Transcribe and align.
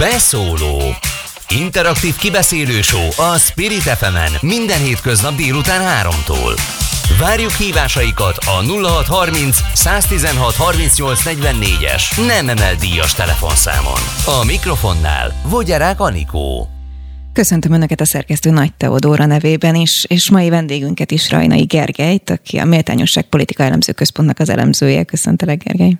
Beszóló 0.00 0.80
Interaktív 1.48 2.16
kibeszélő 2.16 2.80
show 2.80 3.08
a 3.32 3.38
Spirit 3.38 3.80
fm 3.82 4.46
minden 4.46 4.82
hétköznap 4.82 5.36
délután 5.36 6.08
3-tól. 6.08 6.60
Várjuk 7.20 7.50
hívásaikat 7.50 8.36
a 8.36 8.62
0630 8.62 9.56
116 9.74 10.54
38 10.54 11.22
44-es 11.24 12.26
nem 12.26 12.48
emel 12.48 12.74
díjas 12.74 13.14
telefonszámon. 13.14 14.00
A 14.26 14.44
mikrofonnál 14.44 15.32
Vogyarák 15.48 16.00
Anikó. 16.00 16.68
Köszöntöm 17.32 17.72
Önöket 17.72 18.00
a 18.00 18.06
szerkesztő 18.06 18.50
Nagy 18.50 18.74
Teodóra 18.74 19.26
nevében 19.26 19.74
is, 19.74 20.04
és 20.08 20.30
mai 20.30 20.48
vendégünket 20.48 21.10
is 21.10 21.30
Rajnai 21.30 21.64
Gergelyt, 21.64 22.30
aki 22.30 22.58
a 22.58 22.64
Méltányosság 22.64 23.24
Politika 23.24 23.62
Elemző 23.62 23.92
Központnak 23.92 24.38
az 24.38 24.48
elemzője. 24.48 25.04
Köszöntelek, 25.04 25.62
Gergely. 25.62 25.98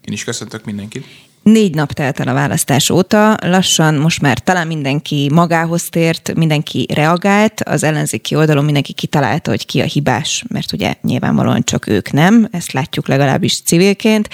Én 0.00 0.12
is 0.12 0.24
köszöntök 0.24 0.64
mindenkit. 0.64 1.29
Négy 1.42 1.74
nap 1.74 1.92
telt 1.92 2.20
el 2.20 2.28
a 2.28 2.32
választás 2.32 2.90
óta, 2.90 3.36
lassan 3.42 3.94
most 3.94 4.20
már 4.20 4.38
talán 4.38 4.66
mindenki 4.66 5.30
magához 5.32 5.88
tért, 5.88 6.34
mindenki 6.34 6.86
reagált, 6.94 7.60
az 7.60 7.82
ellenzéki 7.82 8.34
oldalon 8.34 8.64
mindenki 8.64 8.92
kitalálta, 8.92 9.50
hogy 9.50 9.66
ki 9.66 9.80
a 9.80 9.84
hibás, 9.84 10.44
mert 10.48 10.72
ugye 10.72 10.94
nyilvánvalóan 11.02 11.62
csak 11.64 11.86
ők 11.86 12.10
nem, 12.12 12.48
ezt 12.50 12.72
látjuk 12.72 13.08
legalábbis 13.08 13.62
civilként, 13.62 14.28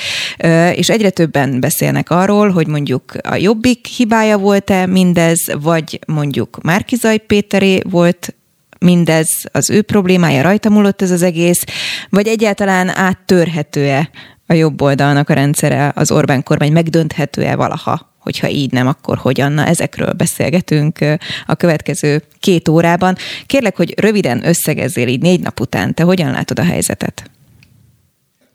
és 0.73 0.88
egyre 0.88 1.10
többen 1.10 1.60
beszélnek 1.60 2.10
arról, 2.10 2.51
hogy 2.51 2.66
mondjuk 2.66 3.12
a 3.23 3.34
Jobbik 3.34 3.87
hibája 3.87 4.38
volt-e 4.38 4.87
mindez, 4.87 5.41
vagy 5.60 5.98
mondjuk 6.07 6.59
Márkizaj 6.62 7.18
Péteré 7.18 7.80
volt 7.91 8.34
mindez 8.79 9.29
az 9.52 9.70
ő 9.70 9.82
problémája, 9.82 10.43
rajta 10.43 10.68
múlott 10.68 11.02
ez 11.02 11.10
az 11.10 11.23
egész, 11.23 11.65
vagy 12.09 12.27
egyáltalán 12.27 12.88
áttörhető-e 12.88 14.10
a 14.46 14.55
jobb 14.55 14.82
oldalnak 14.82 15.28
a 15.28 15.34
rendszere, 15.34 15.92
az 15.95 16.10
Orbán 16.10 16.42
kormány 16.42 16.73
megdönthető-e 16.73 17.56
valaha, 17.56 18.14
hogyha 18.18 18.48
így 18.48 18.73
nem, 18.73 18.87
akkor 18.87 19.18
hogyan? 19.18 19.52
Na, 19.52 19.66
ezekről 19.66 20.12
beszélgetünk 20.12 20.98
a 21.46 21.54
következő 21.54 22.23
két 22.41 22.68
órában. 22.68 23.16
Kérlek, 23.46 23.76
hogy 23.76 23.95
röviden 24.01 24.46
összegezzél 24.46 25.09
így 25.09 25.23
négy 25.23 25.40
nap 25.40 25.60
után. 25.60 25.95
Te 25.95 26.02
hogyan 26.02 26.30
látod 26.30 26.59
a 26.59 26.65
helyzetet? 26.65 27.30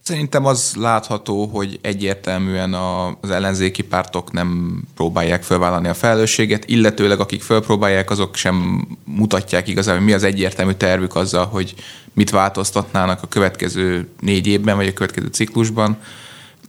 Szerintem 0.04 0.46
az 0.46 0.74
látható, 0.76 1.46
hogy 1.46 1.80
egyértelműen 1.82 2.74
az 3.22 3.30
ellenzéki 3.30 3.84
pártok 3.84 4.32
nem 4.32 4.82
próbálják 4.96 5.44
felvállalni 5.44 5.88
a 5.88 5.94
felelősséget, 5.94 6.70
illetőleg 6.70 7.20
akik 7.20 7.42
felpróbálják, 7.42 8.10
azok 8.10 8.36
sem 8.36 8.88
mutatják 9.04 9.68
igazán, 9.68 9.96
hogy 9.96 10.06
mi 10.06 10.14
az 10.14 10.24
egyértelmű 10.24 10.72
tervük 10.72 11.16
azzal, 11.16 11.46
hogy 11.46 11.76
mit 12.14 12.30
változtatnának 12.30 13.24
a 13.24 13.28
következő 13.28 14.08
négy 14.20 14.48
évben, 14.48 14.76
vagy 14.76 14.88
a 14.88 14.94
következő 14.94 15.28
ciklusban. 15.28 15.98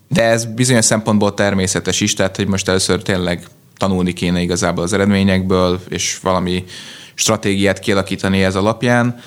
De 0.09 0.23
ez 0.23 0.45
bizonyos 0.45 0.85
szempontból 0.85 1.35
természetes 1.35 2.01
is, 2.01 2.15
tehát 2.15 2.37
hogy 2.37 2.47
most 2.47 2.69
először 2.69 3.03
tényleg 3.03 3.47
tanulni 3.77 4.13
kéne 4.13 4.41
igazából 4.41 4.85
az 4.85 4.93
eredményekből, 4.93 5.81
és 5.89 6.19
valami 6.23 6.65
stratégiát 7.15 7.79
kialakítani 7.79 8.45
ez 8.45 8.57
alapján 8.57 9.21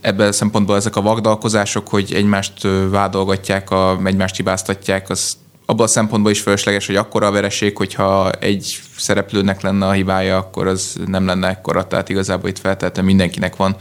ebben 0.00 0.28
a 0.28 0.32
szempontból 0.32 0.76
ezek 0.76 0.96
a 0.96 1.02
vagdalkozások, 1.02 1.88
hogy 1.88 2.12
egymást 2.14 2.68
vádolgatják, 2.90 3.70
a, 3.70 3.98
egymást 4.04 4.36
hibáztatják, 4.36 5.10
az 5.10 5.36
abban 5.66 5.84
a 5.84 5.88
szempontból 5.88 6.30
is 6.30 6.40
fölösleges, 6.40 6.86
hogy 6.86 6.96
akkora 6.96 7.26
a 7.26 7.30
vereség, 7.30 7.76
hogyha 7.76 8.30
egy 8.30 8.80
szereplőnek 8.96 9.60
lenne 9.60 9.86
a 9.86 9.92
hibája, 9.92 10.36
akkor 10.36 10.66
az 10.66 10.96
nem 11.06 11.26
lenne 11.26 11.48
ekkora. 11.48 11.86
Tehát 11.86 12.08
igazából 12.08 12.48
itt 12.48 12.58
feltétlenül 12.58 13.10
mindenkinek 13.10 13.56
van 13.56 13.76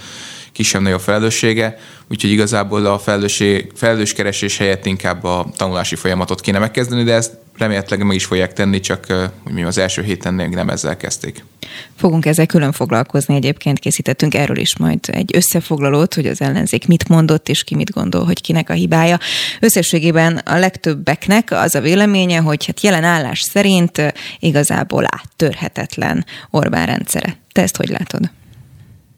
kisebb-nagyobb 0.59 0.99
felelőssége, 0.99 1.77
úgyhogy 2.09 2.31
igazából 2.31 2.85
a 2.85 2.99
felelős 3.75 4.13
keresés 4.13 4.57
helyett 4.57 4.85
inkább 4.85 5.23
a 5.23 5.45
tanulási 5.57 5.95
folyamatot 5.95 6.41
kéne 6.41 6.59
megkezdeni, 6.59 7.03
de 7.03 7.13
ezt 7.13 7.37
remélhetőleg 7.57 8.05
meg 8.05 8.15
is 8.15 8.25
fogják 8.25 8.53
tenni, 8.53 8.79
csak 8.79 9.05
hogy 9.43 9.53
mi 9.53 9.63
az 9.63 9.77
első 9.77 10.03
héten 10.03 10.33
még 10.33 10.49
nem 10.49 10.69
ezzel 10.69 10.97
kezdték. 10.97 11.43
Fogunk 11.95 12.25
ezzel 12.25 12.45
külön 12.45 12.71
foglalkozni, 12.71 13.35
egyébként 13.35 13.79
készítettünk 13.79 14.33
erről 14.33 14.57
is 14.57 14.77
majd 14.77 14.99
egy 15.07 15.35
összefoglalót, 15.35 16.13
hogy 16.13 16.25
az 16.25 16.41
ellenzék 16.41 16.87
mit 16.87 17.07
mondott, 17.07 17.49
és 17.49 17.63
ki 17.63 17.75
mit 17.75 17.91
gondol, 17.91 18.25
hogy 18.25 18.41
kinek 18.41 18.69
a 18.69 18.73
hibája. 18.73 19.17
Összességében 19.59 20.37
a 20.37 20.57
legtöbbeknek 20.57 21.51
az 21.51 21.75
a 21.75 21.81
véleménye, 21.81 22.39
hogy 22.39 22.65
hát 22.65 22.81
jelen 22.81 23.03
állás 23.03 23.41
szerint 23.41 24.13
igazából 24.39 25.05
áttörhetetlen 25.09 26.25
Orbán 26.49 26.85
rendszere. 26.85 27.37
Te 27.51 27.61
ezt 27.61 27.77
hogy 27.77 27.89
látod? 27.89 28.29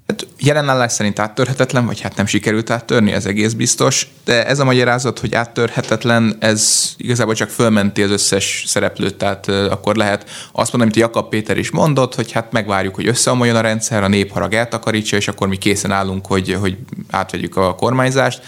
Hát 0.08 0.28
jelen 0.40 0.70
állás 0.70 0.92
szerint 0.92 1.20
áttörhetetlen, 1.20 1.86
vagy 1.86 2.02
hát 2.02 2.16
nem 2.16 2.26
sikerült 2.26 2.70
áttörni, 2.70 3.12
ez 3.12 3.26
egész 3.26 3.54
biztos, 3.54 4.08
de 4.26 4.46
ez 4.46 4.60
a 4.60 4.64
magyarázat, 4.64 5.20
hogy 5.20 5.36
áttörhetetlen, 5.36 6.36
ez 6.40 6.94
igazából 6.98 7.34
csak 7.34 7.50
fölmenti 7.50 8.04
az 8.04 8.12
összes 8.12 8.64
szereplőt, 8.68 9.16
tehát 9.16 9.48
akkor 9.48 9.96
lehet 9.96 10.30
azt 10.52 10.72
mondani, 10.72 10.82
amit 10.82 10.96
Jakab 10.96 11.30
Péter 11.30 11.58
is 11.58 11.72
mondott, 11.72 12.16
hogy 12.16 12.32
hát 12.32 12.52
megvárjuk, 12.52 12.96
hogy 12.96 13.08
összeomoljon 13.08 13.56
a 13.56 13.62
rendszer, 13.62 14.04
a 14.04 14.08
népharag 14.08 14.54
eltakarítsa, 14.54 15.16
és 15.16 15.28
akkor 15.28 15.48
mi 15.48 15.58
készen 15.58 15.92
állunk, 15.92 16.26
hogy, 16.26 16.58
hogy 16.60 16.78
átvegyük 17.10 17.56
a 17.56 17.76
kormányzást. 17.76 18.42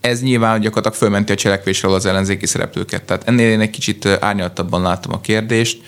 Ez 0.00 0.22
nyilván 0.22 0.60
gyakorlatilag 0.60 0.96
fölmenti 0.98 1.32
a 1.32 1.36
cselekvésről 1.36 1.92
az 1.92 2.06
ellenzéki 2.06 2.46
szereplőket. 2.46 3.02
Tehát 3.02 3.28
ennél 3.28 3.50
én 3.50 3.60
egy 3.60 3.70
kicsit 3.70 4.06
árnyaltabban 4.20 4.82
látom 4.82 5.12
a 5.12 5.20
kérdést 5.20 5.80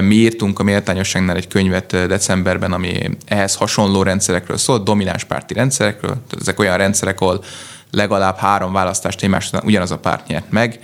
mi 0.00 0.14
írtunk 0.14 0.58
a 0.58 0.62
méltányosságnál 0.62 1.36
egy 1.36 1.48
könyvet 1.48 2.06
decemberben, 2.06 2.72
ami 2.72 3.10
ehhez 3.24 3.54
hasonló 3.54 4.02
rendszerekről 4.02 4.56
szólt, 4.56 4.84
domináns 4.84 5.24
párti 5.24 5.54
rendszerekről. 5.54 6.10
Tehát 6.10 6.38
ezek 6.40 6.58
olyan 6.58 6.76
rendszerek, 6.76 7.20
ahol 7.20 7.44
legalább 7.90 8.36
három 8.36 8.72
választást 8.72 9.22
egymás 9.22 9.50
ugyanaz 9.62 9.90
a 9.90 9.98
párt 9.98 10.26
nyert 10.26 10.50
meg. 10.50 10.80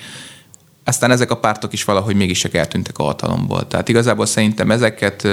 Aztán 0.85 1.11
ezek 1.11 1.31
a 1.31 1.37
pártok 1.37 1.73
is 1.73 1.85
valahogy 1.85 2.17
mégis 2.17 2.39
csak 2.39 2.55
eltűntek 2.55 2.99
a 2.99 3.03
hatalomból. 3.03 3.67
Tehát 3.67 3.89
igazából 3.89 4.27
szerintem 4.27 4.71
ezeket 4.71 5.29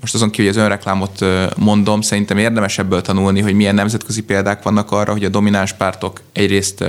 most 0.00 0.14
azon 0.14 0.30
kívül, 0.30 0.50
hogy 0.50 0.60
az 0.60 0.64
önreklámot 0.64 1.24
mondom, 1.56 2.00
szerintem 2.00 2.38
érdemes 2.38 2.78
ebből 2.78 3.00
tanulni, 3.00 3.40
hogy 3.40 3.54
milyen 3.54 3.74
nemzetközi 3.74 4.22
példák 4.22 4.62
vannak 4.62 4.90
arra, 4.90 5.12
hogy 5.12 5.24
a 5.24 5.28
domináns 5.28 5.72
pártok 5.72 6.20
egyrészt 6.32 6.84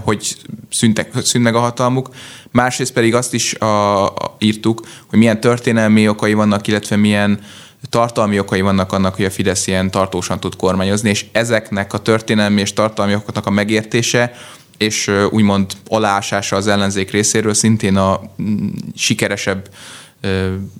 hogy 0.00 0.36
szűntek, 0.70 1.10
szűnt 1.22 1.44
meg 1.44 1.54
a 1.54 1.60
hatalmuk, 1.60 2.08
másrészt 2.50 2.92
pedig 2.92 3.14
azt 3.14 3.34
is 3.34 3.54
a, 3.54 4.04
a, 4.06 4.36
írtuk, 4.38 4.80
hogy 5.06 5.18
milyen 5.18 5.40
történelmi 5.40 6.08
okai 6.08 6.34
vannak, 6.34 6.66
illetve 6.66 6.96
milyen 6.96 7.40
tartalmi 7.90 8.38
okai 8.38 8.60
vannak 8.60 8.92
annak, 8.92 9.14
hogy 9.14 9.24
a 9.24 9.30
Fidesz 9.30 9.66
ilyen 9.66 9.90
tartósan 9.90 10.40
tud 10.40 10.56
kormányozni, 10.56 11.08
és 11.10 11.26
ezeknek 11.32 11.92
a 11.92 11.98
történelmi 11.98 12.60
és 12.60 12.72
tartalmi 12.72 13.14
okoknak 13.14 13.46
a 13.46 13.50
megértése 13.50 14.34
és 14.76 15.10
úgymond 15.30 15.72
aláásása 15.88 16.56
az 16.56 16.66
ellenzék 16.66 17.10
részéről 17.10 17.54
szintén 17.54 17.96
a 17.96 18.20
sikeresebb 18.94 19.68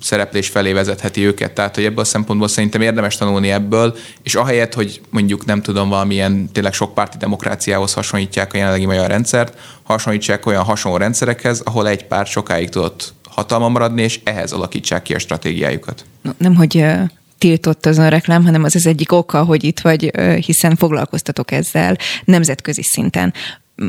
szereplés 0.01 0.49
felé 0.49 0.73
vezetheti 0.73 1.27
őket. 1.27 1.53
Tehát, 1.53 1.75
hogy 1.75 1.85
ebből 1.85 2.01
a 2.01 2.05
szempontból 2.05 2.49
szerintem 2.49 2.81
érdemes 2.81 3.17
tanulni 3.17 3.51
ebből, 3.51 3.97
és 4.23 4.35
ahelyett, 4.35 4.75
hogy 4.75 5.01
mondjuk 5.11 5.45
nem 5.45 5.63
tudom, 5.63 5.89
valamilyen 5.89 6.53
tényleg 6.53 6.73
sok 6.73 6.95
párti 6.95 7.17
demokráciához 7.17 7.93
hasonlítják 7.93 8.53
a 8.53 8.57
jelenlegi 8.57 8.87
magyar 8.87 9.09
rendszert, 9.09 9.59
hasonlítsák 9.83 10.47
olyan 10.47 10.63
hasonló 10.63 10.97
rendszerekhez, 10.97 11.61
ahol 11.65 11.89
egy 11.89 12.05
párt 12.05 12.29
sokáig 12.29 12.69
tudott 12.69 13.15
hatalma 13.29 13.69
maradni, 13.69 14.03
és 14.03 14.21
ehhez 14.25 14.53
alakítsák 14.53 15.03
ki 15.03 15.15
a 15.15 15.19
stratégiájukat. 15.19 16.05
Nem, 16.39 16.55
hogy 16.55 16.85
tiltott 17.39 17.87
az 17.87 17.99
a 17.99 18.09
reklám, 18.09 18.45
hanem 18.45 18.65
az 18.65 18.75
az 18.75 18.87
egyik 18.87 19.13
oka, 19.13 19.45
hogy 19.45 19.65
itt 19.65 19.81
vagy, 19.81 20.11
hiszen 20.45 20.77
foglalkoztatok 20.77 21.51
ezzel 21.51 21.97
nemzetközi 22.25 22.83
szinten. 22.83 23.35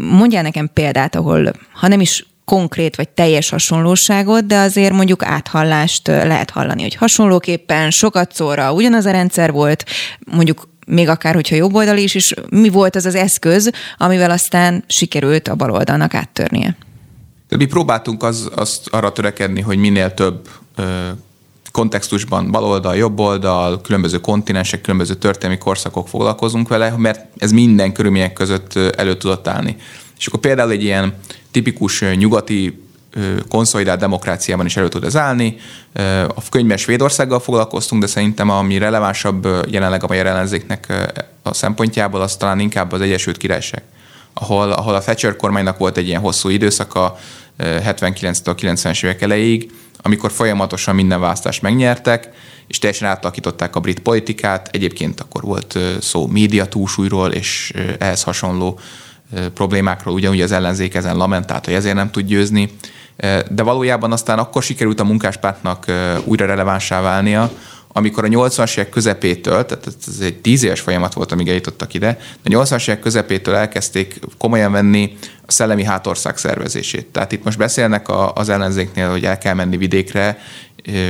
Mondjál 0.10 0.44
nekem 0.44 0.70
példát, 0.74 1.16
ahol 1.16 1.54
ha 1.74 1.88
nem 1.88 2.00
is 2.00 2.26
konkrét 2.46 2.96
vagy 2.96 3.10
teljes 3.10 3.50
hasonlóságot, 3.50 4.46
de 4.46 4.58
azért 4.58 4.94
mondjuk 4.94 5.24
áthallást 5.24 6.08
lehet 6.08 6.50
hallani, 6.50 6.82
hogy 6.82 6.96
hasonlóképpen 6.96 7.90
sokat 7.92 8.34
szóra 8.34 8.74
ugyanaz 8.74 9.06
a 9.06 9.12
rendszer 9.12 9.52
volt, 9.52 9.86
mondjuk 10.32 10.68
még 10.88 11.10
akár, 11.10 11.34
hogyha 11.34 11.56
jobb 11.56 11.76
oldal 11.76 11.98
is, 11.98 12.16
és 12.16 12.34
mi 12.50 12.70
volt 12.70 12.96
az 12.96 13.06
az 13.06 13.16
eszköz, 13.16 13.72
amivel 13.98 14.32
aztán 14.32 14.84
sikerült 14.88 15.48
a 15.48 15.56
baloldalnak 15.56 16.14
áttörnie? 16.14 16.76
Mi 17.58 17.66
próbáltunk 17.66 18.24
az, 18.24 18.50
azt 18.56 18.88
arra 18.88 19.12
törekedni, 19.12 19.62
hogy 19.62 19.78
minél 19.78 20.14
több 20.14 20.50
ö, 20.76 20.84
kontextusban 21.72 22.52
baloldal, 22.52 22.96
jobb 22.96 23.20
oldal, 23.20 23.82
különböző 23.82 24.20
kontinensek, 24.20 24.82
különböző 24.82 25.14
történelmi 25.14 25.58
korszakok 25.58 26.08
foglalkozunk 26.08 26.68
vele, 26.68 26.94
mert 26.98 27.26
ez 27.38 27.52
minden 27.52 27.94
körülmények 27.94 28.34
között 28.34 28.76
elő 28.76 29.18
tudott 29.18 29.48
állni. 29.48 29.76
És 30.18 30.28
akkor 30.28 30.40
például 30.40 30.72
egy 30.72 30.84
ilyen 30.84 31.14
tipikus 31.54 32.04
nyugati 32.16 32.82
konszolidált 33.50 34.00
demokráciában 34.00 34.66
is 34.66 34.78
elő 34.78 34.88
tud 34.88 35.04
ez 35.04 35.16
állni. 35.16 35.56
A 36.28 36.50
könyvben 36.50 36.78
Svédországgal 36.78 37.40
foglalkoztunk, 37.40 38.02
de 38.02 38.08
szerintem 38.08 38.50
ami 38.50 38.78
relevánsabb 38.78 39.48
jelenleg 39.70 40.04
a 40.04 40.08
magyar 40.08 40.26
ellenzéknek 40.26 41.10
a 41.42 41.54
szempontjából, 41.54 42.22
az 42.22 42.36
talán 42.36 42.60
inkább 42.60 42.92
az 42.92 43.02
Egyesült 43.02 43.38
Királyság, 43.38 43.82
ahol, 44.34 44.72
ahol 44.72 44.96
a 44.96 45.00
Thatcher 45.00 45.36
kormánynak 45.36 45.78
volt 45.78 45.98
egy 45.98 46.08
ilyen 46.08 46.22
hosszú 46.22 46.50
időszaka 46.50 47.18
79-től 47.60 48.56
90-es 48.62 49.04
évek 49.04 49.22
elejéig, 49.22 49.72
amikor 50.02 50.32
folyamatosan 50.32 50.96
minden 50.96 51.20
választást 51.20 51.62
megnyertek, 51.62 52.30
és 52.68 52.80
teljesen 52.80 53.10
átalakították 53.10 53.76
a 53.76 53.80
brit 53.80 54.00
politikát. 54.00 54.70
Egyébként 54.72 55.20
akkor 55.20 55.42
volt 55.42 55.80
szó 56.02 56.28
média 56.28 56.66
túlsúlyról, 56.66 57.32
és 57.32 57.74
ehhez 58.00 58.24
hasonló 58.24 58.80
problémákról, 59.54 60.14
ugyanúgy 60.14 60.42
az 60.42 60.52
ellenzék 60.52 60.96
ezen 60.96 61.18
lamentált, 61.18 61.66
hogy 61.66 61.74
ezért 61.74 61.96
nem 61.96 62.12
tud 62.12 62.26
győzni, 62.26 62.70
de 63.50 63.64
valójában 63.64 64.12
aztán 64.12 64.40
akkor 64.40 64.64
sikerült 64.64 65.00
a 65.00 65.04
munkáspártnak 65.04 65.86
újra 66.24 66.46
relevánsá 66.46 67.02
válnia, 67.02 67.52
amikor 67.96 68.24
a 68.24 68.28
80-as 68.28 68.78
évek 68.78 68.90
közepétől, 68.90 69.66
tehát 69.66 69.88
ez 70.08 70.20
egy 70.20 70.38
tíz 70.38 70.64
éves 70.64 70.80
folyamat 70.80 71.14
volt, 71.14 71.32
amíg 71.32 71.48
eljutottak 71.48 71.94
ide, 71.94 72.20
de 72.44 72.58
a 72.58 72.64
80-as 72.64 72.88
évek 72.88 73.00
közepétől 73.00 73.56
elkezdték 73.56 74.20
komolyan 74.38 74.72
venni 74.72 75.18
a 75.46 75.52
szellemi 75.52 75.84
hátország 75.84 76.38
szervezését. 76.38 77.06
Tehát 77.06 77.32
itt 77.32 77.44
most 77.44 77.58
beszélnek 77.58 78.06
az 78.34 78.50
ellenzéknél, 78.50 79.10
hogy 79.10 79.24
el 79.24 79.38
kell 79.38 79.54
menni 79.54 79.78
vidékre, 79.78 80.40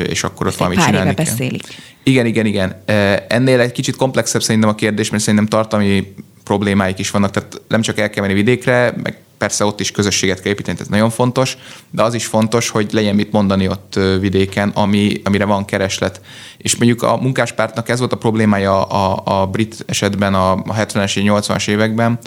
és 0.08 0.24
akkor 0.24 0.48
ott 0.48 0.56
valamit 0.56 0.86
csinálni 0.86 1.14
kell. 1.14 1.26
beszélik. 1.26 1.64
Igen, 2.04 2.26
igen, 2.26 2.46
igen. 2.46 2.84
Ennél 3.28 3.60
egy 3.60 3.72
kicsit 3.72 3.96
komplexebb 3.96 4.44
szerintem 4.44 4.70
a 4.70 4.76
kérdés, 4.76 5.10
mert 5.10 5.24
szerintem 5.24 5.48
tartalmi 5.48 6.14
problémáik 6.44 7.00
is 7.00 7.12
vannak, 7.12 7.32
tehát 7.32 7.62
nem 7.68 7.82
csak 7.82 8.00
el 8.00 8.10
kell 8.10 8.22
menni 8.24 8.36
vidékre, 8.36 8.94
meg 9.04 9.18
persze 9.38 9.66
ott 9.66 9.80
is 9.80 9.92
közösséget 9.92 10.42
kell 10.42 10.52
építeni, 10.52 10.78
ez 10.80 10.88
nagyon 10.88 11.10
fontos, 11.10 11.58
de 11.90 12.04
az 12.04 12.14
is 12.14 12.26
fontos, 12.26 12.70
hogy 12.70 12.92
legyen 12.92 13.16
mit 13.16 13.32
mondani 13.32 13.68
ott 13.68 14.00
vidéken, 14.20 14.70
ami, 14.70 15.22
amire 15.24 15.46
van 15.46 15.66
kereslet. 15.66 16.22
És 16.58 16.76
mondjuk 16.76 17.02
a 17.02 17.18
munkáspártnak 17.18 17.90
ez 17.90 18.00
volt 18.00 18.14
a 18.14 18.18
problémája 18.18 18.84
a, 18.84 19.22
a 19.42 19.48
brit 19.48 19.84
esetben 19.88 20.34
a, 20.34 20.52
a 20.52 20.74
70-es, 20.74 21.12
80-as 21.16 21.68
években, 21.68 22.20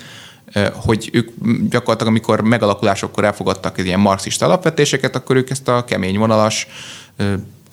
hogy 0.72 1.10
ők 1.12 1.28
gyakorlatilag, 1.68 2.12
amikor 2.12 2.40
megalakulásokkor 2.40 3.24
elfogadtak 3.24 3.78
ilyen 3.78 4.00
marxista 4.00 4.46
alapvetéseket, 4.46 5.16
akkor 5.16 5.36
ők 5.36 5.50
ezt 5.50 5.68
a 5.68 5.84
kemény 5.84 6.18
vonalas 6.18 6.66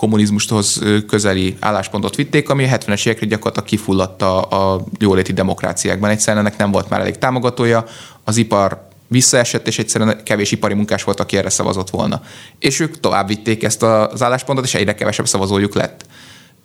kommunizmushoz 0.04 0.82
közeli 1.08 1.56
álláspontot 1.60 2.16
vitték, 2.16 2.50
ami 2.50 2.64
a 2.64 2.78
70-es 2.78 3.06
évekre 3.06 3.26
gyakorlatilag 3.26 3.68
kifulladta 3.68 4.42
a 4.42 4.84
jóléti 5.00 5.34
demokráciákban. 5.34 6.10
Egyszerűen 6.10 6.46
ennek 6.46 6.58
nem 6.58 6.72
volt 6.72 6.90
már 6.90 7.00
elég 7.00 7.18
támogatója, 7.18 7.86
az 8.24 8.38
ipar 8.38 8.88
visszaesett, 9.08 9.68
és 9.68 9.80
egyszerűen 9.80 10.24
kevés 10.24 10.52
ipari 10.52 10.74
munkás 10.74 11.04
volt, 11.04 11.20
aki 11.20 11.38
erre 11.38 11.50
szavazott 11.50 11.90
volna. 11.90 12.22
És 12.60 12.80
ők 12.80 13.00
tovább 13.00 13.28
vitték 13.28 13.64
ezt 13.64 13.84
az 13.84 14.24
álláspontot, 14.24 14.66
és 14.66 14.74
egyre 14.76 14.96
kevesebb 14.96 15.28
szavazójuk 15.28 15.74
lett. 15.74 16.06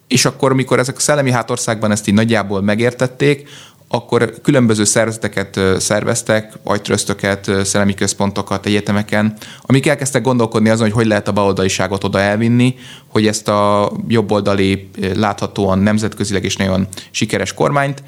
És 0.08 0.24
akkor, 0.24 0.50
amikor 0.50 0.78
ezek 0.78 0.96
a 0.96 1.00
szellemi 1.00 1.30
hátországban 1.30 1.90
ezt 1.90 2.08
így 2.08 2.14
nagyjából 2.14 2.60
megértették, 2.62 3.48
akkor 3.88 4.34
különböző 4.42 4.84
szervezeteket 4.84 5.60
szerveztek, 5.78 6.52
agytröztöket, 6.64 7.50
szellemi 7.64 7.94
központokat 7.94 8.66
egyetemeken, 8.66 9.36
amik 9.62 9.86
elkezdtek 9.86 10.22
gondolkodni 10.22 10.68
azon, 10.68 10.86
hogy 10.86 10.96
hogy 10.96 11.06
lehet 11.06 11.28
a 11.28 11.32
baloldaliságot 11.32 12.04
oda 12.04 12.20
elvinni, 12.20 12.74
hogy 13.06 13.26
ezt 13.26 13.48
a 13.48 13.92
jobboldali, 14.08 14.88
láthatóan 15.14 15.78
nemzetközileg 15.78 16.44
is 16.44 16.56
nagyon 16.56 16.88
sikeres 17.10 17.54
kormányt, 17.54 18.02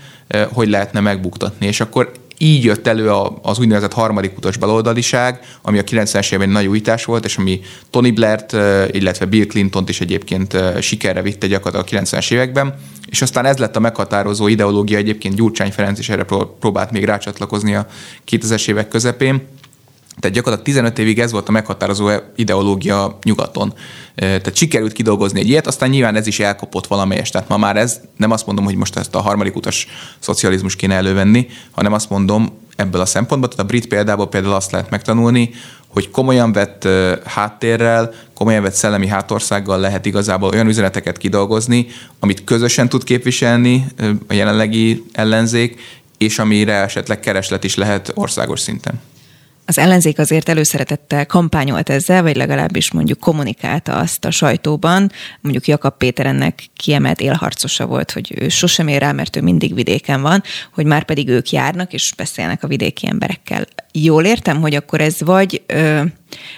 hogy 0.52 0.68
lehetne 0.68 1.00
megbuktatni. 1.00 1.66
És 1.66 1.80
akkor 1.80 2.12
így 2.38 2.64
jött 2.64 2.86
elő 2.86 3.10
az 3.42 3.58
úgynevezett 3.58 3.92
harmadik 3.92 4.36
utas 4.36 4.56
baloldaliság, 4.56 5.40
ami 5.62 5.78
a 5.78 5.82
90-es 5.82 6.26
években 6.26 6.48
nagy 6.48 6.66
újítás 6.66 7.04
volt, 7.04 7.24
és 7.24 7.36
ami 7.36 7.60
Tony 7.90 8.14
Blair-t, 8.14 8.52
illetve 8.94 9.24
Bill 9.24 9.46
Clinton-t 9.46 9.88
is 9.88 10.00
egyébként 10.00 10.56
sikerre 10.80 11.22
vitte 11.22 11.46
gyakorlatilag 11.46 12.02
a 12.02 12.04
90-es 12.04 12.32
években, 12.32 12.74
és 13.10 13.22
aztán 13.22 13.44
ez 13.44 13.56
lett 13.56 13.76
a 13.76 13.80
meghatározó 13.80 14.46
ideológia, 14.46 14.98
egyébként 14.98 15.34
Gyurcsány 15.34 15.72
Ferenc 15.72 15.98
is 15.98 16.08
erre 16.08 16.24
próbált 16.60 16.90
még 16.90 17.04
rácsatlakozni 17.04 17.74
a 17.74 17.86
2000-es 18.30 18.68
évek 18.68 18.88
közepén, 18.88 19.46
tehát 20.20 20.36
gyakorlatilag 20.36 20.74
15 20.74 20.98
évig 20.98 21.18
ez 21.18 21.32
volt 21.32 21.48
a 21.48 21.52
meghatározó 21.52 22.10
ideológia 22.36 23.18
nyugaton. 23.22 23.74
Tehát 24.14 24.56
sikerült 24.56 24.92
kidolgozni 24.92 25.40
egy 25.40 25.48
ilyet, 25.48 25.66
aztán 25.66 25.88
nyilván 25.88 26.16
ez 26.16 26.26
is 26.26 26.40
elkopott 26.40 26.86
valamelyest. 26.86 27.32
Tehát 27.32 27.48
ma 27.48 27.56
már 27.56 27.76
ez, 27.76 28.00
nem 28.16 28.30
azt 28.30 28.46
mondom, 28.46 28.64
hogy 28.64 28.74
most 28.74 28.96
ezt 28.96 29.14
a 29.14 29.20
harmadik 29.20 29.56
utas 29.56 29.86
szocializmus 30.18 30.76
kéne 30.76 30.94
elővenni, 30.94 31.46
hanem 31.70 31.92
azt 31.92 32.10
mondom 32.10 32.58
ebből 32.76 33.00
a 33.00 33.06
szempontból, 33.06 33.50
tehát 33.50 33.64
a 33.64 33.68
brit 33.68 33.86
példából 33.86 34.28
például 34.28 34.54
azt 34.54 34.70
lehet 34.70 34.90
megtanulni, 34.90 35.50
hogy 35.92 36.10
komolyan 36.10 36.52
vett 36.52 36.88
háttérrel, 37.24 38.12
komolyan 38.34 38.62
vett 38.62 38.74
szellemi 38.74 39.06
hátországgal 39.06 39.80
lehet 39.80 40.06
igazából 40.06 40.48
olyan 40.48 40.66
üzeneteket 40.66 41.16
kidolgozni, 41.18 41.86
amit 42.18 42.44
közösen 42.44 42.88
tud 42.88 43.04
képviselni 43.04 43.86
a 44.28 44.32
jelenlegi 44.32 45.04
ellenzék, 45.12 45.80
és 46.18 46.38
amire 46.38 46.74
esetleg 46.74 47.20
kereslet 47.20 47.64
is 47.64 47.74
lehet 47.74 48.12
országos 48.14 48.60
szinten. 48.60 49.00
Az 49.70 49.78
ellenzék 49.78 50.18
azért 50.18 50.48
előszeretettel 50.48 51.26
kampányolt 51.26 51.88
ezzel, 51.88 52.22
vagy 52.22 52.36
legalábbis 52.36 52.92
mondjuk 52.92 53.18
kommunikálta 53.18 53.96
azt 53.96 54.24
a 54.24 54.30
sajtóban. 54.30 55.10
Mondjuk 55.40 55.66
Jakab 55.66 55.96
Péter 55.96 56.26
ennek 56.26 56.64
kiemelt 56.76 57.20
élharcosa 57.20 57.86
volt, 57.86 58.10
hogy 58.10 58.34
ő 58.40 58.48
sosem 58.48 58.88
ér 58.88 59.00
rá, 59.00 59.12
mert 59.12 59.36
ő 59.36 59.40
mindig 59.42 59.74
vidéken 59.74 60.22
van, 60.22 60.42
hogy 60.74 60.84
már 60.84 61.04
pedig 61.04 61.28
ők 61.28 61.50
járnak 61.50 61.92
és 61.92 62.12
beszélnek 62.16 62.62
a 62.64 62.66
vidéki 62.66 63.06
emberekkel. 63.06 63.66
Jól 63.92 64.24
értem, 64.24 64.60
hogy 64.60 64.74
akkor 64.74 65.00
ez 65.00 65.20
vagy 65.20 65.62
ö, 65.66 66.02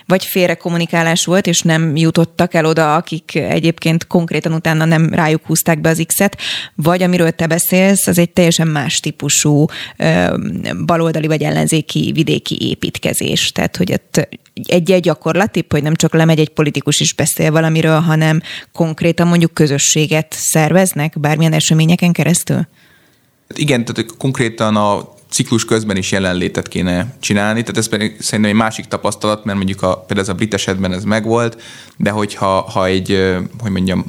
vagy 0.06 0.24
félre 0.24 0.54
kommunikálás 0.54 1.24
volt, 1.24 1.46
és 1.46 1.60
nem 1.60 1.96
jutottak 1.96 2.54
el 2.54 2.64
oda, 2.64 2.94
akik 2.94 3.34
egyébként 3.34 4.06
konkrétan 4.06 4.52
utána 4.52 4.84
nem 4.84 5.08
rájuk 5.08 5.46
húzták 5.46 5.80
be 5.80 5.88
az 5.88 6.04
X-et, 6.06 6.38
vagy 6.74 7.02
amiről 7.02 7.30
te 7.30 7.46
beszélsz, 7.46 8.06
az 8.06 8.18
egy 8.18 8.30
teljesen 8.30 8.68
más 8.68 9.00
típusú 9.00 9.66
baloldali 10.86 11.26
vagy 11.26 11.42
ellenzéki 11.42 12.10
vidéki 12.14 12.56
építkezés. 12.60 13.52
Tehát, 13.52 13.76
hogy 13.76 14.00
egy-egy 14.66 15.00
gyakorlati, 15.02 15.64
hogy 15.68 15.82
nem 15.82 15.94
csak 15.94 16.14
lemegy 16.14 16.38
egy 16.38 16.48
politikus 16.48 17.00
is 17.00 17.14
beszél 17.14 17.50
valamiről, 17.50 18.00
hanem 18.00 18.40
konkrétan 18.72 19.26
mondjuk 19.26 19.54
közösséget 19.54 20.34
szerveznek 20.38 21.20
bármilyen 21.20 21.52
eseményeken 21.52 22.12
keresztül? 22.12 22.66
Igen, 23.54 23.84
tehát 23.84 24.16
konkrétan 24.16 24.76
a 24.76 25.14
ciklus 25.32 25.64
közben 25.64 25.96
is 25.96 26.10
jelenlétet 26.10 26.68
kéne 26.68 27.14
csinálni, 27.20 27.60
tehát 27.60 27.76
ez 27.76 27.88
pedig 27.88 28.16
szerintem 28.20 28.52
egy 28.52 28.58
másik 28.58 28.84
tapasztalat, 28.84 29.44
mert 29.44 29.56
mondjuk 29.56 29.82
a, 29.82 29.96
például 29.96 30.20
ez 30.20 30.28
a 30.28 30.34
brit 30.34 30.54
esetben 30.54 30.92
ez 30.92 31.04
megvolt, 31.04 31.62
de 31.96 32.10
hogyha 32.10 32.60
ha 32.60 32.86
egy, 32.86 33.36
hogy 33.58 33.70
mondjam, 33.70 34.04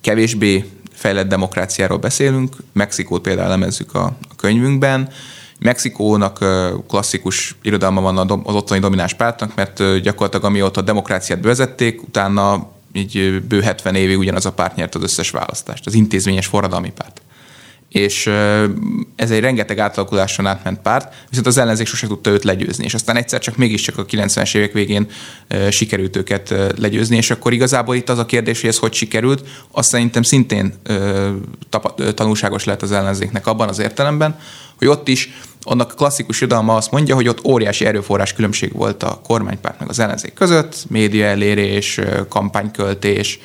kevésbé 0.00 0.64
fejlett 0.92 1.28
demokráciáról 1.28 1.98
beszélünk, 1.98 2.56
Mexikót 2.72 3.22
például 3.22 3.46
elemezzük 3.46 3.94
a, 3.94 4.04
a 4.04 4.34
könyvünkben, 4.36 5.08
Mexikónak 5.58 6.44
klasszikus 6.88 7.56
irodalma 7.62 8.00
van 8.00 8.18
az 8.44 8.54
ottani 8.54 8.80
domináns 8.80 9.14
pártnak, 9.14 9.54
mert 9.54 10.00
gyakorlatilag 10.00 10.44
amióta 10.44 10.80
a 10.80 10.84
demokráciát 10.84 11.40
bevezették, 11.40 12.02
utána 12.02 12.70
így 12.92 13.42
bő 13.48 13.60
70 13.60 13.94
évig 13.94 14.18
ugyanaz 14.18 14.46
a 14.46 14.52
párt 14.52 14.76
nyert 14.76 14.94
az 14.94 15.02
összes 15.02 15.30
választást, 15.30 15.86
az 15.86 15.94
intézményes 15.94 16.46
forradalmi 16.46 16.92
párt 16.92 17.21
és 17.92 18.26
ez 19.16 19.30
egy 19.30 19.40
rengeteg 19.40 19.78
átalakuláson 19.78 20.46
átment 20.46 20.80
párt, 20.80 21.14
viszont 21.28 21.46
az 21.46 21.58
ellenzék 21.58 21.86
sosem 21.86 22.08
tudta 22.08 22.30
őt 22.30 22.44
legyőzni, 22.44 22.84
és 22.84 22.94
aztán 22.94 23.16
egyszer 23.16 23.40
csak 23.40 23.56
mégiscsak 23.56 23.98
a 23.98 24.04
90-es 24.04 24.56
évek 24.56 24.72
végén 24.72 25.06
sikerült 25.70 26.16
őket 26.16 26.54
legyőzni, 26.78 27.16
és 27.16 27.30
akkor 27.30 27.52
igazából 27.52 27.94
itt 27.94 28.08
az 28.08 28.18
a 28.18 28.26
kérdés, 28.26 28.60
hogy 28.60 28.70
ez 28.70 28.78
hogy 28.78 28.92
sikerült, 28.92 29.48
azt 29.70 29.88
szerintem 29.88 30.22
szintén 30.22 30.74
tanulságos 32.14 32.64
lehet 32.64 32.82
az 32.82 32.92
ellenzéknek 32.92 33.46
abban 33.46 33.68
az 33.68 33.78
értelemben, 33.78 34.38
hogy 34.78 34.88
ott 34.88 35.08
is 35.08 35.30
annak 35.62 35.92
a 35.92 35.94
klasszikus 35.94 36.40
irodalma 36.40 36.76
azt 36.76 36.90
mondja, 36.90 37.14
hogy 37.14 37.28
ott 37.28 37.44
óriási 37.44 37.84
erőforrás 37.84 38.32
különbség 38.32 38.72
volt 38.72 39.02
a 39.02 39.20
kormánypárt 39.26 39.78
meg 39.78 39.88
az 39.88 39.98
ellenzék 39.98 40.34
között, 40.34 40.84
média 40.88 41.26
elérés, 41.26 42.00
kampányköltés, 42.28 43.38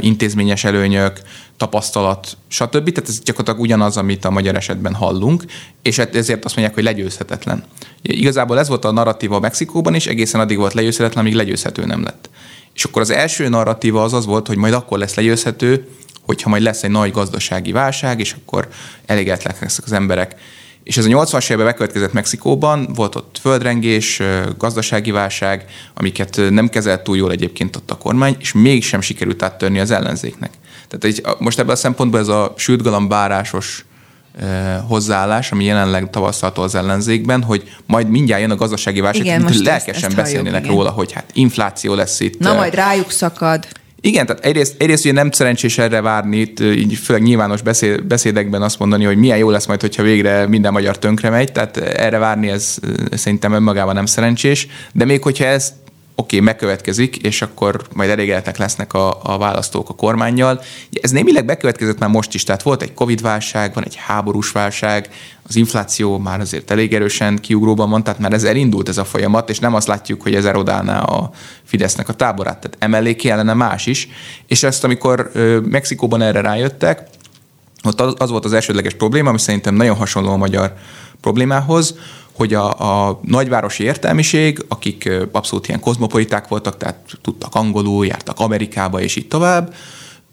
intézményes 0.00 0.64
előnyök, 0.64 1.20
tapasztalat, 1.56 2.36
stb. 2.48 2.92
Tehát 2.92 3.08
ez 3.08 3.20
gyakorlatilag 3.20 3.60
ugyanaz, 3.60 3.96
amit 3.96 4.24
a 4.24 4.30
magyar 4.30 4.54
esetben 4.54 4.94
hallunk, 4.94 5.44
és 5.82 5.96
hát 5.96 6.16
ezért 6.16 6.44
azt 6.44 6.56
mondják, 6.56 6.76
hogy 6.76 6.84
legyőzhetetlen. 6.84 7.64
Igazából 8.02 8.58
ez 8.58 8.68
volt 8.68 8.84
a 8.84 8.90
narratíva 8.90 9.36
a 9.36 9.40
Mexikóban 9.40 9.94
is, 9.94 10.06
egészen 10.06 10.40
addig 10.40 10.58
volt 10.58 10.72
legyőzhetetlen, 10.72 11.24
amíg 11.24 11.36
legyőzhető 11.36 11.84
nem 11.84 12.02
lett. 12.02 12.30
És 12.74 12.84
akkor 12.84 13.02
az 13.02 13.10
első 13.10 13.48
narratíva 13.48 14.02
az 14.02 14.12
az 14.12 14.26
volt, 14.26 14.46
hogy 14.46 14.56
majd 14.56 14.72
akkor 14.72 14.98
lesz 14.98 15.14
legyőzhető, 15.14 15.88
hogyha 16.22 16.50
majd 16.50 16.62
lesz 16.62 16.82
egy 16.82 16.90
nagy 16.90 17.10
gazdasági 17.10 17.72
válság, 17.72 18.20
és 18.20 18.32
akkor 18.32 18.68
elégedetlenek 19.06 19.60
lesznek 19.60 19.86
az 19.86 19.92
emberek. 19.92 20.36
És 20.84 20.96
ez 20.96 21.04
a 21.04 21.08
80-as 21.08 21.44
években 21.44 21.66
bekövetkezett 21.66 22.12
Mexikóban, 22.12 22.88
volt 22.94 23.14
ott 23.14 23.38
földrengés, 23.40 24.22
gazdasági 24.58 25.10
válság, 25.10 25.64
amiket 25.94 26.40
nem 26.50 26.68
kezelt 26.68 27.02
túl 27.02 27.16
jól 27.16 27.30
egyébként 27.30 27.76
ott 27.76 27.90
a 27.90 27.96
kormány, 27.96 28.36
és 28.38 28.52
mégsem 28.52 29.00
sikerült 29.00 29.42
áttörni 29.42 29.78
az 29.78 29.90
ellenzéknek. 29.90 30.50
Tehát 30.88 31.04
egy, 31.04 31.36
most 31.38 31.58
ebben 31.58 31.72
a 31.72 31.76
szempontból 31.76 32.20
ez 32.20 32.28
a 32.28 32.54
sült 32.56 33.08
bárásos 33.08 33.84
hozzáállás, 34.88 35.52
ami 35.52 35.64
jelenleg 35.64 36.10
tavasztalható 36.10 36.62
az 36.62 36.74
ellenzékben, 36.74 37.42
hogy 37.42 37.74
majd 37.86 38.08
mindjárt 38.08 38.40
jön 38.40 38.50
a 38.50 38.56
gazdasági 38.56 39.00
válság, 39.00 39.24
igen, 39.24 39.42
mint 39.42 39.64
lelkesen 39.64 39.94
ezt, 39.94 40.04
ezt 40.04 40.16
beszélnének 40.16 40.60
halljuk, 40.60 40.78
róla, 40.78 40.90
hogy 40.90 41.12
hát 41.12 41.24
infláció 41.32 41.94
lesz 41.94 42.20
itt. 42.20 42.38
Na 42.38 42.54
majd 42.54 42.74
rájuk 42.74 43.10
szakad. 43.10 43.66
Igen, 44.04 44.26
tehát 44.26 44.44
egyrészt, 44.44 44.74
egyrészt 44.82 45.04
ugye 45.04 45.12
nem 45.12 45.30
szerencsés 45.30 45.78
erre 45.78 46.00
várni, 46.00 46.36
itt, 46.36 46.60
így 46.60 46.94
főleg 46.94 47.22
nyilvános 47.22 47.62
beszéd, 47.62 48.04
beszédekben 48.04 48.62
azt 48.62 48.78
mondani, 48.78 49.04
hogy 49.04 49.16
milyen 49.16 49.38
jó 49.38 49.50
lesz 49.50 49.66
majd, 49.66 49.80
hogyha 49.80 50.02
végre 50.02 50.46
minden 50.46 50.72
magyar 50.72 50.98
tönkre 50.98 51.30
megy, 51.30 51.52
tehát 51.52 51.76
erre 51.76 52.18
várni 52.18 52.48
ez 52.48 52.78
szerintem 53.12 53.52
önmagában 53.52 53.94
nem 53.94 54.06
szerencsés, 54.06 54.66
de 54.92 55.04
még 55.04 55.22
hogyha 55.22 55.44
ez 55.44 55.72
oké, 56.14 56.36
okay, 56.36 56.40
megkövetkezik, 56.40 57.16
és 57.16 57.42
akkor 57.42 57.82
majd 57.92 58.10
elégedetnek 58.10 58.56
lesznek 58.56 58.92
a, 58.92 59.20
a 59.22 59.38
választók 59.38 59.88
a 59.88 59.94
kormányjal. 59.94 60.62
Ez 61.00 61.10
némileg 61.10 61.44
bekövetkezett 61.44 61.98
már 61.98 62.10
most 62.10 62.34
is, 62.34 62.44
tehát 62.44 62.62
volt 62.62 62.82
egy 62.82 62.94
Covid-válság, 62.94 63.74
van 63.74 63.84
egy 63.84 63.96
háborús 63.96 64.50
válság, 64.50 65.08
az 65.48 65.56
infláció 65.56 66.18
már 66.18 66.40
azért 66.40 66.70
elég 66.70 66.94
erősen 66.94 67.38
kiugróban 67.38 67.90
van, 67.90 68.04
tehát 68.04 68.18
már 68.18 68.32
ez 68.32 68.44
elindult 68.44 68.88
ez 68.88 68.98
a 68.98 69.04
folyamat, 69.04 69.50
és 69.50 69.58
nem 69.58 69.74
azt 69.74 69.86
látjuk, 69.86 70.22
hogy 70.22 70.34
ez 70.34 70.44
erodálná 70.44 71.00
a 71.00 71.30
Fidesznek 71.64 72.08
a 72.08 72.12
táborát, 72.12 72.58
tehát 72.58 72.76
emellé 72.78 73.14
kellene 73.14 73.54
más 73.54 73.86
is, 73.86 74.08
és 74.46 74.62
ezt 74.62 74.84
amikor 74.84 75.30
Mexikóban 75.64 76.22
erre 76.22 76.40
rájöttek, 76.40 77.08
ott 77.84 78.00
az 78.00 78.30
volt 78.30 78.44
az 78.44 78.52
elsődleges 78.52 78.94
probléma, 78.94 79.28
ami 79.28 79.38
szerintem 79.38 79.74
nagyon 79.74 79.96
hasonló 79.96 80.32
a 80.32 80.36
magyar 80.36 80.74
problémához, 81.20 81.94
hogy 82.32 82.54
a, 82.54 83.08
a 83.08 83.20
nagyvárosi 83.22 83.84
értelmiség, 83.84 84.64
akik 84.68 85.10
abszolút 85.32 85.68
ilyen 85.68 85.80
kozmopoliták 85.80 86.48
voltak, 86.48 86.76
tehát 86.76 86.98
tudtak 87.22 87.54
angolul, 87.54 88.06
jártak 88.06 88.38
Amerikába 88.38 89.00
és 89.00 89.16
így 89.16 89.28
tovább, 89.28 89.74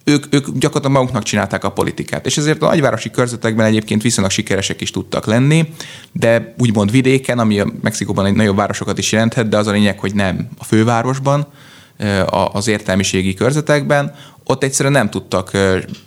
ők, 0.03 0.25
ők 0.29 0.45
gyakorlatilag 0.45 0.97
maguknak 0.97 1.23
csinálták 1.23 1.63
a 1.63 1.71
politikát. 1.71 2.25
És 2.25 2.37
ezért 2.37 2.61
a 2.61 2.67
nagyvárosi 2.67 3.11
körzetekben 3.11 3.65
egyébként 3.65 4.01
viszonylag 4.01 4.31
sikeresek 4.31 4.81
is 4.81 4.91
tudtak 4.91 5.25
lenni, 5.25 5.73
de 6.11 6.53
úgymond 6.57 6.91
vidéken, 6.91 7.39
ami 7.39 7.59
a 7.59 7.67
Mexikóban 7.81 8.25
egy 8.25 8.33
nagyobb 8.33 8.55
városokat 8.55 8.97
is 8.97 9.11
jelenthet, 9.11 9.49
de 9.49 9.57
az 9.57 9.67
a 9.67 9.71
lényeg, 9.71 9.99
hogy 9.99 10.15
nem 10.15 10.47
a 10.57 10.63
fővárosban, 10.63 11.47
az 12.51 12.67
értelmiségi 12.67 13.33
körzetekben, 13.33 14.15
ott 14.43 14.63
egyszerűen 14.63 14.93
nem 14.93 15.09
tudtak 15.09 15.51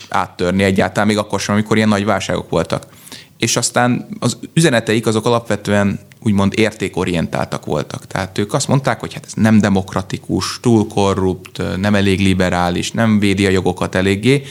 áttörni 0.09 0.63
egyáltalán, 0.63 1.09
még 1.09 1.19
akkor 1.19 1.41
sem, 1.41 1.55
amikor 1.55 1.77
ilyen 1.77 1.89
nagy 1.89 2.05
válságok 2.05 2.51
voltak 2.51 2.87
és 3.43 3.57
aztán 3.57 4.07
az 4.19 4.39
üzeneteik 4.53 5.07
azok 5.07 5.27
alapvetően 5.27 5.99
úgymond 6.21 6.53
értékorientáltak 6.57 7.65
voltak. 7.65 8.07
Tehát 8.07 8.39
ők 8.39 8.53
azt 8.53 8.69
mondták, 8.69 9.01
hogy 9.01 9.13
hát 9.13 9.25
ez 9.27 9.33
nem 9.35 9.59
demokratikus, 9.59 10.59
túl 10.61 10.87
korrupt, 10.89 11.63
nem 11.77 11.95
elég 11.95 12.21
liberális, 12.21 12.91
nem 12.91 13.19
védi 13.19 13.47
a 13.47 13.51
jogokat 13.51 13.95
eléggé. 13.95 14.43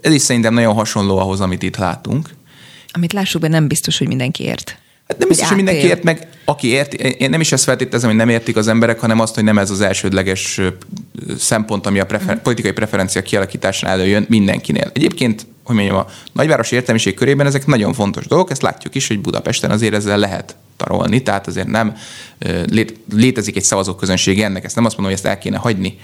Ez 0.00 0.12
is 0.12 0.22
szerintem 0.22 0.54
nagyon 0.54 0.74
hasonló 0.74 1.18
ahhoz, 1.18 1.40
amit 1.40 1.62
itt 1.62 1.76
látunk. 1.76 2.34
Amit 2.92 3.12
lássuk 3.12 3.40
be, 3.40 3.48
nem 3.48 3.68
biztos, 3.68 3.98
hogy 3.98 4.06
mindenki 4.06 4.42
ért. 4.42 4.78
Hát 5.10 5.18
nem 5.18 5.28
biztos, 5.28 5.48
hogy 5.48 5.56
mindenki 5.56 5.86
ért, 5.86 6.02
meg 6.02 6.28
aki 6.44 6.68
ért, 6.68 6.94
én 6.94 7.30
nem 7.30 7.40
is 7.40 7.52
ezt 7.52 7.64
feltételezem, 7.64 8.08
hogy 8.08 8.18
nem 8.18 8.28
értik 8.28 8.56
az 8.56 8.68
emberek, 8.68 9.00
hanem 9.00 9.20
azt, 9.20 9.34
hogy 9.34 9.44
nem 9.44 9.58
ez 9.58 9.70
az 9.70 9.80
elsődleges 9.80 10.60
szempont, 11.38 11.86
ami 11.86 11.98
a 11.98 12.06
prefer- 12.06 12.38
mm. 12.38 12.42
politikai 12.42 12.72
preferencia 12.72 13.22
kialakításán 13.22 13.90
előjön 13.90 14.26
mindenkinél. 14.28 14.90
Egyébként 14.94 15.46
hogy 15.64 15.74
mondjam, 15.74 15.96
a 15.96 16.06
nagyvárosi 16.32 16.74
értelmiség 16.74 17.14
körében 17.14 17.46
ezek 17.46 17.66
nagyon 17.66 17.92
fontos 17.92 18.26
dolgok, 18.26 18.50
ezt 18.50 18.62
látjuk 18.62 18.94
is, 18.94 19.06
hogy 19.06 19.20
Budapesten 19.20 19.70
azért 19.70 19.94
ezzel 19.94 20.18
lehet 20.18 20.56
tarolni, 20.76 21.22
tehát 21.22 21.46
azért 21.46 21.66
nem 21.66 21.96
létezik 23.12 23.56
egy 23.56 23.62
szavazóközönség 23.62 24.42
ennek, 24.42 24.64
ezt 24.64 24.74
nem 24.74 24.84
azt 24.84 24.96
mondom, 24.96 25.14
hogy 25.16 25.24
ezt 25.24 25.34
el 25.34 25.42
kéne 25.42 25.56
hagyni. 25.56 25.98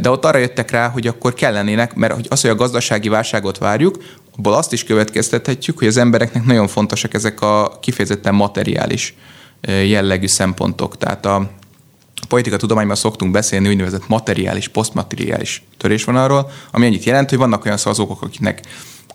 De 0.00 0.10
ott 0.10 0.24
arra 0.24 0.38
jöttek 0.38 0.70
rá, 0.70 0.88
hogy 0.88 1.06
akkor 1.06 1.34
kellenének, 1.34 1.94
mert 1.94 2.12
hogy 2.12 2.26
az, 2.30 2.40
hogy 2.40 2.50
a 2.50 2.54
gazdasági 2.54 3.08
válságot 3.08 3.58
várjuk, 3.58 3.98
abból 4.36 4.54
azt 4.54 4.72
is 4.72 4.84
következtethetjük, 4.84 5.78
hogy 5.78 5.88
az 5.88 5.96
embereknek 5.96 6.44
nagyon 6.44 6.68
fontosak 6.68 7.14
ezek 7.14 7.40
a 7.40 7.78
kifejezetten 7.80 8.34
materiális 8.34 9.14
jellegű 9.66 10.26
szempontok. 10.26 10.98
Tehát 10.98 11.26
a 11.26 11.50
politika 12.28 12.56
tudományban 12.56 12.96
szoktunk 12.96 13.32
beszélni 13.32 13.68
úgynevezett 13.68 14.08
materiális, 14.08 14.68
posztmateriális 14.68 15.62
törésvonalról, 15.76 16.50
ami 16.70 16.86
annyit 16.86 17.04
jelent, 17.04 17.28
hogy 17.28 17.38
vannak 17.38 17.64
olyan 17.64 17.76
szavazók, 17.76 18.22
akiknek 18.22 18.60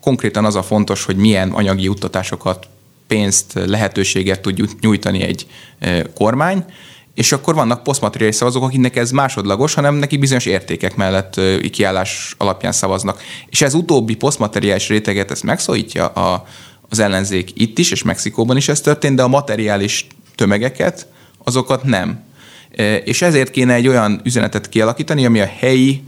konkrétan 0.02 0.46
az 0.46 0.56
a 0.56 0.64
fontos, 0.64 1.06
hogy 1.06 1.16
milyen 1.16 1.52
anyagi 1.52 1.84
juttatásokat, 1.84 2.68
pénzt, 3.08 3.54
lehetőséget 3.54 4.42
tud 4.42 4.70
nyújtani 4.82 5.22
egy 5.22 5.48
kormány, 6.16 6.66
és 7.22 7.32
akkor 7.32 7.56
vannak 7.56 7.84
posztmateriális 7.84 8.36
szavazók, 8.36 8.64
akiknek 8.64 8.96
ez 8.96 9.12
másodlagos, 9.12 9.74
hanem 9.74 9.96
neki 9.96 10.18
bizonyos 10.18 10.46
értékek 10.46 10.96
mellett 10.96 11.42
kiállás 11.72 12.36
alapján 12.38 12.72
szavaznak. 12.72 13.22
És 13.50 13.62
ez 13.62 13.74
utóbbi 13.74 14.16
posztmateriális 14.16 14.88
réteget 14.88 15.32
ezt 15.32 15.44
megszólítja 15.44 16.08
a, 16.08 16.46
az 16.90 17.00
ellenzék 17.00 17.52
itt 17.54 17.78
is, 17.78 17.92
és 17.92 18.04
Mexikóban 18.04 18.58
is 18.58 18.70
ez 18.70 18.82
történt, 18.82 19.16
de 19.16 19.24
a 19.24 19.28
materiális 19.28 20.08
tömegeket, 20.36 21.08
azokat 21.44 21.84
nem. 21.84 22.24
És 23.04 23.22
ezért 23.22 23.52
kéne 23.52 23.74
egy 23.74 23.88
olyan 23.88 24.22
üzenetet 24.24 24.70
kialakítani, 24.70 25.26
ami 25.26 25.40
a 25.40 25.50
helyi 25.60 26.04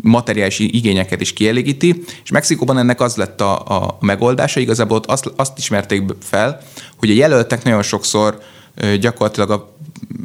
materiális 0.00 0.58
igényeket 0.58 1.20
is 1.20 1.32
kielégíti, 1.32 2.02
és 2.24 2.30
Mexikóban 2.30 2.78
ennek 2.78 3.00
az 3.00 3.16
lett 3.16 3.40
a, 3.40 3.82
a 3.82 3.96
megoldása, 4.00 4.60
igazából 4.60 4.96
ott 4.96 5.06
azt, 5.06 5.32
azt 5.36 5.58
ismerték 5.58 6.02
fel, 6.20 6.60
hogy 6.98 7.10
a 7.10 7.14
jelöltek 7.14 7.64
nagyon 7.64 7.82
sokszor 7.82 8.40
gyakorlatilag 9.00 9.50
a 9.50 9.71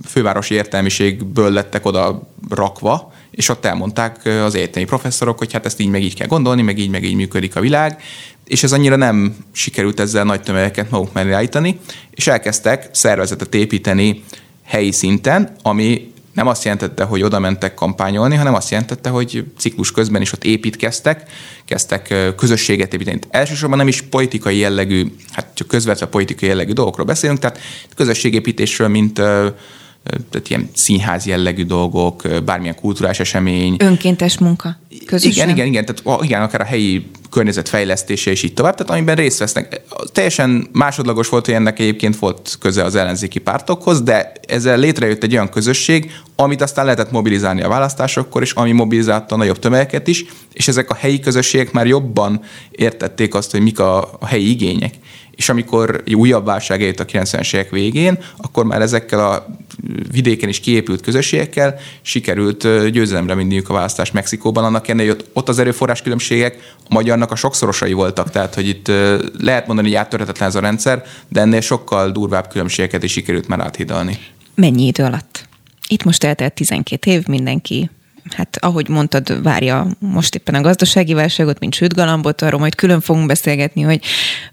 fővárosi 0.07 0.53
értelmiségből 0.53 1.51
lettek 1.51 1.85
oda 1.85 2.29
rakva, 2.49 3.13
és 3.31 3.49
ott 3.49 3.65
elmondták 3.65 4.25
az 4.25 4.55
egyetemi 4.55 4.85
professzorok, 4.85 5.37
hogy 5.37 5.53
hát 5.53 5.65
ezt 5.65 5.79
így 5.79 5.89
meg 5.89 6.03
így 6.03 6.15
kell 6.15 6.27
gondolni, 6.27 6.61
meg 6.61 6.77
így 6.77 6.89
meg 6.89 7.03
így 7.03 7.15
működik 7.15 7.55
a 7.55 7.59
világ, 7.59 8.01
és 8.45 8.63
ez 8.63 8.71
annyira 8.71 8.95
nem 8.95 9.35
sikerült 9.51 9.99
ezzel 9.99 10.23
nagy 10.23 10.41
tömegeket 10.41 10.89
maguk 10.89 11.13
mellé 11.13 11.31
állítani, 11.31 11.79
és 12.11 12.27
elkezdtek 12.27 12.89
szervezetet 12.91 13.55
építeni 13.55 14.23
helyi 14.63 14.91
szinten, 14.91 15.55
ami 15.61 16.11
nem 16.33 16.47
azt 16.47 16.63
jelentette, 16.63 17.03
hogy 17.03 17.23
oda 17.23 17.39
mentek 17.39 17.73
kampányolni, 17.73 18.35
hanem 18.35 18.53
azt 18.53 18.69
jelentette, 18.69 19.09
hogy 19.09 19.45
ciklus 19.57 19.91
közben 19.91 20.21
is 20.21 20.33
ott 20.33 20.43
építkeztek, 20.43 21.29
kezdtek 21.65 22.13
közösséget 22.35 22.93
építeni. 22.93 23.19
Elsősorban 23.29 23.77
nem 23.77 23.87
is 23.87 24.01
politikai 24.01 24.57
jellegű, 24.57 25.15
hát 25.31 25.47
csak 25.53 25.67
közvetve 25.67 26.05
politikai 26.05 26.49
jellegű 26.49 26.73
dolgokról 26.73 27.05
beszélünk, 27.05 27.39
tehát 27.39 27.59
közösségépítésről, 27.95 28.87
mint 28.87 29.21
tehát 30.29 30.49
ilyen 30.49 30.69
színház 30.73 31.25
jellegű 31.25 31.65
dolgok, 31.65 32.23
bármilyen 32.45 32.75
kulturális 32.75 33.19
esemény. 33.19 33.75
Önkéntes 33.79 34.37
munka. 34.37 34.77
Közösen. 35.05 35.31
Igen, 35.31 35.49
igen, 35.49 35.67
igen. 35.67 35.85
Tehát 35.85 36.23
igen, 36.23 36.41
akár 36.41 36.61
a 36.61 36.65
helyi 36.65 37.05
környezet 37.29 37.69
fejlesztése 37.69 38.31
és 38.31 38.43
így 38.43 38.53
tovább, 38.53 38.75
tehát 38.75 38.91
amiben 38.91 39.15
részt 39.15 39.39
vesznek. 39.39 39.81
Teljesen 40.11 40.67
másodlagos 40.71 41.29
volt, 41.29 41.45
hogy 41.45 41.53
ennek 41.53 41.79
egyébként 41.79 42.19
volt 42.19 42.57
köze 42.59 42.83
az 42.83 42.95
ellenzéki 42.95 43.39
pártokhoz, 43.39 44.01
de 44.01 44.31
ezzel 44.47 44.77
létrejött 44.77 45.23
egy 45.23 45.33
olyan 45.33 45.49
közösség, 45.49 46.11
amit 46.35 46.61
aztán 46.61 46.85
lehetett 46.85 47.11
mobilizálni 47.11 47.61
a 47.61 47.67
választásokkor, 47.67 48.41
és 48.41 48.51
ami 48.51 48.71
mobilizálta 48.71 49.35
a 49.35 49.37
nagyobb 49.37 49.59
tömegeket 49.59 50.07
is, 50.07 50.25
és 50.53 50.67
ezek 50.67 50.89
a 50.89 50.93
helyi 50.93 51.19
közösségek 51.19 51.71
már 51.71 51.87
jobban 51.87 52.41
értették 52.71 53.35
azt, 53.35 53.51
hogy 53.51 53.61
mik 53.61 53.79
a, 53.79 53.97
a 54.19 54.25
helyi 54.25 54.49
igények 54.49 54.93
és 55.37 55.49
amikor 55.49 56.01
egy 56.05 56.15
újabb 56.15 56.45
válság 56.45 56.81
eljött 56.81 56.99
a 56.99 57.05
90-es 57.05 57.53
évek 57.53 57.69
végén, 57.69 58.17
akkor 58.37 58.65
már 58.65 58.81
ezekkel 58.81 59.31
a 59.31 59.47
vidéken 60.11 60.49
is 60.49 60.59
kiépült 60.59 61.01
közösségekkel 61.01 61.79
sikerült 62.01 62.89
győzelemre 62.89 63.35
vinniük 63.35 63.69
a 63.69 63.73
választást 63.73 64.13
Mexikóban, 64.13 64.63
annak 64.63 64.87
ennél, 64.87 65.07
hogy 65.07 65.25
ott 65.33 65.49
az 65.49 65.59
erőforrás 65.59 66.01
különbségek 66.01 66.73
a 66.89 66.93
magyarnak 66.93 67.31
a 67.31 67.35
sokszorosai 67.35 67.93
voltak, 67.93 68.29
tehát 68.29 68.55
hogy 68.55 68.67
itt 68.67 68.87
lehet 69.39 69.67
mondani, 69.67 69.87
hogy 69.87 69.97
áttörhetetlen 69.97 70.49
ez 70.49 70.55
a 70.55 70.59
rendszer, 70.59 71.03
de 71.27 71.41
ennél 71.41 71.61
sokkal 71.61 72.11
durvább 72.11 72.47
különbségeket 72.47 73.03
is 73.03 73.11
sikerült 73.11 73.47
már 73.47 73.59
áthidalni. 73.59 74.17
Mennyi 74.55 74.85
idő 74.85 75.03
alatt? 75.03 75.45
Itt 75.87 76.03
most 76.03 76.23
eltelt 76.23 76.53
12 76.53 77.11
év, 77.11 77.27
mindenki 77.27 77.89
hát 78.33 78.57
ahogy 78.61 78.89
mondtad, 78.89 79.43
várja 79.43 79.87
most 79.99 80.35
éppen 80.35 80.55
a 80.55 80.61
gazdasági 80.61 81.13
válságot, 81.13 81.59
mint 81.59 81.73
sőt 81.73 81.93
galambot, 81.93 82.41
arról 82.41 82.59
majd 82.59 82.75
külön 82.75 83.01
fogunk 83.01 83.27
beszélgetni, 83.27 83.81
hogy 83.81 84.01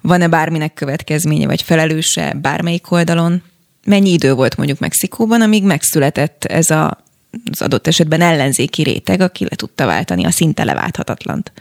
van-e 0.00 0.28
bárminek 0.28 0.74
következménye, 0.74 1.46
vagy 1.46 1.62
felelőse 1.62 2.36
bármelyik 2.42 2.90
oldalon. 2.90 3.42
Mennyi 3.84 4.12
idő 4.12 4.34
volt 4.34 4.56
mondjuk 4.56 4.78
Mexikóban, 4.78 5.40
amíg 5.40 5.64
megszületett 5.64 6.44
ez 6.44 6.70
a, 6.70 7.04
az 7.50 7.62
adott 7.62 7.86
esetben 7.86 8.20
ellenzéki 8.20 8.82
réteg, 8.82 9.20
aki 9.20 9.44
le 9.44 9.56
tudta 9.56 9.86
váltani 9.86 10.24
a 10.24 10.30
szinte 10.30 10.64
leválthatatlant? 10.64 11.52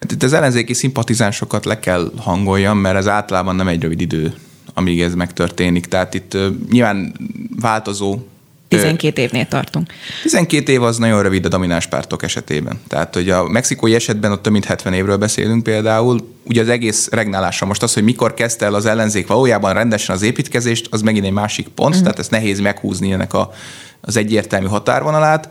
Hát 0.00 0.12
itt 0.12 0.22
az 0.22 0.32
ellenzéki 0.32 0.74
szimpatizánsokat 0.74 1.64
le 1.64 1.78
kell 1.78 2.12
hangoljam, 2.16 2.78
mert 2.78 2.96
ez 2.96 3.08
általában 3.08 3.56
nem 3.56 3.68
egy 3.68 3.82
rövid 3.82 4.00
idő, 4.00 4.34
amíg 4.74 5.00
ez 5.00 5.14
megtörténik. 5.14 5.86
Tehát 5.86 6.14
itt 6.14 6.36
nyilván 6.70 7.14
változó 7.60 8.18
12 8.68 9.22
évnél 9.22 9.46
tartunk. 9.46 9.92
12 10.22 10.72
év 10.72 10.82
az 10.82 10.96
nagyon 10.96 11.22
rövid 11.22 11.44
a 11.44 11.48
domináns 11.48 11.86
pártok 11.86 12.22
esetében. 12.22 12.80
Tehát, 12.88 13.14
hogy 13.14 13.30
a 13.30 13.48
mexikói 13.48 13.94
esetben 13.94 14.32
ott 14.32 14.42
több 14.42 14.52
mint 14.52 14.64
70 14.64 14.92
évről 14.92 15.16
beszélünk 15.16 15.62
például. 15.62 16.36
Ugye 16.44 16.60
az 16.60 16.68
egész 16.68 17.08
regnálása 17.10 17.66
most 17.66 17.82
az, 17.82 17.94
hogy 17.94 18.02
mikor 18.02 18.34
kezdte 18.34 18.64
el 18.64 18.74
az 18.74 18.86
ellenzék 18.86 19.26
valójában 19.26 19.72
rendesen 19.72 20.14
az 20.14 20.22
építkezést, 20.22 20.86
az 20.90 21.02
megint 21.02 21.24
egy 21.24 21.32
másik 21.32 21.68
pont, 21.68 21.88
uh-huh. 21.88 22.02
tehát 22.02 22.18
ez 22.18 22.28
nehéz 22.28 22.60
meghúzni 22.60 23.12
ennek 23.12 23.34
a, 23.34 23.52
az 24.00 24.16
egyértelmű 24.16 24.66
határvonalát. 24.66 25.48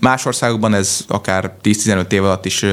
Más 0.00 0.26
országokban 0.26 0.74
ez 0.74 1.04
akár 1.08 1.54
10-15 1.62 2.12
év 2.12 2.24
alatt 2.24 2.44
is 2.44 2.64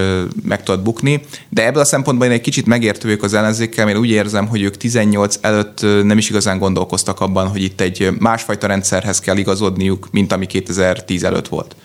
meg 0.43 0.63
tudott 0.63 0.83
bukni, 0.83 1.21
de 1.49 1.65
ebből 1.65 1.81
a 1.81 1.85
szempontból 1.85 2.27
én 2.27 2.33
egy 2.33 2.41
kicsit 2.41 2.65
megértőjük 2.65 3.23
az 3.23 3.33
ellenzékkel, 3.33 3.85
mert 3.85 3.97
úgy 3.97 4.09
érzem, 4.09 4.47
hogy 4.47 4.61
ők 4.61 4.77
18 4.77 5.37
előtt 5.41 5.81
nem 5.81 6.17
is 6.17 6.29
igazán 6.29 6.57
gondolkoztak 6.57 7.19
abban, 7.19 7.47
hogy 7.47 7.63
itt 7.63 7.81
egy 7.81 8.09
másfajta 8.19 8.67
rendszerhez 8.67 9.19
kell 9.19 9.37
igazodniuk, 9.37 10.07
mint 10.11 10.31
ami 10.31 10.45
2010 10.45 11.23
előtt 11.23 11.47
volt 11.47 11.75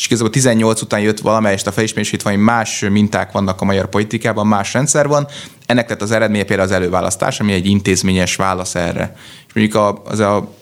és 0.00 0.06
igazából 0.06 0.32
18 0.32 0.82
után 0.82 1.00
jött 1.00 1.20
valamelyest 1.20 1.66
a 1.66 1.72
felismerés, 1.72 2.14
hogy 2.22 2.36
más 2.36 2.84
minták 2.90 3.32
vannak 3.32 3.60
a 3.60 3.64
magyar 3.64 3.88
politikában, 3.88 4.46
más 4.46 4.72
rendszer 4.72 5.08
van. 5.08 5.26
Ennek 5.66 5.88
lett 5.88 6.02
az 6.02 6.10
eredménye 6.10 6.44
például 6.44 6.68
az 6.68 6.74
előválasztás, 6.74 7.40
ami 7.40 7.52
egy 7.52 7.66
intézményes 7.66 8.36
válasz 8.36 8.74
erre. 8.74 9.16
És 9.46 9.52
mondjuk 9.54 10.00
az 10.04 10.18
a 10.18 10.54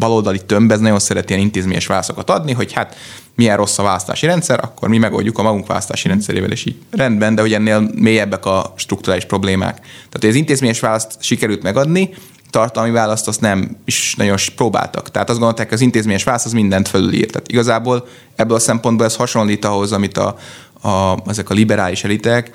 baloldali 0.00 0.40
tömb, 0.46 0.72
ez 0.72 0.80
nagyon 0.80 0.98
szeret 0.98 1.30
ilyen 1.30 1.42
intézményes 1.42 1.86
válaszokat 1.86 2.30
adni, 2.30 2.52
hogy 2.52 2.72
hát 2.72 2.96
milyen 3.34 3.56
rossz 3.56 3.78
a 3.78 3.82
választási 3.82 4.26
rendszer, 4.26 4.60
akkor 4.62 4.88
mi 4.88 4.98
megoldjuk 4.98 5.38
a 5.38 5.42
magunk 5.42 5.66
választási 5.66 6.08
rendszerével, 6.08 6.50
és 6.50 6.64
így 6.64 6.76
rendben, 6.90 7.34
de 7.34 7.40
hogy 7.40 7.52
ennél 7.52 7.90
mélyebbek 7.94 8.46
a 8.46 8.72
strukturális 8.76 9.24
problémák. 9.24 9.78
Tehát, 9.80 10.18
hogy 10.20 10.28
az 10.28 10.34
intézményes 10.34 10.80
választ 10.80 11.16
sikerült 11.20 11.62
megadni, 11.62 12.10
tartalmi 12.50 12.90
választ 12.90 13.28
azt 13.28 13.40
nem 13.40 13.76
is 13.84 14.14
nagyon 14.16 14.36
próbáltak. 14.56 15.10
Tehát 15.10 15.28
azt 15.28 15.38
gondolták, 15.38 15.68
hogy 15.68 15.76
az 15.76 15.82
intézményes 15.82 16.24
válasz 16.24 16.44
az 16.44 16.52
mindent 16.52 16.88
fölülír. 16.88 17.30
Tehát 17.30 17.50
igazából 17.50 18.06
ebből 18.36 18.56
a 18.56 18.60
szempontból 18.60 19.06
ez 19.06 19.16
hasonlít 19.16 19.64
ahhoz, 19.64 19.92
amit 19.92 20.18
a, 20.18 20.36
a, 20.82 21.16
ezek 21.26 21.50
a 21.50 21.54
liberális 21.54 22.04
elitek 22.04 22.50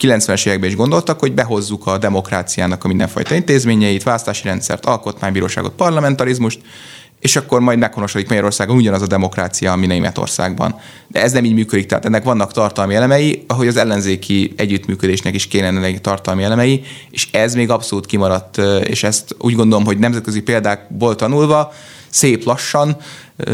90-es 0.00 0.46
években 0.46 0.68
is 0.68 0.76
gondoltak, 0.76 1.18
hogy 1.18 1.34
behozzuk 1.34 1.86
a 1.86 1.98
demokráciának 1.98 2.84
a 2.84 2.88
mindenfajta 2.88 3.34
intézményeit, 3.34 4.02
választási 4.02 4.42
rendszert, 4.44 4.86
alkotmánybíróságot, 4.86 5.72
parlamentarizmust, 5.72 6.60
és 7.20 7.36
akkor 7.36 7.60
majd 7.60 7.78
meghonosodik 7.78 8.28
Magyarországon 8.28 8.76
ugyanaz 8.76 9.02
a 9.02 9.06
demokrácia, 9.06 9.72
ami 9.72 9.86
Németországban. 9.86 10.80
De 11.08 11.22
ez 11.22 11.32
nem 11.32 11.44
így 11.44 11.54
működik, 11.54 11.86
tehát 11.86 12.04
ennek 12.04 12.24
vannak 12.24 12.52
tartalmi 12.52 12.94
elemei, 12.94 13.44
ahogy 13.46 13.66
az 13.66 13.76
ellenzéki 13.76 14.52
együttműködésnek 14.56 15.34
is 15.34 15.46
kéne 15.46 15.66
ennek 15.66 16.00
tartalmi 16.00 16.42
elemei, 16.42 16.82
és 17.10 17.28
ez 17.32 17.54
még 17.54 17.70
abszolút 17.70 18.06
kimaradt, 18.06 18.56
és 18.84 19.02
ezt 19.02 19.36
úgy 19.38 19.54
gondolom, 19.54 19.84
hogy 19.84 19.98
nemzetközi 19.98 20.42
példákból 20.42 21.14
tanulva 21.14 21.72
szép 22.10 22.44
lassan 22.44 22.96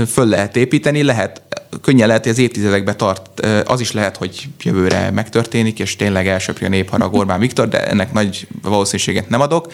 föl 0.07 0.27
lehet 0.27 0.57
építeni, 0.57 1.03
lehet, 1.03 1.43
könnyen 1.81 2.07
lehet, 2.07 2.23
hogy 2.23 2.33
az 2.33 2.39
évtizedekbe 2.39 2.95
tart, 2.95 3.47
az 3.65 3.81
is 3.81 3.93
lehet, 3.93 4.17
hogy 4.17 4.49
jövőre 4.63 5.11
megtörténik, 5.11 5.79
és 5.79 5.97
tényleg 5.97 6.27
elsöpri 6.29 6.67
a 6.67 6.69
népharag 6.69 7.15
Orbán 7.15 7.41
Viktor, 7.41 7.69
de 7.69 7.87
ennek 7.87 8.13
nagy 8.13 8.47
valószínűséget 8.63 9.29
nem 9.29 9.41
adok. 9.41 9.73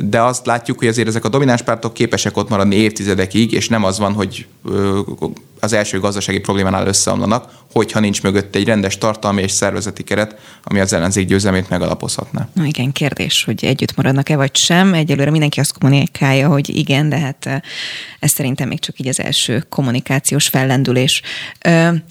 De 0.00 0.22
azt 0.22 0.46
látjuk, 0.46 0.78
hogy 0.78 0.88
azért 0.88 1.08
ezek 1.08 1.24
a 1.24 1.28
domináns 1.28 1.62
pártok 1.62 1.94
képesek 1.94 2.36
ott 2.36 2.48
maradni 2.48 2.76
évtizedekig, 2.76 3.52
és 3.52 3.68
nem 3.68 3.84
az 3.84 3.98
van, 3.98 4.12
hogy 4.12 4.46
az 5.60 5.72
első 5.72 6.00
gazdasági 6.00 6.38
problémánál 6.38 6.86
összeomlanak, 6.86 7.50
hogyha 7.76 8.00
nincs 8.00 8.22
mögött 8.22 8.54
egy 8.54 8.64
rendes 8.64 8.98
tartalmi 8.98 9.42
és 9.42 9.50
szervezeti 9.50 10.02
keret, 10.02 10.36
ami 10.62 10.80
az 10.80 10.92
ellenzék 10.92 11.26
győzelmét 11.26 11.68
megalapozhatná. 11.68 12.48
Na 12.52 12.64
igen, 12.64 12.92
kérdés, 12.92 13.44
hogy 13.44 13.64
együtt 13.64 13.96
maradnak-e 13.96 14.36
vagy 14.36 14.56
sem. 14.56 14.94
Egyelőre 14.94 15.30
mindenki 15.30 15.60
azt 15.60 15.78
kommunikálja, 15.78 16.48
hogy 16.48 16.76
igen, 16.76 17.08
de 17.08 17.18
hát 17.18 17.46
ez 18.18 18.30
szerintem 18.30 18.68
még 18.68 18.80
csak 18.80 18.98
így 18.98 19.08
az 19.08 19.20
első 19.20 19.64
kommunikációs 19.68 20.48
fellendülés. 20.48 21.22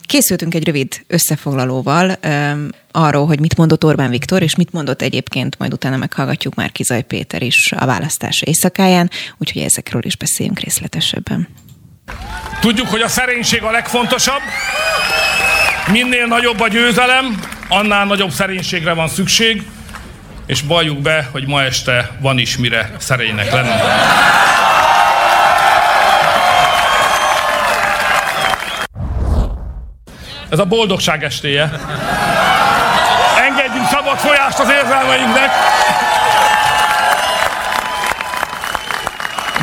Készültünk 0.05 0.53
egy 0.53 0.65
rövid 0.65 1.03
összefoglalóval 1.07 2.19
arról, 2.91 3.25
hogy 3.25 3.39
mit 3.39 3.57
mondott 3.57 3.83
Orbán 3.83 4.09
Viktor, 4.09 4.41
és 4.41 4.55
mit 4.55 4.71
mondott 4.71 5.01
egyébként, 5.01 5.57
majd 5.57 5.73
utána 5.73 5.97
meghallgatjuk 5.97 6.55
már 6.55 6.71
Kizaj 6.71 7.01
Péter 7.01 7.41
is 7.41 7.71
a 7.71 7.85
választás 7.85 8.41
éjszakáján, 8.41 9.09
úgyhogy 9.37 9.61
ezekről 9.61 10.05
is 10.05 10.17
beszéljünk 10.17 10.59
részletesebben. 10.59 11.47
Tudjuk, 12.59 12.87
hogy 12.87 13.01
a 13.01 13.07
szerénység 13.07 13.63
a 13.63 13.71
legfontosabb. 13.71 14.41
Minél 15.91 16.25
nagyobb 16.25 16.59
a 16.59 16.67
győzelem, 16.67 17.39
annál 17.67 18.05
nagyobb 18.05 18.31
szerénységre 18.31 18.93
van 18.93 19.07
szükség, 19.07 19.63
és 20.45 20.61
balljuk 20.61 21.01
be, 21.01 21.27
hogy 21.31 21.47
ma 21.47 21.63
este 21.63 22.11
van 22.19 22.37
is 22.37 22.57
mire 22.57 22.91
szerénynek 22.97 23.51
lenni. 23.51 23.73
Ez 30.49 30.59
a 30.59 30.65
boldogság 30.65 31.23
estéje. 31.23 31.71
Engedjünk 33.47 33.87
szabad 33.87 34.17
folyást 34.17 34.59
az 34.59 34.69
érzelmeinknek. 34.69 35.49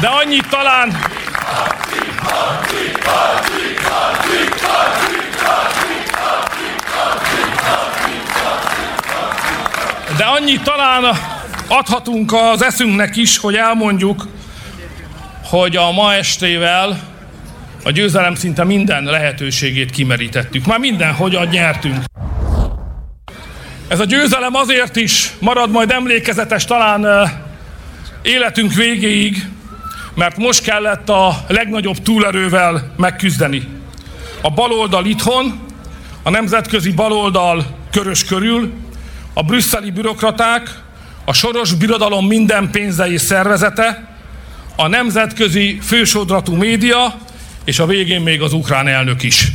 De 0.00 0.08
annyit 0.08 0.48
talán, 0.48 0.96
de 10.22 10.28
annyit 10.28 10.62
talán 10.62 11.04
adhatunk 11.68 12.32
az 12.32 12.62
eszünknek 12.62 13.16
is, 13.16 13.38
hogy 13.38 13.54
elmondjuk, 13.54 14.26
hogy 15.44 15.76
a 15.76 15.90
ma 15.90 16.14
estével 16.14 17.00
a 17.84 17.90
győzelem 17.90 18.34
szinte 18.34 18.64
minden 18.64 19.04
lehetőségét 19.04 19.90
kimerítettük. 19.90 20.66
Már 20.66 20.78
minden, 20.78 21.14
hogyan 21.14 21.46
nyertünk. 21.46 21.96
Ez 23.88 24.00
a 24.00 24.04
győzelem 24.04 24.54
azért 24.54 24.96
is 24.96 25.32
marad 25.38 25.70
majd 25.70 25.90
emlékezetes 25.90 26.64
talán 26.64 27.30
életünk 28.22 28.72
végéig, 28.74 29.48
mert 30.14 30.36
most 30.36 30.62
kellett 30.62 31.08
a 31.08 31.44
legnagyobb 31.48 31.96
túlerővel 31.96 32.92
megküzdeni. 32.96 33.68
A 34.42 34.50
baloldal 34.50 35.04
itthon, 35.04 35.60
a 36.22 36.30
nemzetközi 36.30 36.92
baloldal 36.92 37.66
körös 37.90 38.24
körül, 38.24 38.72
a 39.34 39.42
brüsszeli 39.42 39.90
bürokraták, 39.90 40.80
a 41.24 41.32
soros 41.32 41.74
birodalom 41.74 42.26
minden 42.26 42.70
pénze 42.70 43.06
és 43.06 43.20
szervezete, 43.20 44.08
a 44.76 44.86
nemzetközi 44.86 45.78
fősodratú 45.82 46.54
média, 46.54 47.18
és 47.64 47.78
a 47.78 47.86
végén 47.86 48.20
még 48.20 48.42
az 48.42 48.52
ukrán 48.52 48.88
elnök 48.88 49.22
is. 49.22 49.48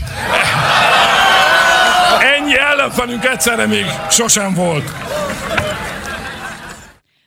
Ennyi 2.37 2.57
ellenfelünk 2.57 3.25
egyszerre 3.25 3.65
még 3.65 3.85
sosem 4.09 4.53
volt. 4.53 4.91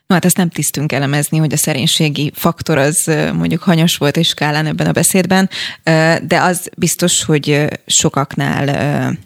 No, 0.07 0.17
hát 0.17 0.25
ezt 0.25 0.37
nem 0.37 0.49
tisztünk 0.49 0.93
elemezni, 0.93 1.39
hogy 1.39 1.53
a 1.53 1.57
szerénységi 1.57 2.33
faktor 2.35 2.79
az 2.79 3.11
mondjuk 3.35 3.63
hanyas 3.63 3.97
volt 3.97 4.17
és 4.17 4.29
skálán 4.29 4.67
ebben 4.67 4.87
a 4.87 4.93
beszédben, 4.93 5.51
de 6.23 6.41
az 6.41 6.71
biztos, 6.77 7.25
hogy 7.25 7.67
sokaknál 7.87 9.19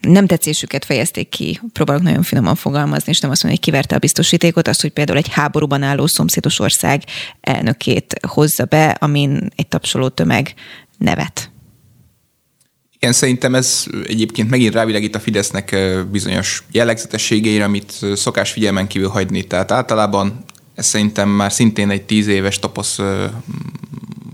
nem 0.00 0.26
tetszésüket 0.26 0.84
fejezték 0.84 1.28
ki, 1.28 1.60
próbálok 1.72 2.02
nagyon 2.02 2.22
finoman 2.22 2.54
fogalmazni, 2.54 3.10
és 3.12 3.20
nem 3.20 3.30
azt 3.30 3.42
mondani, 3.42 3.62
hogy 3.62 3.72
kiverte 3.72 3.94
a 3.94 3.98
biztosítékot, 3.98 4.68
az, 4.68 4.80
hogy 4.80 4.90
például 4.90 5.18
egy 5.18 5.28
háborúban 5.28 5.82
álló 5.82 6.06
szomszédos 6.06 6.58
ország 6.58 7.02
elnökét 7.40 8.14
hozza 8.26 8.64
be, 8.64 8.88
amin 8.88 9.50
egy 9.56 9.68
tapsoló 9.68 10.08
tömeg 10.08 10.54
nevet. 10.98 11.50
Igen, 13.00 13.12
szerintem 13.12 13.54
ez 13.54 13.84
egyébként 14.06 14.50
megint 14.50 14.74
rávilágít 14.74 15.14
a 15.14 15.20
Fidesznek 15.20 15.76
bizonyos 16.10 16.64
jellegzetességeire, 16.72 17.64
amit 17.64 17.92
szokás 18.14 18.50
figyelmen 18.52 18.86
kívül 18.86 19.08
hagyni. 19.08 19.46
Tehát 19.46 19.72
általában 19.72 20.44
ez 20.74 20.86
szerintem 20.86 21.28
már 21.28 21.52
szintén 21.52 21.90
egy 21.90 22.02
tíz 22.02 22.26
éves 22.26 22.58
taposz 22.58 22.98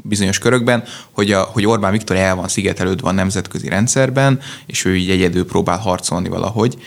bizonyos 0.06 0.38
körökben, 0.38 0.84
hogy, 1.10 1.32
a, 1.32 1.42
hogy 1.42 1.66
Orbán 1.66 1.92
Viktor 1.92 2.16
el 2.16 2.34
van 2.34 2.48
szigetelődve 2.48 3.08
a 3.08 3.12
nemzetközi 3.12 3.68
rendszerben, 3.68 4.40
és 4.66 4.84
ő 4.84 4.96
így 4.96 5.10
egyedül 5.10 5.46
próbál 5.46 5.78
harcolni 5.78 6.28
valahogy, 6.28 6.78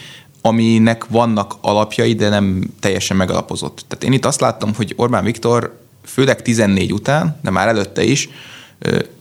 aminek 0.41 1.05
vannak 1.07 1.53
alapjai, 1.61 2.13
de 2.13 2.29
nem 2.29 2.63
teljesen 2.79 3.17
megalapozott. 3.17 3.85
Tehát 3.87 4.03
én 4.03 4.13
itt 4.13 4.25
azt 4.25 4.41
láttam, 4.41 4.73
hogy 4.75 4.93
Orbán 4.95 5.23
Viktor 5.23 5.79
főleg 6.05 6.41
14 6.41 6.93
után, 6.93 7.39
de 7.43 7.49
már 7.49 7.67
előtte 7.67 8.03
is, 8.03 8.29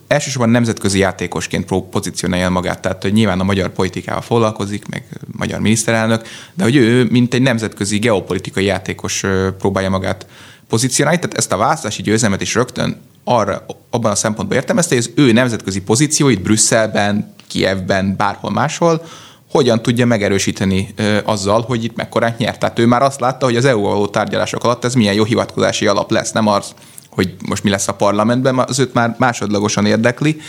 elsősorban 0.07 0.49
nemzetközi 0.49 0.99
játékosként 0.99 1.65
pozícionálja 1.89 2.49
magát, 2.49 2.81
tehát 2.81 3.01
hogy 3.01 3.13
nyilván 3.13 3.39
a 3.39 3.43
magyar 3.43 3.69
politikával 3.69 4.21
foglalkozik, 4.21 4.87
meg 4.87 5.03
magyar 5.37 5.59
miniszterelnök, 5.59 6.27
de 6.53 6.63
hogy 6.63 6.75
ő, 6.75 7.07
mint 7.09 7.33
egy 7.33 7.41
nemzetközi 7.41 7.97
geopolitikai 7.97 8.65
játékos 8.65 9.23
próbálja 9.57 9.89
magát 9.89 10.25
pozícionálni, 10.69 11.19
tehát 11.19 11.37
ezt 11.37 11.51
a 11.51 11.57
választási 11.57 12.01
győzelmet 12.01 12.41
is 12.41 12.55
rögtön 12.55 13.01
arra, 13.27 13.65
abban 13.89 14.11
a 14.11 14.15
szempontból 14.15 14.57
értelmezte, 14.57 14.95
hogy 14.95 15.03
az 15.03 15.23
ő 15.23 15.31
nemzetközi 15.31 15.81
pozícióit 15.81 16.41
Brüsszelben, 16.41 17.33
Kievben, 17.47 18.15
bárhol 18.17 18.51
máshol, 18.51 19.05
hogyan 19.51 19.81
tudja 19.81 20.05
megerősíteni 20.05 20.93
ö, 20.95 21.17
azzal, 21.23 21.61
hogy 21.61 21.83
itt 21.83 21.95
mekkorát 21.95 22.37
nyert. 22.37 22.59
Tehát 22.59 22.79
ő 22.79 22.85
már 22.85 23.01
azt 23.01 23.19
látta, 23.19 23.45
hogy 23.45 23.55
az 23.55 23.65
EU 23.65 23.81
való 23.81 24.07
tárgyalások 24.07 24.63
alatt 24.63 24.85
ez 24.85 24.93
milyen 24.93 25.13
jó 25.13 25.23
hivatkozási 25.23 25.87
alap 25.87 26.11
lesz, 26.11 26.31
nem 26.31 26.47
az, 26.47 26.73
hogy 27.09 27.35
most 27.47 27.63
mi 27.63 27.69
lesz 27.69 27.87
a 27.87 27.93
parlamentben, 27.93 28.59
az 28.59 28.79
őt 28.79 28.93
már 28.93 29.15
másodlagosan 29.17 29.85
érdekli. 29.85 30.41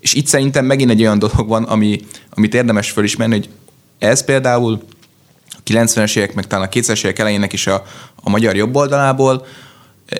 És 0.00 0.14
itt 0.14 0.26
szerintem 0.26 0.64
megint 0.64 0.90
egy 0.90 1.00
olyan 1.00 1.18
dolog 1.18 1.48
van, 1.48 1.62
ami, 1.62 2.00
amit 2.30 2.54
érdemes 2.54 2.90
fölismerni, 2.90 3.34
hogy 3.34 3.48
ez 3.98 4.24
például 4.24 4.82
a 5.48 5.70
90-es 5.70 6.16
évek, 6.16 6.34
meg 6.34 6.46
talán 6.46 6.66
a 6.66 6.68
2000-es 6.68 7.04
évek 7.04 7.18
elejének 7.18 7.52
is 7.52 7.66
a, 7.66 7.84
a 8.22 8.30
magyar 8.30 8.56
jobb 8.56 8.76
oldalából, 8.76 9.46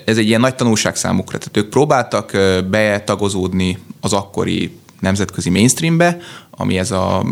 ez 0.05 0.19
egy 0.19 0.27
ilyen 0.27 0.41
nagy 0.41 0.55
tanulság 0.55 0.97
számukra. 0.97 1.39
Tehát 1.39 1.57
ők 1.57 1.69
próbáltak 1.69 2.31
betagozódni 2.71 3.79
az 4.01 4.13
akkori 4.13 4.73
nemzetközi 5.01 5.51
mainstreambe, 5.51 6.19
ami 6.51 6.79
ez 6.79 6.91
a 6.91 7.27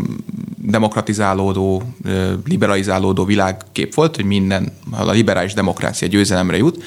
demokratizálódó, 0.57 1.83
liberalizálódó 2.45 3.25
világkép 3.25 3.93
volt, 3.93 4.15
hogy 4.15 4.25
minden, 4.25 4.77
a 4.91 5.11
liberális 5.11 5.53
demokrácia 5.53 6.07
győzelemre 6.07 6.57
jut, 6.57 6.83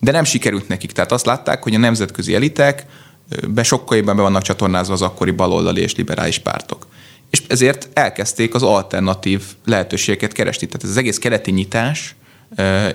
de 0.00 0.10
nem 0.10 0.24
sikerült 0.24 0.68
nekik. 0.68 0.92
Tehát 0.92 1.12
azt 1.12 1.26
látták, 1.26 1.62
hogy 1.62 1.74
a 1.74 1.78
nemzetközi 1.78 2.34
elitek 2.34 2.86
be 3.48 3.62
sokkal 3.62 4.02
be 4.02 4.12
vannak 4.12 4.42
csatornázva 4.42 4.92
az 4.92 5.02
akkori 5.02 5.30
baloldali 5.30 5.80
és 5.80 5.94
liberális 5.94 6.38
pártok. 6.38 6.86
És 7.30 7.42
ezért 7.48 7.88
elkezdték 7.92 8.54
az 8.54 8.62
alternatív 8.62 9.42
lehetőségeket 9.64 10.32
keresni. 10.32 10.66
Tehát 10.66 10.84
ez 10.84 10.90
az 10.90 10.96
egész 10.96 11.18
keleti 11.18 11.50
nyitás, 11.50 12.14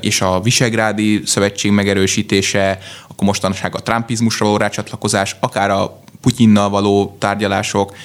és 0.01 0.21
a 0.21 0.41
Visegrádi 0.41 1.21
Szövetség 1.25 1.71
megerősítése, 1.71 2.77
akkor 3.07 3.27
mostanság 3.27 3.75
a 3.75 3.79
trumpizmusra 3.79 4.45
való 4.45 4.57
rácsatlakozás, 4.57 5.35
akár 5.39 5.69
a 5.69 5.99
Putyinnal 6.21 6.69
való 6.69 7.15
tárgyalások, 7.19 7.95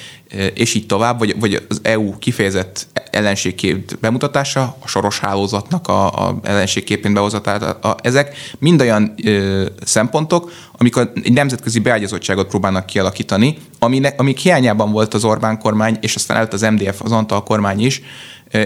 és 0.53 0.73
így 0.73 0.85
tovább, 0.85 1.19
vagy, 1.19 1.39
vagy 1.39 1.65
az 1.69 1.79
EU 1.83 2.17
kifejezett 2.17 2.87
ellenségkép 3.11 3.97
bemutatása, 3.99 4.75
a 4.79 4.87
soros 4.87 5.19
hálózatnak 5.19 5.87
a, 5.87 6.27
a 6.27 6.39
ellenségképén 6.43 7.13
behozatát, 7.13 7.77
ezek 8.01 8.35
mind 8.59 8.81
olyan 8.81 9.13
ö, 9.23 9.65
szempontok, 9.83 10.51
amikor 10.77 11.11
egy 11.23 11.33
nemzetközi 11.33 11.79
beágyazottságot 11.79 12.47
próbálnak 12.47 12.85
kialakítani, 12.85 13.57
aminek, 13.79 14.19
amik 14.19 14.37
hiányában 14.37 14.91
volt 14.91 15.13
az 15.13 15.23
Orbán 15.23 15.59
kormány, 15.59 15.97
és 16.01 16.15
aztán 16.15 16.37
előtt 16.37 16.53
az 16.53 16.61
MDF, 16.61 17.01
az 17.01 17.11
Antal 17.11 17.43
kormány 17.43 17.85
is, 17.85 18.01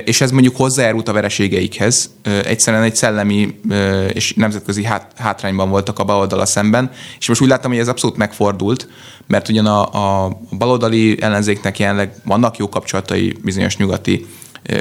és 0.05 0.21
ez 0.21 0.31
mondjuk 0.31 0.55
hozzájárult 0.55 1.07
a 1.07 1.13
vereségeikhez. 1.13 2.09
Egyszerűen 2.23 2.83
egy 2.83 2.95
szellemi 2.95 3.59
és 4.13 4.33
nemzetközi 4.33 4.87
hátrányban 5.15 5.69
voltak 5.69 5.99
a 5.99 6.03
baloldala 6.03 6.45
szemben, 6.45 6.91
és 7.19 7.27
most 7.27 7.41
úgy 7.41 7.47
láttam, 7.47 7.71
hogy 7.71 7.79
ez 7.79 7.87
abszolút 7.87 8.17
megfordult, 8.17 8.87
mert 9.27 9.49
ugyan 9.49 9.65
a, 9.65 10.25
a 10.25 10.37
baloldali 10.57 11.21
ellenzéknek 11.21 11.79
jelenleg 11.79 12.13
vannak 12.23 12.57
jó 12.57 12.69
kapcsolatai 12.69 13.37
bizonyos 13.43 13.77
nyugati 13.77 14.25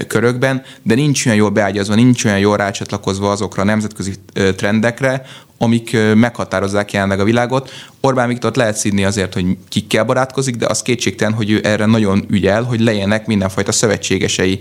körökben, 0.06 0.62
de 0.82 0.94
nincs 0.94 1.26
olyan 1.26 1.38
jól 1.38 1.50
beágyazva, 1.50 1.94
nincs 1.94 2.24
olyan 2.24 2.38
jól 2.38 2.56
rácsatlakozva 2.56 3.30
azokra 3.30 3.62
a 3.62 3.64
nemzetközi 3.64 4.14
trendekre, 4.56 5.22
amik 5.62 5.96
meghatározzák 6.14 6.92
jelenleg 6.92 7.20
a 7.20 7.24
világot. 7.24 7.70
Orbán 8.00 8.28
Viktort 8.28 8.56
lehet 8.56 8.76
szídni 8.76 9.04
azért, 9.04 9.34
hogy 9.34 9.44
kikkel 9.68 10.04
barátkozik, 10.04 10.56
de 10.56 10.66
az 10.66 10.82
kétségtelen, 10.82 11.34
hogy 11.34 11.50
ő 11.50 11.60
erre 11.64 11.86
nagyon 11.86 12.24
ügyel, 12.30 12.62
hogy 12.62 12.80
legyenek 12.80 13.26
mindenfajta 13.26 13.72
szövetségesei 13.72 14.60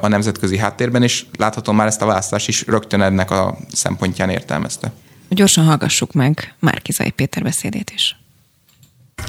a 0.00 0.08
nemzetközi 0.08 0.58
háttérben, 0.58 1.02
és 1.02 1.24
láthatom 1.38 1.76
már 1.76 1.86
ezt 1.86 2.02
a 2.02 2.06
választást 2.06 2.48
is 2.48 2.66
rögtön 2.66 3.02
ennek 3.02 3.30
a 3.30 3.58
szempontján 3.72 4.30
értelmezte. 4.30 4.92
Gyorsan 5.28 5.64
hallgassuk 5.64 6.12
meg 6.12 6.54
Márkizai 6.58 7.10
Péter 7.10 7.42
beszédét 7.42 7.90
is. 7.94 8.16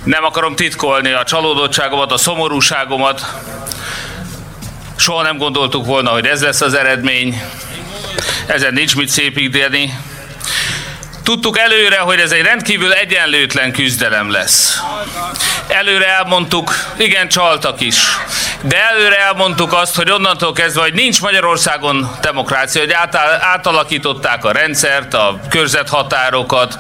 Nem 0.04 0.24
akarom 0.24 0.56
titkolni 0.56 1.12
a 1.12 1.24
csalódottságomat, 1.24 2.12
a 2.12 2.18
szomorúságomat. 2.18 3.22
Soha 4.96 5.22
nem 5.22 5.38
gondoltuk 5.38 5.86
volna, 5.86 6.10
hogy 6.10 6.26
ez 6.26 6.42
lesz 6.42 6.62
az 6.62 6.74
eredmény. 6.74 7.42
Ezen 8.48 8.74
nincs 8.74 8.96
mit 8.96 9.10
szépíteni. 9.10 9.94
Tudtuk 11.24 11.58
előre, 11.58 11.98
hogy 11.98 12.20
ez 12.20 12.32
egy 12.32 12.42
rendkívül 12.42 12.94
egyenlőtlen 12.94 13.72
küzdelem 13.72 14.30
lesz. 14.30 14.80
Előre 15.68 16.08
elmondtuk, 16.08 16.74
igen, 16.98 17.28
csaltak 17.28 17.82
is. 17.82 17.98
De 18.62 18.90
előre 18.90 19.20
elmondtuk 19.20 19.74
azt, 19.74 19.96
hogy 19.96 20.12
onnantól 20.12 20.54
kezdve, 20.54 20.82
hogy 20.82 20.94
nincs 20.94 21.22
Magyarországon 21.22 22.12
demokrácia, 22.22 22.82
hogy 22.82 22.96
átalakították 23.40 24.46
a 24.46 24.52
rendszert, 24.52 25.14
a 25.14 25.40
körzethatárokat, 25.50 26.78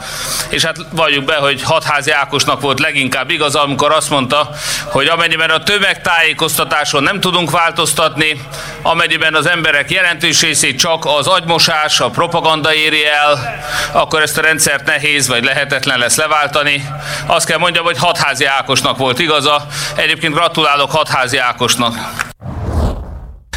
és 0.50 0.63
hát 0.63 0.76
valljuk 0.91 1.26
be, 1.26 1.36
hogy 1.36 1.63
hatházi 1.63 2.12
Ákosnak 2.12 2.62
volt 2.62 2.80
leginkább 2.80 3.30
igaz, 3.30 3.56
amikor 3.56 3.91
azt 3.91 4.10
mondta, 4.10 4.50
hogy 4.86 5.08
amennyiben 5.08 5.50
a 5.50 5.63
tömegtájékoztatáson 5.63 7.04
nem 7.04 7.20
tudunk 7.20 7.52
változtatni, 7.52 8.41
amennyiben 8.82 9.36
az 9.36 9.46
emberek 9.46 9.91
jelentős 9.91 10.41
részét 10.41 10.80
csak 10.80 11.06
az 11.06 11.28
agymosás, 11.28 12.00
a 12.00 12.10
propaganda 12.10 12.74
éri 12.74 13.06
el, 13.06 13.60
akkor 13.91 14.22
ezt 14.22 14.38
a 14.38 14.41
rendszert 14.41 14.86
nehéz 14.86 15.28
vagy 15.28 15.44
lehetetlen 15.44 16.00
lesz 16.00 16.15
leváltani. 16.15 16.89
Azt 17.26 17.46
kell 17.46 17.58
mondjam, 17.58 17.86
hogy 17.86 17.98
hatházi 17.98 18.46
Ákosnak 18.72 18.98
volt 18.98 19.20
igaza. 19.20 19.66
Egyébként 19.96 20.34
gratulálok 20.34 20.92
hatházi 20.92 21.38
Ákosnak. 21.38 21.96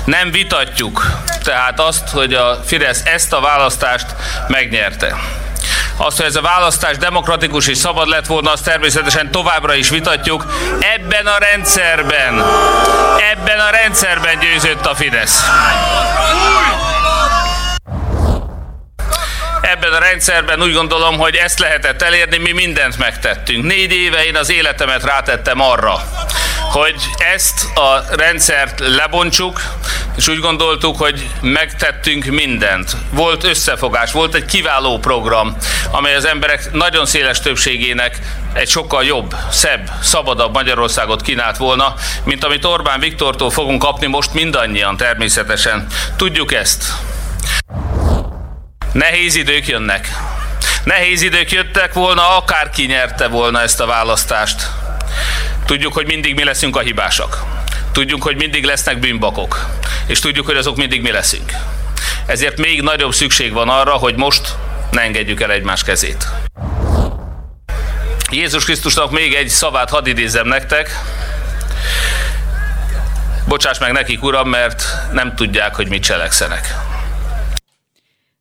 Nem 0.05 0.31
vitatjuk 0.31 1.07
tehát 1.45 1.81
azt, 1.81 2.09
hogy 2.09 2.35
a 2.35 2.61
Fidesz 2.65 3.03
ezt 3.05 3.33
a 3.33 3.41
választást 3.41 4.07
megnyerte. 4.49 5.17
Azt, 5.97 6.17
hogy 6.17 6.27
ez 6.27 6.37
a 6.37 6.41
választás 6.41 6.97
demokratikus 6.97 7.67
és 7.67 7.79
szabad 7.79 8.09
lett 8.09 8.27
volna, 8.27 8.53
azt 8.53 8.65
természetesen 8.65 9.31
továbbra 9.31 9.75
is 9.75 9.89
vitatjuk. 9.89 10.47
Ebben 10.97 11.27
a 11.27 11.39
rendszerben, 11.39 12.45
ebben 13.33 13.59
a 13.59 13.71
rendszerben 13.71 14.39
győzött 14.39 14.87
a 14.87 14.95
Fidesz. 14.95 15.43
Ebben 19.73 19.93
a 19.93 19.99
rendszerben 19.99 20.63
úgy 20.63 20.73
gondolom, 20.73 21.19
hogy 21.19 21.35
ezt 21.35 21.59
lehetett 21.59 22.03
elérni, 22.03 22.39
mi 22.39 22.53
mindent 22.53 22.99
megtettünk. 22.99 23.65
Négy 23.65 23.93
éve 23.93 24.25
én 24.25 24.37
az 24.37 24.51
életemet 24.51 25.03
rátettem 25.05 25.61
arra, 25.61 25.95
hogy 26.61 26.95
ezt 27.35 27.65
a 27.75 28.05
rendszert 28.17 28.79
lebontsuk, 28.79 29.61
és 30.17 30.29
úgy 30.29 30.39
gondoltuk, 30.39 30.99
hogy 30.99 31.29
megtettünk 31.41 32.25
mindent. 32.25 32.97
Volt 33.11 33.45
összefogás, 33.45 34.13
volt 34.13 34.35
egy 34.35 34.45
kiváló 34.45 34.99
program, 34.99 35.57
amely 35.91 36.15
az 36.15 36.25
emberek 36.25 36.73
nagyon 36.73 37.07
széles 37.07 37.41
többségének 37.41 38.19
egy 38.53 38.69
sokkal 38.69 39.05
jobb, 39.05 39.35
szebb, 39.51 39.91
szabadabb 40.03 40.53
Magyarországot 40.53 41.23
kínált 41.23 41.57
volna, 41.57 41.95
mint 42.25 42.45
amit 42.45 42.65
Orbán 42.65 43.01
Viktortól 43.01 43.51
fogunk 43.51 43.83
kapni 43.83 44.07
most 44.07 44.33
mindannyian 44.35 44.97
természetesen. 44.97 45.87
Tudjuk 46.17 46.53
ezt. 46.53 46.85
Nehéz 48.95 49.35
idők 49.35 49.67
jönnek. 49.67 50.09
Nehéz 50.85 51.23
idők 51.23 51.51
jöttek 51.51 51.93
volna, 51.93 52.37
akárki 52.37 52.85
nyerte 52.85 53.29
volna 53.29 53.61
ezt 53.61 53.81
a 53.81 53.87
választást. 53.87 54.71
Tudjuk, 55.65 55.93
hogy 55.93 56.07
mindig 56.07 56.35
mi 56.35 56.45
leszünk 56.45 56.77
a 56.77 56.81
hibásak. 56.81 57.45
Tudjuk, 57.93 58.23
hogy 58.23 58.37
mindig 58.37 58.65
lesznek 58.65 58.99
bűnbakok. 58.99 59.67
És 60.07 60.19
tudjuk, 60.19 60.47
hogy 60.47 60.57
azok 60.57 60.77
mindig 60.77 61.03
mi 61.03 61.11
leszünk. 61.11 61.53
Ezért 62.27 62.59
még 62.59 62.83
nagyobb 62.83 63.15
szükség 63.15 63.53
van 63.53 63.69
arra, 63.69 63.93
hogy 63.93 64.17
most 64.17 64.55
ne 64.91 65.01
engedjük 65.01 65.41
el 65.41 65.51
egymás 65.51 65.83
kezét. 65.83 66.27
Jézus 68.31 68.65
Krisztusnak 68.65 69.11
még 69.11 69.35
egy 69.35 69.49
szavát 69.49 69.91
hadd 69.91 70.07
idézem 70.07 70.47
nektek. 70.47 70.99
Bocsáss 73.47 73.79
meg 73.79 73.93
nekik, 73.93 74.23
Uram, 74.23 74.49
mert 74.49 74.85
nem 75.13 75.35
tudják, 75.35 75.75
hogy 75.75 75.89
mit 75.89 76.03
cselekszenek. 76.03 76.94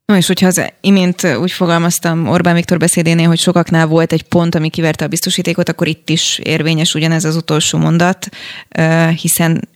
No, 0.06 0.16
és 0.16 0.28
hogyha 0.28 0.48
az 0.48 0.72
imént 0.82 1.24
úgy 1.42 1.52
fogalmaztam 1.52 2.28
Orbán 2.28 2.56
Viktor 2.56 2.78
beszédénél, 2.78 3.28
hogy 3.28 3.40
sokaknál 3.40 3.88
volt 3.88 4.12
egy 4.12 4.24
pont, 4.24 4.56
ami 4.56 4.70
kiverte 4.70 5.06
a 5.06 5.08
biztosítékot, 5.08 5.70
akkor 5.70 5.88
itt 5.88 6.10
is 6.10 6.40
érvényes 6.44 6.94
ugyanez 6.94 7.26
az 7.26 7.36
utolsó 7.36 7.78
mondat, 7.78 8.30
hiszen 9.22 9.68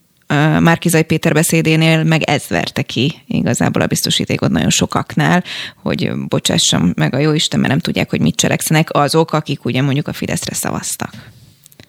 Márkizai 0.59 1.03
Péter 1.03 1.33
beszédénél 1.33 2.03
meg 2.03 2.21
ez 2.21 2.43
verte 2.47 2.81
ki 2.81 3.13
igazából 3.27 3.81
a 3.81 3.87
biztosítékot 3.87 4.49
nagyon 4.49 4.69
sokaknál, 4.69 5.43
hogy 5.83 6.11
bocsássam 6.27 6.91
meg 6.95 7.13
a 7.13 7.17
jó 7.17 7.31
Isten, 7.31 7.59
mert 7.59 7.71
nem 7.71 7.81
tudják, 7.81 8.09
hogy 8.09 8.21
mit 8.21 8.35
cselekszenek 8.35 8.89
azok, 8.91 9.33
akik 9.33 9.65
ugye 9.65 9.81
mondjuk 9.81 10.07
a 10.07 10.13
Fideszre 10.13 10.53
szavaztak. 10.53 11.13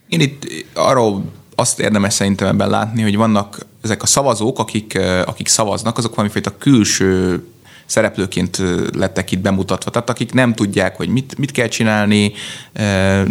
Én 0.09 0.21
itt 0.21 0.47
arról 0.75 1.33
azt 1.55 1.81
érdemes 1.81 2.15
szerintem 2.15 2.49
ebben 2.49 2.71
látni, 2.71 3.03
hogy 3.03 3.17
vannak 3.17 3.67
ezek 3.83 4.03
a 4.03 4.07
szavazók, 4.07 4.59
akik, 4.59 4.99
akik 5.25 5.49
szavaznak, 5.49 5.99
azok 5.99 6.15
valamifajta 6.15 6.59
külső 6.59 7.45
szereplőként 7.89 8.63
lettek 8.97 9.31
itt 9.31 9.41
bemutatva. 9.41 9.91
Tehát 9.91 10.11
akik 10.11 10.33
nem 10.33 10.55
tudják, 10.55 10.97
hogy 10.97 11.09
mit, 11.09 11.39
mit 11.39 11.51
kell 11.51 11.69
csinálni, 11.69 12.33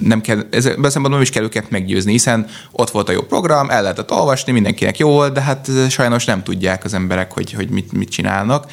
nem 0.02 0.22
kell, 0.22 0.48
ezzel 0.52 0.76
nem 1.02 1.22
is 1.22 1.30
kell 1.30 1.43
őket 1.43 1.70
meggyőzni, 1.70 2.12
hiszen 2.12 2.48
ott 2.72 2.89
volt 2.89 3.10
a 3.10 3.12
jó 3.12 3.22
program, 3.22 3.70
el 3.70 3.82
lehetett 3.82 4.12
olvasni, 4.12 4.52
mindenkinek 4.52 4.98
jó 4.98 5.10
volt, 5.10 5.34
de 5.34 5.41
hát 5.41 5.70
sajnos 5.89 6.26
nem 6.26 6.43
tudják 6.43 6.84
az 6.84 6.93
emberek, 6.93 7.32
hogy, 7.32 7.54
hogy 7.54 7.70
mit, 7.70 7.91
mit 7.91 8.10
csinálnak. 8.10 8.72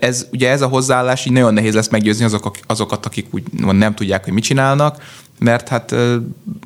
Ez, 0.00 0.26
ugye 0.32 0.50
ez 0.50 0.62
a 0.62 0.66
hozzáállás 0.66 1.24
így 1.24 1.32
nagyon 1.32 1.54
nehéz 1.54 1.74
lesz 1.74 1.88
meggyőzni 1.88 2.24
azok, 2.24 2.56
azokat, 2.66 3.06
akik 3.06 3.26
úgy 3.30 3.42
nem 3.52 3.94
tudják, 3.94 4.24
hogy 4.24 4.32
mit 4.32 4.44
csinálnak, 4.44 5.02
mert 5.38 5.68
hát 5.68 5.94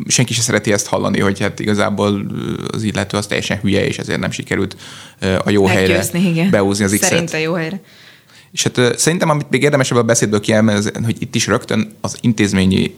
senki 0.07 0.33
sem 0.33 0.43
szereti 0.43 0.73
ezt 0.73 0.87
hallani, 0.87 1.21
hogy 1.21 1.41
hát 1.41 1.61
igazából 1.61 2.27
az 2.73 2.83
illető 2.83 3.17
az 3.17 3.27
teljesen 3.27 3.59
hülye, 3.59 3.87
és 3.87 3.99
ezért 3.99 4.21
nem 4.21 4.31
sikerült 4.31 4.77
a 5.45 5.51
jó 5.51 5.67
Meggyőzni, 5.67 6.19
helyre 6.19 6.31
igen. 6.35 6.51
beúzni 6.51 6.85
az 6.85 6.93
X-et. 6.93 7.09
Szerint 7.09 7.33
a 7.33 7.37
jó 7.37 7.53
helyre. 7.53 7.81
És 8.53 8.63
hát 8.63 8.99
szerintem, 8.99 9.29
amit 9.29 9.51
még 9.51 9.63
érdemes 9.63 9.91
ebből 9.91 10.03
a 10.03 10.07
beszédből 10.07 10.41
kiemelni, 10.41 10.91
hogy 11.05 11.17
itt 11.19 11.35
is 11.35 11.47
rögtön 11.47 11.95
az 12.01 12.19
intézményi 12.21 12.95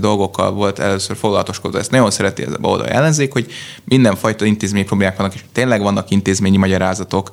dolgokkal 0.00 0.52
volt 0.52 0.78
először 0.78 1.16
foglalatoskodva. 1.16 1.78
Ezt 1.78 1.90
nagyon 1.90 2.10
szereti 2.10 2.42
ez 2.42 2.52
a 2.52 2.58
baloldali 2.58 2.90
ellenzék, 2.90 3.32
hogy 3.32 3.52
mindenfajta 3.84 4.44
intézményi 4.44 4.84
problémák 4.84 5.16
vannak, 5.16 5.34
és 5.34 5.40
tényleg 5.52 5.82
vannak 5.82 6.10
intézményi 6.10 6.56
magyarázatok, 6.56 7.32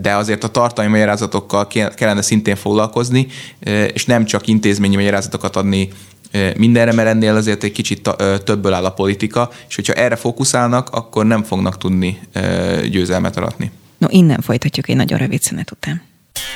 de 0.00 0.14
azért 0.14 0.44
a 0.44 0.48
tartalmi 0.48 0.90
magyarázatokkal 0.90 1.66
kellene 1.94 2.22
szintén 2.22 2.56
foglalkozni, 2.56 3.26
és 3.92 4.04
nem 4.04 4.24
csak 4.24 4.46
intézményi 4.46 4.96
magyarázatokat 4.96 5.56
adni 5.56 5.88
mindenre, 6.56 6.92
mert 6.92 7.08
ennél 7.08 7.34
azért 7.34 7.64
egy 7.64 7.72
kicsit 7.72 8.10
többből 8.44 8.72
áll 8.72 8.84
a 8.84 8.92
politika, 8.92 9.50
és 9.68 9.74
hogyha 9.74 9.92
erre 9.92 10.16
fókuszálnak, 10.16 10.88
akkor 10.90 11.26
nem 11.26 11.42
fognak 11.42 11.78
tudni 11.78 12.18
győzelmet 12.90 13.36
aratni. 13.36 13.70
No, 13.98 14.06
innen 14.10 14.40
folytatjuk 14.40 14.88
egy 14.88 14.96
nagyon 14.96 15.18
rövid 15.18 15.42
szünet 15.42 15.70
után. 15.70 16.02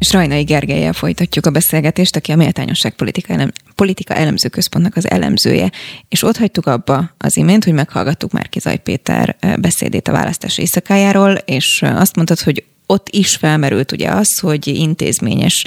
És 0.00 0.12
Rajnai 0.12 0.42
Gergelyel 0.42 0.92
folytatjuk 0.92 1.46
a 1.46 1.50
beszélgetést, 1.50 2.16
aki 2.16 2.32
a 2.32 2.36
Méltányosság 2.36 2.92
Politika, 2.92 3.32
elem, 3.32 3.52
Politika 3.74 4.14
Elemző 4.14 4.48
Központnak 4.48 4.96
az 4.96 5.10
elemzője. 5.10 5.70
És 6.08 6.22
ott 6.22 6.36
hagytuk 6.36 6.66
abba 6.66 7.14
az 7.18 7.36
imént, 7.36 7.64
hogy 7.64 7.72
meghallgattuk 7.72 8.32
már 8.32 8.48
Kizaj 8.48 8.78
Péter 8.78 9.36
beszédét 9.58 10.08
a 10.08 10.12
választás 10.12 10.58
éjszakájáról, 10.58 11.32
és 11.32 11.82
azt 11.82 12.16
mondtad, 12.16 12.40
hogy 12.40 12.64
ott 12.86 13.08
is 13.10 13.36
felmerült 13.36 13.92
ugye 13.92 14.08
az, 14.08 14.38
hogy 14.38 14.66
intézményes 14.66 15.64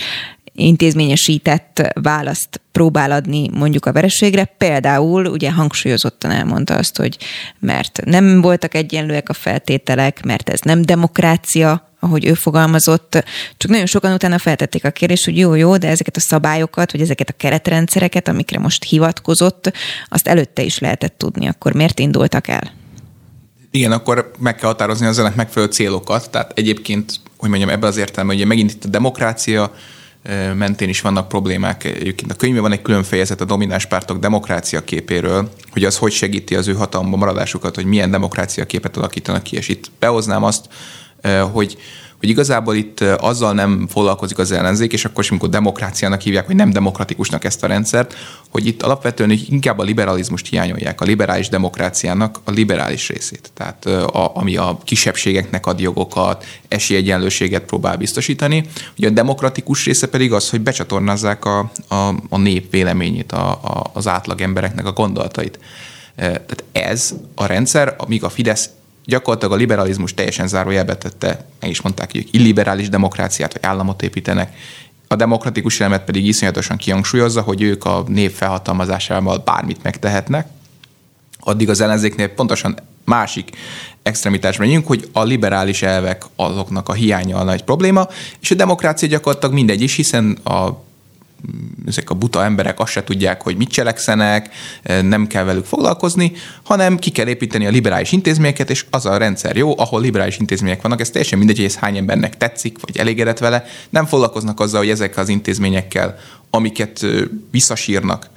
intézményesített 0.55 1.93
választ 2.01 2.61
próbál 2.71 3.11
adni 3.11 3.49
mondjuk 3.53 3.85
a 3.85 3.91
vereségre. 3.91 4.45
Például 4.57 5.25
ugye 5.25 5.51
hangsúlyozottan 5.51 6.31
elmondta 6.31 6.75
azt, 6.75 6.97
hogy 6.97 7.17
mert 7.59 8.01
nem 8.05 8.41
voltak 8.41 8.75
egyenlőek 8.75 9.29
a 9.29 9.33
feltételek, 9.33 10.23
mert 10.23 10.49
ez 10.49 10.59
nem 10.59 10.81
demokrácia, 10.81 11.92
ahogy 12.03 12.25
ő 12.25 12.33
fogalmazott, 12.33 13.23
csak 13.57 13.71
nagyon 13.71 13.85
sokan 13.85 14.13
utána 14.13 14.37
feltették 14.37 14.85
a 14.85 14.91
kérdést, 14.91 15.25
hogy 15.25 15.37
jó, 15.37 15.53
jó, 15.53 15.77
de 15.77 15.87
ezeket 15.87 16.15
a 16.15 16.19
szabályokat, 16.19 16.91
vagy 16.91 17.01
ezeket 17.01 17.29
a 17.29 17.33
keretrendszereket, 17.37 18.27
amikre 18.27 18.59
most 18.59 18.83
hivatkozott, 18.83 19.71
azt 20.09 20.27
előtte 20.27 20.61
is 20.61 20.79
lehetett 20.79 21.17
tudni, 21.17 21.47
akkor 21.47 21.73
miért 21.73 21.99
indultak 21.99 22.47
el? 22.47 22.71
Igen, 23.71 23.91
akkor 23.91 24.31
meg 24.39 24.55
kell 24.55 24.69
határozni 24.69 25.05
az 25.05 25.19
ennek 25.19 25.35
megfelelő 25.35 25.71
célokat. 25.71 26.29
Tehát 26.29 26.51
egyébként, 26.55 27.19
hogy 27.37 27.49
mondjam, 27.49 27.69
ebben 27.69 27.89
az 27.89 27.97
értelemben, 27.97 28.37
hogy 28.37 28.47
megint 28.47 28.71
itt 28.71 28.83
a 28.83 28.87
demokrácia, 28.87 29.73
mentén 30.55 30.89
is 30.89 31.01
vannak 31.01 31.27
problémák. 31.27 31.83
Egyébként 31.83 32.31
a 32.31 32.35
könyvben 32.35 32.61
van 32.61 32.71
egy 32.71 32.81
külön 32.81 33.03
fejezet 33.03 33.41
a 33.41 33.45
domináns 33.45 33.85
pártok 33.85 34.17
demokrácia 34.17 34.83
képéről, 34.83 35.51
hogy 35.71 35.83
az 35.83 35.97
hogy 35.97 36.11
segíti 36.11 36.55
az 36.55 36.67
ő 36.67 36.73
hatalomban 36.73 37.19
maradásukat, 37.19 37.75
hogy 37.75 37.85
milyen 37.85 38.11
demokrácia 38.11 38.65
képet 38.65 38.97
alakítanak 38.97 39.43
ki, 39.43 39.55
és 39.55 39.67
itt 39.67 39.91
behoznám 39.99 40.43
azt, 40.43 40.67
hogy 41.51 41.77
hogy 42.23 42.31
igazából 42.31 42.75
itt 42.75 43.01
azzal 43.01 43.53
nem 43.53 43.87
foglalkozik 43.89 44.37
az 44.37 44.51
ellenzék, 44.51 44.93
és 44.93 45.05
akkor 45.05 45.23
is, 45.23 45.29
amikor 45.29 45.49
demokráciának 45.49 46.21
hívják, 46.21 46.45
hogy 46.45 46.55
nem 46.55 46.69
demokratikusnak 46.69 47.43
ezt 47.43 47.63
a 47.63 47.67
rendszert, 47.67 48.15
hogy 48.49 48.65
itt 48.65 48.81
alapvetően 48.81 49.39
inkább 49.49 49.79
a 49.79 49.83
liberalizmust 49.83 50.47
hiányolják, 50.47 51.01
a 51.01 51.05
liberális 51.05 51.49
demokráciának 51.49 52.39
a 52.43 52.51
liberális 52.51 53.09
részét. 53.09 53.51
Tehát 53.53 53.85
a, 53.85 54.35
ami 54.35 54.55
a 54.55 54.77
kisebbségeknek 54.83 55.65
ad 55.65 55.79
jogokat, 55.79 56.45
esélyegyenlőséget 56.67 57.63
próbál 57.63 57.97
biztosítani. 57.97 58.65
Ugye 58.97 59.07
a 59.07 59.11
demokratikus 59.11 59.85
része 59.85 60.07
pedig 60.07 60.33
az, 60.33 60.49
hogy 60.49 60.61
becsatornázzák 60.61 61.45
a, 61.45 61.71
a, 61.87 61.95
a 62.29 62.37
nép 62.37 62.71
véleményét, 62.71 63.31
a, 63.31 63.51
a, 63.51 63.89
az 63.93 64.07
átlag 64.07 64.41
embereknek 64.41 64.85
a 64.85 64.91
gondolatait. 64.91 65.59
Tehát 66.15 66.63
ez 66.71 67.13
a 67.35 67.45
rendszer, 67.45 67.95
amíg 67.97 68.23
a 68.23 68.29
Fidesz 68.29 68.69
gyakorlatilag 69.05 69.53
a 69.53 69.57
liberalizmus 69.57 70.13
teljesen 70.13 70.47
zárójelbe 70.47 70.95
tette, 70.95 71.45
meg 71.59 71.69
is 71.69 71.81
mondták, 71.81 72.11
hogy 72.11 72.27
illiberális 72.31 72.89
demokráciát 72.89 73.53
vagy 73.53 73.63
államot 73.63 74.01
építenek, 74.01 74.55
a 75.07 75.15
demokratikus 75.15 75.79
elemet 75.79 76.03
pedig 76.03 76.25
iszonyatosan 76.25 76.77
kihangsúlyozza, 76.77 77.41
hogy 77.41 77.61
ők 77.61 77.85
a 77.85 78.03
nép 78.07 78.31
felhatalmazásával 78.31 79.37
bármit 79.37 79.83
megtehetnek, 79.83 80.47
addig 81.39 81.69
az 81.69 81.81
ellenzéknél 81.81 82.27
pontosan 82.27 82.75
másik 83.05 83.49
extremitásban 84.01 84.67
megyünk, 84.67 84.87
hogy 84.87 85.09
a 85.11 85.23
liberális 85.23 85.81
elvek 85.81 86.23
azoknak 86.35 86.89
a 86.89 86.93
hiánya 86.93 87.37
a 87.37 87.43
nagy 87.43 87.63
probléma, 87.63 88.07
és 88.39 88.51
a 88.51 88.55
demokrácia 88.55 89.07
gyakorlatilag 89.07 89.53
mindegy 89.53 89.81
is, 89.81 89.95
hiszen 89.95 90.37
a 90.43 90.83
ezek 91.87 92.09
a 92.09 92.13
buta 92.13 92.43
emberek 92.43 92.79
azt 92.79 92.91
se 92.91 93.03
tudják, 93.03 93.41
hogy 93.41 93.57
mit 93.57 93.69
cselekszenek, 93.69 94.49
nem 95.01 95.27
kell 95.27 95.43
velük 95.43 95.65
foglalkozni, 95.65 96.31
hanem 96.63 96.97
ki 96.97 97.09
kell 97.09 97.27
építeni 97.27 97.65
a 97.65 97.69
liberális 97.69 98.11
intézményeket, 98.11 98.69
és 98.69 98.85
az 98.89 99.05
a 99.05 99.17
rendszer 99.17 99.55
jó, 99.55 99.79
ahol 99.79 100.01
liberális 100.01 100.37
intézmények 100.37 100.81
vannak. 100.81 100.99
Ez 100.99 101.09
teljesen 101.09 101.37
mindegy, 101.37 101.55
hogy 101.55 101.65
ez 101.65 101.75
hány 101.75 101.97
embernek 101.97 102.37
tetszik, 102.37 102.77
vagy 102.81 102.97
elégedett 102.97 103.39
vele. 103.39 103.65
Nem 103.89 104.05
foglalkoznak 104.05 104.59
azzal, 104.59 104.79
hogy 104.79 104.89
ezek 104.89 105.17
az 105.17 105.29
intézményekkel, 105.29 106.17
amiket 106.49 107.05
visszasírnak, 107.51 108.29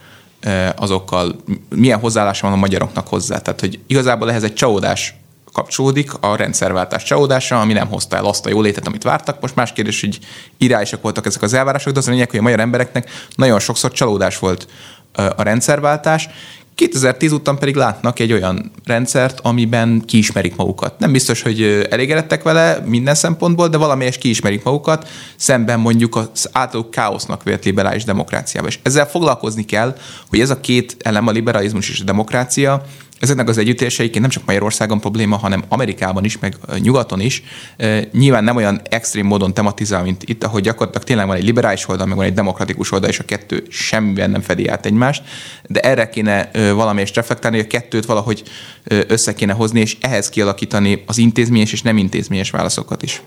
azokkal 0.77 1.37
milyen 1.75 1.99
hozzáállása 1.99 2.47
van 2.47 2.57
a 2.57 2.61
magyaroknak 2.61 3.09
hozzá. 3.09 3.39
Tehát, 3.39 3.61
hogy 3.61 3.79
igazából 3.87 4.31
ehhez 4.31 4.43
egy 4.43 4.55
csalódás 4.55 5.15
kapcsolódik 5.57 6.13
a 6.21 6.37
rendszerváltás 6.37 7.03
csalódása, 7.03 7.61
ami 7.61 7.73
nem 7.73 7.89
hozta 7.89 8.17
el 8.17 8.25
azt 8.25 8.47
a 8.47 8.49
jólétet, 8.49 8.87
amit 8.87 9.03
vártak. 9.03 9.41
Most 9.41 9.55
más 9.55 9.73
kérdés, 9.73 10.01
hogy 10.01 10.19
irányosak 10.59 11.03
voltak 11.03 11.27
ezek 11.27 11.43
az 11.43 11.53
elvárások, 11.53 11.93
de 11.93 11.99
az 11.99 12.09
a 12.09 12.11
lényeg, 12.11 12.31
hogy 12.31 12.39
a 12.39 12.43
magyar 12.43 12.61
embereknek 12.61 13.11
nagyon 13.35 13.59
sokszor 13.59 13.93
csalódás 13.93 14.39
volt 14.39 14.67
a 15.13 15.43
rendszerváltás. 15.43 16.29
2010 16.75 17.33
után 17.33 17.59
pedig 17.59 17.75
látnak 17.75 18.19
egy 18.19 18.33
olyan 18.33 18.73
rendszert, 18.85 19.41
amiben 19.41 20.03
kiismerik 20.07 20.57
magukat. 20.57 20.99
Nem 20.99 21.13
biztos, 21.13 21.43
hogy 21.43 21.87
elégedettek 21.91 22.43
vele 22.43 22.83
minden 22.85 23.15
szempontból, 23.15 23.69
de 23.69 23.77
valamelyes 23.77 24.19
kiismerik 24.19 24.65
magukat, 24.65 25.09
szemben 25.37 25.81
mondjuk 25.81 26.17
az 26.17 26.49
általuk 26.53 26.91
káosznak 26.91 27.43
vélt 27.43 27.65
liberális 27.65 28.05
demokráciával. 28.05 28.71
És 28.71 28.79
ezzel 28.83 29.09
foglalkozni 29.09 29.65
kell, 29.65 29.97
hogy 30.29 30.41
ez 30.41 30.51
a 30.51 30.61
két 30.61 30.97
elem, 30.99 31.27
a 31.27 31.31
liberalizmus 31.31 31.91
és 31.91 32.01
a 32.01 32.05
demokrácia, 32.05 32.85
ezeknek 33.21 33.49
az 33.49 33.59
együttéléseiként 33.59 34.21
nem 34.21 34.31
csak 34.31 34.45
Magyarországon 34.47 35.01
probléma, 35.01 35.37
hanem 35.37 35.65
Amerikában 35.69 36.25
is, 36.25 36.39
meg 36.39 36.57
nyugaton 36.79 37.21
is. 37.21 37.43
Nyilván 38.13 38.45
nem 38.45 38.57
olyan 38.57 38.81
extrém 38.91 39.27
módon 39.27 39.55
tematizál, 39.55 40.03
mint 40.03 40.23
itt, 40.23 40.45
ahogy 40.45 40.63
gyakorlatilag 40.63 41.07
tényleg 41.07 41.27
van 41.27 41.37
egy 41.37 41.45
liberális 41.45 41.89
oldal, 41.89 42.07
meg 42.07 42.17
van 42.17 42.27
egy 42.27 42.35
demokratikus 42.35 42.93
oldal, 42.93 43.11
és 43.11 43.19
a 43.19 43.25
kettő 43.25 43.67
semmiben 43.71 44.31
nem 44.31 44.41
fedi 44.41 44.69
át 44.69 44.87
egymást, 44.87 45.23
de 45.67 45.81
erre 45.81 46.09
kéne 46.09 46.51
valamelyest 46.53 47.15
reflektálni, 47.15 47.57
hogy 47.57 47.67
a 47.67 47.79
kettőt 47.79 48.07
valahogy 48.07 48.43
össze 48.85 49.35
kéne 49.35 49.53
hozni, 49.53 49.81
és 49.81 49.97
ehhez 50.01 50.29
kialakítani 50.29 51.03
az 51.07 51.19
intézményes 51.19 51.73
és 51.73 51.83
nem 51.83 51.99
intézményes 51.99 52.51
válaszokat 52.51 53.03
is. 53.03 53.23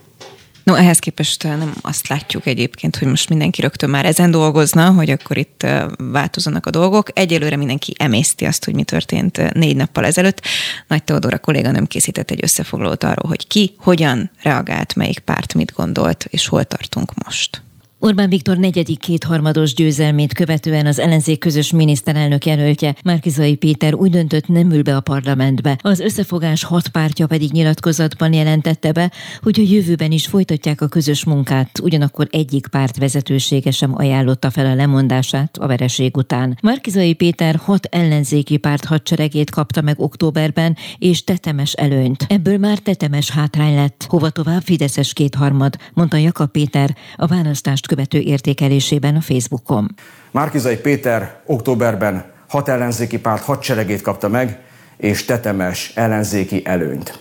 No, 0.63 0.75
ehhez 0.75 0.99
képest 0.99 1.43
nem 1.43 1.73
azt 1.81 2.07
látjuk 2.07 2.45
egyébként, 2.45 2.95
hogy 2.95 3.07
most 3.07 3.29
mindenki 3.29 3.61
rögtön 3.61 3.89
már 3.89 4.05
ezen 4.05 4.31
dolgozna, 4.31 4.91
hogy 4.91 5.09
akkor 5.09 5.37
itt 5.37 5.67
változanak 5.97 6.65
a 6.65 6.69
dolgok. 6.69 7.09
Egyelőre 7.13 7.55
mindenki 7.55 7.93
emészti 7.97 8.45
azt, 8.45 8.65
hogy 8.65 8.73
mi 8.73 8.83
történt 8.83 9.53
négy 9.53 9.75
nappal 9.75 10.05
ezelőtt. 10.05 10.41
Nagy 10.87 11.03
Teodora 11.03 11.39
kolléga 11.39 11.71
nem 11.71 11.85
készített 11.85 12.31
egy 12.31 12.43
összefoglalót 12.43 13.03
arról, 13.03 13.29
hogy 13.29 13.47
ki, 13.47 13.73
hogyan 13.77 14.31
reagált, 14.41 14.95
melyik 14.95 15.19
párt 15.19 15.53
mit 15.53 15.73
gondolt, 15.75 16.27
és 16.29 16.47
hol 16.47 16.63
tartunk 16.63 17.13
most. 17.25 17.61
Orbán 18.01 18.29
Viktor 18.29 18.57
negyedik 18.57 18.99
kétharmados 18.99 19.73
győzelmét 19.73 20.33
követően 20.33 20.85
az 20.85 20.99
ellenzék 20.99 21.39
közös 21.39 21.71
miniszterelnök 21.71 22.45
jelöltje 22.45 22.95
Márkizai 23.03 23.55
Péter 23.55 23.93
úgy 23.93 24.09
döntött 24.09 24.47
nem 24.47 24.71
ül 24.71 24.81
be 24.81 24.95
a 24.95 24.99
parlamentbe. 24.99 25.77
Az 25.81 25.99
összefogás 25.99 26.63
hat 26.63 26.87
pártja 26.87 27.27
pedig 27.27 27.51
nyilatkozatban 27.51 28.33
jelentette 28.33 28.91
be, 28.91 29.11
hogy 29.41 29.59
a 29.59 29.71
jövőben 29.71 30.11
is 30.11 30.27
folytatják 30.27 30.81
a 30.81 30.87
közös 30.87 31.23
munkát, 31.23 31.79
ugyanakkor 31.79 32.27
egyik 32.31 32.67
párt 32.67 32.97
vezetősége 32.97 33.71
sem 33.71 33.91
ajánlotta 33.95 34.49
fel 34.49 34.65
a 34.65 34.75
lemondását 34.75 35.57
a 35.57 35.67
vereség 35.67 36.17
után. 36.17 36.57
Márkizai 36.61 37.13
Péter 37.13 37.55
hat 37.55 37.85
ellenzéki 37.85 38.57
párt 38.57 38.85
hadseregét 38.85 39.49
kapta 39.49 39.81
meg 39.81 39.99
októberben, 39.99 40.77
és 40.97 41.23
tetemes 41.23 41.73
előnyt. 41.73 42.25
Ebből 42.29 42.57
már 42.57 42.77
tetemes 42.77 43.29
hátrány 43.29 43.75
lett. 43.75 44.05
Hova 44.07 44.29
tovább 44.29 44.61
Fideszes 44.61 45.13
kétharmad, 45.13 45.75
mondta 45.93 46.17
Jakab 46.17 46.51
Péter 46.51 46.95
a 47.15 47.27
választást 47.27 47.87
követő 47.89 48.19
értékelésében 48.19 49.15
a 49.15 49.21
Facebookon. 49.21 49.95
Márkizai 50.31 50.77
Péter 50.77 51.39
októberben 51.45 52.25
hat 52.47 52.69
ellenzéki 52.69 53.19
párt 53.19 53.43
hadseregét 53.43 54.01
kapta 54.01 54.27
meg, 54.27 54.59
és 54.97 55.25
tetemes 55.25 55.91
ellenzéki 55.95 56.61
előnyt. 56.65 57.19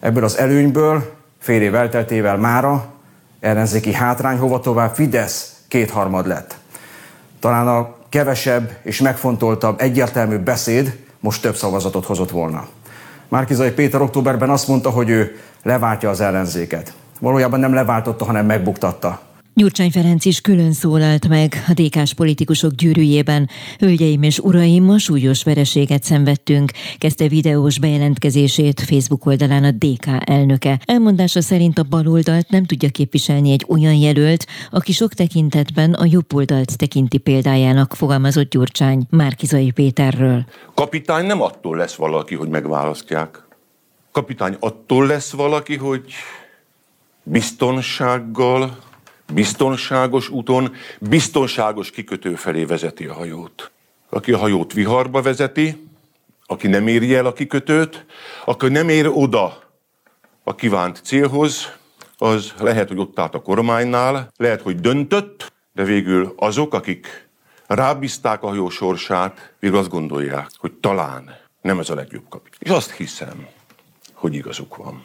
Ebből 0.00 0.24
az 0.24 0.38
előnyből 0.38 1.14
fél 1.38 1.62
év 1.62 1.74
elteltével 1.74 2.36
mára 2.36 2.94
ellenzéki 3.40 3.92
hátrány 3.92 4.38
hova 4.38 4.60
tovább 4.60 4.94
Fidesz 4.94 5.56
kétharmad 5.68 6.26
lett. 6.26 6.56
Talán 7.40 7.68
a 7.68 7.94
kevesebb 8.08 8.76
és 8.82 9.00
megfontoltabb, 9.00 9.80
egyértelmű 9.80 10.36
beszéd 10.36 10.96
most 11.20 11.42
több 11.42 11.56
szavazatot 11.56 12.04
hozott 12.04 12.30
volna. 12.30 12.66
Márkizai 13.28 13.70
Péter 13.70 14.00
októberben 14.00 14.50
azt 14.50 14.68
mondta, 14.68 14.90
hogy 14.90 15.08
ő 15.08 15.40
leváltja 15.62 16.10
az 16.10 16.20
ellenzéket. 16.20 16.92
Valójában 17.20 17.60
nem 17.60 17.74
leváltotta, 17.74 18.24
hanem 18.24 18.46
megbuktatta. 18.46 19.20
Gyurcsány 19.58 19.90
Ferenc 19.90 20.24
is 20.24 20.40
külön 20.40 20.72
szólalt 20.72 21.28
meg 21.28 21.64
a 21.68 21.72
dk 21.72 22.14
politikusok 22.16 22.72
gyűrűjében. 22.72 23.48
Hölgyeim 23.78 24.22
és 24.22 24.38
uraim, 24.38 24.84
ma 24.84 24.98
súlyos 24.98 25.42
vereséget 25.42 26.02
szenvedtünk, 26.02 26.70
kezdte 26.98 27.28
videós 27.28 27.78
bejelentkezését 27.78 28.80
Facebook 28.80 29.26
oldalán 29.26 29.64
a 29.64 29.70
DK 29.70 30.06
elnöke. 30.24 30.80
Elmondása 30.84 31.40
szerint 31.40 31.78
a 31.78 31.82
baloldalt 31.82 32.48
nem 32.48 32.64
tudja 32.64 32.88
képviselni 32.88 33.52
egy 33.52 33.64
olyan 33.68 33.94
jelölt, 33.94 34.46
aki 34.70 34.92
sok 34.92 35.14
tekintetben 35.14 35.92
a 35.92 36.04
jobb 36.04 36.34
oldalt 36.34 36.76
tekinti 36.76 37.18
példájának, 37.18 37.94
fogalmazott 37.94 38.50
Gyurcsány 38.50 39.06
Márkizai 39.10 39.70
Péterről. 39.70 40.44
Kapitány 40.74 41.26
nem 41.26 41.42
attól 41.42 41.76
lesz 41.76 41.94
valaki, 41.94 42.34
hogy 42.34 42.48
megválasztják. 42.48 43.46
Kapitány 44.12 44.56
attól 44.60 45.06
lesz 45.06 45.30
valaki, 45.30 45.76
hogy 45.76 46.04
biztonsággal, 47.22 48.84
biztonságos 49.32 50.28
úton, 50.28 50.74
biztonságos 51.00 51.90
kikötő 51.90 52.34
felé 52.34 52.64
vezeti 52.64 53.04
a 53.04 53.14
hajót. 53.14 53.70
aki 54.08 54.32
a 54.32 54.38
hajót 54.38 54.72
viharba 54.72 55.22
vezeti, 55.22 55.88
aki 56.46 56.68
nem 56.68 56.86
éri 56.86 57.14
el 57.14 57.26
a 57.26 57.32
kikötőt, 57.32 58.06
aki 58.44 58.68
nem 58.68 58.88
ér 58.88 59.10
oda 59.12 59.62
a 60.44 60.54
kívánt 60.54 61.00
célhoz, 61.04 61.72
az 62.18 62.52
lehet, 62.58 62.88
hogy 62.88 62.98
ott 62.98 63.18
állt 63.18 63.34
a 63.34 63.42
kormánynál, 63.42 64.32
lehet, 64.36 64.62
hogy 64.62 64.80
döntött, 64.80 65.52
de 65.72 65.84
végül 65.84 66.34
azok, 66.36 66.74
akik 66.74 67.28
rábízták 67.66 68.42
a 68.42 68.48
hajó 68.48 68.68
sorsát, 68.68 69.52
végül 69.58 69.78
azt 69.78 69.88
gondolják, 69.88 70.50
hogy 70.56 70.72
talán 70.72 71.36
nem 71.60 71.78
ez 71.78 71.90
a 71.90 71.94
legjobb 71.94 72.24
kapitány. 72.28 72.58
És 72.58 72.70
azt 72.70 72.90
hiszem, 72.90 73.46
hogy 74.12 74.34
igazuk 74.34 74.76
van. 74.76 75.04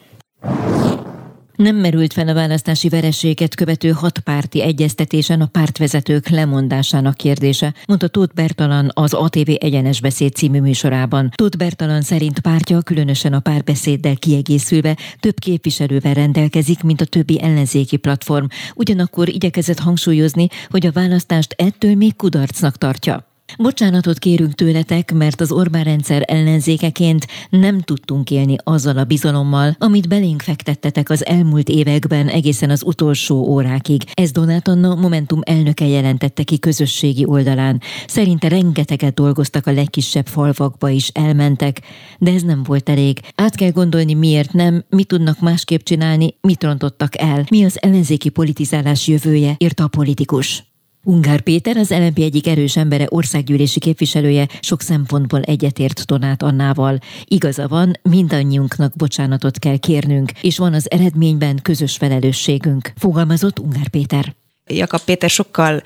Nem 1.56 1.76
merült 1.76 2.12
fel 2.12 2.28
a 2.28 2.34
választási 2.34 2.88
vereséget 2.88 3.54
követő 3.54 3.90
hatpárti 3.90 4.62
egyeztetésen 4.62 5.40
a 5.40 5.46
pártvezetők 5.46 6.28
lemondásának 6.28 7.16
kérdése, 7.16 7.74
mondta 7.86 8.08
Tóth 8.08 8.34
Bertalan 8.34 8.90
az 8.94 9.12
ATV 9.12 9.50
Egyenes 9.58 10.00
Beszéd 10.00 10.34
című 10.34 10.60
műsorában. 10.60 11.30
Tóth 11.34 11.56
Bertalan 11.56 12.02
szerint 12.02 12.40
pártja 12.40 12.80
különösen 12.80 13.32
a 13.32 13.40
párbeszéddel 13.40 14.16
kiegészülve 14.16 14.96
több 15.20 15.38
képviselővel 15.38 16.14
rendelkezik, 16.14 16.82
mint 16.82 17.00
a 17.00 17.04
többi 17.04 17.42
ellenzéki 17.42 17.96
platform. 17.96 18.46
Ugyanakkor 18.74 19.28
igyekezett 19.28 19.78
hangsúlyozni, 19.78 20.48
hogy 20.68 20.86
a 20.86 20.92
választást 20.92 21.54
ettől 21.58 21.94
még 21.94 22.16
kudarcnak 22.16 22.78
tartja. 22.78 23.31
Bocsánatot 23.58 24.18
kérünk 24.18 24.54
tőletek, 24.54 25.12
mert 25.12 25.40
az 25.40 25.52
Orbán 25.52 25.84
rendszer 25.84 26.24
ellenzékeként 26.26 27.26
nem 27.50 27.80
tudtunk 27.80 28.30
élni 28.30 28.56
azzal 28.64 28.98
a 28.98 29.04
bizalommal, 29.04 29.76
amit 29.78 30.08
belénk 30.08 30.42
fektettetek 30.42 31.10
az 31.10 31.26
elmúlt 31.26 31.68
években 31.68 32.28
egészen 32.28 32.70
az 32.70 32.82
utolsó 32.84 33.36
órákig. 33.36 34.02
Ez 34.14 34.30
Donát 34.30 34.68
Anna 34.68 34.94
Momentum 34.94 35.40
elnöke 35.42 35.86
jelentette 35.86 36.42
ki 36.42 36.58
közösségi 36.58 37.24
oldalán. 37.24 37.80
Szerinte 38.06 38.48
rengeteget 38.48 39.14
dolgoztak 39.14 39.66
a 39.66 39.72
legkisebb 39.72 40.26
falvakba 40.26 40.88
is, 40.88 41.08
elmentek, 41.08 41.80
de 42.18 42.32
ez 42.32 42.42
nem 42.42 42.62
volt 42.62 42.88
elég. 42.88 43.20
Át 43.34 43.54
kell 43.54 43.70
gondolni, 43.70 44.14
miért 44.14 44.52
nem, 44.52 44.84
mit 44.88 45.06
tudnak 45.06 45.40
másképp 45.40 45.80
csinálni, 45.80 46.34
mit 46.40 46.62
rontottak 46.62 47.18
el, 47.20 47.44
mi 47.50 47.64
az 47.64 47.82
ellenzéki 47.82 48.28
politizálás 48.28 49.08
jövője, 49.08 49.54
írta 49.58 49.84
a 49.84 49.88
politikus. 49.88 50.71
Ungár 51.04 51.40
Péter, 51.40 51.76
az 51.76 51.90
LNP 51.90 52.18
egyik 52.18 52.46
erős 52.46 52.76
embere, 52.76 53.06
országgyűlési 53.08 53.78
képviselője, 53.78 54.48
sok 54.60 54.80
szempontból 54.80 55.40
egyetért 55.40 56.04
Donát 56.04 56.42
Annával. 56.42 56.98
Igaza 57.24 57.68
van, 57.68 57.92
mindannyiunknak 58.02 58.96
bocsánatot 58.96 59.58
kell 59.58 59.76
kérnünk, 59.76 60.30
és 60.40 60.58
van 60.58 60.74
az 60.74 60.90
eredményben 60.90 61.58
közös 61.62 61.96
felelősségünk, 61.96 62.92
fogalmazott 62.96 63.58
Ungár 63.58 63.88
Péter. 63.88 64.41
Jakab 64.66 65.00
Péter 65.00 65.30
sokkal 65.30 65.82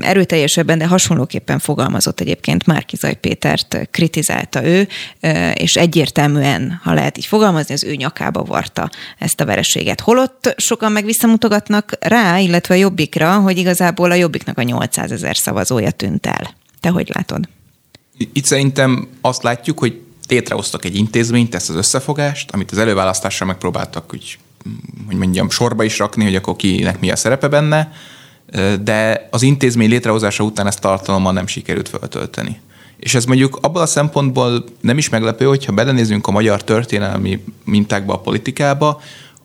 erőteljesebben, 0.00 0.78
de 0.78 0.86
hasonlóképpen 0.86 1.58
fogalmazott 1.58 2.20
egyébként 2.20 2.66
Márkizaj 2.66 3.14
Pétert, 3.14 3.88
kritizálta 3.90 4.64
ő, 4.64 4.88
és 5.54 5.76
egyértelműen, 5.76 6.80
ha 6.82 6.92
lehet 6.92 7.18
így 7.18 7.26
fogalmazni, 7.26 7.74
az 7.74 7.84
ő 7.84 7.94
nyakába 7.94 8.42
varta 8.42 8.90
ezt 9.18 9.40
a 9.40 9.44
vereséget. 9.44 10.00
Holott 10.00 10.54
sokan 10.56 10.92
meg 10.92 11.04
visszamutogatnak 11.04 11.96
rá, 12.00 12.38
illetve 12.38 12.74
a 12.74 12.78
Jobbikra, 12.78 13.38
hogy 13.38 13.58
igazából 13.58 14.10
a 14.10 14.14
Jobbiknak 14.14 14.58
a 14.58 14.62
800 14.62 15.12
ezer 15.12 15.36
szavazója 15.36 15.90
tűnt 15.90 16.26
el. 16.26 16.54
Te 16.80 16.88
hogy 16.88 17.10
látod? 17.14 17.48
Itt 18.32 18.44
szerintem 18.44 19.08
azt 19.20 19.42
látjuk, 19.42 19.78
hogy 19.78 20.00
létrehoztak 20.28 20.84
egy 20.84 20.96
intézményt, 20.96 21.54
ezt 21.54 21.70
az 21.70 21.76
összefogást, 21.76 22.50
amit 22.50 22.70
az 22.70 22.78
előválasztásra 22.78 23.46
megpróbáltak 23.46 24.12
úgy 24.12 24.38
hogy 25.06 25.16
mondjam, 25.16 25.50
sorba 25.50 25.82
is 25.84 25.98
rakni, 25.98 26.24
hogy 26.24 26.34
akkor 26.34 26.56
kinek 26.56 27.00
mi 27.00 27.10
a 27.10 27.16
szerepe 27.16 27.48
benne, 27.48 27.92
de 28.82 29.28
az 29.30 29.42
intézmény 29.42 29.88
létrehozása 29.88 30.44
után 30.44 30.66
ezt 30.66 30.80
tartalommal 30.80 31.32
nem 31.32 31.46
sikerült 31.46 31.88
feltölteni. 31.88 32.60
És 32.96 33.14
ez 33.14 33.24
mondjuk 33.24 33.58
abban 33.62 33.82
a 33.82 33.86
szempontból 33.86 34.64
nem 34.80 34.98
is 34.98 35.08
meglepő, 35.08 35.44
hogyha 35.44 35.72
belenézünk 35.72 36.26
a 36.26 36.30
magyar 36.30 36.64
történelmi 36.64 37.44
mintákba, 37.64 38.12
a 38.12 38.18
politikába, 38.20 39.00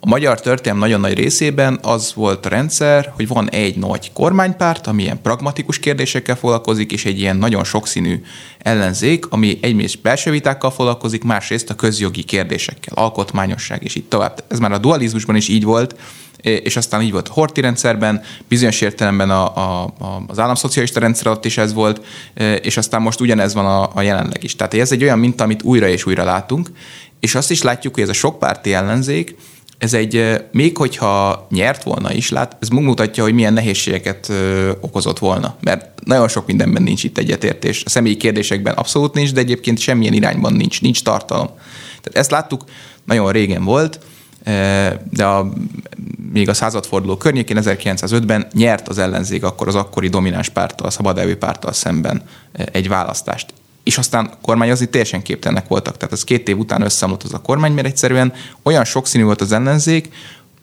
a 0.05 0.09
magyar 0.09 0.41
történelem 0.41 0.79
nagyon 0.79 0.99
nagy 0.99 1.13
részében 1.13 1.79
az 1.81 2.13
volt 2.15 2.45
a 2.45 2.49
rendszer, 2.49 3.11
hogy 3.15 3.27
van 3.27 3.49
egy 3.49 3.77
nagy 3.77 4.11
kormánypárt, 4.13 4.87
ami 4.87 5.03
ilyen 5.03 5.21
pragmatikus 5.21 5.79
kérdésekkel 5.79 6.35
foglalkozik, 6.35 6.91
és 6.91 7.05
egy 7.05 7.19
ilyen 7.19 7.35
nagyon 7.35 7.63
sokszínű 7.63 8.21
ellenzék, 8.57 9.25
ami 9.29 9.57
egyrészt 9.61 10.01
belső 10.01 10.31
vitákkal 10.31 10.71
foglalkozik, 10.71 11.23
másrészt 11.23 11.69
a 11.69 11.75
közjogi 11.75 12.23
kérdésekkel, 12.23 12.93
alkotmányosság, 12.95 13.83
és 13.83 13.95
így 13.95 14.03
tovább. 14.03 14.43
Ez 14.47 14.59
már 14.59 14.71
a 14.71 14.77
dualizmusban 14.77 15.35
is 15.35 15.47
így 15.47 15.63
volt, 15.63 15.95
és 16.41 16.75
aztán 16.75 17.01
így 17.01 17.11
volt 17.11 17.27
a 17.27 17.33
horti 17.33 17.61
rendszerben, 17.61 18.21
bizonyos 18.47 18.81
értelemben 18.81 19.29
a, 19.29 19.55
a, 19.55 19.83
a, 19.83 20.23
az 20.27 20.39
államszocialista 20.39 20.99
rendszer 20.99 21.27
alatt 21.27 21.45
is 21.45 21.57
ez 21.57 21.73
volt, 21.73 22.05
és 22.61 22.77
aztán 22.77 23.01
most 23.01 23.19
ugyanez 23.19 23.53
van 23.53 23.65
a, 23.65 23.89
a 23.93 24.01
jelenleg 24.01 24.43
is. 24.43 24.55
Tehát 24.55 24.73
ez 24.73 24.91
egy 24.91 25.03
olyan 25.03 25.19
minta, 25.19 25.43
amit 25.43 25.63
újra 25.63 25.87
és 25.87 26.05
újra 26.05 26.23
látunk, 26.23 26.71
és 27.19 27.35
azt 27.35 27.51
is 27.51 27.61
látjuk, 27.61 27.93
hogy 27.93 28.03
ez 28.03 28.09
a 28.09 28.13
sokpárti 28.13 28.73
ellenzék, 28.73 29.35
ez 29.77 29.93
egy, 29.93 30.43
még 30.51 30.77
hogyha 30.77 31.47
nyert 31.49 31.83
volna 31.83 32.13
is, 32.13 32.29
lát, 32.29 32.57
ez 32.59 32.67
mutatja, 32.67 33.23
hogy 33.23 33.33
milyen 33.33 33.53
nehézségeket 33.53 34.31
okozott 34.79 35.19
volna. 35.19 35.55
Mert 35.61 36.05
nagyon 36.05 36.27
sok 36.27 36.45
mindenben 36.45 36.83
nincs 36.83 37.03
itt 37.03 37.17
egyetértés. 37.17 37.83
A 37.85 37.89
személyi 37.89 38.17
kérdésekben 38.17 38.73
abszolút 38.73 39.13
nincs, 39.13 39.33
de 39.33 39.39
egyébként 39.39 39.79
semmilyen 39.79 40.13
irányban 40.13 40.53
nincs, 40.53 40.81
nincs 40.81 41.03
tartalom. 41.03 41.47
Tehát 42.01 42.19
ezt 42.19 42.31
láttuk, 42.31 42.63
nagyon 43.05 43.31
régen 43.31 43.63
volt, 43.63 43.99
de 45.09 45.25
a, 45.25 45.53
még 46.33 46.49
a 46.49 46.53
századforduló 46.53 47.17
környékén 47.17 47.57
1905-ben 47.61 48.47
nyert 48.53 48.87
az 48.87 48.97
ellenzék 48.97 49.43
akkor 49.43 49.67
az 49.67 49.75
akkori 49.75 50.07
domináns 50.07 50.49
párttal, 50.49 50.87
a 50.87 50.89
szabadelvű 50.89 51.35
párttal 51.35 51.73
szemben 51.73 52.21
egy 52.71 52.87
választást 52.87 53.53
és 53.83 53.97
aztán 53.97 54.31
kormányozni 54.41 54.89
teljesen 54.89 55.21
képtelenek 55.21 55.67
voltak. 55.67 55.97
Tehát 55.97 56.13
ez 56.13 56.23
két 56.23 56.49
év 56.49 56.57
után 56.57 56.81
összeomlott 56.81 57.23
az 57.23 57.33
a 57.33 57.41
kormány, 57.41 57.71
mert 57.71 57.87
egyszerűen 57.87 58.33
olyan 58.63 58.85
sokszínű 58.85 59.23
volt 59.23 59.41
az 59.41 59.51
ellenzék, 59.51 60.09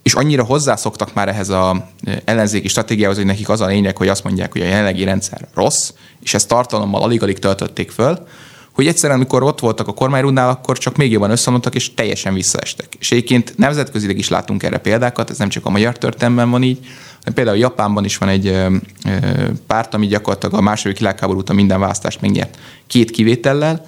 és 0.03 0.15
annyira 0.15 0.45
hozzászoktak 0.45 1.15
már 1.15 1.29
ehhez 1.29 1.49
az 1.49 1.77
ellenzéki 2.25 2.69
stratégiához, 2.69 3.17
hogy 3.17 3.27
nekik 3.27 3.49
az 3.49 3.61
a 3.61 3.67
lényeg, 3.67 3.97
hogy 3.97 4.09
azt 4.09 4.25
mondják, 4.25 4.53
hogy 4.53 4.61
a 4.61 4.65
jelenlegi 4.65 5.05
rendszer 5.05 5.49
rossz, 5.55 5.91
és 6.23 6.35
ezt 6.35 6.49
tartalommal 6.49 7.03
alig-alig 7.03 7.39
töltötték 7.39 7.91
föl, 7.91 8.27
hogy 8.73 8.87
egyszerűen, 8.87 9.19
amikor 9.19 9.43
ott 9.43 9.61
voltak 9.61 9.89
a 9.89 9.93
kormányrundnál, 9.93 10.49
akkor 10.49 10.79
csak 10.79 10.97
még 10.97 11.11
jobban 11.11 11.31
összeomlottak, 11.31 11.75
és 11.75 11.95
teljesen 11.95 12.35
visszaestek. 12.35 12.97
És 12.99 13.11
egyébként 13.11 13.53
nemzetközileg 13.57 14.19
is 14.19 14.29
látunk 14.29 14.63
erre 14.63 14.79
példákat, 14.79 15.31
ez 15.31 15.39
nem 15.39 15.49
csak 15.49 15.67
a 15.67 15.71
magyar 15.71 15.99
történelemben 15.99 16.51
van 16.51 16.63
így, 16.63 16.79
Például 17.35 17.57
Japánban 17.57 18.05
is 18.05 18.19
van 18.19 18.29
egy 18.29 18.65
párt, 19.67 19.95
ami 19.95 20.07
gyakorlatilag 20.07 20.55
a 20.55 20.61
második 20.61 20.99
világháború 20.99 21.39
után 21.39 21.57
minden 21.57 21.81
választást 21.81 22.21
megnyert 22.21 22.59
két 22.87 23.11
kivétellel, 23.11 23.87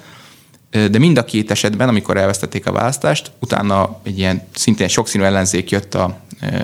de 0.69 0.97
mind 0.97 1.17
a 1.17 1.25
két 1.25 1.51
esetben, 1.51 1.87
amikor 1.87 2.17
elvesztették 2.17 2.67
a 2.67 2.71
választást, 2.71 3.31
utána 3.39 3.99
egy 4.03 4.17
ilyen 4.17 4.47
szintén 4.55 4.87
sokszínű 4.87 5.23
ellenzék 5.23 5.69
jött 5.69 5.93
a 5.95 6.19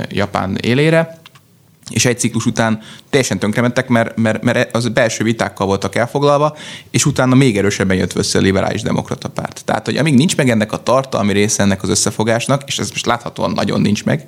Japán 0.09 0.57
élére, 0.61 1.19
és 1.89 2.05
egy 2.05 2.19
ciklus 2.19 2.45
után 2.45 2.79
teljesen 3.09 3.39
tönkrementek, 3.39 3.87
mert, 3.87 4.17
mert, 4.17 4.43
mert 4.43 4.75
az 4.75 4.87
belső 4.87 5.23
vitákkal 5.23 5.67
voltak 5.67 5.95
elfoglalva, 5.95 6.57
és 6.89 7.05
utána 7.05 7.35
még 7.35 7.57
erősebben 7.57 7.97
jött 7.97 8.15
össze 8.15 8.37
a 8.37 8.41
liberális 8.41 8.81
demokrata 8.81 9.29
párt. 9.29 9.61
Tehát, 9.65 9.85
hogy 9.85 9.97
amíg 9.97 10.13
nincs 10.13 10.37
meg 10.37 10.49
ennek 10.49 10.71
a 10.71 10.83
tartalmi 10.83 11.33
része 11.33 11.63
ennek 11.63 11.83
az 11.83 11.89
összefogásnak, 11.89 12.63
és 12.65 12.79
ez 12.79 12.89
most 12.89 13.05
láthatóan 13.05 13.51
nagyon 13.51 13.81
nincs 13.81 14.05
meg, 14.05 14.27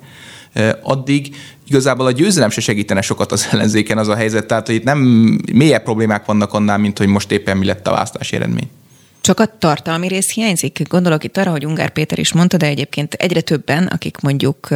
addig 0.82 1.36
igazából 1.72 2.06
a 2.06 2.10
győzelem 2.10 2.50
se 2.50 2.60
segítene 2.60 3.00
sokat 3.00 3.32
az 3.32 3.48
ellenzéken 3.52 3.98
az 3.98 4.08
a 4.08 4.14
helyzet, 4.14 4.46
tehát 4.46 4.66
hogy 4.66 4.74
itt 4.74 4.84
nem 4.84 4.98
mélyebb 5.52 5.82
problémák 5.82 6.24
vannak 6.24 6.52
annál, 6.52 6.78
mint 6.78 6.98
hogy 6.98 7.06
most 7.06 7.30
éppen 7.30 7.56
mi 7.56 7.66
lett 7.66 7.86
a 7.86 7.90
választási 7.90 8.36
eredmény. 8.36 8.70
Csak 9.22 9.40
a 9.40 9.58
tartalmi 9.58 10.08
rész 10.08 10.32
hiányzik. 10.32 10.88
Gondolok 10.88 11.24
itt 11.24 11.36
arra, 11.36 11.50
hogy 11.50 11.66
Ungár 11.66 11.90
Péter 11.90 12.18
is 12.18 12.32
mondta, 12.32 12.56
de 12.56 12.66
egyébként 12.66 13.14
egyre 13.14 13.40
többen, 13.40 13.86
akik 13.86 14.16
mondjuk 14.20 14.68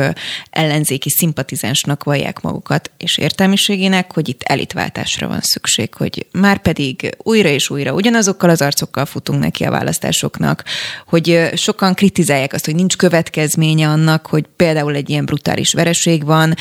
ellenzéki 0.51 1.11
szimpatizánsnak 1.11 2.05
vallják 2.05 2.41
magukat, 2.41 2.91
és 2.99 3.19
értelmiségének, 3.19 4.13
hogy 4.13 4.29
itt 4.29 4.43
elitváltásra 4.43 5.29
van 5.29 5.41
szükség, 5.41 5.95
hogy 5.95 6.27
már 6.33 6.59
pedig 6.59 7.17
újra 7.19 7.49
és 7.49 7.71
újra 7.71 7.93
ugyanazokkal 7.93 8.51
az 8.51 8.63
arcokkal 8.63 9.05
futunk 9.07 9.41
neki 9.41 9.65
a 9.65 9.71
választásoknak, 9.71 10.65
hogy 11.07 11.51
sokan 11.55 11.95
kritizálják 11.95 12.53
azt, 12.53 12.65
hogy 12.65 12.75
nincs 12.75 12.97
következménye 12.97 13.89
annak, 13.89 14.27
hogy 14.27 14.45
például 14.57 14.95
egy 14.95 15.11
ilyen 15.11 15.25
brutális 15.25 15.73
vereség 15.73 16.25
van. 16.25 16.55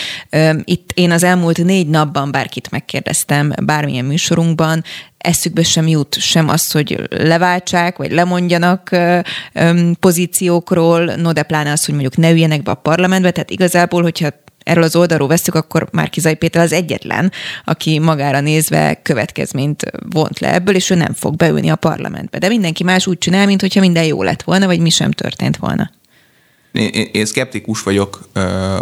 Itt 0.64 0.92
én 0.94 1.12
az 1.12 1.24
elmúlt 1.24 1.64
négy 1.64 1.88
napban 1.88 2.32
bárkit 2.32 2.72
megkérdeztem, 2.72 3.54
bármilyen 3.66 4.06
műsorunkban, 4.06 4.84
eszükbe 5.26 5.64
sem 5.64 5.88
jut 5.88 6.20
sem 6.20 6.50
az, 6.50 6.72
hogy 6.72 7.08
leváltsák, 7.10 7.98
vagy 7.98 8.12
lemondjanak 8.12 8.90
pozíciókról, 10.00 11.06
no 11.06 11.32
de 11.32 11.44
pláne 11.44 11.72
az, 11.72 11.86
hogy 11.86 11.94
mondjuk 11.94 12.18
ne 12.18 12.32
üljenek 12.32 12.64
be 12.64 12.72
a 12.72 12.76
parlamentbe, 12.76 13.32
tehát 13.32 13.50
igazából, 13.50 14.02
hogyha 14.02 14.30
erről 14.64 14.84
az 14.84 14.96
oldalról 14.96 15.28
veszük, 15.28 15.56
akkor 15.56 15.88
már 15.92 16.10
Kizai 16.10 16.36
Péter 16.36 16.62
az 16.62 16.72
egyetlen, 16.72 17.32
aki 17.66 18.00
magára 18.00 18.40
nézve 18.40 19.00
következményt 19.02 19.92
vont 20.10 20.40
le 20.40 20.54
ebből, 20.54 20.76
és 20.76 20.90
ő 20.90 20.96
nem 20.96 21.14
fog 21.14 21.36
beülni 21.36 21.70
a 21.70 21.76
parlamentbe. 21.76 22.38
De 22.38 22.48
mindenki 22.48 22.84
más 22.84 23.08
úgy 23.08 23.18
csinál, 23.18 23.46
mintha 23.46 23.80
minden 23.80 24.06
jó 24.06 24.24
lett 24.24 24.44
volna, 24.44 24.66
vagy 24.66 24.80
mi 24.80 24.90
sem 24.90 25.12
történt 25.12 25.58
volna. 25.58 25.92
Én, 26.72 27.10
én 27.12 27.26
szkeptikus 27.26 27.84
vagyok 27.84 28.30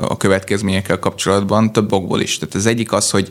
a 0.02 0.18
következményekkel 0.18 1.00
kapcsolatban, 1.00 1.72
több 1.72 1.92
okból 1.92 2.22
is. 2.22 2.38
Tehát 2.38 2.56
az 2.56 2.66
egyik 2.66 2.92
az, 2.92 3.10
hogy 3.10 3.30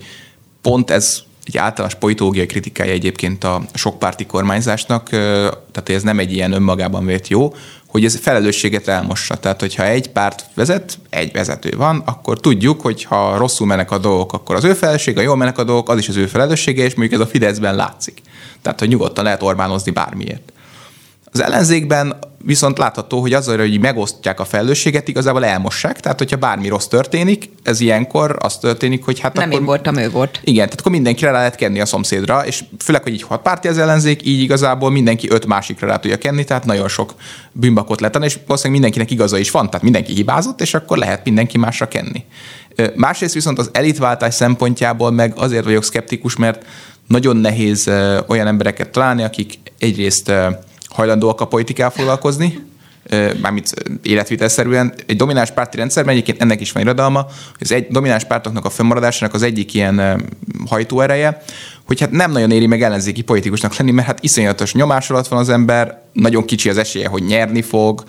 pont 0.60 0.90
ez 0.90 1.22
egy 1.44 1.56
általános 1.56 1.94
politológiai 1.94 2.46
kritikája 2.46 2.92
egyébként 2.92 3.44
a 3.44 3.62
sokpárti 3.74 4.26
kormányzásnak, 4.26 5.08
tehát 5.08 5.88
ez 5.88 6.02
nem 6.02 6.18
egy 6.18 6.32
ilyen 6.32 6.52
önmagában 6.52 7.06
vért 7.06 7.28
jó, 7.28 7.54
hogy 7.86 8.04
ez 8.04 8.18
felelősséget 8.18 8.88
elmossa. 8.88 9.36
Tehát, 9.36 9.60
hogyha 9.60 9.84
egy 9.84 10.10
párt 10.10 10.44
vezet, 10.54 10.98
egy 11.10 11.32
vezető 11.32 11.76
van, 11.76 12.02
akkor 12.06 12.40
tudjuk, 12.40 12.80
hogy 12.80 13.04
ha 13.04 13.36
rosszul 13.36 13.66
mennek 13.66 13.90
a 13.90 13.98
dolgok, 13.98 14.32
akkor 14.32 14.56
az 14.56 14.64
ő 14.64 14.74
felelőssége, 14.74 15.18
ha 15.18 15.24
jól 15.26 15.36
mennek 15.36 15.58
a 15.58 15.64
dolgok, 15.64 15.88
az 15.88 15.98
is 15.98 16.08
az 16.08 16.16
ő 16.16 16.26
felelőssége, 16.26 16.84
és 16.84 16.94
mondjuk 16.94 17.20
ez 17.20 17.26
a 17.26 17.30
Fideszben 17.30 17.74
látszik. 17.74 18.22
Tehát, 18.62 18.78
hogy 18.78 18.88
nyugodtan 18.88 19.24
lehet 19.24 19.42
Orbánozni 19.42 19.90
bármiért. 19.90 20.52
Az 21.32 21.40
ellenzékben 21.40 22.16
viszont 22.44 22.78
látható, 22.78 23.20
hogy 23.20 23.32
azzal, 23.32 23.58
hogy 23.58 23.80
megosztják 23.80 24.40
a 24.40 24.44
felelősséget, 24.44 25.08
igazából 25.08 25.44
elmossák. 25.44 26.00
Tehát, 26.00 26.18
hogyha 26.18 26.36
bármi 26.36 26.68
rossz 26.68 26.86
történik, 26.86 27.50
ez 27.62 27.80
ilyenkor 27.80 28.36
az 28.40 28.58
történik, 28.58 29.04
hogy 29.04 29.20
hát 29.20 29.34
Nem 29.34 29.44
akkor... 29.44 29.60
én 29.60 29.66
voltam, 29.66 29.96
ő 29.96 30.10
volt. 30.10 30.40
Igen, 30.44 30.64
tehát 30.64 30.80
akkor 30.80 30.92
mindenkire 30.92 31.30
rá 31.30 31.36
lehet 31.36 31.54
kenni 31.54 31.80
a 31.80 31.86
szomszédra, 31.86 32.46
és 32.46 32.64
főleg, 32.78 33.02
hogy 33.02 33.12
így 33.12 33.22
hat 33.22 33.42
párti 33.42 33.68
az 33.68 33.78
ellenzék, 33.78 34.26
így 34.26 34.40
igazából 34.40 34.90
mindenki 34.90 35.30
öt 35.30 35.46
másikra 35.46 35.86
rá 35.86 35.96
tudja 35.96 36.18
kenni, 36.18 36.44
tehát 36.44 36.64
nagyon 36.64 36.88
sok 36.88 37.14
bűnbakot 37.52 38.00
lehet 38.00 38.24
és 38.24 38.38
valószínűleg 38.46 38.80
mindenkinek 38.80 39.10
igaza 39.10 39.38
is 39.38 39.50
van, 39.50 39.66
tehát 39.66 39.82
mindenki 39.82 40.12
hibázott, 40.12 40.60
és 40.60 40.74
akkor 40.74 40.98
lehet 40.98 41.24
mindenki 41.24 41.58
másra 41.58 41.88
kenni. 41.88 42.24
Másrészt 42.94 43.34
viszont 43.34 43.58
az 43.58 43.70
elitváltás 43.72 44.34
szempontjából 44.34 45.10
meg 45.10 45.32
azért 45.36 45.64
vagyok 45.64 45.84
szkeptikus, 45.84 46.36
mert 46.36 46.64
nagyon 47.08 47.36
nehéz 47.36 47.90
olyan 48.26 48.46
embereket 48.46 48.90
találni, 48.90 49.22
akik 49.22 49.58
egyrészt 49.78 50.32
hajlandóak 50.92 51.40
a 51.40 51.46
politikával 51.46 51.96
foglalkozni, 51.96 52.70
mármint 53.40 53.74
életvitelszerűen. 54.02 54.94
Egy 55.06 55.16
domináns 55.16 55.50
párti 55.50 55.76
rendszerben 55.76 56.12
egyébként 56.12 56.40
ennek 56.40 56.60
is 56.60 56.72
van 56.72 56.82
irodalma, 56.82 57.26
az 57.58 57.72
egy 57.72 57.86
domináns 57.88 58.24
pártoknak 58.24 58.64
a 58.64 58.70
fönnmaradásának 58.70 59.34
az 59.34 59.42
egyik 59.42 59.74
ilyen 59.74 60.24
hajtóereje, 60.66 61.42
hogy 61.86 62.00
hát 62.00 62.10
nem 62.10 62.30
nagyon 62.30 62.50
éri 62.50 62.66
meg 62.66 62.82
ellenzéki 62.82 63.22
politikusnak 63.22 63.76
lenni, 63.76 63.90
mert 63.90 64.06
hát 64.06 64.22
iszonyatos 64.22 64.74
nyomás 64.74 65.10
alatt 65.10 65.28
van 65.28 65.38
az 65.38 65.48
ember, 65.48 66.02
nagyon 66.12 66.44
kicsi 66.44 66.68
az 66.68 66.76
esélye, 66.76 67.08
hogy 67.08 67.22
nyerni 67.22 67.62
fog, 67.62 68.04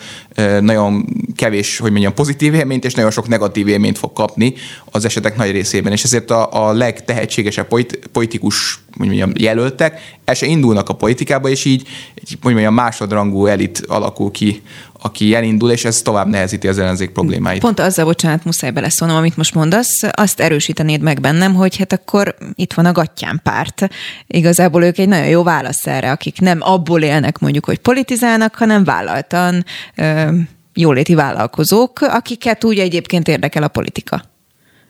nagyon 0.60 1.06
kevés, 1.36 1.78
hogy 1.78 1.92
mondjam, 1.92 2.14
pozitív 2.14 2.54
élményt, 2.54 2.86
és 2.86 2.94
nagyon 2.94 3.12
sok 3.12 3.28
negatív 3.28 3.68
élményt 3.68 3.98
fog 3.98 4.14
kapni 4.14 4.54
az 4.92 5.06
esetek 5.06 5.38
nagy 5.38 5.52
részében. 5.52 5.92
És 5.92 6.04
ezért 6.04 6.32
a, 6.32 6.68
a 6.68 6.74
legtehetségesebb 6.74 7.68
politikus 8.12 8.83
hogy 8.98 9.08
mondjam, 9.08 9.32
jelöltek, 9.36 10.18
el 10.26 10.36
indulnak 10.40 10.90
a 10.90 10.94
politikába, 10.94 11.50
és 11.50 11.66
így 11.66 11.88
egy 12.16 12.38
mondjam, 12.42 12.74
másodrangú 12.74 13.46
elit 13.46 13.84
alakul 13.88 14.32
ki 14.32 14.62
aki 15.04 15.36
elindul, 15.36 15.72
és 15.72 15.86
ez 15.86 16.02
tovább 16.02 16.28
nehezíti 16.28 16.68
az 16.68 16.80
ellenzék 16.80 17.10
problémáit. 17.10 17.62
Pont 17.62 17.80
azzal, 17.80 18.06
bocsánat, 18.06 18.46
muszáj 18.46 18.72
beleszólnom, 18.72 19.18
amit 19.18 19.38
most 19.38 19.54
mondasz, 19.54 20.02
azt 20.12 20.40
erősítenéd 20.40 21.02
meg 21.02 21.22
bennem, 21.22 21.54
hogy 21.54 21.78
hát 21.78 21.94
akkor 21.94 22.36
itt 22.56 22.74
van 22.74 22.86
a 22.86 22.92
Gattyán 22.92 23.40
párt. 23.44 23.88
Igazából 24.28 24.84
ők 24.84 24.98
egy 24.98 25.08
nagyon 25.08 25.28
jó 25.28 25.44
válasz 25.44 25.88
erre, 25.88 26.12
akik 26.12 26.40
nem 26.40 26.58
abból 26.62 27.02
élnek 27.02 27.40
mondjuk, 27.40 27.66
hogy 27.66 27.78
politizálnak, 27.78 28.56
hanem 28.56 28.84
vállaltan 28.84 29.66
ö, 29.96 30.32
jóléti 30.74 31.16
vállalkozók, 31.16 32.00
akiket 32.02 32.64
úgy 32.64 32.80
egyébként 32.80 33.28
érdekel 33.28 33.64
a 33.64 33.68
politika. 33.68 34.24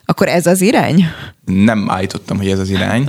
Akkor 0.04 0.28
ez 0.28 0.46
az 0.46 0.60
irány? 0.60 1.04
Nem 1.44 1.90
állítottam, 1.90 2.36
hogy 2.36 2.48
ez 2.48 2.58
az 2.58 2.70
irány, 2.70 3.08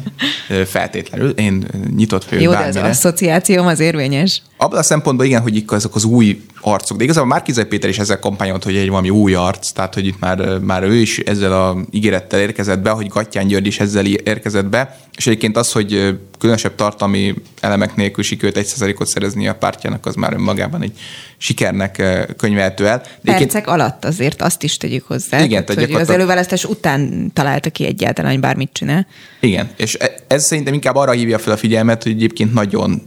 feltétlenül. 0.65 1.29
Én 1.29 1.65
nyitott 1.95 2.25
vagyok 2.25 2.43
Jó, 2.43 2.51
bármire. 2.51 2.81
de 2.81 2.87
az 2.87 2.95
asszociációm 2.95 3.67
az 3.67 3.79
érvényes. 3.79 4.41
Abban 4.57 4.79
a 4.79 4.83
szempontból 4.83 5.25
igen, 5.25 5.41
hogy 5.41 5.55
itt 5.55 5.71
azok 5.71 5.95
az 5.95 6.03
új 6.03 6.41
arcok, 6.61 6.97
de 6.97 7.03
igazából 7.03 7.29
Márkizai 7.29 7.65
Péter 7.65 7.89
is 7.89 7.99
ezzel 7.99 8.19
kampányolt, 8.19 8.63
hogy 8.63 8.75
egy 8.75 8.89
valami 8.89 9.09
új 9.09 9.33
arc, 9.33 9.69
tehát 9.71 9.93
hogy 9.93 10.05
itt 10.05 10.19
már, 10.19 10.59
már 10.59 10.83
ő 10.83 10.95
is 10.95 11.19
ezzel 11.19 11.51
a 11.61 11.77
ígérettel 11.91 12.39
érkezett 12.39 12.79
be, 12.79 12.89
hogy 12.89 13.07
Gattyán 13.07 13.47
György 13.47 13.67
is 13.67 13.79
ezzel 13.79 14.05
érkezett 14.05 14.65
be, 14.65 14.97
és 15.17 15.27
egyébként 15.27 15.57
az, 15.57 15.71
hogy 15.71 16.17
különösebb 16.39 16.75
tartalmi 16.75 17.33
elemek 17.59 17.95
nélkül 17.95 18.23
sikerült 18.23 18.57
egy 18.57 18.65
százalékot 18.65 19.07
szerezni 19.07 19.47
a 19.47 19.55
pártjának, 19.55 20.05
az 20.05 20.15
már 20.15 20.33
önmagában 20.33 20.81
egy 20.81 20.91
sikernek 21.37 22.03
könyvelhető 22.37 22.87
el. 22.87 23.01
De 23.21 23.33
Percek 23.33 23.67
alatt 23.67 24.05
azért 24.05 24.41
azt 24.41 24.63
is 24.63 24.77
tegyük 24.77 25.07
hozzá. 25.07 25.43
Igen, 25.43 25.65
tehát, 25.65 25.85
hogy 25.85 25.93
az 26.01 26.09
előválasztás 26.09 26.65
után 26.65 27.31
találta 27.33 27.69
ki 27.69 27.85
egyáltalán, 27.85 28.24
hogy 28.31 28.39
bármit 28.39 28.69
csinál. 28.73 29.07
Igen, 29.39 29.69
és 29.77 29.95
e- 29.99 30.15
ez 30.27 30.45
szerintem 30.45 30.73
inkább 30.73 30.95
arra 30.95 31.11
hívja 31.11 31.39
fel 31.39 31.53
a 31.53 31.57
figyelmet, 31.57 32.03
hogy 32.03 32.11
egyébként 32.11 32.53
nagyon 32.53 33.01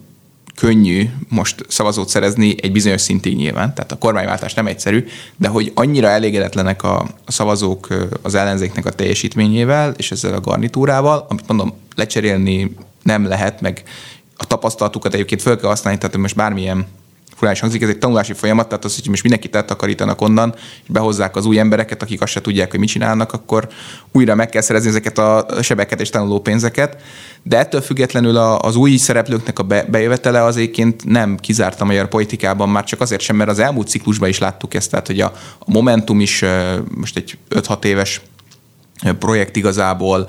könnyű 0.59 1.09
most 1.29 1.65
szavazót 1.69 2.09
szerezni 2.09 2.55
egy 2.63 2.73
bizonyos 2.73 3.01
szintig 3.01 3.37
nyilván, 3.37 3.75
tehát 3.75 3.93
a 3.93 3.99
kormányváltás 3.99 4.55
nem 4.55 4.67
egyszerű, 4.67 5.05
de 5.37 5.49
hogy 5.49 5.73
annyira 5.75 6.09
elégedetlenek 6.09 6.83
a 6.83 7.07
szavazók 7.27 7.89
az 8.23 8.35
ellenzéknek 8.35 8.87
a 8.87 8.91
teljesítményével 8.91 9.95
és 9.97 10.11
ezzel 10.11 10.35
a 10.35 10.41
garnitúrával, 10.41 11.27
amit 11.29 11.49
mondom, 11.49 11.73
lecserélni 11.95 12.75
nem 13.03 13.27
lehet, 13.27 13.61
meg 13.61 13.83
a 14.37 14.47
tapasztalatukat 14.47 15.15
egyébként 15.15 15.43
föl 15.43 15.59
kell 15.59 15.69
használni, 15.69 15.99
tehát 15.99 16.17
most 16.17 16.37
bármilyen 16.37 16.87
furán 17.39 17.57
hangzik, 17.61 17.83
ez 17.83 17.89
egy 17.89 17.99
tanulási 17.99 18.33
folyamat, 18.33 18.69
tehát 18.69 18.85
az, 18.85 18.95
hogy 18.95 19.09
most 19.09 19.23
mindenkit 19.23 19.57
eltakarítanak 19.57 20.21
onnan, 20.21 20.55
és 20.57 20.89
behozzák 20.89 21.37
az 21.37 21.47
új 21.47 21.59
embereket, 21.59 22.03
akik 22.03 22.21
azt 22.21 22.33
se 22.33 22.41
tudják, 22.41 22.71
hogy 22.71 22.81
mit 22.81 22.89
csinálnak, 22.89 23.33
akkor 23.33 23.69
újra 24.13 24.35
meg 24.35 24.49
kell 24.49 24.63
szerezni 24.63 24.89
ezeket 24.89 25.19
a 25.19 25.47
sebeket 25.63 26.01
és 26.01 26.11
tanuló 26.11 26.41
pénzeket. 26.41 27.03
De 27.43 27.59
ettől 27.59 27.81
függetlenül 27.81 28.37
az 28.37 28.77
új 28.77 28.97
szereplőknek 28.97 29.59
a 29.59 29.63
bejövetele 29.63 30.43
az 30.43 30.57
egyébként 30.57 31.05
nem 31.05 31.37
kizárt 31.37 31.81
a 31.81 31.85
magyar 31.85 32.09
politikában, 32.09 32.69
már 32.69 32.85
csak 32.85 33.01
azért 33.01 33.21
sem, 33.21 33.37
mert 33.37 33.51
az 33.51 33.59
elmúlt 33.59 33.89
ciklusban 33.89 34.29
is 34.29 34.39
láttuk 34.39 34.75
ezt, 34.75 34.91
tehát 34.91 35.07
hogy 35.07 35.21
a 35.21 35.33
Momentum 35.67 36.21
is 36.21 36.45
most 36.95 37.17
egy 37.17 37.39
5-6 37.51 37.85
éves 37.85 38.21
projekt 39.19 39.57
igazából, 39.57 40.29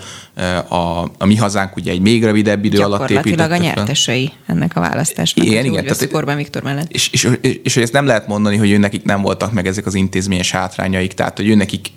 a, 0.67 1.03
a 1.17 1.25
mi 1.25 1.35
hazánk 1.35 1.75
ugye 1.75 1.91
egy 1.91 2.01
még 2.01 2.23
rövidebb 2.23 2.65
idő 2.65 2.79
alatt 2.79 3.09
épített. 3.09 3.51
a 3.51 3.57
nyertesei 3.57 4.31
ennek 4.45 4.75
a 4.75 4.79
választásnak. 4.79 5.45
Igen, 5.45 5.65
igen. 5.65 5.83
Tehát, 5.83 6.13
Orbán 6.13 6.37
Viktor 6.37 6.63
mellett. 6.63 6.91
És, 6.91 7.09
és, 7.11 7.29
és, 7.41 7.59
és, 7.63 7.77
ezt 7.77 7.93
nem 7.93 8.05
lehet 8.05 8.27
mondani, 8.27 8.57
hogy 8.57 8.71
ő 8.71 8.77
nekik 8.77 9.03
nem 9.03 9.21
voltak 9.21 9.51
meg 9.51 9.67
ezek 9.67 9.85
az 9.85 9.93
intézményes 9.95 10.51
hátrányaik, 10.51 11.13
tehát 11.13 11.37
hogy 11.37 11.47
ő 11.47 11.55
nekik 11.55 11.87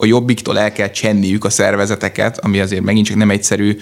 a 0.00 0.06
jobbiktól 0.06 0.58
el 0.58 0.72
kell 0.72 0.90
csenniük 0.90 1.44
a 1.44 1.50
szervezeteket, 1.50 2.38
ami 2.38 2.60
azért 2.60 2.82
megint 2.82 3.06
csak 3.06 3.16
nem 3.16 3.30
egyszerű, 3.30 3.78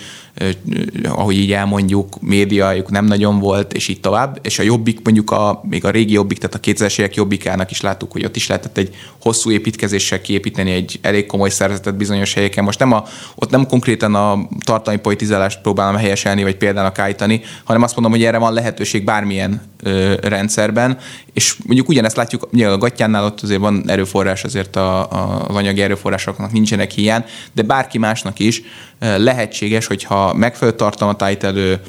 ahogy 1.03 1.37
így 1.37 1.53
elmondjuk, 1.53 2.21
médiajuk 2.21 2.91
nem 2.91 3.05
nagyon 3.05 3.39
volt, 3.39 3.73
és 3.73 3.89
így 3.89 4.01
tovább. 4.01 4.39
És 4.43 4.59
a 4.59 4.63
jobbik, 4.63 5.01
mondjuk 5.05 5.31
a, 5.31 5.61
még 5.69 5.85
a 5.85 5.91
régi 5.91 6.13
jobbik, 6.13 6.39
tehát 6.39 6.55
a 6.55 6.61
2000-es 6.61 6.99
évek 6.99 7.15
jobbikának 7.15 7.71
is 7.71 7.81
láttuk, 7.81 8.13
hogy 8.13 8.25
ott 8.25 8.37
is 8.37 8.47
lehetett 8.47 8.79
egy 8.79 8.95
hosszú 9.21 9.51
építkezéssel 9.51 10.21
kiépíteni 10.21 10.71
egy 10.71 10.99
elég 11.03 11.27
komoly 11.27 11.51
szervezetet 11.51 11.97
bizonyos 11.97 12.35
helyeken. 12.35 12.65
Most 12.65 12.79
nem 12.79 12.93
a, 12.93 13.05
ott 13.35 13.51
nem 13.51 13.67
konkrétan 13.67 14.15
a 14.15 14.49
tartalmi 14.65 15.01
politizálást 15.01 15.61
próbálom 15.61 15.97
helyeselni, 15.97 16.43
vagy 16.43 16.57
például 16.57 16.93
állítani, 16.97 17.41
hanem 17.65 17.83
azt 17.83 17.95
mondom, 17.95 18.13
hogy 18.13 18.25
erre 18.25 18.39
van 18.39 18.53
lehetőség 18.53 19.05
bármilyen 19.05 19.63
ö, 19.83 20.15
rendszerben, 20.23 20.99
és 21.33 21.57
mondjuk 21.65 21.89
ugyanezt 21.89 22.17
látjuk, 22.17 22.49
ugye 22.53 22.69
a 22.69 22.79
Gattyánnál 22.79 23.25
ott 23.25 23.41
azért 23.41 23.61
van 23.61 23.91
erőforrás, 23.91 24.45
azért 24.45 24.77
a, 24.77 25.11
a, 25.11 25.47
az 25.49 25.55
anyagi 25.55 25.81
erőforrásoknak 26.07 26.53
nincsenek 26.53 26.91
hiány, 26.91 27.25
de 27.53 27.63
bárki 27.63 27.99
másnak 27.99 28.39
is 28.39 28.63
lehetséges, 28.99 29.89
mondjuk, 29.89 30.11
hogyha 30.11 30.35
megfelelő 30.35 30.77
tartalmat 30.77 31.23
állít 31.23 31.45
elő, 31.45 31.81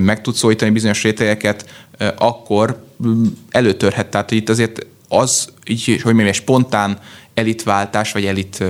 meg 0.00 0.20
tud 0.20 0.34
szólítani 0.34 0.70
bizonyos 0.70 1.02
rétegeket, 1.02 1.86
akkor 2.18 2.84
mm, 3.06 3.24
előtörhet. 3.50 4.06
Tehát 4.06 4.30
itt 4.30 4.48
azért 4.48 4.86
az, 5.08 5.48
így, 5.66 5.84
hogy 5.84 6.14
mondjam, 6.14 6.32
spontán 6.32 6.98
elitváltás, 7.34 8.12
vagy 8.12 8.24
elit 8.24 8.64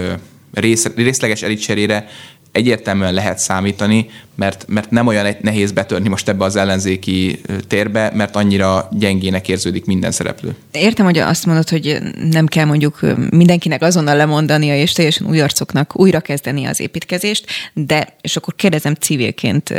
rész, 0.53 0.86
részleges 0.97 1.43
elitcserére 1.43 2.09
egyértelműen 2.53 3.14
lehet 3.14 3.38
számítani, 3.38 4.07
mert, 4.34 4.64
mert 4.68 4.90
nem 4.90 5.07
olyan 5.07 5.36
nehéz 5.40 5.72
betörni 5.72 6.09
most 6.09 6.28
ebbe 6.28 6.44
az 6.44 6.57
ellenzéki 6.57 7.40
térbe, 7.68 8.11
mert 8.14 8.36
annyira 8.36 8.88
gyengének 8.92 9.48
érződik 9.48 9.84
minden 9.84 10.11
szereplő. 10.11 10.55
Értem, 10.72 11.05
hogy 11.05 11.18
azt 11.18 11.46
mondod, 11.46 11.68
hogy 11.68 11.98
nem 12.30 12.46
kell 12.46 12.64
mondjuk 12.64 13.00
mindenkinek 13.30 13.82
azonnal 13.82 14.16
lemondania, 14.16 14.76
és 14.76 14.92
teljesen 14.92 15.26
új 15.26 15.40
arcoknak 15.40 16.00
újra 16.00 16.20
kezdeni 16.20 16.64
az 16.64 16.80
építkezést, 16.80 17.46
de, 17.72 18.16
és 18.20 18.36
akkor 18.36 18.55
kérdezem 18.55 18.94
civilként 18.94 19.70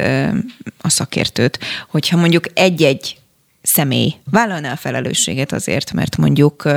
a 0.81 0.89
szakértőt, 0.89 1.59
hogyha 1.89 2.17
mondjuk 2.17 2.45
egy-egy 2.53 3.15
személy 3.73 4.13
vállalná 4.31 4.71
a 4.71 4.75
felelősséget 4.75 5.51
azért, 5.51 5.91
mert 5.91 6.17
mondjuk 6.17 6.69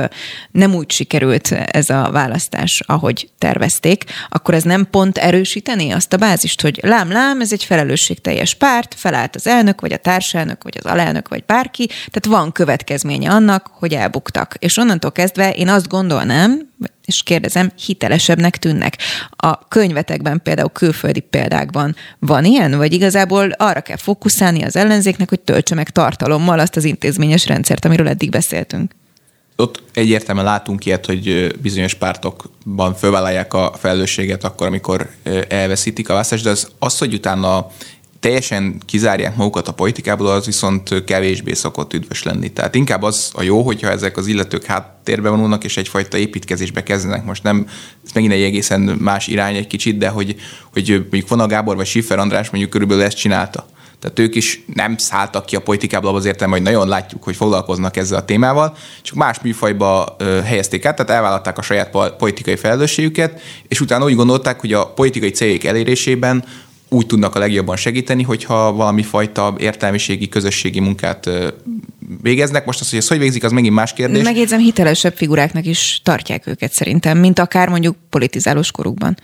nem 0.51 0.75
úgy 0.75 0.91
sikerült 0.91 1.51
ez 1.51 1.89
a 1.89 2.09
választás, 2.11 2.83
ahogy 2.85 3.29
tervezték, 3.37 4.03
akkor 4.29 4.53
ez 4.53 4.63
nem 4.63 4.87
pont 4.89 5.17
erősíteni 5.17 5.91
azt 5.91 6.13
a 6.13 6.17
bázist, 6.17 6.61
hogy 6.61 6.79
lám-lám, 6.81 7.41
ez 7.41 7.51
egy 7.51 7.63
felelősségteljes 7.63 8.53
párt, 8.53 8.93
felállt 8.97 9.35
az 9.35 9.47
elnök, 9.47 9.81
vagy 9.81 9.93
a 9.93 9.97
társelnök, 9.97 10.63
vagy 10.63 10.77
az 10.83 10.91
alelnök, 10.91 11.27
vagy 11.27 11.43
bárki, 11.45 11.85
tehát 11.85 12.39
van 12.39 12.51
következménye 12.51 13.31
annak, 13.31 13.69
hogy 13.71 13.93
elbuktak. 13.93 14.55
És 14.59 14.77
onnantól 14.77 15.11
kezdve 15.11 15.51
én 15.51 15.69
azt 15.69 15.87
gondolnám, 15.87 16.69
és 17.07 17.23
kérdezem, 17.23 17.71
hitelesebbnek 17.85 18.57
tűnnek. 18.57 18.97
A 19.29 19.67
könyvetekben 19.67 20.41
például 20.43 20.69
külföldi 20.69 21.19
példákban 21.19 21.95
van 22.19 22.45
ilyen, 22.45 22.77
vagy 22.77 22.93
igazából 22.93 23.51
arra 23.51 23.81
kell 23.81 23.97
fókuszálni 23.97 24.63
az 24.63 24.75
ellenzéknek, 24.75 25.29
hogy 25.29 25.39
töltse 25.39 25.75
meg 25.75 25.89
tartalommal 25.89 26.59
azt 26.59 26.75
az 26.75 26.83
intézményes 26.83 27.47
rendszert, 27.47 27.85
amiről 27.85 28.07
eddig 28.07 28.29
beszéltünk? 28.29 28.91
Ott 29.55 29.83
egyértelműen 29.93 30.45
látunk 30.45 30.85
ilyet, 30.85 31.05
hogy 31.05 31.55
bizonyos 31.61 31.93
pártokban 31.93 32.95
fölvállalják 32.95 33.53
a 33.53 33.73
felelősséget 33.77 34.43
akkor, 34.43 34.67
amikor 34.67 35.09
elveszítik 35.47 36.09
a 36.09 36.13
választást, 36.13 36.43
de 36.43 36.49
az, 36.49 36.71
az, 36.79 36.97
hogy 36.97 37.13
utána 37.13 37.67
teljesen 38.27 38.81
kizárják 38.85 39.35
magukat 39.35 39.67
a 39.67 39.71
politikából, 39.71 40.27
az 40.27 40.45
viszont 40.45 41.03
kevésbé 41.03 41.53
szokott 41.53 41.93
üdvös 41.93 42.23
lenni. 42.23 42.51
Tehát 42.51 42.75
inkább 42.75 43.03
az 43.03 43.31
a 43.33 43.41
jó, 43.41 43.61
hogyha 43.61 43.89
ezek 43.89 44.17
az 44.17 44.27
illetők 44.27 44.65
háttérbe 44.65 45.29
vonulnak, 45.29 45.63
és 45.63 45.77
egyfajta 45.77 46.17
építkezésbe 46.17 46.83
kezdenek. 46.83 47.25
Most 47.25 47.43
nem, 47.43 47.67
ez 48.05 48.11
megint 48.13 48.33
egy 48.33 48.41
egészen 48.41 48.81
más 48.81 49.27
irány 49.27 49.55
egy 49.55 49.67
kicsit, 49.67 49.97
de 49.97 50.09
hogy, 50.09 50.35
hogy 50.73 50.89
mondjuk 50.89 51.29
Vona 51.29 51.47
Gábor 51.47 51.75
vagy 51.75 51.85
Schiffer 51.85 52.19
András 52.19 52.49
mondjuk 52.49 52.71
körülbelül 52.71 53.03
ezt 53.03 53.17
csinálta. 53.17 53.65
Tehát 53.99 54.19
ők 54.19 54.35
is 54.35 54.63
nem 54.73 54.97
szálltak 54.97 55.45
ki 55.45 55.55
a 55.55 55.61
politikából 55.61 56.15
az 56.15 56.25
értelme, 56.25 56.53
hogy 56.53 56.63
nagyon 56.63 56.87
látjuk, 56.87 57.23
hogy 57.23 57.35
foglalkoznak 57.35 57.97
ezzel 57.97 58.17
a 58.17 58.25
témával, 58.25 58.75
csak 59.01 59.15
más 59.15 59.39
műfajba 59.41 60.15
helyezték 60.43 60.85
át, 60.85 60.95
tehát 60.95 61.11
elvállalták 61.11 61.57
a 61.57 61.61
saját 61.61 61.97
politikai 62.17 62.55
felelősségüket, 62.55 63.41
és 63.67 63.81
utána 63.81 64.05
úgy 64.05 64.15
gondolták, 64.15 64.59
hogy 64.59 64.73
a 64.73 64.87
politikai 64.87 65.29
céljék 65.29 65.65
elérésében 65.65 66.43
úgy 66.89 67.05
tudnak 67.05 67.35
a 67.35 67.39
legjobban 67.39 67.75
segíteni, 67.75 68.23
hogyha 68.23 68.71
valami 68.73 69.03
fajta 69.03 69.55
értelmiségi, 69.59 70.29
közösségi 70.29 70.79
munkát 70.79 71.29
végeznek. 72.21 72.65
Most 72.65 72.79
az, 72.79 72.89
hogy 72.89 72.99
ezt 72.99 73.07
hogy 73.07 73.19
végzik, 73.19 73.43
az 73.43 73.51
megint 73.51 73.73
más 73.73 73.93
kérdés. 73.93 74.23
Megjegyzem, 74.23 74.59
hitelesebb 74.59 75.15
figuráknak 75.15 75.65
is 75.65 75.99
tartják 76.03 76.47
őket 76.47 76.71
szerintem, 76.71 77.17
mint 77.17 77.39
akár 77.39 77.69
mondjuk 77.69 77.95
politizálós 78.09 78.71
korukban. 78.71 79.17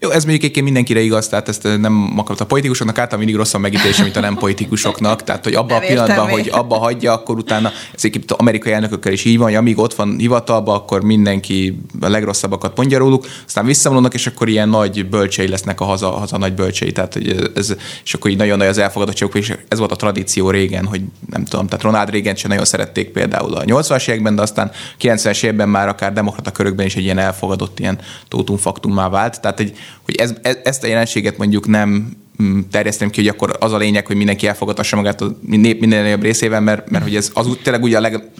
Jó, 0.00 0.10
ez 0.10 0.22
mondjuk 0.22 0.42
egyébként 0.42 0.64
mindenkire 0.64 1.00
igaz, 1.00 1.28
tehát 1.28 1.48
ezt 1.48 1.62
nem 1.62 2.14
akarok. 2.16 2.40
A 2.40 2.46
politikusoknak 2.46 2.98
általában 2.98 3.24
mindig 3.24 3.36
rosszabb 3.36 3.60
megítélése, 3.60 4.02
mint 4.02 4.16
a 4.16 4.20
nem 4.20 4.34
politikusoknak. 4.34 5.24
Tehát, 5.24 5.44
hogy 5.44 5.54
abban 5.54 5.76
a 5.76 5.86
pillanatban, 5.86 6.30
hogy 6.30 6.48
abba 6.52 6.76
hagyja, 6.76 7.12
akkor 7.12 7.36
utána, 7.36 7.68
ez 7.68 8.04
egyébként 8.04 8.30
az 8.30 8.38
amerikai 8.38 8.72
elnökökkel 8.72 9.12
is 9.12 9.24
így 9.24 9.36
van, 9.36 9.46
hogy 9.46 9.54
amíg 9.54 9.78
ott 9.78 9.94
van 9.94 10.16
hivatalban, 10.18 10.74
akkor 10.74 11.02
mindenki 11.02 11.78
a 12.00 12.08
legrosszabbakat 12.08 12.76
mondja 12.76 12.98
róluk, 12.98 13.26
aztán 13.46 13.64
visszavonulnak, 13.64 14.14
és 14.14 14.26
akkor 14.26 14.48
ilyen 14.48 14.68
nagy 14.68 15.08
bölcsei 15.08 15.48
lesznek 15.48 15.80
a 15.80 15.84
haza, 15.84 16.10
haza 16.10 16.38
nagy 16.38 16.54
bölcsei. 16.54 16.92
Tehát, 16.92 17.12
hogy 17.12 17.50
ez, 17.54 17.74
és 18.04 18.14
akkor 18.14 18.30
így 18.30 18.36
nagyon 18.36 18.58
nagy 18.58 18.66
az 18.68 18.78
elfogadottságuk, 18.78 19.34
és 19.34 19.54
ez 19.68 19.78
volt 19.78 19.92
a 19.92 19.96
tradíció 19.96 20.50
régen, 20.50 20.86
hogy 20.86 21.00
nem 21.30 21.44
tudom, 21.44 21.66
tehát 21.66 21.84
Ronald 21.84 22.10
Reagan 22.10 22.34
sem 22.34 22.50
nagyon 22.50 22.64
szerették 22.64 23.08
például 23.08 23.54
a 23.54 23.64
80-as 23.64 24.08
években, 24.08 24.34
de 24.34 24.42
aztán 24.42 24.70
90-es 25.00 25.42
években 25.42 25.68
már 25.68 25.88
akár 25.88 26.12
demokrata 26.12 26.50
körökben 26.50 26.86
is 26.86 26.96
egy 26.96 27.04
ilyen 27.04 27.18
elfogadott 27.18 27.78
ilyen 27.78 27.98
tótum 28.28 28.56
faktummá 28.56 29.08
vált. 29.08 29.40
Tehát 29.40 29.60
egy 29.60 29.78
hogy 30.02 30.14
ez, 30.14 30.34
ez, 30.42 30.56
ezt 30.64 30.84
a 30.84 30.86
jelenséget 30.86 31.36
mondjuk 31.36 31.66
nem 31.66 32.16
mm, 32.42 32.60
terjesztem 32.70 33.10
ki, 33.10 33.20
hogy 33.20 33.28
akkor 33.28 33.56
az 33.60 33.72
a 33.72 33.76
lényeg, 33.76 34.06
hogy 34.06 34.16
mindenki 34.16 34.46
elfogadassa 34.46 34.96
magát 34.96 35.20
a 35.20 35.38
nép 35.40 35.80
minden 35.80 36.02
nagyobb 36.02 36.22
részében, 36.22 36.62
mert, 36.62 36.90
mert 36.90 37.04
hogy 37.04 37.16
ez 37.16 37.30
az 37.34 37.46
úgy 37.46 37.60
tényleg 37.62 37.82
ugye 37.82 37.96
a 37.96 38.00
leg, 38.00 38.30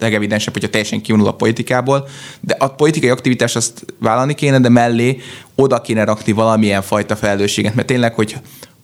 legevidensebb, 0.00 0.52
hogyha 0.52 0.68
teljesen 0.68 1.00
kivonul 1.00 1.26
a 1.26 1.34
politikából, 1.34 2.08
de 2.40 2.56
a 2.58 2.68
politikai 2.68 3.10
aktivitás 3.10 3.56
azt 3.56 3.84
vállalni 3.98 4.34
kéne, 4.34 4.58
de 4.58 4.68
mellé 4.68 5.20
oda 5.54 5.80
kéne 5.80 6.04
rakni 6.04 6.32
valamilyen 6.32 6.82
fajta 6.82 7.16
felelősséget, 7.16 7.74
mert 7.74 7.86
tényleg, 7.86 8.14
hogy, 8.14 8.36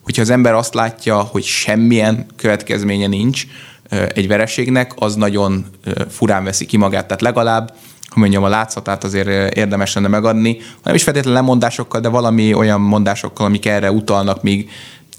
hogyha 0.03 0.21
az 0.21 0.29
ember 0.29 0.53
azt 0.53 0.73
látja, 0.73 1.19
hogy 1.19 1.43
semmilyen 1.43 2.25
következménye 2.35 3.07
nincs 3.07 3.45
egy 3.89 4.27
vereségnek, 4.27 4.91
az 4.95 5.15
nagyon 5.15 5.65
furán 6.09 6.43
veszi 6.43 6.65
ki 6.65 6.77
magát. 6.77 7.05
Tehát 7.05 7.21
legalább 7.21 7.75
hogy 8.15 8.23
mondjam, 8.23 8.43
a 8.43 8.57
látszatát 8.57 9.03
azért 9.03 9.55
érdemes 9.55 9.93
lenne 9.93 10.07
megadni, 10.07 10.57
nem 10.83 10.95
is 10.95 11.03
feltétlenül 11.03 11.39
lemondásokkal, 11.39 12.01
de 12.01 12.09
valami 12.09 12.53
olyan 12.53 12.81
mondásokkal, 12.81 13.45
amik 13.45 13.65
erre 13.65 13.91
utalnak, 13.91 14.43
míg 14.43 14.69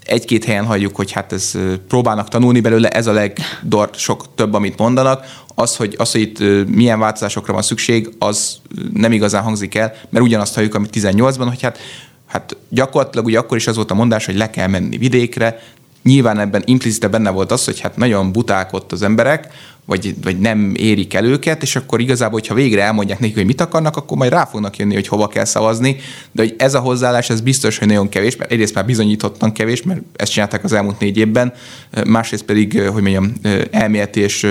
egy-két 0.05 0.45
helyen 0.45 0.65
halljuk, 0.65 0.95
hogy 0.95 1.11
hát 1.11 1.33
ez 1.33 1.51
próbálnak 1.87 2.27
tanulni 2.27 2.59
belőle, 2.59 2.89
ez 2.89 3.07
a 3.07 3.11
legdor 3.11 3.89
sok 3.93 4.25
több, 4.35 4.53
amit 4.53 4.77
mondanak. 4.77 5.25
Az, 5.55 5.75
hogy, 5.75 5.95
az, 5.97 6.11
hogy 6.11 6.21
itt 6.21 6.39
milyen 6.67 6.99
változásokra 6.99 7.53
van 7.53 7.61
szükség, 7.61 8.09
az 8.19 8.57
nem 8.93 9.11
igazán 9.11 9.43
hangzik 9.43 9.75
el, 9.75 9.93
mert 10.09 10.25
ugyanazt 10.25 10.55
halljuk, 10.55 10.75
amit 10.75 10.97
18-ban, 10.99 11.45
hogy 11.47 11.61
hát, 11.61 11.79
hát 12.25 12.57
gyakorlatilag 12.69 13.25
ugye 13.25 13.39
akkor 13.39 13.57
is 13.57 13.67
az 13.67 13.75
volt 13.75 13.91
a 13.91 13.95
mondás, 13.95 14.25
hogy 14.25 14.37
le 14.37 14.49
kell 14.49 14.67
menni 14.67 14.97
vidékre, 14.97 15.59
nyilván 16.03 16.39
ebben 16.39 16.61
implicite 16.65 17.07
benne 17.07 17.29
volt 17.29 17.51
az, 17.51 17.65
hogy 17.65 17.79
hát 17.79 17.97
nagyon 17.97 18.31
buták 18.31 18.73
ott 18.73 18.91
az 18.91 19.01
emberek, 19.01 19.47
vagy, 19.87 20.15
vagy 20.23 20.39
nem 20.39 20.73
érik 20.75 21.13
el 21.13 21.25
őket, 21.25 21.61
és 21.61 21.75
akkor 21.75 21.99
igazából, 21.99 22.39
hogyha 22.39 22.53
végre 22.53 22.83
elmondják 22.83 23.19
nekik, 23.19 23.35
hogy 23.35 23.45
mit 23.45 23.61
akarnak, 23.61 23.95
akkor 23.95 24.17
majd 24.17 24.31
rá 24.31 24.45
fognak 24.45 24.77
jönni, 24.77 24.93
hogy 24.93 25.07
hova 25.07 25.27
kell 25.27 25.45
szavazni, 25.45 25.95
de 26.31 26.41
hogy 26.41 26.55
ez 26.57 26.73
a 26.73 26.79
hozzáállás, 26.79 27.29
ez 27.29 27.41
biztos, 27.41 27.77
hogy 27.77 27.87
nagyon 27.87 28.09
kevés, 28.09 28.35
mert 28.35 28.51
egyrészt 28.51 28.73
már 28.73 28.85
bizonyítottan 28.85 29.51
kevés, 29.51 29.83
mert 29.83 30.01
ezt 30.15 30.31
csinálták 30.31 30.63
az 30.63 30.73
elmúlt 30.73 30.99
négy 30.99 31.17
évben, 31.17 31.53
másrészt 32.05 32.43
pedig, 32.43 32.81
hogy 32.81 33.01
mondjam, 33.01 33.33
elméleti 33.71 34.19
és 34.19 34.47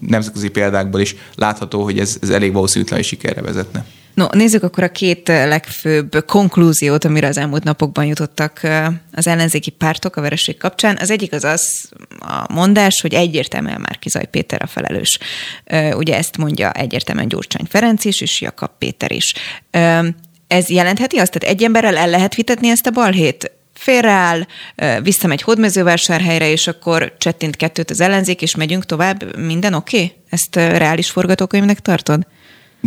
nemzetközi 0.00 0.48
példákból 0.48 1.00
is 1.00 1.16
látható, 1.34 1.82
hogy 1.82 1.98
ez, 1.98 2.16
ez 2.20 2.28
elég 2.28 2.52
valószínűtlen, 2.52 2.98
hogy 2.98 3.08
sikerre 3.08 3.40
vezetne. 3.40 3.84
No, 4.18 4.26
nézzük 4.30 4.62
akkor 4.62 4.84
a 4.84 4.92
két 4.92 5.28
legfőbb 5.28 6.24
konklúziót, 6.26 7.04
amire 7.04 7.26
az 7.26 7.36
elmúlt 7.36 7.64
napokban 7.64 8.04
jutottak 8.04 8.60
az 9.12 9.26
ellenzéki 9.26 9.70
pártok 9.70 10.16
a 10.16 10.20
vereség 10.20 10.56
kapcsán. 10.56 10.98
Az 11.00 11.10
egyik 11.10 11.32
az 11.32 11.44
az 11.44 11.90
a 12.18 12.52
mondás, 12.52 13.00
hogy 13.00 13.14
egyértelműen 13.14 13.80
már 13.80 13.98
Kizaj 13.98 14.26
Péter 14.26 14.62
a 14.62 14.66
felelős. 14.66 15.18
Ugye 15.96 16.16
ezt 16.16 16.36
mondja 16.36 16.72
egyértelműen 16.72 17.28
Gyurcsány 17.28 17.66
Ferenc 17.68 18.04
is, 18.04 18.20
és 18.20 18.40
Jakab 18.40 18.70
Péter 18.78 19.12
is. 19.12 19.34
Ez 20.48 20.68
jelentheti 20.68 21.18
azt, 21.18 21.32
tehát 21.32 21.54
egy 21.54 21.64
emberrel 21.64 21.96
el 21.96 22.08
lehet 22.08 22.34
vitetni 22.34 22.68
ezt 22.68 22.86
a 22.86 22.90
balhét? 22.90 23.52
félreáll, 23.74 24.46
visszamegy 25.02 25.42
hódmezővásárhelyre, 25.42 26.50
és 26.50 26.66
akkor 26.66 27.14
csettint 27.18 27.56
kettőt 27.56 27.90
az 27.90 28.00
ellenzék, 28.00 28.42
és 28.42 28.54
megyünk 28.54 28.86
tovább, 28.86 29.36
minden 29.36 29.74
oké? 29.74 29.96
Okay? 29.96 30.16
Ezt 30.30 30.56
reális 30.56 31.10
forgatókönyvnek 31.10 31.80
tartod? 31.80 32.26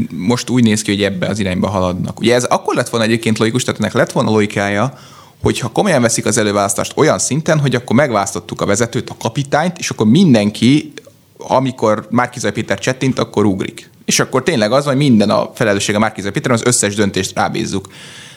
Most 0.10 0.50
úgy 0.50 0.64
néz 0.64 0.82
ki, 0.82 0.92
hogy 0.92 1.04
ebbe 1.04 1.28
az 1.28 1.40
irányba 1.40 1.68
haladnak. 1.68 2.20
Ugye 2.20 2.36
ez 2.36 2.44
akkor 2.44 2.76
lett 2.76 2.90
volna 2.90 3.06
egyébként 3.06 3.38
logikus, 3.38 3.64
tehát 3.64 3.80
ennek 3.80 3.94
lett 3.94 4.12
volna 4.12 4.30
logikája, 4.30 4.94
hogyha 5.42 5.68
komolyan 5.68 6.02
veszik 6.02 6.26
az 6.26 6.38
előválasztást 6.38 6.94
olyan 6.96 7.20
szinten, 7.20 7.60
hogy 7.60 7.76
akkor 7.76 7.96
megválasztottuk 7.96 8.62
a 8.62 8.66
vezetőt, 8.66 9.10
a 9.10 9.16
kapitányt, 9.20 9.78
és 9.78 9.90
akkor 9.90 10.08
mindenki, 10.08 10.94
amikor 11.38 12.08
Márkizai 12.10 12.52
Péter 12.52 12.80
csettint, 12.80 13.20
akkor 13.20 13.46
ugrik. 13.46 13.90
És 14.06 14.20
akkor 14.20 14.44
tényleg 14.44 14.72
az, 14.72 14.86
hogy 14.86 14.96
minden 14.96 15.30
a 15.30 15.52
felelősség 15.54 15.96
a 15.96 16.00
Márkizai 16.00 16.32
Péter, 16.32 16.52
az 16.52 16.66
összes 16.66 16.96
döntést 16.96 17.36
rábízzuk. 17.36 17.88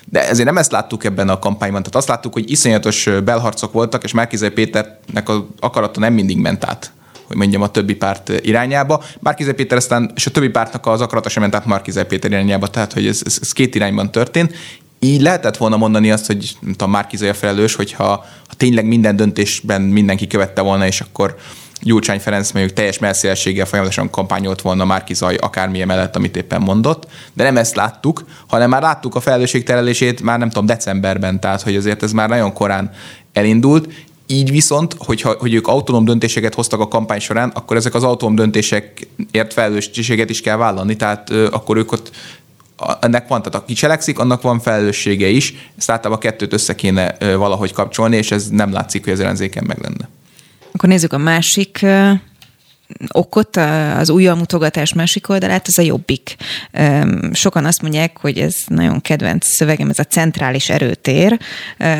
De 0.04 0.28
ezért 0.28 0.46
nem 0.46 0.58
ezt 0.58 0.72
láttuk 0.72 1.04
ebben 1.04 1.28
a 1.28 1.38
kampányban. 1.38 1.82
Tehát 1.82 1.96
azt 1.96 2.08
láttuk, 2.08 2.32
hogy 2.32 2.50
iszonyatos 2.50 3.08
belharcok 3.24 3.72
voltak, 3.72 4.04
és 4.04 4.12
Márkizai 4.12 4.50
Péternek 4.50 5.28
az 5.28 5.40
akarata 5.60 6.00
nem 6.00 6.12
mindig 6.12 6.36
ment 6.36 6.64
át 6.64 6.92
hogy 7.26 7.36
mondjam, 7.36 7.62
a 7.62 7.70
többi 7.70 7.94
párt 7.94 8.32
irányába. 8.42 9.02
Márkizai 9.20 9.52
Péter 9.52 9.76
aztán, 9.76 10.12
és 10.14 10.26
a 10.26 10.30
többi 10.30 10.48
pártnak 10.48 10.86
az 10.86 11.00
akarata 11.00 11.28
sem 11.28 11.42
ment 11.42 11.54
át 11.54 11.66
Márkizai 11.66 12.04
Péter 12.04 12.30
irányába, 12.30 12.68
tehát 12.68 12.92
hogy 12.92 13.06
ez, 13.06 13.20
ez, 13.24 13.38
ez 13.40 13.52
két 13.52 13.74
irányban 13.74 14.10
történt. 14.10 14.54
Így 14.98 15.20
lehetett 15.20 15.56
volna 15.56 15.76
mondani 15.76 16.10
azt, 16.10 16.26
hogy 16.26 16.56
a 16.78 16.86
Márkizai 16.86 17.28
a 17.28 17.34
felelős, 17.34 17.74
hogyha 17.74 18.04
ha 18.48 18.54
tényleg 18.56 18.86
minden 18.86 19.16
döntésben 19.16 19.82
mindenki 19.82 20.26
követte 20.26 20.60
volna, 20.60 20.86
és 20.86 21.00
akkor 21.00 21.36
Gyurcsány 21.84 22.20
Ferenc 22.20 22.52
mondjuk 22.52 22.74
teljes 22.74 22.98
messzélességgel 22.98 23.66
folyamatosan 23.66 24.10
kampányolt 24.10 24.62
volna 24.62 24.84
Márki 24.84 25.14
Zaj 25.14 25.34
akármilyen 25.34 25.86
mellett, 25.86 26.16
amit 26.16 26.36
éppen 26.36 26.60
mondott, 26.60 27.06
de 27.32 27.42
nem 27.42 27.56
ezt 27.56 27.74
láttuk, 27.74 28.24
hanem 28.46 28.70
már 28.70 28.82
láttuk 28.82 29.14
a 29.14 29.20
felelősségterelését 29.20 30.22
már 30.22 30.38
nem 30.38 30.48
tudom, 30.48 30.66
decemberben, 30.66 31.40
tehát 31.40 31.62
hogy 31.62 31.76
azért 31.76 32.02
ez 32.02 32.12
már 32.12 32.28
nagyon 32.28 32.52
korán 32.52 32.90
elindult, 33.32 33.88
így 34.26 34.50
viszont, 34.50 34.94
hogyha, 34.98 35.34
hogy 35.38 35.54
ők 35.54 35.66
autonóm 35.66 36.04
döntéseket 36.04 36.54
hoztak 36.54 36.80
a 36.80 36.88
kampány 36.88 37.20
során, 37.20 37.48
akkor 37.48 37.76
ezek 37.76 37.94
az 37.94 38.02
autonóm 38.02 38.34
döntésekért 38.34 39.52
felelősséget 39.52 40.30
is 40.30 40.40
kell 40.40 40.56
vállalni, 40.56 40.96
tehát 40.96 41.30
ö, 41.30 41.48
akkor 41.50 41.76
ők 41.76 41.92
ott 41.92 42.10
ennek 43.00 43.28
van, 43.28 43.42
tehát 43.42 43.54
aki 43.54 43.72
cselekszik, 43.72 44.18
annak 44.18 44.42
van 44.42 44.60
felelőssége 44.60 45.28
is, 45.28 45.54
ezt 45.78 45.90
általában 45.90 46.24
a 46.24 46.28
kettőt 46.28 46.52
össze 46.52 46.74
kéne 46.74 47.16
ö, 47.18 47.36
valahogy 47.36 47.72
kapcsolni, 47.72 48.16
és 48.16 48.30
ez 48.30 48.48
nem 48.48 48.72
látszik, 48.72 49.04
hogy 49.04 49.12
az 49.12 49.20
ellenzéken 49.20 49.64
meg 49.66 49.78
lenne. 49.78 50.08
Akkor 50.72 50.88
nézzük 50.88 51.12
a 51.12 51.18
másik 51.18 51.86
okot, 53.08 53.56
az 53.96 54.10
újra 54.10 54.34
mutogatás 54.34 54.92
másik 54.92 55.28
oldalát, 55.28 55.66
az 55.66 55.78
a 55.78 55.82
jobbik. 55.82 56.36
Sokan 57.32 57.64
azt 57.64 57.82
mondják, 57.82 58.18
hogy 58.18 58.38
ez 58.38 58.54
nagyon 58.66 59.00
kedvenc 59.00 59.46
szövegem, 59.46 59.88
ez 59.88 59.98
a 59.98 60.04
centrális 60.04 60.68
erőtér, 60.68 61.38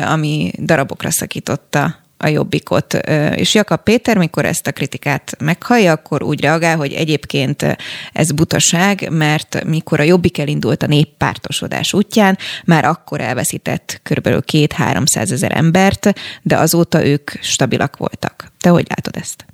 ami 0.07 0.51
darabokra 0.59 1.11
szakította 1.11 2.04
a 2.17 2.27
jobbikot. 2.27 2.93
És 3.35 3.53
Jakab 3.53 3.83
Péter, 3.83 4.17
mikor 4.17 4.45
ezt 4.45 4.67
a 4.67 4.71
kritikát 4.71 5.35
meghallja, 5.39 5.91
akkor 5.91 6.23
úgy 6.23 6.41
reagál, 6.41 6.77
hogy 6.77 6.93
egyébként 6.93 7.77
ez 8.13 8.31
butaság, 8.31 9.07
mert 9.11 9.63
mikor 9.63 9.99
a 9.99 10.03
jobbik 10.03 10.37
elindult 10.37 10.83
a 10.83 10.87
néppártosodás 10.87 11.93
útján, 11.93 12.37
már 12.65 12.85
akkor 12.85 13.21
elveszített 13.21 14.01
kb. 14.03 14.45
két-háromszáz 14.45 15.31
ezer 15.31 15.51
embert, 15.55 16.13
de 16.41 16.57
azóta 16.57 17.05
ők 17.05 17.31
stabilak 17.41 17.97
voltak. 17.97 18.51
Te 18.59 18.69
hogy 18.69 18.85
látod 18.89 19.15
ezt? 19.15 19.45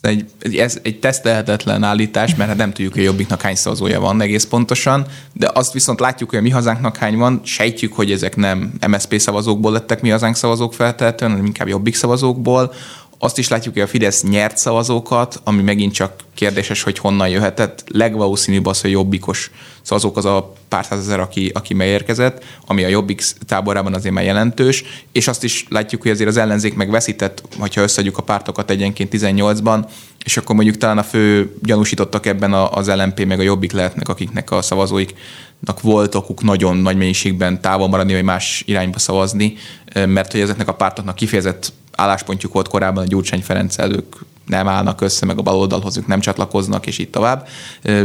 Egy, 0.00 0.56
ez 0.56 0.78
egy 0.82 0.98
tesztelhetetlen 0.98 1.82
állítás, 1.82 2.34
mert 2.34 2.48
hát 2.48 2.58
nem 2.58 2.72
tudjuk, 2.72 2.94
hogy 2.94 3.02
Jobbiknak 3.02 3.40
hány 3.40 3.54
szavazója 3.54 4.00
van 4.00 4.20
egész 4.20 4.44
pontosan, 4.44 5.06
de 5.32 5.50
azt 5.54 5.72
viszont 5.72 6.00
látjuk, 6.00 6.30
hogy 6.30 6.38
a 6.38 6.42
mi 6.42 6.50
hazánknak 6.50 6.96
hány 6.96 7.16
van, 7.16 7.40
sejtjük, 7.44 7.92
hogy 7.92 8.12
ezek 8.12 8.36
nem 8.36 8.72
MSZP 8.88 9.18
szavazókból 9.18 9.72
lettek 9.72 10.00
mi 10.00 10.08
hazánk 10.08 10.36
szavazók 10.36 10.74
feltehetően, 10.74 11.30
hanem 11.30 11.46
inkább 11.46 11.68
Jobbik 11.68 11.94
szavazókból. 11.94 12.72
Azt 13.18 13.38
is 13.38 13.48
látjuk, 13.48 13.74
hogy 13.74 13.82
a 13.82 13.86
Fidesz 13.86 14.22
nyert 14.22 14.56
szavazókat, 14.56 15.40
ami 15.44 15.62
megint 15.62 15.92
csak 15.92 16.12
kérdéses, 16.34 16.82
hogy 16.82 16.98
honnan 16.98 17.28
jöhetett. 17.28 17.84
Legvalószínűbb 17.88 18.66
az, 18.66 18.80
hogy 18.80 18.90
jobbikos 18.90 19.50
szavazók 19.82 20.16
az 20.16 20.24
a 20.24 20.52
pár 20.68 20.84
százezer, 20.84 21.20
aki, 21.20 21.50
aki 21.54 21.74
megérkezett, 21.74 22.44
ami 22.66 22.84
a 22.84 22.88
jobbik 22.88 23.22
táborában 23.46 23.94
azért 23.94 24.14
már 24.14 24.24
jelentős, 24.24 24.84
és 25.12 25.28
azt 25.28 25.44
is 25.44 25.66
látjuk, 25.68 26.02
hogy 26.02 26.10
azért 26.10 26.28
az 26.28 26.36
ellenzék 26.36 26.74
megveszített, 26.74 27.42
hogyha 27.58 27.82
összeadjuk 27.82 28.18
a 28.18 28.22
pártokat 28.22 28.70
egyenként 28.70 29.14
18-ban, 29.16 29.84
és 30.24 30.36
akkor 30.36 30.54
mondjuk 30.54 30.76
talán 30.76 30.98
a 30.98 31.02
fő 31.02 31.56
gyanúsítottak 31.62 32.26
ebben 32.26 32.52
az 32.52 32.88
LMP 32.88 33.24
meg 33.24 33.38
a 33.38 33.42
Jobbik 33.42 33.72
lehetnek, 33.72 34.08
akiknek 34.08 34.50
a 34.50 34.62
szavazóiknak 34.62 35.80
volt 35.80 36.14
okuk 36.14 36.42
nagyon 36.42 36.76
nagy 36.76 36.96
mennyiségben 36.96 37.60
távol 37.60 37.88
maradni, 37.88 38.12
vagy 38.12 38.22
más 38.22 38.62
irányba 38.66 38.98
szavazni, 38.98 39.54
mert 39.94 40.32
hogy 40.32 40.40
ezeknek 40.40 40.68
a 40.68 40.74
pártoknak 40.74 41.14
kifejezett 41.14 41.72
álláspontjuk 41.96 42.52
volt 42.52 42.68
korábban 42.68 43.02
a 43.02 43.06
Gyurcsány 43.06 43.42
Ferenc 43.42 43.78
ők 43.78 44.16
nem 44.46 44.68
állnak 44.68 45.00
össze, 45.00 45.26
meg 45.26 45.38
a 45.38 45.42
baloldalhoz 45.42 45.96
ők 45.96 46.06
nem 46.06 46.20
csatlakoznak, 46.20 46.86
és 46.86 46.98
így 46.98 47.10
tovább. 47.10 47.48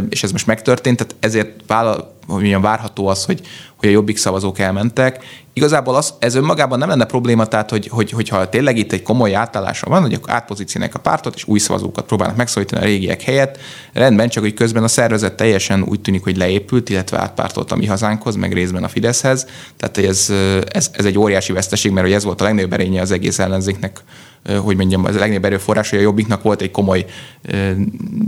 És 0.10 0.24
ez 0.24 0.32
most 0.32 0.48
megtörtént, 0.48 0.98
tehát 0.98 1.16
ezért 1.20 1.74
milyen 2.28 2.62
várható 2.62 3.08
az, 3.08 3.26
hogy, 3.26 3.42
hogy 3.76 3.90
a 3.90 3.92
jobbik 3.92 4.18
szavazók 4.18 4.60
elmentek. 4.60 5.41
Igazából 5.54 5.96
az, 5.96 6.14
ez 6.20 6.36
önmagában 6.36 6.80
nem 6.80 6.90
lenne 6.90 7.06
probléma, 7.06 7.46
tehát 7.46 7.70
hogy, 7.70 7.88
hogy, 7.88 8.12
hogyha 8.12 8.50
tényleg 8.50 8.78
itt 8.78 8.92
egy 8.92 9.02
komoly 9.02 9.36
átállása 9.36 9.90
van, 9.90 10.02
hogy 10.02 10.14
akkor 10.14 10.30
átpozícionálják 10.30 10.96
a 10.96 11.00
pártot, 11.00 11.36
és 11.36 11.48
új 11.48 11.60
szavazókat 11.60 12.06
próbálnak 12.06 12.36
megszólítani 12.36 12.82
a 12.82 12.86
régiek 12.86 13.22
helyett, 13.22 13.58
rendben, 13.94 14.30
csak 14.30 14.44
hogy 14.44 14.54
közben 14.54 14.84
a 14.84 14.88
szervezet 14.88 15.34
teljesen 15.34 15.84
úgy 15.84 16.02
tűnik, 16.02 16.24
hogy 16.24 16.38
leépült, 16.38 16.90
illetve 16.90 17.20
átpártolt 17.20 17.72
a 17.72 17.76
mi 17.76 17.86
hazánkhoz, 17.86 18.36
meg 18.36 18.54
részben 18.54 18.84
a 18.84 18.88
Fideszhez. 18.88 19.48
Tehát 19.78 19.98
ez, 19.98 20.34
ez, 20.72 20.90
ez 20.94 21.06
egy 21.06 21.18
óriási 21.18 21.54
veszteség, 21.54 21.92
mert 21.92 22.06
hogy 22.06 22.16
ez 22.16 22.24
volt 22.24 22.42
a 22.42 22.44
legnagyobb 22.44 22.74
erénye 22.74 23.02
az 23.02 23.12
egész 23.12 23.40
ellenzéknek 23.40 24.04
hogy 24.64 24.76
mondjam, 24.76 25.06
az 25.06 25.16
legnagyobb 25.16 25.46
erőforrás, 25.46 25.90
hogy 25.90 26.00
a 26.00 26.02
Jobbiknak 26.02 26.44
volt 26.44 26.62
egy 26.62 26.72
komoly 26.72 27.06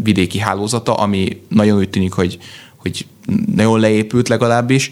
vidéki 0.03 0.39
hálózata, 0.39 0.93
ami 0.93 1.41
nagyon 1.47 1.77
úgy 1.77 1.89
tűnik, 1.89 2.13
hogy, 2.13 2.37
hogy 2.77 3.05
nagyon 3.55 3.79
leépült 3.79 4.27
legalábbis, 4.27 4.91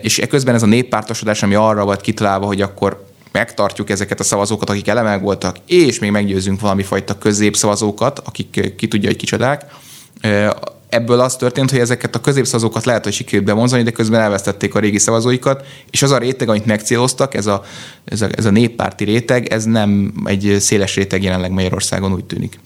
és 0.00 0.18
eközben 0.18 0.54
ez 0.54 0.62
a 0.62 0.66
néppártosodás, 0.66 1.42
ami 1.42 1.54
arra 1.54 1.84
volt 1.84 2.00
kitalálva, 2.00 2.46
hogy 2.46 2.60
akkor 2.60 3.06
megtartjuk 3.32 3.90
ezeket 3.90 4.20
a 4.20 4.24
szavazókat, 4.24 4.70
akik 4.70 4.88
elemek 4.88 5.20
voltak, 5.20 5.56
és 5.66 5.98
még 5.98 6.10
meggyőzünk 6.10 6.60
valami 6.60 6.82
fajta 6.82 7.18
középszavazókat, 7.18 8.18
akik 8.18 8.74
ki 8.76 8.88
tudja, 8.88 9.08
hogy 9.08 9.18
kicsodák, 9.18 9.64
ebből 10.88 11.20
az 11.20 11.36
történt, 11.36 11.70
hogy 11.70 11.78
ezeket 11.78 12.14
a 12.14 12.20
középszavazókat 12.20 12.84
lehet, 12.84 13.04
hogy 13.04 13.12
sikerült 13.12 13.44
bevonzani, 13.44 13.82
de 13.82 13.90
közben 13.90 14.20
elvesztették 14.20 14.74
a 14.74 14.78
régi 14.78 14.98
szavazóikat, 14.98 15.66
és 15.90 16.02
az 16.02 16.10
a 16.10 16.18
réteg, 16.18 16.48
amit 16.48 16.66
megcéloztak, 16.66 17.34
ez 17.34 17.46
a, 17.46 17.64
ez 18.04 18.22
a, 18.22 18.28
ez 18.36 18.44
a 18.44 18.50
néppárti 18.50 19.04
réteg, 19.04 19.46
ez 19.46 19.64
nem 19.64 20.12
egy 20.24 20.56
széles 20.58 20.94
réteg 20.94 21.22
jelenleg 21.22 21.50
Magyarországon 21.50 22.12
úgy 22.12 22.24
tűnik. 22.24 22.58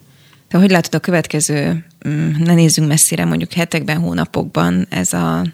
Te 0.48 0.58
hogy 0.58 0.70
látod 0.70 0.94
a 0.94 0.98
következő, 0.98 1.84
mm, 2.08 2.30
ne 2.38 2.54
nézzünk 2.54 2.88
messzire, 2.88 3.24
mondjuk 3.24 3.52
hetekben, 3.52 3.98
hónapokban 3.98 4.86
ez 4.90 5.12
a 5.12 5.46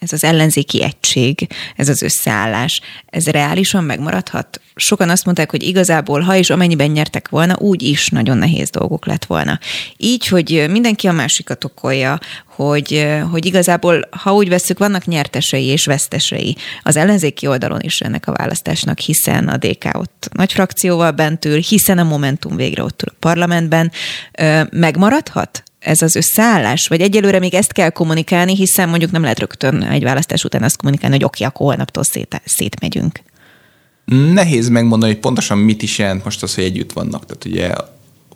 ez 0.00 0.12
az 0.12 0.24
ellenzéki 0.24 0.82
egység, 0.82 1.46
ez 1.76 1.88
az 1.88 2.02
összeállás, 2.02 2.80
ez 3.06 3.26
reálisan 3.26 3.84
megmaradhat? 3.84 4.60
Sokan 4.74 5.10
azt 5.10 5.24
mondták, 5.24 5.50
hogy 5.50 5.62
igazából, 5.62 6.20
ha 6.20 6.36
és 6.36 6.50
amennyiben 6.50 6.90
nyertek 6.90 7.28
volna, 7.28 7.56
úgy 7.58 7.82
is 7.82 8.08
nagyon 8.08 8.38
nehéz 8.38 8.70
dolgok 8.70 9.06
lett 9.06 9.24
volna. 9.24 9.58
Így, 9.96 10.26
hogy 10.26 10.66
mindenki 10.70 11.06
a 11.06 11.12
másikat 11.12 11.64
okolja, 11.64 12.18
hogy, 12.46 13.08
hogy 13.30 13.46
igazából, 13.46 14.08
ha 14.10 14.34
úgy 14.34 14.48
veszük, 14.48 14.78
vannak 14.78 15.04
nyertesei 15.04 15.64
és 15.64 15.84
vesztesei 15.84 16.56
az 16.82 16.96
ellenzéki 16.96 17.46
oldalon 17.46 17.80
is 17.80 18.00
ennek 18.00 18.26
a 18.26 18.32
választásnak, 18.32 18.98
hiszen 18.98 19.48
a 19.48 19.56
DK 19.56 19.84
ott 19.92 20.28
nagy 20.32 20.52
frakcióval 20.52 21.10
bent 21.10 21.44
ül, 21.44 21.58
hiszen 21.58 21.98
a 21.98 22.04
Momentum 22.04 22.56
végre 22.56 22.82
ott 22.82 23.02
ül 23.02 23.12
a 23.12 23.16
parlamentben. 23.18 23.92
Megmaradhat 24.70 25.62
ez 25.80 26.02
az 26.02 26.14
összeállás? 26.14 26.88
Vagy 26.88 27.00
egyelőre 27.00 27.38
még 27.38 27.54
ezt 27.54 27.72
kell 27.72 27.90
kommunikálni, 27.90 28.56
hiszen 28.56 28.88
mondjuk 28.88 29.10
nem 29.10 29.22
lehet 29.22 29.38
rögtön 29.38 29.82
egy 29.82 30.02
választás 30.02 30.44
után 30.44 30.62
azt 30.62 30.76
kommunikálni, 30.76 31.14
hogy 31.14 31.24
oké, 31.24 31.44
akkor 31.44 31.66
holnaptól 31.66 32.04
szét, 32.04 32.42
szétmegyünk. 32.44 33.20
Nehéz 34.32 34.68
megmondani, 34.68 35.12
hogy 35.12 35.20
pontosan 35.20 35.58
mit 35.58 35.82
is 35.82 35.98
jelent 35.98 36.24
most 36.24 36.42
az, 36.42 36.54
hogy 36.54 36.64
együtt 36.64 36.92
vannak. 36.92 37.26
Tehát 37.26 37.44
ugye 37.44 37.74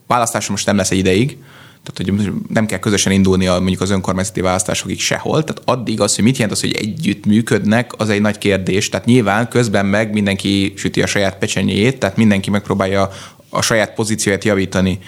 választás 0.07 0.49
most 0.49 0.66
nem 0.66 0.76
lesz 0.76 0.90
egy 0.90 0.99
ideig, 0.99 1.38
tehát 1.82 2.20
hogy 2.20 2.32
nem 2.49 2.66
kell 2.66 2.78
közösen 2.78 3.12
indulni 3.12 3.47
a, 3.47 3.59
mondjuk 3.59 3.80
az 3.80 3.90
önkormányzati 3.90 4.40
választásokig 4.40 5.01
sehol. 5.01 5.45
Tehát 5.45 5.62
addig 5.64 6.01
az, 6.01 6.14
hogy 6.14 6.24
mit 6.24 6.34
jelent 6.36 6.53
az, 6.53 6.61
hogy 6.61 6.74
együtt 6.74 7.26
működnek, 7.26 7.92
az 7.97 8.09
egy 8.09 8.20
nagy 8.20 8.38
kérdés. 8.38 8.88
Tehát 8.88 9.07
nyilván 9.07 9.49
közben 9.49 9.86
meg 9.86 10.12
mindenki 10.12 10.72
süti 10.76 11.03
a 11.03 11.07
saját 11.07 11.38
pecsenyét, 11.38 11.99
tehát 11.99 12.16
mindenki 12.16 12.51
megpróbálja 12.51 13.11
a 13.49 13.62
saját 13.62 13.95
pozícióját 13.95 14.45
javítani 14.45 14.99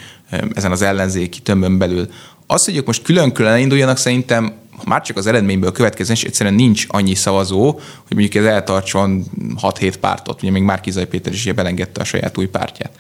ezen 0.55 0.73
az 0.73 0.83
ellenzéki 0.83 1.41
tömbön 1.41 1.79
belül. 1.79 2.09
Az, 2.47 2.65
hogy 2.65 2.77
ők 2.77 2.87
most 2.87 3.03
külön-külön 3.03 3.59
induljanak, 3.59 3.97
szerintem 3.97 4.53
már 4.85 5.03
csak 5.03 5.17
az 5.17 5.27
eredményből 5.27 5.73
következően, 5.73 6.17
és 6.17 6.25
egyszerűen 6.25 6.55
nincs 6.55 6.85
annyi 6.89 7.15
szavazó, 7.15 7.71
hogy 7.73 8.17
mondjuk 8.17 8.35
ez 8.35 8.45
eltartson 8.45 9.25
6-7 9.63 9.95
pártot, 10.01 10.43
ugye 10.43 10.51
még 10.51 10.63
Márkizai 10.63 11.05
Péter 11.05 11.33
is 11.33 11.53
belengedte 11.53 12.01
a 12.01 12.05
saját 12.05 12.39
új 12.39 12.47
pártját. 12.47 12.91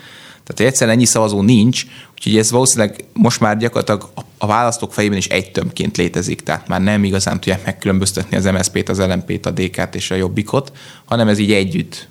Tehát 0.46 0.72
egyszerűen 0.72 0.96
ennyi 0.96 1.06
szavazó 1.06 1.42
nincs, 1.42 1.84
úgyhogy 2.14 2.36
ez 2.36 2.50
valószínűleg 2.50 3.04
most 3.12 3.40
már 3.40 3.56
gyakorlatilag 3.56 4.10
a 4.38 4.46
választók 4.46 4.92
fejében 4.92 5.18
is 5.18 5.26
egy 5.26 5.50
tömbként 5.50 5.96
létezik, 5.96 6.40
tehát 6.40 6.68
már 6.68 6.80
nem 6.80 7.04
igazán 7.04 7.40
tudják 7.40 7.64
megkülönböztetni 7.64 8.36
az 8.36 8.44
MSZP-t, 8.44 8.88
az 8.88 8.98
LMP-t, 8.98 9.46
a 9.46 9.50
DK-t 9.50 9.94
és 9.94 10.10
a 10.10 10.14
Jobbikot, 10.14 10.72
hanem 11.04 11.28
ez 11.28 11.38
így 11.38 11.52
együtt 11.52 12.08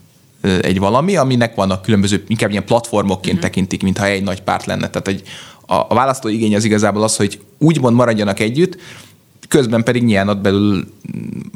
egy 0.61 0.79
valami, 0.79 1.15
aminek 1.15 1.55
vannak 1.55 1.81
különböző, 1.81 2.23
inkább 2.27 2.51
ilyen 2.51 2.65
platformokként 2.65 3.35
uh-huh. 3.35 3.49
tekintik, 3.49 3.83
mintha 3.83 4.05
egy 4.05 4.23
nagy 4.23 4.41
párt 4.41 4.65
lenne. 4.65 4.89
Tehát 4.89 5.07
egy, 5.07 5.23
a, 5.65 5.75
a 5.75 5.93
választó 5.93 6.29
igény 6.29 6.55
az 6.55 6.63
igazából 6.63 7.03
az, 7.03 7.15
hogy 7.15 7.39
úgymond 7.57 7.95
maradjanak 7.95 8.39
együtt, 8.39 8.77
közben 9.47 9.83
pedig 9.83 10.03
nyilván 10.03 10.29
ott 10.29 10.41
belül 10.41 10.87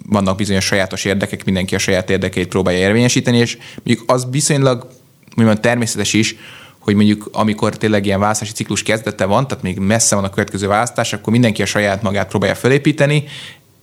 vannak 0.10 0.38
bizonyos 0.38 0.66
sajátos 0.66 1.06
érdekek, 1.06 1.46
mindenki 1.46 1.76
a 1.76 1.80
saját 1.80 2.10
érdekeit 2.10 2.48
próbálja 2.48 2.80
érvényesíteni, 2.80 3.38
és 3.38 3.58
mondjuk 3.84 4.12
az 4.12 4.28
viszonylag 4.32 4.88
mondjuk 5.36 5.60
természetes 5.60 6.14
is, 6.14 6.36
hogy 6.80 6.96
mondjuk 6.96 7.30
amikor 7.32 7.78
tényleg 7.78 8.06
ilyen 8.06 8.20
választási 8.20 8.52
ciklus 8.52 8.84
kezdete 8.84 9.26
van, 9.26 9.48
tehát 9.48 9.64
még 9.64 9.78
messze 9.78 10.16
van 10.16 10.24
a 10.24 10.30
következő 10.30 10.68
választás, 10.68 11.14
akkor 11.14 11.34
mindenki 11.34 11.62
a 11.62 11.66
saját 11.66 12.02
magát 12.02 12.28
próbálja 12.28 12.56
felépíteni, 12.56 13.24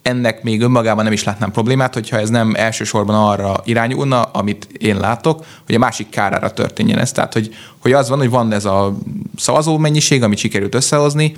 ennek 0.06 0.42
még 0.42 0.62
önmagában 0.62 1.04
nem 1.04 1.12
is 1.12 1.24
látnám 1.24 1.50
problémát, 1.50 1.94
hogyha 1.94 2.18
ez 2.18 2.28
nem 2.28 2.54
elsősorban 2.54 3.28
arra 3.28 3.60
irányulna, 3.64 4.22
amit 4.22 4.68
én 4.78 4.96
látok, 4.96 5.44
hogy 5.66 5.74
a 5.74 5.78
másik 5.78 6.08
kárára 6.08 6.52
történjen 6.52 6.98
ez. 6.98 7.12
Tehát, 7.12 7.32
hogy, 7.32 7.54
hogy 7.78 7.92
az 7.92 8.08
van, 8.08 8.18
hogy 8.18 8.30
van 8.30 8.52
ez 8.52 8.64
a 8.64 8.96
szavazó 9.36 9.78
mennyiség, 9.78 10.22
amit 10.22 10.38
sikerült 10.38 10.74
összehozni, 10.74 11.34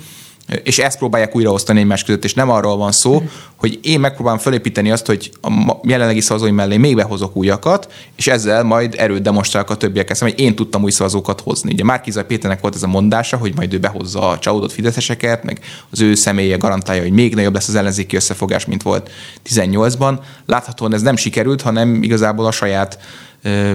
és 0.63 0.79
ezt 0.79 0.97
próbálják 0.97 1.35
újraosztani 1.35 1.79
egymás 1.79 2.03
között, 2.03 2.23
és 2.23 2.33
nem 2.33 2.49
arról 2.49 2.77
van 2.77 2.91
szó, 2.91 3.23
hogy 3.55 3.79
én 3.81 3.99
megpróbálom 3.99 4.39
felépíteni 4.39 4.91
azt, 4.91 5.05
hogy 5.05 5.31
a 5.41 5.75
jelenlegi 5.83 6.21
szavazóim 6.21 6.55
mellé 6.55 6.77
még 6.77 6.95
behozok 6.95 7.35
újakat, 7.35 7.91
és 8.15 8.27
ezzel 8.27 8.63
majd 8.63 8.95
erőt 8.97 9.21
demonstrálok 9.21 9.69
a 9.69 9.77
szemben, 9.79 10.15
hogy 10.19 10.39
én 10.39 10.55
tudtam 10.55 10.83
új 10.83 10.91
szavazókat 10.91 11.41
hozni. 11.41 11.73
Ugye 11.73 11.83
Márkizaj 11.83 12.25
Péternek 12.25 12.61
volt 12.61 12.75
ez 12.75 12.83
a 12.83 12.87
mondása, 12.87 13.37
hogy 13.37 13.55
majd 13.55 13.73
ő 13.73 13.79
behozza 13.79 14.29
a 14.29 14.39
csalódott 14.39 14.71
fideszeseket, 14.71 15.43
meg 15.43 15.59
az 15.89 16.01
ő 16.01 16.15
személye 16.15 16.57
garantálja, 16.57 17.01
hogy 17.01 17.11
még 17.11 17.35
nagyobb 17.35 17.53
lesz 17.53 17.67
az 17.67 17.75
ellenzéki 17.75 18.15
összefogás, 18.15 18.65
mint 18.65 18.83
volt 18.83 19.09
18-ban. 19.49 20.19
Láthatóan 20.45 20.93
ez 20.93 21.01
nem 21.01 21.15
sikerült, 21.15 21.61
hanem 21.61 22.03
igazából 22.03 22.45
a 22.45 22.51
saját 22.51 22.99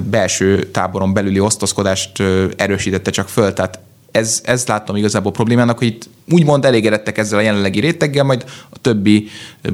belső 0.03 0.63
táboron 0.63 1.13
belüli 1.13 1.41
osztozkodást 1.41 2.23
erősítette 2.57 3.11
csak 3.11 3.29
föl. 3.29 3.53
Tehát 3.53 3.81
ez, 4.17 4.41
ez 4.45 4.67
láttam 4.67 4.97
igazából 4.97 5.33
problémának, 5.33 5.79
hogy 5.79 5.87
itt 5.87 6.09
úgymond 6.31 6.65
elégedettek 6.65 7.19
ezzel 7.19 7.39
a 7.39 7.43
jelenlegi 7.43 7.81
réteggel, 7.81 8.25
majd 8.25 8.45
a 8.71 8.79
többi 8.79 9.29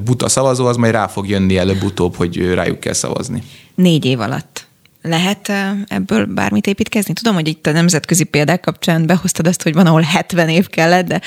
buta 0.04 0.28
szavazó 0.28 0.66
az 0.66 0.76
majd 0.76 0.92
rá 0.92 1.06
fog 1.06 1.28
jönni 1.28 1.56
előbb-utóbb, 1.56 2.16
hogy 2.16 2.54
rájuk 2.54 2.80
kell 2.80 2.92
szavazni. 2.92 3.42
Négy 3.74 4.04
év 4.04 4.20
alatt 4.20 4.68
lehet 5.02 5.52
ebből 5.88 6.24
bármit 6.24 6.66
építkezni? 6.66 7.12
Tudom, 7.12 7.34
hogy 7.34 7.48
itt 7.48 7.66
a 7.66 7.72
nemzetközi 7.72 8.24
példák 8.24 8.60
kapcsán 8.60 9.06
behoztad 9.06 9.46
azt, 9.46 9.62
hogy 9.62 9.74
van, 9.74 9.86
ahol 9.86 10.00
70 10.00 10.48
év 10.48 10.68
kellett, 10.68 11.06
de 11.06 11.20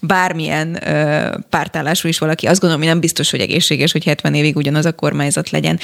bármilyen 0.00 0.88
ö, 0.88 1.28
pártállású 1.50 2.08
is 2.08 2.18
valaki, 2.18 2.46
azt 2.46 2.60
gondolom, 2.60 2.82
hogy 2.82 2.92
nem 2.92 3.00
biztos, 3.00 3.30
hogy 3.30 3.40
egészséges, 3.40 3.92
hogy 3.92 4.04
70 4.04 4.34
évig 4.34 4.56
ugyanaz 4.56 4.84
a 4.84 4.92
kormányzat 4.92 5.50
legyen. 5.50 5.78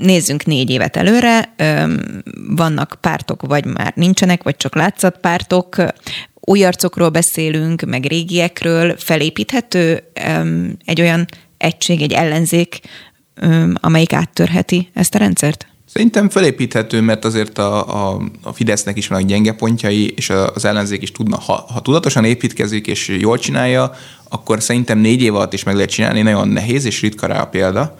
Nézzünk 0.00 0.44
négy 0.44 0.70
évet 0.70 0.96
előre, 0.96 1.52
ö, 1.56 1.94
vannak 2.56 2.98
pártok, 3.00 3.42
vagy 3.46 3.64
már 3.64 3.92
nincsenek, 3.96 4.42
vagy 4.42 4.56
csak 4.56 4.74
látszatpártok, 4.74 5.76
új 6.40 6.64
arcokról 6.64 7.08
beszélünk, 7.08 7.82
meg 7.82 8.04
régiekről, 8.04 8.94
felépíthető 8.98 10.02
egy 10.84 11.00
olyan 11.00 11.26
egység, 11.56 12.02
egy 12.02 12.12
ellenzék, 12.12 12.80
amelyik 13.74 14.12
áttörheti 14.12 14.88
ezt 14.94 15.14
a 15.14 15.18
rendszert? 15.18 15.66
Szerintem 15.84 16.28
felépíthető, 16.28 17.00
mert 17.00 17.24
azért 17.24 17.58
a, 17.58 18.12
a, 18.12 18.22
a 18.42 18.52
Fidesznek 18.52 18.96
is 18.96 19.08
vannak 19.08 19.26
gyenge 19.26 19.52
pontjai, 19.52 20.12
és 20.16 20.30
az 20.54 20.64
ellenzék 20.64 21.02
is 21.02 21.12
tudna, 21.12 21.38
ha, 21.38 21.66
ha 21.72 21.80
tudatosan 21.80 22.24
építkezik 22.24 22.86
és 22.86 23.08
jól 23.08 23.38
csinálja, 23.38 23.92
akkor 24.28 24.62
szerintem 24.62 24.98
négy 24.98 25.22
év 25.22 25.34
alatt 25.34 25.52
is 25.52 25.62
meg 25.62 25.74
lehet 25.74 25.90
csinálni, 25.90 26.22
nagyon 26.22 26.48
nehéz 26.48 26.84
és 26.84 27.00
ritka 27.00 27.26
rá 27.26 27.40
a 27.40 27.46
példa, 27.46 27.96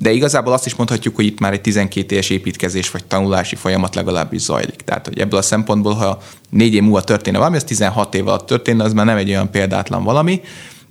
de 0.00 0.12
igazából 0.12 0.52
azt 0.52 0.66
is 0.66 0.74
mondhatjuk, 0.74 1.16
hogy 1.16 1.24
itt 1.24 1.40
már 1.40 1.52
egy 1.52 1.60
12 1.60 2.14
éves 2.14 2.30
építkezés 2.30 2.90
vagy 2.90 3.04
tanulási 3.04 3.56
folyamat 3.56 3.94
legalábbis 3.94 4.40
zajlik. 4.40 4.76
Tehát, 4.76 5.06
hogy 5.06 5.18
ebből 5.18 5.38
a 5.38 5.42
szempontból, 5.42 5.94
ha 5.94 6.22
négy 6.50 6.74
év 6.74 6.82
múlva 6.82 7.02
történne 7.02 7.38
valami, 7.38 7.56
az 7.56 7.64
16 7.64 8.14
év 8.14 8.28
alatt 8.28 8.46
történne, 8.46 8.84
az 8.84 8.92
már 8.92 9.06
nem 9.06 9.16
egy 9.16 9.28
olyan 9.28 9.50
példátlan 9.50 10.04
valami. 10.04 10.40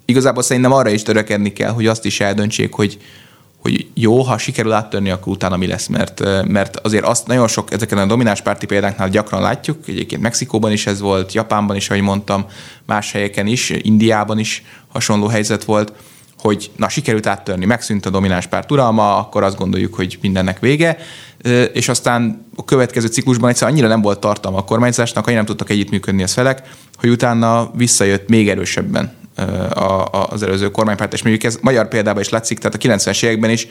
Igazából 0.05 0.43
szerintem 0.43 0.71
arra 0.71 0.89
is 0.89 1.03
törekedni 1.03 1.53
kell, 1.53 1.71
hogy 1.71 1.87
azt 1.87 2.05
is 2.05 2.19
eldöntsék, 2.19 2.73
hogy, 2.73 2.97
hogy 3.61 3.87
jó, 3.93 4.21
ha 4.21 4.37
sikerül 4.37 4.71
áttörni, 4.71 5.09
akkor 5.09 5.33
utána 5.33 5.57
mi 5.57 5.67
lesz, 5.67 5.87
mert, 5.87 6.45
mert 6.47 6.79
azért 6.79 7.05
azt 7.05 7.27
nagyon 7.27 7.47
sok 7.47 7.71
ezeken 7.71 7.97
a 7.97 8.05
domináns 8.05 8.41
párti 8.41 8.65
példáknál 8.65 9.09
gyakran 9.09 9.41
látjuk, 9.41 9.87
egyébként 9.87 10.21
Mexikóban 10.21 10.71
is 10.71 10.87
ez 10.87 10.99
volt, 10.99 11.33
Japánban 11.33 11.75
is, 11.75 11.89
ahogy 11.89 12.01
mondtam, 12.01 12.45
más 12.85 13.11
helyeken 13.11 13.47
is, 13.47 13.69
Indiában 13.69 14.39
is 14.39 14.63
hasonló 14.87 15.27
helyzet 15.27 15.63
volt, 15.63 15.93
hogy 16.39 16.71
na, 16.75 16.89
sikerült 16.89 17.27
áttörni, 17.27 17.65
megszűnt 17.65 18.05
a 18.05 18.09
domináns 18.09 18.47
párt 18.47 18.71
uralma, 18.71 19.17
akkor 19.17 19.43
azt 19.43 19.57
gondoljuk, 19.57 19.95
hogy 19.95 20.17
mindennek 20.21 20.59
vége, 20.59 20.97
és 21.73 21.89
aztán 21.89 22.45
a 22.55 22.65
következő 22.65 23.07
ciklusban 23.07 23.49
egyszer 23.49 23.67
annyira 23.67 23.87
nem 23.87 24.01
volt 24.01 24.19
tartalma 24.19 24.57
a 24.57 24.63
kormányzásnak, 24.63 25.25
annyira 25.25 25.41
nem 25.41 25.49
tudtak 25.49 25.69
együttműködni 25.69 26.23
az 26.23 26.33
felek, 26.33 26.61
hogy 26.97 27.09
utána 27.09 27.71
visszajött 27.75 28.29
még 28.29 28.49
erősebben 28.49 29.17
az 30.11 30.43
előző 30.43 30.71
kormánypárt, 30.71 31.13
és 31.13 31.23
mondjuk 31.23 31.43
ez 31.43 31.57
magyar 31.61 31.87
példában 31.87 32.21
is 32.21 32.29
látszik, 32.29 32.59
tehát 32.59 32.75
a 32.75 32.77
90-es 32.77 33.23
években 33.23 33.49
is, 33.49 33.67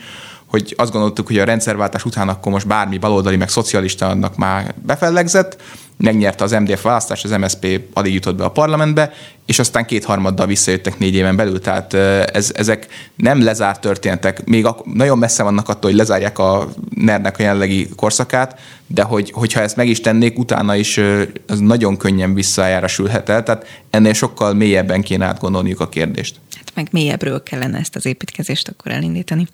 hogy 0.49 0.74
azt 0.76 0.92
gondoltuk, 0.92 1.26
hogy 1.26 1.38
a 1.38 1.44
rendszerváltás 1.44 2.05
után 2.05 2.28
akkor 2.28 2.53
most 2.53 2.66
bármi 2.66 2.99
baloldali, 2.99 3.36
meg 3.36 3.49
szocialista 3.49 4.09
annak 4.09 4.36
már 4.36 4.74
befellegzett, 4.86 5.57
megnyerte 5.96 6.44
az 6.44 6.51
MDF 6.51 6.82
választást, 6.82 7.24
az 7.24 7.30
MSP 7.30 7.80
alig 7.92 8.14
jutott 8.14 8.36
be 8.36 8.44
a 8.44 8.51
parlamentbe, 8.51 9.12
és 9.46 9.59
aztán 9.59 9.84
kétharmaddal 9.84 10.46
visszajöttek 10.46 10.99
négy 10.99 11.14
éven 11.14 11.36
belül, 11.36 11.61
tehát 11.61 11.94
ez, 12.34 12.53
ezek 12.55 12.86
nem 13.16 13.42
lezárt 13.42 13.80
történetek, 13.80 14.44
még 14.44 14.66
a, 14.66 14.76
nagyon 14.84 15.18
messze 15.18 15.42
vannak 15.42 15.68
attól, 15.68 15.90
hogy 15.90 15.99
lezárják 15.99 16.38
a 16.38 16.68
ner 16.94 17.20
a 17.24 17.42
jelenlegi 17.42 17.88
korszakát, 17.96 18.61
de 18.86 19.03
hogy, 19.03 19.30
hogyha 19.30 19.61
ezt 19.61 19.76
meg 19.76 19.88
is 19.88 20.01
tennék, 20.01 20.38
utána 20.38 20.76
is 20.76 21.01
az 21.46 21.59
nagyon 21.59 21.96
könnyen 21.96 22.34
visszajárasülhet 22.34 23.28
el, 23.28 23.42
tehát 23.42 23.66
ennél 23.90 24.12
sokkal 24.12 24.55
mélyebben 24.55 25.03
kéne 25.03 25.24
átgondolniuk 25.24 25.80
a 25.80 25.88
kérdést. 25.88 26.36
Hát 26.57 26.72
meg 26.74 26.88
mélyebbről 26.90 27.42
kellene 27.42 27.78
ezt 27.78 27.96
az 27.96 28.07
építkezést 28.07 28.68
akkor 28.68 28.92
elindítani. 28.92 29.46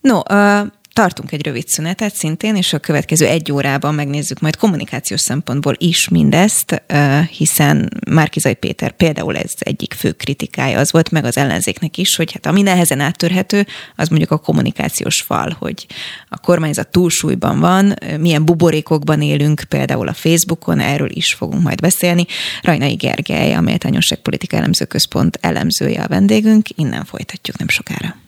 No, 0.00 0.20
uh, 0.30 0.66
tartunk 0.98 1.32
egy 1.32 1.44
rövid 1.44 1.68
szünetet 1.68 2.14
szintén, 2.14 2.56
és 2.56 2.72
a 2.72 2.78
következő 2.78 3.26
egy 3.26 3.52
órában 3.52 3.94
megnézzük 3.94 4.40
majd 4.40 4.56
kommunikációs 4.56 5.20
szempontból 5.20 5.74
is 5.76 6.08
mindezt, 6.08 6.82
hiszen 7.30 7.90
Márkizai 8.10 8.54
Péter 8.54 8.92
például 8.92 9.36
ez 9.36 9.52
egyik 9.58 9.94
fő 9.94 10.12
kritikája 10.12 10.78
az 10.78 10.92
volt, 10.92 11.10
meg 11.10 11.24
az 11.24 11.36
ellenzéknek 11.36 11.96
is, 11.96 12.16
hogy 12.16 12.32
hát 12.32 12.46
ami 12.46 12.62
nehezen 12.62 13.00
áttörhető, 13.00 13.66
az 13.96 14.08
mondjuk 14.08 14.30
a 14.30 14.38
kommunikációs 14.38 15.20
fal, 15.20 15.56
hogy 15.58 15.86
a 16.28 16.38
kormányzat 16.38 16.88
túlsúlyban 16.88 17.60
van, 17.60 17.94
milyen 18.20 18.44
buborékokban 18.44 19.22
élünk, 19.22 19.62
például 19.68 20.08
a 20.08 20.12
Facebookon, 20.12 20.80
erről 20.80 21.10
is 21.10 21.34
fogunk 21.34 21.62
majd 21.62 21.80
beszélni. 21.80 22.26
Rajnai 22.62 22.94
Gergely, 22.94 23.54
a 23.54 23.60
Méltányosság 23.60 24.18
Politika 24.18 24.56
Elemző 24.56 24.84
Központ 24.84 25.38
elemzője 25.40 26.02
a 26.02 26.08
vendégünk, 26.08 26.66
innen 26.74 27.04
folytatjuk 27.04 27.58
nem 27.58 27.68
sokára. 27.68 28.27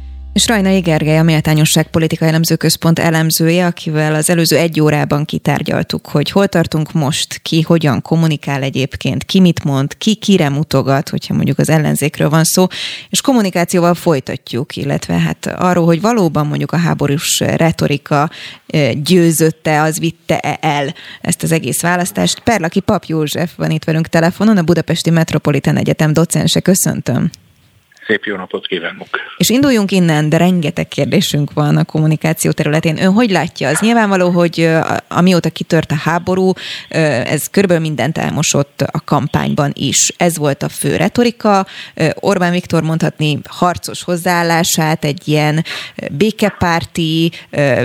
És 0.33 0.47
Rajnai 0.47 0.79
Gergely, 0.79 1.17
a 1.17 1.23
Méltányosság 1.23 1.87
Politika 1.87 2.25
Elemző 2.25 2.55
Központ 2.55 2.99
elemzője, 2.99 3.65
akivel 3.65 4.15
az 4.15 4.29
előző 4.29 4.57
egy 4.57 4.81
órában 4.81 5.25
kitárgyaltuk, 5.25 6.07
hogy 6.07 6.31
hol 6.31 6.47
tartunk 6.47 6.91
most, 6.91 7.39
ki 7.41 7.61
hogyan 7.61 8.01
kommunikál 8.01 8.63
egyébként, 8.63 9.23
ki 9.23 9.39
mit 9.39 9.63
mond, 9.63 9.97
ki 9.97 10.15
kire 10.15 10.49
mutogat, 10.49 11.09
hogyha 11.09 11.33
mondjuk 11.33 11.59
az 11.59 11.69
ellenzékről 11.69 12.29
van 12.29 12.43
szó, 12.43 12.67
és 13.09 13.21
kommunikációval 13.21 13.93
folytatjuk, 13.93 14.75
illetve 14.75 15.13
hát 15.13 15.45
arról, 15.45 15.85
hogy 15.85 16.01
valóban 16.01 16.47
mondjuk 16.47 16.71
a 16.71 16.77
háborús 16.77 17.39
retorika 17.39 18.29
győzötte, 19.03 19.81
az 19.81 19.99
vitte 19.99 20.39
el 20.59 20.93
ezt 21.21 21.43
az 21.43 21.51
egész 21.51 21.81
választást. 21.81 22.39
Perlaki 22.39 22.79
Pap 22.79 23.03
József 23.03 23.51
van 23.55 23.71
itt 23.71 23.83
velünk 23.83 24.07
telefonon, 24.07 24.57
a 24.57 24.63
Budapesti 24.63 25.09
Metropolitan 25.09 25.77
Egyetem 25.77 26.13
docense. 26.13 26.59
Köszöntöm. 26.59 27.29
Szép 28.11 28.25
jó 28.25 28.35
napot 28.35 28.67
kívánok! 28.67 29.07
És 29.37 29.49
induljunk 29.49 29.91
innen, 29.91 30.29
de 30.29 30.37
rengeteg 30.37 30.87
kérdésünk 30.87 31.53
van 31.53 31.77
a 31.77 31.83
kommunikáció 31.83 32.51
területén. 32.51 33.03
Ön 33.03 33.13
hogy 33.13 33.31
látja? 33.31 33.69
Az 33.69 33.79
nyilvánvaló, 33.79 34.29
hogy 34.29 34.69
amióta 35.07 35.49
kitört 35.49 35.91
a 35.91 35.95
háború, 35.95 36.51
ez 36.89 37.47
körülbelül 37.47 37.83
mindent 37.83 38.17
elmosott 38.17 38.81
a 38.81 39.01
kampányban 39.05 39.71
is. 39.75 40.13
Ez 40.17 40.37
volt 40.37 40.63
a 40.63 40.69
fő 40.69 40.95
retorika. 40.95 41.65
Orbán 42.13 42.51
Viktor 42.51 42.83
mondhatni 42.83 43.39
harcos 43.49 44.03
hozzáállását, 44.03 45.05
egy 45.05 45.27
ilyen 45.27 45.63
békepárti, 46.11 47.31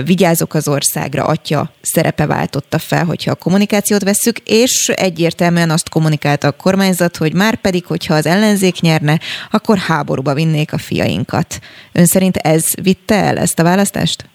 vigyázok 0.05 0.53
az 0.53 0.67
országra 0.67 1.23
atya 1.23 1.71
szerepe 1.81 2.25
váltotta 2.25 2.79
fel, 2.79 3.05
hogyha 3.05 3.31
a 3.31 3.35
kommunikációt 3.35 4.03
vesszük, 4.03 4.37
és 4.45 4.91
egyértelműen 4.95 5.69
azt 5.69 5.89
kommunikálta 5.89 6.47
a 6.47 6.51
kormányzat, 6.51 7.17
hogy 7.17 7.33
már 7.33 7.55
pedig, 7.55 7.85
hogyha 7.85 8.13
az 8.13 8.25
ellenzék 8.25 8.79
nyerne, 8.79 9.19
akkor 9.51 9.77
háború 9.77 10.15
háborúba 10.17 10.33
vinnék 10.33 10.73
a 10.73 10.77
fiainkat. 10.77 11.59
Ön 11.93 12.05
szerint 12.05 12.35
ez 12.37 12.73
vitte 12.83 13.15
el 13.15 13.37
ezt 13.37 13.59
a 13.59 13.63
választást? 13.63 14.25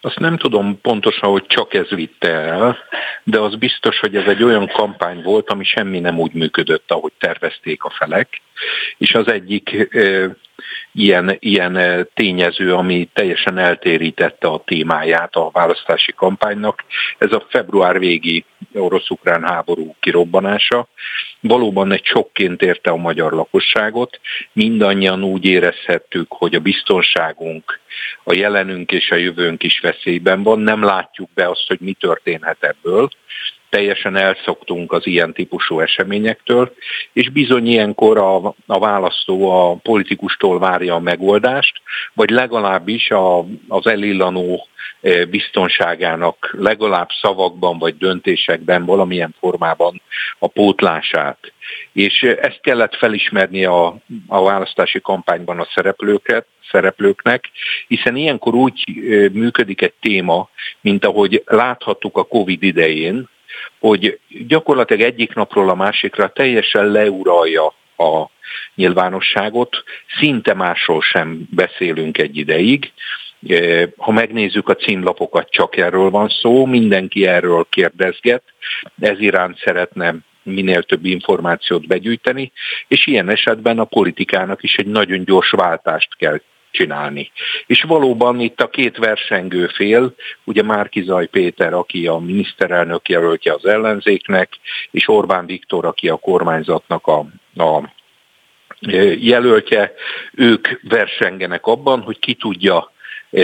Azt 0.00 0.18
nem 0.18 0.36
tudom 0.36 0.80
pontosan, 0.80 1.30
hogy 1.30 1.46
csak 1.46 1.74
ez 1.74 1.88
vitte 1.88 2.28
el, 2.28 2.76
de 3.24 3.38
az 3.38 3.54
biztos, 3.54 3.98
hogy 3.98 4.16
ez 4.16 4.26
egy 4.26 4.42
olyan 4.42 4.66
kampány 4.66 5.22
volt, 5.22 5.50
ami 5.50 5.64
semmi 5.64 6.00
nem 6.00 6.18
úgy 6.18 6.32
működött, 6.32 6.90
ahogy 6.90 7.12
tervezték 7.18 7.84
a 7.84 7.90
felek, 7.98 8.40
és 8.98 9.12
az 9.14 9.28
egyik 9.28 9.88
ilyen, 10.92 11.36
ilyen 11.38 12.08
tényező, 12.14 12.74
ami 12.74 13.08
teljesen 13.12 13.58
eltérítette 13.58 14.48
a 14.48 14.62
témáját 14.66 15.34
a 15.34 15.50
választási 15.52 16.12
kampánynak. 16.12 16.84
Ez 17.18 17.32
a 17.32 17.46
február 17.48 17.98
végi 17.98 18.44
orosz-ukrán 18.74 19.42
háború 19.42 19.94
kirobbanása. 20.00 20.88
Valóban 21.40 21.92
egy 21.92 22.04
sokként 22.04 22.62
érte 22.62 22.90
a 22.90 22.96
magyar 22.96 23.32
lakosságot. 23.32 24.20
Mindannyian 24.52 25.24
úgy 25.24 25.44
érezhettük, 25.44 26.26
hogy 26.28 26.54
a 26.54 26.60
biztonságunk, 26.60 27.80
a 28.24 28.34
jelenünk 28.34 28.92
és 28.92 29.10
a 29.10 29.14
jövőnk 29.14 29.62
is 29.62 29.80
veszélyben 29.80 30.42
van. 30.42 30.60
Nem 30.60 30.82
látjuk 30.82 31.30
be 31.34 31.48
azt, 31.48 31.66
hogy 31.66 31.80
mi 31.80 31.92
történhet 31.92 32.64
ebből 32.64 33.08
teljesen 33.72 34.16
elszoktunk 34.16 34.92
az 34.92 35.06
ilyen 35.06 35.32
típusú 35.32 35.80
eseményektől, 35.80 36.74
és 37.12 37.28
bizony 37.28 37.66
ilyenkor 37.66 38.18
a, 38.18 38.54
a 38.66 38.78
választó 38.78 39.50
a 39.50 39.74
politikustól 39.74 40.58
várja 40.58 40.94
a 40.94 40.98
megoldást, 41.00 41.80
vagy 42.14 42.30
legalábbis 42.30 43.10
a, 43.10 43.38
az 43.68 43.86
elillanó 43.86 44.66
eh, 45.00 45.24
biztonságának 45.24 46.54
legalább 46.58 47.08
szavakban 47.20 47.78
vagy 47.78 47.96
döntésekben 47.96 48.84
valamilyen 48.84 49.34
formában 49.40 50.00
a 50.38 50.46
pótlását. 50.46 51.52
És 51.92 52.22
ezt 52.22 52.60
kellett 52.60 52.96
felismerni 52.96 53.64
a, 53.64 53.96
a 54.26 54.42
választási 54.42 55.00
kampányban 55.00 55.58
a 55.58 55.68
szereplőket, 55.74 56.46
szereplőknek, 56.70 57.50
hiszen 57.88 58.16
ilyenkor 58.16 58.54
úgy 58.54 58.82
eh, 58.86 59.28
működik 59.30 59.82
egy 59.82 59.94
téma, 60.00 60.48
mint 60.80 61.04
ahogy 61.04 61.42
láthattuk 61.46 62.16
a 62.16 62.24
Covid 62.24 62.62
idején, 62.62 63.30
hogy 63.78 64.18
gyakorlatilag 64.46 65.02
egyik 65.02 65.34
napról 65.34 65.70
a 65.70 65.74
másikra 65.74 66.28
teljesen 66.28 66.86
leuralja 66.86 67.74
a 67.96 68.30
nyilvánosságot, 68.74 69.82
szinte 70.18 70.54
másról 70.54 71.00
sem 71.02 71.48
beszélünk 71.50 72.18
egy 72.18 72.36
ideig. 72.36 72.92
E, 73.48 73.88
ha 73.96 74.12
megnézzük 74.12 74.68
a 74.68 74.74
címlapokat, 74.74 75.50
csak 75.50 75.76
erről 75.76 76.10
van 76.10 76.28
szó, 76.28 76.66
mindenki 76.66 77.26
erről 77.26 77.66
kérdezget, 77.70 78.42
ez 79.00 79.20
iránt 79.20 79.58
szeretne 79.58 80.14
minél 80.42 80.82
több 80.82 81.04
információt 81.04 81.86
begyűjteni, 81.86 82.52
és 82.88 83.06
ilyen 83.06 83.28
esetben 83.28 83.78
a 83.78 83.84
politikának 83.84 84.62
is 84.62 84.76
egy 84.76 84.86
nagyon 84.86 85.24
gyors 85.24 85.50
váltást 85.50 86.16
kell 86.16 86.40
csinálni. 86.72 87.30
És 87.66 87.82
valóban 87.82 88.40
itt 88.40 88.60
a 88.60 88.68
két 88.68 88.96
versengő 88.96 89.66
fél, 89.66 90.14
ugye 90.44 90.62
Márkizaj 90.62 91.26
Péter, 91.26 91.72
aki 91.72 92.06
a 92.06 92.16
miniszterelnök 92.16 93.08
jelöltje 93.08 93.52
az 93.52 93.66
ellenzéknek, 93.66 94.58
és 94.90 95.08
Orbán 95.08 95.46
Viktor, 95.46 95.84
aki 95.84 96.08
a 96.08 96.16
kormányzatnak 96.16 97.06
a, 97.06 97.18
a 97.54 97.82
e, 98.80 99.02
jelöltje, 99.18 99.94
ők 100.34 100.68
versengenek 100.82 101.66
abban, 101.66 102.00
hogy 102.00 102.18
ki 102.18 102.34
tudja 102.34 102.92
e, 103.30 103.40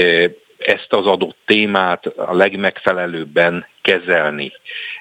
ezt 0.59 0.93
az 0.93 1.07
adott 1.07 1.37
témát 1.47 2.07
a 2.07 2.35
legmegfelelőbben 2.35 3.67
kezelni. 3.83 4.53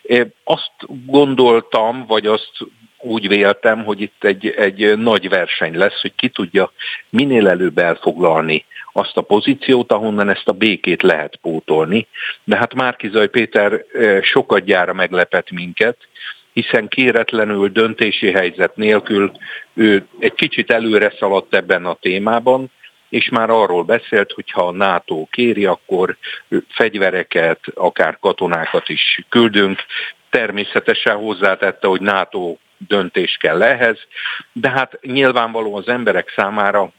E, 0.03 0.27
azt 0.43 0.71
gondoltam, 1.05 2.05
vagy 2.05 2.25
azt 2.25 2.57
úgy 2.99 3.27
véltem, 3.27 3.83
hogy 3.83 4.01
itt 4.01 4.23
egy, 4.23 4.47
egy 4.47 4.97
nagy 4.97 5.29
verseny 5.29 5.77
lesz, 5.77 6.01
hogy 6.01 6.15
ki 6.15 6.29
tudja 6.29 6.71
minél 7.09 7.47
előbb 7.47 7.77
elfoglalni 7.77 8.65
azt 8.93 9.17
a 9.17 9.21
pozíciót, 9.21 9.91
ahonnan 9.91 10.29
ezt 10.29 10.47
a 10.47 10.51
békét 10.51 11.01
lehet 11.01 11.35
pótolni. 11.41 12.07
De 12.43 12.57
hát 12.57 12.73
Márkizaj 12.73 13.27
Péter 13.27 13.85
sokat 14.21 14.63
gyára 14.63 14.93
meglepett 14.93 15.51
minket, 15.51 15.97
hiszen 16.53 16.87
kéretlenül 16.87 17.69
döntési 17.69 18.31
helyzet 18.31 18.75
nélkül 18.75 19.31
ő 19.73 20.05
egy 20.19 20.33
kicsit 20.33 20.71
előre 20.71 21.13
szaladt 21.19 21.55
ebben 21.55 21.85
a 21.85 21.97
témában, 22.01 22.71
és 23.09 23.29
már 23.29 23.49
arról 23.49 23.83
beszélt, 23.83 24.31
hogy 24.31 24.51
ha 24.51 24.67
a 24.67 24.71
NATO 24.71 25.25
kéri, 25.25 25.65
akkor 25.65 26.17
fegyvereket, 26.69 27.59
akár 27.73 28.17
katonákat 28.19 28.89
is 28.89 29.25
küldünk. 29.29 29.79
Természetesen 30.29 31.15
hozzátette, 31.15 31.87
hogy 31.87 32.01
NATO 32.01 32.57
döntés 32.77 33.37
kell 33.39 33.61
ehhez, 33.61 33.97
de 34.51 34.69
hát 34.69 34.99
nyilvánvaló 35.01 35.75
az 35.75 35.87
emberek 35.87 36.33
számára 36.35 36.91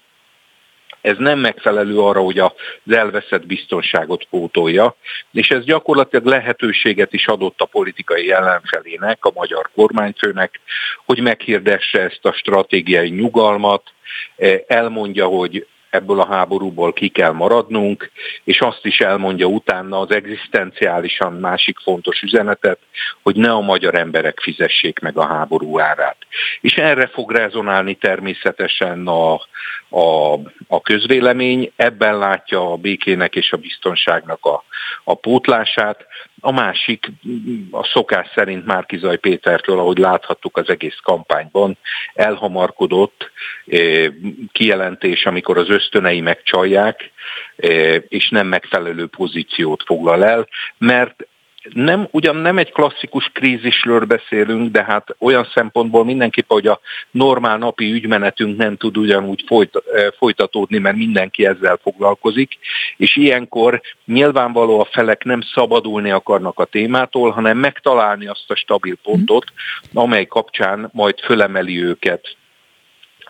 ez 1.00 1.16
nem 1.18 1.38
megfelelő 1.38 1.98
arra, 1.98 2.20
hogy 2.20 2.38
az 2.38 2.52
elveszett 2.90 3.46
biztonságot 3.46 4.24
pótolja, 4.24 4.96
és 5.32 5.50
ez 5.50 5.64
gyakorlatilag 5.64 6.26
lehetőséget 6.26 7.12
is 7.12 7.26
adott 7.26 7.60
a 7.60 7.64
politikai 7.64 8.32
ellenfelének, 8.32 9.24
a 9.24 9.32
magyar 9.34 9.70
kormányfőnek, 9.74 10.60
hogy 11.06 11.20
meghirdesse 11.20 12.00
ezt 12.00 12.24
a 12.24 12.32
stratégiai 12.32 13.08
nyugalmat, 13.08 13.82
elmondja, 14.66 15.26
hogy 15.26 15.66
ebből 15.90 16.20
a 16.20 16.26
háborúból 16.26 16.92
ki 16.92 17.08
kell 17.08 17.32
maradnunk, 17.32 18.10
és 18.44 18.60
azt 18.60 18.86
is 18.86 18.98
elmondja 18.98 19.46
utána 19.46 19.98
az 19.98 20.10
egzisztenciálisan 20.10 21.32
másik 21.32 21.78
fontos 21.78 22.22
üzenetet, 22.22 22.78
hogy 23.22 23.36
ne 23.36 23.50
a 23.50 23.60
magyar 23.60 23.94
emberek 23.94 24.40
fizessék 24.40 24.98
meg 24.98 25.18
a 25.18 25.26
háború 25.26 25.78
árát. 25.78 26.16
És 26.60 26.74
erre 26.76 27.06
fog 27.06 27.30
rezonálni 27.30 27.94
természetesen 27.94 29.06
a, 29.06 29.32
a, 29.88 30.34
a 30.66 30.80
közvélemény, 30.82 31.72
ebben 31.76 32.18
látja 32.18 32.72
a 32.72 32.76
békének 32.76 33.34
és 33.36 33.52
a 33.52 33.56
biztonságnak 33.56 34.44
a, 34.44 34.64
a 35.04 35.14
pótlását, 35.14 36.06
a 36.40 36.52
másik 36.52 37.12
a 37.70 37.84
szokás 37.84 38.30
szerint 38.34 38.66
Márkizaj 38.66 39.16
Pétertől, 39.16 39.78
ahogy 39.78 39.98
láthattuk 39.98 40.56
az 40.56 40.68
egész 40.68 40.98
kampányban, 41.02 41.78
elhamarkodott 42.14 43.30
eh, 43.66 44.06
kijelentés, 44.52 45.26
amikor 45.26 45.58
az 45.58 45.70
ösztönei 45.78 46.20
megcsalják, 46.20 47.10
eh, 47.56 48.02
és 48.08 48.28
nem 48.28 48.46
megfelelő 48.46 49.06
pozíciót 49.06 49.82
foglal 49.86 50.24
el, 50.24 50.48
mert 50.78 51.26
nem, 51.72 52.08
ugyan 52.10 52.36
nem 52.36 52.58
egy 52.58 52.72
klasszikus 52.72 53.30
krízisről 53.32 54.04
beszélünk, 54.04 54.72
de 54.72 54.84
hát 54.84 55.16
olyan 55.18 55.48
szempontból 55.54 56.04
mindenképpen, 56.04 56.56
hogy 56.56 56.66
a 56.66 56.80
normál 57.10 57.58
napi 57.58 57.92
ügymenetünk 57.92 58.56
nem 58.56 58.76
tud 58.76 58.96
ugyanúgy 58.96 59.44
folyt, 59.46 59.82
folytatódni, 60.18 60.78
mert 60.78 60.96
mindenki 60.96 61.46
ezzel 61.46 61.78
foglalkozik, 61.82 62.58
és 62.96 63.16
ilyenkor 63.16 63.80
nyilvánvaló 64.04 64.80
a 64.80 64.88
felek 64.90 65.24
nem 65.24 65.40
szabadulni 65.54 66.10
akarnak 66.10 66.58
a 66.58 66.64
témától, 66.64 67.30
hanem 67.30 67.58
megtalálni 67.58 68.26
azt 68.26 68.50
a 68.50 68.56
stabil 68.56 68.96
pontot, 69.02 69.44
amely 69.94 70.26
kapcsán 70.26 70.90
majd 70.92 71.20
fölemeli 71.20 71.82
őket 71.82 72.36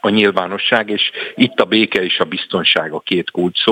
a 0.01 0.09
nyilvánosság, 0.09 0.90
és 0.90 1.11
itt 1.34 1.61
a 1.61 1.64
béke 1.64 2.03
és 2.03 2.18
a 2.18 2.24
biztonság 2.24 2.92
a 2.92 3.01
két 3.01 3.30
kulcs. 3.30 3.62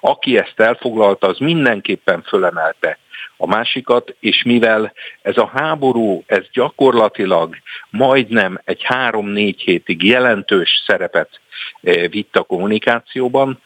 Aki 0.00 0.38
ezt 0.38 0.60
elfoglalta, 0.60 1.26
az 1.26 1.38
mindenképpen 1.38 2.22
fölemelte 2.22 2.98
a 3.36 3.46
másikat, 3.46 4.16
és 4.20 4.42
mivel 4.42 4.92
ez 5.22 5.36
a 5.36 5.50
háború, 5.54 6.22
ez 6.26 6.44
gyakorlatilag 6.52 7.56
majdnem 7.90 8.60
egy 8.64 8.82
három-négy 8.82 9.60
hétig 9.60 10.02
jelentős 10.02 10.82
szerepet 10.86 11.40
eh, 11.82 12.08
vitt 12.08 12.36
a 12.36 12.42
kommunikációban, 12.42 13.60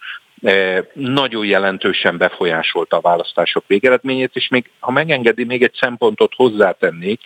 nagyon 0.93 1.45
jelentősen 1.45 2.17
befolyásolta 2.17 2.97
a 2.97 3.01
választások 3.01 3.65
végeredményét, 3.67 4.31
és 4.33 4.49
még, 4.49 4.71
ha 4.79 4.91
megengedi, 4.91 5.45
még 5.45 5.63
egy 5.63 5.75
szempontot 5.81 6.33
hozzátennék, 6.37 7.21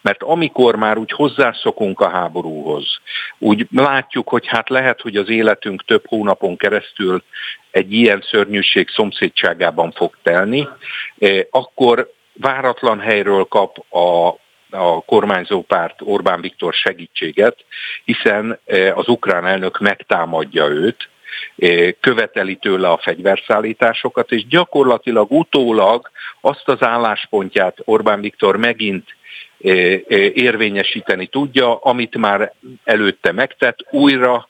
mert 0.00 0.22
amikor 0.22 0.76
már 0.76 0.98
úgy 0.98 1.10
hozzászokunk 1.10 2.00
a 2.00 2.08
háborúhoz, 2.08 3.00
úgy 3.38 3.66
látjuk, 3.72 4.28
hogy 4.28 4.46
hát 4.46 4.68
lehet, 4.68 5.00
hogy 5.00 5.16
az 5.16 5.28
életünk 5.28 5.84
több 5.84 6.06
hónapon 6.06 6.56
keresztül 6.56 7.22
egy 7.70 7.92
ilyen 7.92 8.24
szörnyűség 8.30 8.88
szomszédságában 8.88 9.92
fog 9.92 10.16
telni, 10.22 10.68
eh, 11.18 11.40
akkor 11.50 12.12
váratlan 12.32 13.00
helyről 13.00 13.44
kap 13.44 13.92
a, 13.92 14.28
a 14.70 15.00
kormányzó 15.06 15.62
párt 15.62 16.00
Orbán 16.02 16.40
Viktor 16.40 16.74
segítséget, 16.74 17.64
hiszen 18.04 18.58
eh, 18.64 18.98
az 18.98 19.08
ukrán 19.08 19.46
elnök 19.46 19.78
megtámadja 19.78 20.66
őt, 20.66 20.96
eh, 20.98 21.15
követeli 22.00 22.54
tőle 22.56 22.88
a 22.88 23.00
fegyverszállításokat, 23.02 24.32
és 24.32 24.46
gyakorlatilag 24.46 25.30
utólag 25.30 26.10
azt 26.40 26.68
az 26.68 26.82
álláspontját 26.82 27.78
Orbán 27.84 28.20
Viktor 28.20 28.56
megint 28.56 29.14
érvényesíteni 30.34 31.26
tudja, 31.26 31.76
amit 31.76 32.16
már 32.16 32.52
előtte 32.84 33.32
megtett, 33.32 33.78
újra 33.90 34.48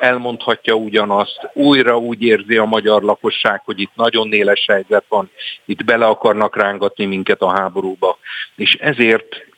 elmondhatja 0.00 0.74
ugyanazt, 0.74 1.50
újra 1.52 1.98
úgy 1.98 2.22
érzi 2.22 2.56
a 2.56 2.64
magyar 2.64 3.02
lakosság, 3.02 3.62
hogy 3.64 3.80
itt 3.80 3.92
nagyon 3.94 4.28
néles 4.28 4.64
helyzet 4.68 5.04
van, 5.08 5.30
itt 5.64 5.84
bele 5.84 6.06
akarnak 6.06 6.56
rángatni 6.56 7.04
minket 7.04 7.40
a 7.40 7.50
háborúba, 7.50 8.18
és 8.56 8.74
ezért 8.74 9.48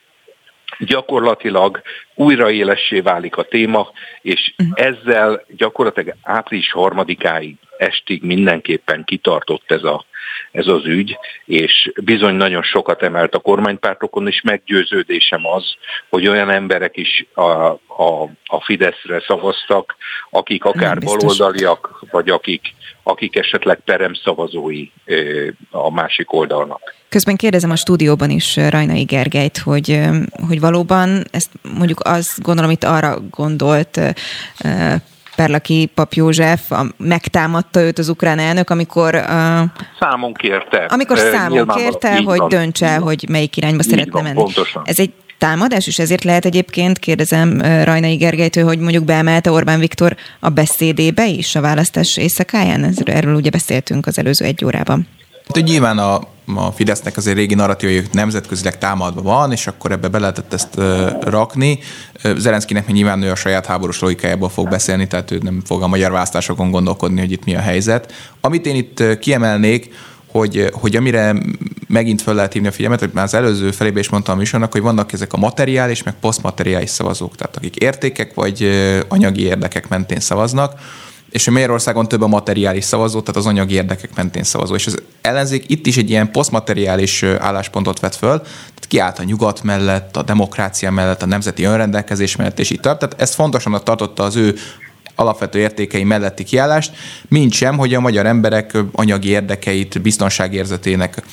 gyakorlatilag 0.79 1.81
újra 2.15 2.51
élessé 2.51 2.99
válik 2.99 3.37
a 3.37 3.43
téma, 3.43 3.87
és 4.21 4.53
mhm. 4.57 4.69
ezzel 4.73 5.45
gyakorlatilag 5.55 6.15
április 6.21 6.71
harmadikáig 6.71 7.55
estig 7.83 8.23
mindenképpen 8.23 9.03
kitartott 9.03 9.71
ez, 9.71 9.83
a, 9.83 10.05
ez 10.51 10.67
az 10.67 10.85
ügy, 10.85 11.17
és 11.45 11.91
bizony 12.03 12.35
nagyon 12.35 12.63
sokat 12.63 13.01
emelt 13.01 13.35
a 13.35 13.39
kormánypártokon, 13.39 14.27
és 14.27 14.41
meggyőződésem 14.41 15.45
az, 15.45 15.63
hogy 16.09 16.27
olyan 16.27 16.49
emberek 16.49 16.97
is 16.97 17.25
a, 17.33 17.41
a, 17.41 18.29
a 18.45 18.63
Fideszre 18.63 19.23
szavaztak, 19.27 19.95
akik 20.29 20.65
akár 20.65 20.99
baloldaliak, 20.99 22.03
vagy 22.11 22.29
akik, 22.29 22.61
akik 23.03 23.35
esetleg 23.35 23.79
peremszavazói 23.85 24.87
a 25.71 25.91
másik 25.91 26.33
oldalnak. 26.33 26.95
Közben 27.09 27.35
kérdezem 27.35 27.71
a 27.71 27.75
stúdióban 27.75 28.29
is 28.29 28.55
Rajnai 28.55 29.03
Gergelyt, 29.03 29.57
hogy, 29.57 29.99
hogy 30.47 30.59
valóban 30.59 31.23
ezt 31.31 31.49
mondjuk 31.77 31.99
azt 32.03 32.41
gondolom, 32.41 32.71
itt 32.71 32.83
arra 32.83 33.19
gondolt 33.29 33.99
Perlaki 35.35 35.91
Pap 35.95 36.13
József 36.13 36.71
megtámadta 36.97 37.81
őt 37.81 37.99
az 37.99 38.09
ukrán 38.09 38.39
elnök, 38.39 38.69
amikor... 38.69 39.15
Uh, 39.15 39.61
számon 39.99 40.33
kérte. 40.33 40.85
Amikor 40.89 41.17
számon 41.17 41.67
kérte, 41.67 42.21
hogy 42.21 42.37
van, 42.37 42.49
döntse 42.49 42.87
el, 42.87 42.99
hogy 42.99 43.25
melyik 43.29 43.57
irányba 43.57 43.83
így 43.83 43.89
szeretne 43.89 44.11
van, 44.11 44.23
menni. 44.23 44.35
Pontosan. 44.35 44.81
Ez 44.85 44.99
egy 44.99 45.11
támadás, 45.37 45.87
és 45.87 45.99
ezért 45.99 46.23
lehet 46.23 46.45
egyébként, 46.45 46.99
kérdezem 46.99 47.61
Rajnai 47.61 48.15
Gergelytől, 48.15 48.63
hogy 48.63 48.79
mondjuk 48.79 49.03
beemelte 49.03 49.51
Orbán 49.51 49.79
Viktor 49.79 50.15
a 50.39 50.49
beszédébe 50.49 51.27
is 51.27 51.55
a 51.55 51.61
választás 51.61 52.17
éjszakáján? 52.17 52.93
Erről 53.05 53.35
ugye 53.35 53.49
beszéltünk 53.49 54.05
az 54.05 54.17
előző 54.17 54.45
egy 54.45 54.65
órában. 54.65 55.07
Hát, 55.31 55.51
hogy 55.51 55.63
nyilván 55.63 55.97
a, 55.97 56.19
a 56.55 56.71
Fidesznek 56.71 57.17
azért 57.17 57.37
régi 57.37 57.55
narratíva, 57.55 57.93
hogy 57.93 58.09
nemzetközileg 58.11 58.77
támadva 58.77 59.21
van, 59.21 59.51
és 59.51 59.67
akkor 59.67 59.91
ebbe 59.91 60.07
be 60.07 60.19
lehetett 60.19 60.53
ezt 60.53 60.79
rakni. 61.21 61.79
Zelenszkinek 62.37 62.87
nyilván 62.87 63.21
ő 63.21 63.31
a 63.31 63.35
saját 63.35 63.65
háborús 63.65 63.99
logikájából 63.99 64.49
fog 64.49 64.69
beszélni, 64.69 65.07
tehát 65.07 65.31
ő 65.31 65.39
nem 65.43 65.61
fog 65.65 65.81
a 65.81 65.87
magyar 65.87 66.11
választásokon 66.11 66.71
gondolkodni, 66.71 67.19
hogy 67.19 67.31
itt 67.31 67.45
mi 67.45 67.55
a 67.55 67.59
helyzet. 67.59 68.13
Amit 68.41 68.65
én 68.65 68.75
itt 68.75 69.19
kiemelnék, 69.19 69.93
hogy, 70.27 70.69
hogy 70.71 70.95
amire 70.95 71.35
megint 71.87 72.21
fel 72.21 72.33
lehet 72.33 72.53
hívni 72.53 72.67
a 72.67 72.71
figyelmet, 72.71 72.99
hogy 72.99 73.09
már 73.13 73.23
az 73.23 73.33
előző 73.33 73.71
felébe 73.71 73.99
is 73.99 74.09
mondtam 74.09 74.41
is 74.41 74.53
annak, 74.53 74.71
hogy 74.71 74.81
vannak 74.81 75.13
ezek 75.13 75.33
a 75.33 75.37
materiális, 75.37 76.03
meg 76.03 76.13
posztmateriális 76.19 76.89
szavazók, 76.89 77.35
tehát 77.35 77.55
akik 77.55 77.75
értékek 77.75 78.33
vagy 78.33 78.69
anyagi 79.07 79.41
érdekek 79.41 79.87
mentén 79.87 80.19
szavaznak 80.19 80.79
és 81.33 81.43
hogy 81.43 81.53
Magyarországon 81.53 82.07
több 82.07 82.21
a 82.21 82.27
materiális 82.27 82.83
szavazó, 82.83 83.19
tehát 83.19 83.35
az 83.35 83.45
anyagi 83.45 83.73
érdekek 83.73 84.15
mentén 84.15 84.43
szavazó. 84.43 84.75
És 84.75 84.87
az 84.87 85.01
ellenzék 85.21 85.69
itt 85.69 85.85
is 85.85 85.97
egy 85.97 86.09
ilyen 86.09 86.31
posztmateriális 86.31 87.23
álláspontot 87.23 87.99
vett 87.99 88.15
föl, 88.15 88.39
tehát 88.39 88.87
kiállt 88.87 89.19
a 89.19 89.23
nyugat 89.23 89.63
mellett, 89.63 90.17
a 90.17 90.23
demokrácia 90.23 90.91
mellett, 90.91 91.21
a 91.21 91.25
nemzeti 91.25 91.63
önrendelkezés 91.63 92.35
mellett, 92.35 92.59
és 92.59 92.69
így 92.69 92.79
tart. 92.79 92.99
Tehát 92.99 93.21
ezt 93.21 93.33
fontosan 93.33 93.81
tartotta 93.83 94.23
az 94.23 94.35
ő 94.35 94.55
alapvető 95.15 95.59
értékei 95.59 96.03
melletti 96.03 96.43
kiállást, 96.43 96.91
mint 97.27 97.51
sem, 97.51 97.77
hogy 97.77 97.93
a 97.93 97.99
magyar 97.99 98.25
emberek 98.25 98.77
anyagi 98.91 99.29
érdekeit, 99.29 100.01
biztonságérzetének 100.01 101.23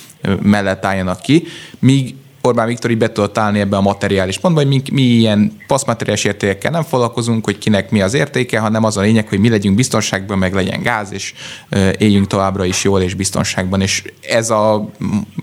mellett 0.42 0.84
álljanak 0.84 1.20
ki, 1.20 1.46
míg 1.78 2.14
Orbán 2.42 2.66
Viktor 2.66 2.90
így 2.90 2.98
be 2.98 3.12
tudott 3.12 3.38
állni 3.38 3.60
ebbe 3.60 3.76
a 3.76 3.80
materiális 3.80 4.38
pontba, 4.38 4.60
hogy 4.60 4.68
mi, 4.68 4.82
mi 4.92 5.02
ilyen 5.02 5.52
paszmateriális 5.66 6.24
értékekkel 6.24 6.70
nem 6.70 6.82
foglalkozunk, 6.82 7.44
hogy 7.44 7.58
kinek 7.58 7.90
mi 7.90 8.00
az 8.00 8.14
értéke, 8.14 8.58
hanem 8.58 8.84
az 8.84 8.96
a 8.96 9.00
lényeg, 9.00 9.28
hogy 9.28 9.38
mi 9.38 9.48
legyünk 9.48 9.76
biztonságban, 9.76 10.38
meg 10.38 10.54
legyen 10.54 10.82
gáz, 10.82 11.12
és 11.12 11.34
éljünk 11.98 12.26
továbbra 12.26 12.64
is 12.64 12.84
jól 12.84 13.00
és 13.00 13.14
biztonságban. 13.14 13.80
És 13.80 14.12
ez 14.28 14.50
a, 14.50 14.90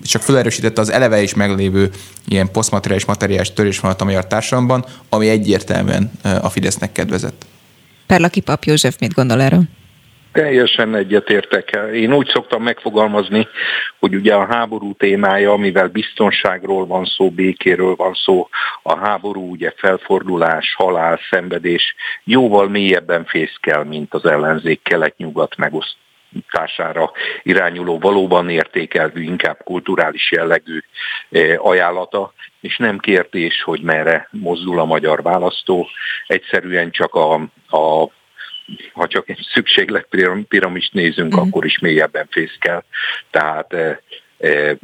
csak 0.04 0.22
felerősítette 0.22 0.82
az 0.82 0.91
eleve 0.91 1.22
is 1.22 1.34
meglévő 1.34 1.91
ilyen 2.28 2.52
posztmateriális, 2.52 3.06
materiális 3.06 3.54
törésvonalat 3.54 4.02
a 4.02 4.06
magyar 4.06 4.28
társadalomban, 4.28 4.86
ami 5.10 5.30
egyértelműen 5.30 6.12
a 6.41 6.50
Fidesznek 6.50 6.91
kedvezett. 6.91 7.45
Perlaki 8.08 8.39
Pap 8.39 8.64
József 8.64 8.95
mit 9.00 9.14
gondol 9.14 9.41
erről? 9.41 9.64
Teljesen 10.38 10.96
egyetértek. 10.96 11.78
Én 11.94 12.14
úgy 12.14 12.28
szoktam 12.28 12.64
megfogalmazni, 12.64 13.48
hogy 14.00 14.16
ugye 14.16 14.34
a 14.34 14.46
háború 14.46 14.94
témája, 14.94 15.52
amivel 15.52 15.88
biztonságról 15.88 16.86
van 16.86 17.06
szó, 17.06 17.30
békéről 17.30 17.96
van 17.96 18.14
szó, 18.14 18.50
a 18.84 18.96
háború 18.96 19.50
ugye 19.50 19.74
felfordulás, 19.76 20.74
halál, 20.76 21.20
szenvedés 21.30 21.96
jóval 22.24 22.68
mélyebben 22.68 23.26
fészkel, 23.26 23.84
mint 23.84 24.14
az 24.14 24.26
ellenzék 24.26 24.82
kelet-nyugat 24.84 25.56
megosztására 25.56 27.12
irányuló, 27.44 28.00
valóban 28.00 28.50
értékelvű, 28.50 29.22
inkább 29.22 29.58
kulturális 29.64 30.32
jellegű 30.32 30.80
eh, 31.30 31.66
ajánlata, 31.66 32.34
és 32.62 32.78
nem 32.78 32.98
kérdés, 32.98 33.64
hogy 33.64 33.82
merre 33.82 34.28
mozdul 34.32 34.80
a 34.80 34.86
magyar 34.86 35.22
választó, 35.22 35.88
egyszerűen 36.28 36.92
csak 36.92 37.16
a, 37.16 37.34
a 37.70 38.16
ha 38.93 39.07
csak 39.07 39.30
egy 39.30 39.47
szükséglet 39.53 40.07
piramist 40.47 40.93
nézünk, 40.93 41.36
mm. 41.36 41.39
akkor 41.39 41.65
is 41.65 41.80
mélyebben 41.80 42.28
fészkel. 42.30 42.84
Tehát 43.32 43.74
e, 43.74 44.01
e, 44.38 44.78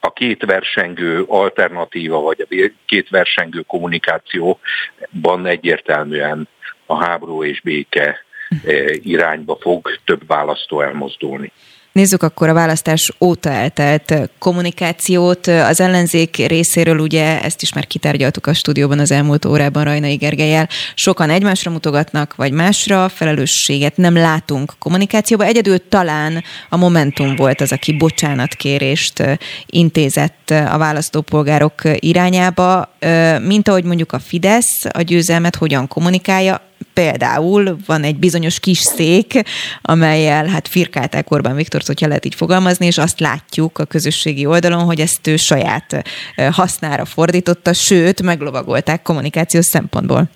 a 0.00 0.12
két 0.12 0.44
versengő 0.44 1.22
alternatíva, 1.22 2.20
vagy 2.20 2.46
a 2.50 2.70
két 2.86 3.08
versengő 3.08 3.60
kommunikációban 3.60 5.46
egyértelműen 5.46 6.48
a 6.86 7.04
háború 7.04 7.44
és 7.44 7.60
béke 7.60 8.24
e, 8.64 8.94
irányba 8.94 9.56
fog 9.60 9.90
több 10.04 10.26
választó 10.26 10.80
elmozdulni. 10.80 11.52
Nézzük 11.92 12.22
akkor 12.22 12.48
a 12.48 12.54
választás 12.54 13.12
óta 13.20 13.50
eltelt 13.50 14.30
kommunikációt. 14.38 15.46
Az 15.46 15.80
ellenzék 15.80 16.36
részéről 16.36 16.98
ugye 16.98 17.42
ezt 17.42 17.62
is 17.62 17.72
már 17.72 17.86
kitárgyaltuk 17.86 18.46
a 18.46 18.54
stúdióban 18.54 18.98
az 18.98 19.10
elmúlt 19.10 19.44
órában 19.44 19.84
Rajnai 19.84 20.14
Gergelyel. 20.14 20.68
Sokan 20.94 21.30
egymásra 21.30 21.70
mutogatnak, 21.70 22.34
vagy 22.34 22.52
másra, 22.52 23.08
felelősséget 23.08 23.96
nem 23.96 24.14
látunk 24.14 24.72
kommunikációban. 24.78 25.46
Egyedül 25.46 25.88
talán 25.88 26.44
a 26.68 26.76
Momentum 26.76 27.36
volt 27.36 27.60
az, 27.60 27.72
aki 27.72 27.92
bocsánatkérést 27.92 29.22
intézett 29.66 30.50
a 30.50 30.78
választópolgárok 30.78 31.82
irányába, 31.94 32.96
mint 33.42 33.68
ahogy 33.68 33.84
mondjuk 33.84 34.12
a 34.12 34.18
Fidesz 34.18 34.84
a 34.92 35.02
győzelmet 35.02 35.56
hogyan 35.56 35.88
kommunikálja, 35.88 36.60
például 36.92 37.76
van 37.86 38.02
egy 38.02 38.16
bizonyos 38.16 38.60
kis 38.60 38.78
szék, 38.78 39.42
amelyel 39.82 40.46
hát 40.46 40.68
firkálták 40.68 41.30
Orbán 41.30 41.54
Viktort, 41.54 41.86
hogyha 41.86 42.06
lehet 42.06 42.24
így 42.24 42.34
fogalmazni, 42.34 42.86
és 42.86 42.98
azt 42.98 43.20
látjuk 43.20 43.78
a 43.78 43.84
közösségi 43.84 44.46
oldalon, 44.46 44.84
hogy 44.84 45.00
ezt 45.00 45.26
ő 45.26 45.36
saját 45.36 46.02
hasznára 46.50 47.04
fordította, 47.04 47.72
sőt, 47.72 48.22
meglovagolták 48.22 49.02
kommunikációs 49.02 49.64
szempontból. 49.64 50.30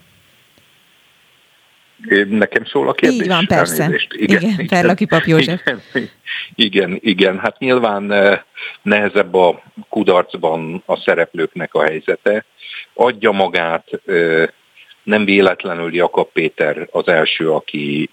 Nekem 2.28 2.64
szól 2.64 2.88
a 2.88 2.92
kérdés. 2.92 3.20
Így 3.20 3.26
van, 3.26 3.46
persze. 3.46 3.82
Elnézést. 3.82 4.12
Igen, 4.12 4.42
igen 4.42 4.66
Ferlaki 4.66 5.04
Pap 5.04 5.24
József. 5.24 5.60
Igen, 5.94 6.10
igen, 6.54 6.98
igen, 7.00 7.38
hát 7.38 7.58
nyilván 7.58 8.12
nehezebb 8.82 9.34
a 9.34 9.62
kudarcban 9.88 10.82
a 10.86 10.96
szereplőknek 10.96 11.74
a 11.74 11.82
helyzete. 11.82 12.44
Adja 12.94 13.30
magát 13.30 13.84
nem 15.06 15.24
véletlenül 15.24 15.94
Jakab 15.94 16.28
Péter 16.32 16.88
az 16.90 17.08
első, 17.08 17.50
aki 17.50 18.10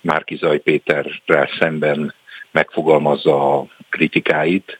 Márkizaj 0.00 0.58
Péterrel 0.58 1.48
szemben 1.58 2.14
megfogalmazza 2.50 3.58
a 3.58 3.66
kritikáit, 3.90 4.78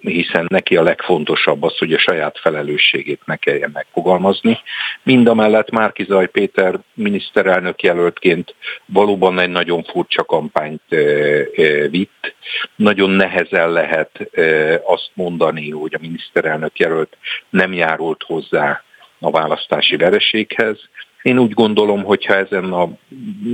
hiszen 0.00 0.46
neki 0.48 0.76
a 0.76 0.82
legfontosabb 0.82 1.62
az, 1.62 1.78
hogy 1.78 1.92
a 1.92 1.98
saját 1.98 2.38
felelősségét 2.38 3.20
ne 3.24 3.36
kelljen 3.36 3.70
megfogalmazni. 3.72 4.58
Mind 5.02 5.28
a 5.28 5.34
mellett 5.34 5.70
Márkizaj 5.70 6.28
Péter 6.28 6.78
miniszterelnök 6.94 7.82
jelöltként 7.82 8.54
valóban 8.86 9.38
egy 9.38 9.50
nagyon 9.50 9.82
furcsa 9.82 10.24
kampányt 10.24 10.82
vitt. 11.90 12.34
Nagyon 12.76 13.10
nehezen 13.10 13.70
lehet 13.70 14.30
azt 14.84 15.10
mondani, 15.14 15.70
hogy 15.70 15.94
a 15.94 15.98
miniszterelnök 16.00 16.78
jelölt 16.78 17.16
nem 17.50 17.72
járult 17.72 18.22
hozzá 18.22 18.84
a 19.20 19.30
választási 19.30 19.96
vereséghez. 19.96 20.78
Én 21.26 21.38
úgy 21.38 21.52
gondolom, 21.52 22.04
hogyha 22.04 22.34
ezen 22.34 22.72
a 22.72 22.88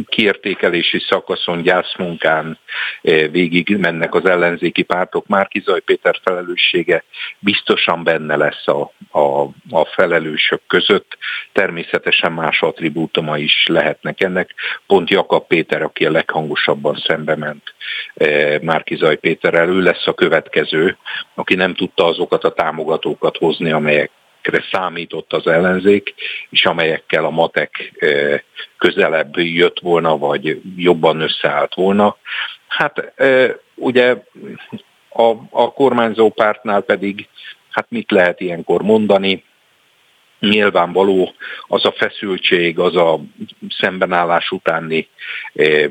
kiértékelési 0.06 0.98
szakaszon, 1.08 1.62
gyászmunkán 1.62 2.58
eh, 3.02 3.28
végig 3.30 3.76
mennek 3.76 4.14
az 4.14 4.24
ellenzéki 4.24 4.82
pártok, 4.82 5.26
már 5.26 5.48
Kizaj 5.48 5.80
Péter 5.80 6.18
felelőssége 6.22 7.04
biztosan 7.38 8.04
benne 8.04 8.36
lesz 8.36 8.66
a, 8.66 8.92
a, 9.18 9.42
a 9.70 9.84
felelősök 9.84 10.60
között. 10.66 11.18
Természetesen 11.52 12.32
más 12.32 12.62
attribútuma 12.62 13.38
is 13.38 13.66
lehetnek 13.66 14.20
ennek. 14.20 14.54
Pont 14.86 15.10
Jakab 15.10 15.46
Péter, 15.46 15.82
aki 15.82 16.06
a 16.06 16.10
leghangosabban 16.10 17.02
szembe 17.06 17.36
ment 17.36 17.74
eh, 18.14 18.58
Márkizaj 18.60 19.16
Péterrel, 19.16 19.68
ő 19.68 19.80
lesz 19.80 20.06
a 20.06 20.14
következő, 20.14 20.96
aki 21.34 21.54
nem 21.54 21.74
tudta 21.74 22.04
azokat 22.04 22.44
a 22.44 22.52
támogatókat 22.52 23.36
hozni, 23.36 23.70
amelyek 23.70 24.10
számított 24.70 25.32
az 25.32 25.46
ellenzék, 25.46 26.14
és 26.50 26.64
amelyekkel 26.64 27.24
a 27.24 27.30
matek 27.30 27.92
közelebb 28.78 29.36
jött 29.36 29.80
volna, 29.80 30.18
vagy 30.18 30.60
jobban 30.76 31.20
összeállt 31.20 31.74
volna. 31.74 32.16
Hát 32.66 33.12
ugye 33.74 34.16
a, 35.08 35.32
a 35.50 35.72
kormányzó 35.72 36.30
pártnál 36.30 36.80
pedig 36.80 37.28
hát 37.70 37.86
mit 37.88 38.10
lehet 38.10 38.40
ilyenkor 38.40 38.82
mondani? 38.82 39.44
Nyilvánvaló 40.48 41.34
az 41.66 41.84
a 41.84 41.92
feszültség, 41.92 42.78
az 42.78 42.96
a 42.96 43.20
szembenállás 43.68 44.50
utáni 44.50 45.08
e, 45.54 45.90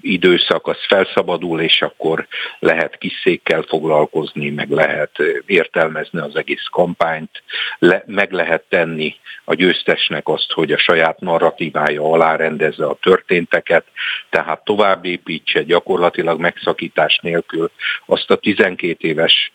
időszak, 0.00 0.66
az 0.66 0.76
felszabadul, 0.88 1.60
és 1.60 1.82
akkor 1.82 2.26
lehet 2.58 2.98
kis 2.98 3.20
székkel 3.22 3.62
foglalkozni, 3.62 4.50
meg 4.50 4.70
lehet 4.70 5.10
értelmezni 5.46 6.20
az 6.20 6.36
egész 6.36 6.66
kampányt, 6.70 7.42
le, 7.78 8.02
meg 8.06 8.32
lehet 8.32 8.64
tenni 8.68 9.14
a 9.44 9.54
győztesnek 9.54 10.28
azt, 10.28 10.52
hogy 10.52 10.72
a 10.72 10.78
saját 10.78 11.20
narratívája 11.20 12.02
alá 12.02 12.36
rendezze 12.36 12.86
a 12.86 12.98
történteket, 13.00 13.84
tehát 14.30 14.64
tovább 14.64 15.04
építse 15.04 15.62
gyakorlatilag 15.62 16.40
megszakítás 16.40 17.18
nélkül 17.22 17.70
azt 18.06 18.30
a 18.30 18.36
12 18.36 19.08
éves 19.08 19.52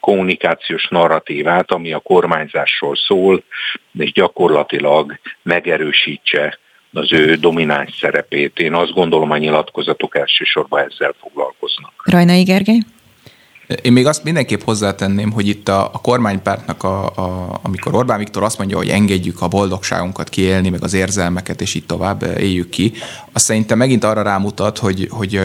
kommunikációs 0.00 0.88
narratívát, 0.88 1.70
ami 1.70 1.92
a 1.92 1.98
kormányzásról 1.98 2.96
szól, 2.96 3.42
és 3.98 4.12
gyakorlatilag 4.12 5.18
megerősítse 5.42 6.58
az 6.92 7.12
ő 7.12 7.34
domináns 7.34 7.98
szerepét. 8.00 8.58
Én 8.58 8.74
azt 8.74 8.92
gondolom, 8.92 9.30
a 9.30 9.36
nyilatkozatok 9.36 10.16
elsősorban 10.16 10.80
ezzel 10.80 11.14
foglalkoznak. 11.20 11.92
Rajnai 12.04 12.42
Gergely? 12.42 12.78
Én 13.82 13.92
még 13.92 14.06
azt 14.06 14.24
mindenképp 14.24 14.60
hozzátenném, 14.60 15.32
hogy 15.32 15.48
itt 15.48 15.68
a, 15.68 15.84
a 15.84 16.00
kormánypártnak, 16.00 16.82
a, 16.82 17.06
a, 17.06 17.58
amikor 17.62 17.94
Orbán 17.94 18.18
Viktor 18.18 18.42
azt 18.42 18.58
mondja, 18.58 18.76
hogy 18.76 18.88
engedjük 18.88 19.42
a 19.42 19.48
boldogságunkat 19.48 20.28
kiélni, 20.28 20.68
meg 20.68 20.82
az 20.82 20.94
érzelmeket, 20.94 21.60
és 21.60 21.74
így 21.74 21.86
tovább 21.86 22.22
éljük 22.38 22.68
ki, 22.68 22.92
azt 23.32 23.44
szerintem 23.44 23.78
megint 23.78 24.04
arra 24.04 24.22
rámutat, 24.22 24.78
hogy, 24.78 25.08
hogy 25.10 25.40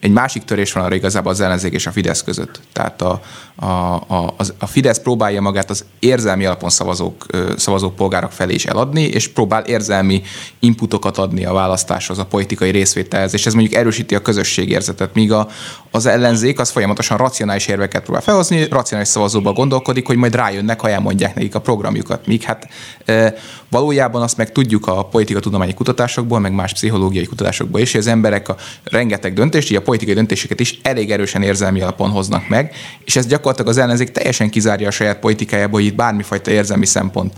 egy 0.00 0.10
másik 0.10 0.44
törés 0.44 0.72
van 0.72 0.84
arra 0.84 0.94
igazából 0.94 1.32
az 1.32 1.40
ellenzék 1.40 1.72
és 1.72 1.86
a 1.86 1.90
Fidesz 1.90 2.22
között. 2.22 2.60
Tehát 2.72 3.02
a, 3.02 3.20
a, 3.56 3.94
a, 3.94 4.34
a 4.58 4.66
Fidesz 4.66 4.98
próbálja 4.98 5.40
magát 5.40 5.70
az 5.70 5.84
érzelmi 5.98 6.44
alapon 6.44 6.70
szavazók, 6.70 7.26
szavazók 7.56 7.96
polgárok 7.96 8.32
felé 8.32 8.54
is 8.54 8.64
eladni, 8.66 9.02
és 9.02 9.28
próbál 9.28 9.64
érzelmi 9.64 10.22
inputokat 10.58 11.18
adni 11.18 11.44
a 11.44 11.52
választáshoz, 11.52 12.18
a 12.18 12.26
politikai 12.26 12.70
részvételhez, 12.70 13.34
és 13.34 13.46
ez 13.46 13.52
mondjuk 13.52 13.74
erősíti 13.74 14.14
a 14.14 14.22
közösségérzetet, 14.22 15.14
míg 15.14 15.32
a, 15.32 15.48
az 15.90 16.06
ellenzék 16.06 16.60
az 16.60 16.70
folyamatosan 16.70 17.16
racionális 17.16 17.66
érveket 17.66 18.02
próbál 18.02 18.22
felhozni, 18.22 18.68
racionális 18.68 19.08
szavazóba 19.08 19.52
gondolkodik, 19.52 20.06
hogy 20.06 20.16
majd 20.16 20.34
rájönnek, 20.34 20.80
ha 20.80 20.88
elmondják 20.88 21.34
nekik 21.34 21.54
a 21.54 21.60
programjukat. 21.60 22.26
Míg 22.26 22.42
hát 22.42 22.68
e, 23.04 23.34
valójában 23.70 24.22
azt 24.22 24.36
meg 24.36 24.52
tudjuk 24.52 24.86
a 24.86 25.08
tudományi 25.40 25.74
kutatásokból, 25.74 26.38
meg 26.38 26.52
más 26.52 26.72
pszichológiai 26.72 27.26
kutatásokból 27.26 27.80
is, 27.80 27.90
hogy 27.92 28.00
az 28.00 28.06
emberek 28.06 28.48
a 28.48 28.56
rengeteg 28.84 29.32
döntést, 29.50 29.70
így 29.70 29.76
a 29.76 29.82
politikai 29.82 30.14
döntéseket 30.14 30.60
is 30.60 30.78
elég 30.82 31.10
erősen 31.10 31.42
érzelmi 31.42 31.80
alapon 31.80 32.10
hoznak 32.10 32.48
meg, 32.48 32.74
és 33.04 33.16
ez 33.16 33.26
gyakorlatilag 33.26 33.70
az 33.70 33.78
ellenzék 33.78 34.10
teljesen 34.10 34.50
kizárja 34.50 34.88
a 34.88 34.90
saját 34.90 35.18
politikájából, 35.18 35.80
hogy 35.80 35.88
itt 35.88 35.96
bármifajta 35.96 36.50
érzelmi 36.50 36.86
szempont 36.86 37.32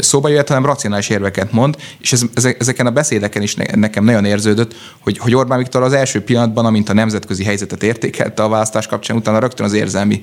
szóba 0.00 0.28
jöhet, 0.28 0.48
hanem 0.48 0.66
racionális 0.66 1.08
érveket 1.08 1.52
mond, 1.52 1.76
és 1.98 2.12
ez, 2.12 2.24
ezeken 2.58 2.86
a 2.86 2.90
beszédeken 2.90 3.42
is 3.42 3.54
nekem 3.54 4.04
nagyon 4.04 4.24
érződött, 4.24 4.74
hogy, 5.00 5.18
hogy 5.18 5.34
Orbán 5.34 5.58
Viktor 5.58 5.82
az 5.82 5.92
első 5.92 6.22
pillanatban, 6.22 6.66
amint 6.66 6.88
a 6.88 6.92
nemzetközi 6.92 7.44
helyzetet 7.44 7.82
értékelte 7.82 8.42
a 8.42 8.48
választás 8.48 8.86
kapcsán, 8.86 9.16
utána 9.16 9.38
rögtön 9.38 9.66
az 9.66 9.72
érzelmi 9.72 10.22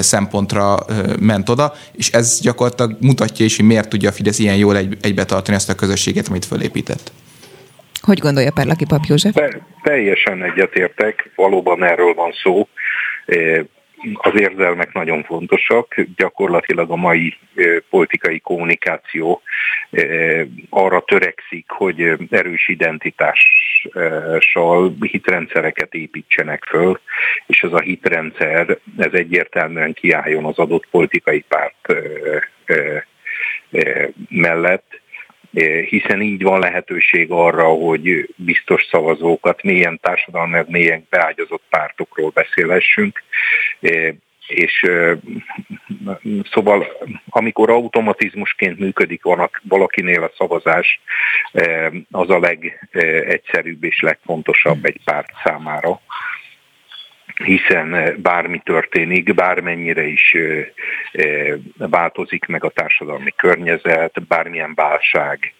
szempontra 0.00 0.86
ment 1.20 1.48
oda, 1.48 1.74
és 1.92 2.10
ez 2.10 2.40
gyakorlatilag 2.40 2.96
mutatja 3.00 3.44
is, 3.44 3.56
hogy 3.56 3.64
miért 3.64 3.88
tudja 3.88 4.08
a 4.08 4.12
Fidesz 4.12 4.38
ilyen 4.38 4.56
jól 4.56 4.76
egy, 4.76 4.96
egybe 5.00 5.24
tartani 5.24 5.56
ezt 5.56 5.68
a 5.68 5.74
közösséget, 5.74 6.28
amit 6.28 6.44
fölépített. 6.44 7.12
Hogy 8.06 8.18
gondolja 8.18 8.50
Perlaki 8.50 8.84
Pap 8.88 9.04
József? 9.08 9.34
teljesen 9.82 10.42
egyetértek, 10.42 11.30
valóban 11.34 11.84
erről 11.84 12.14
van 12.14 12.32
szó 12.32 12.68
az 14.14 14.40
érzelmek 14.40 14.92
nagyon 14.92 15.22
fontosak. 15.22 15.94
Gyakorlatilag 16.16 16.90
a 16.90 16.96
mai 16.96 17.36
politikai 17.90 18.40
kommunikáció 18.40 19.42
arra 20.70 21.00
törekszik, 21.00 21.64
hogy 21.68 22.16
erős 22.30 22.68
identitással 22.68 24.96
hitrendszereket 25.00 25.94
építsenek 25.94 26.64
föl, 26.64 27.00
és 27.46 27.62
ez 27.62 27.72
a 27.72 27.80
hitrendszer, 27.80 28.78
ez 28.98 29.12
egyértelműen 29.12 29.92
kiálljon 29.92 30.44
az 30.44 30.58
adott 30.58 30.86
politikai 30.90 31.44
párt 31.48 31.94
mellett, 34.28 34.95
hiszen 35.88 36.22
így 36.22 36.42
van 36.42 36.60
lehetőség 36.60 37.30
arra, 37.30 37.64
hogy 37.64 38.34
biztos 38.36 38.86
szavazókat, 38.90 39.62
mélyen 39.62 39.98
társadalmi, 40.02 40.58
mélyen 40.66 41.06
beágyazott 41.10 41.62
pártokról 41.68 42.30
beszélhessünk, 42.30 43.22
és 44.46 44.86
szóval 46.52 46.86
amikor 47.28 47.70
automatizmusként 47.70 48.78
működik 48.78 49.22
valakinél 49.62 50.22
a 50.22 50.32
szavazás, 50.36 51.00
az 52.10 52.30
a 52.30 52.38
legegyszerűbb 52.38 53.84
és 53.84 54.00
legfontosabb 54.00 54.84
egy 54.84 55.00
párt 55.04 55.30
számára 55.44 56.00
hiszen 57.44 58.16
bármi 58.22 58.60
történik, 58.64 59.34
bármennyire 59.34 60.06
is 60.06 60.36
változik 61.76 62.46
meg 62.46 62.64
a 62.64 62.70
társadalmi 62.70 63.30
környezet, 63.36 64.26
bármilyen 64.26 64.74
válság 64.74 65.54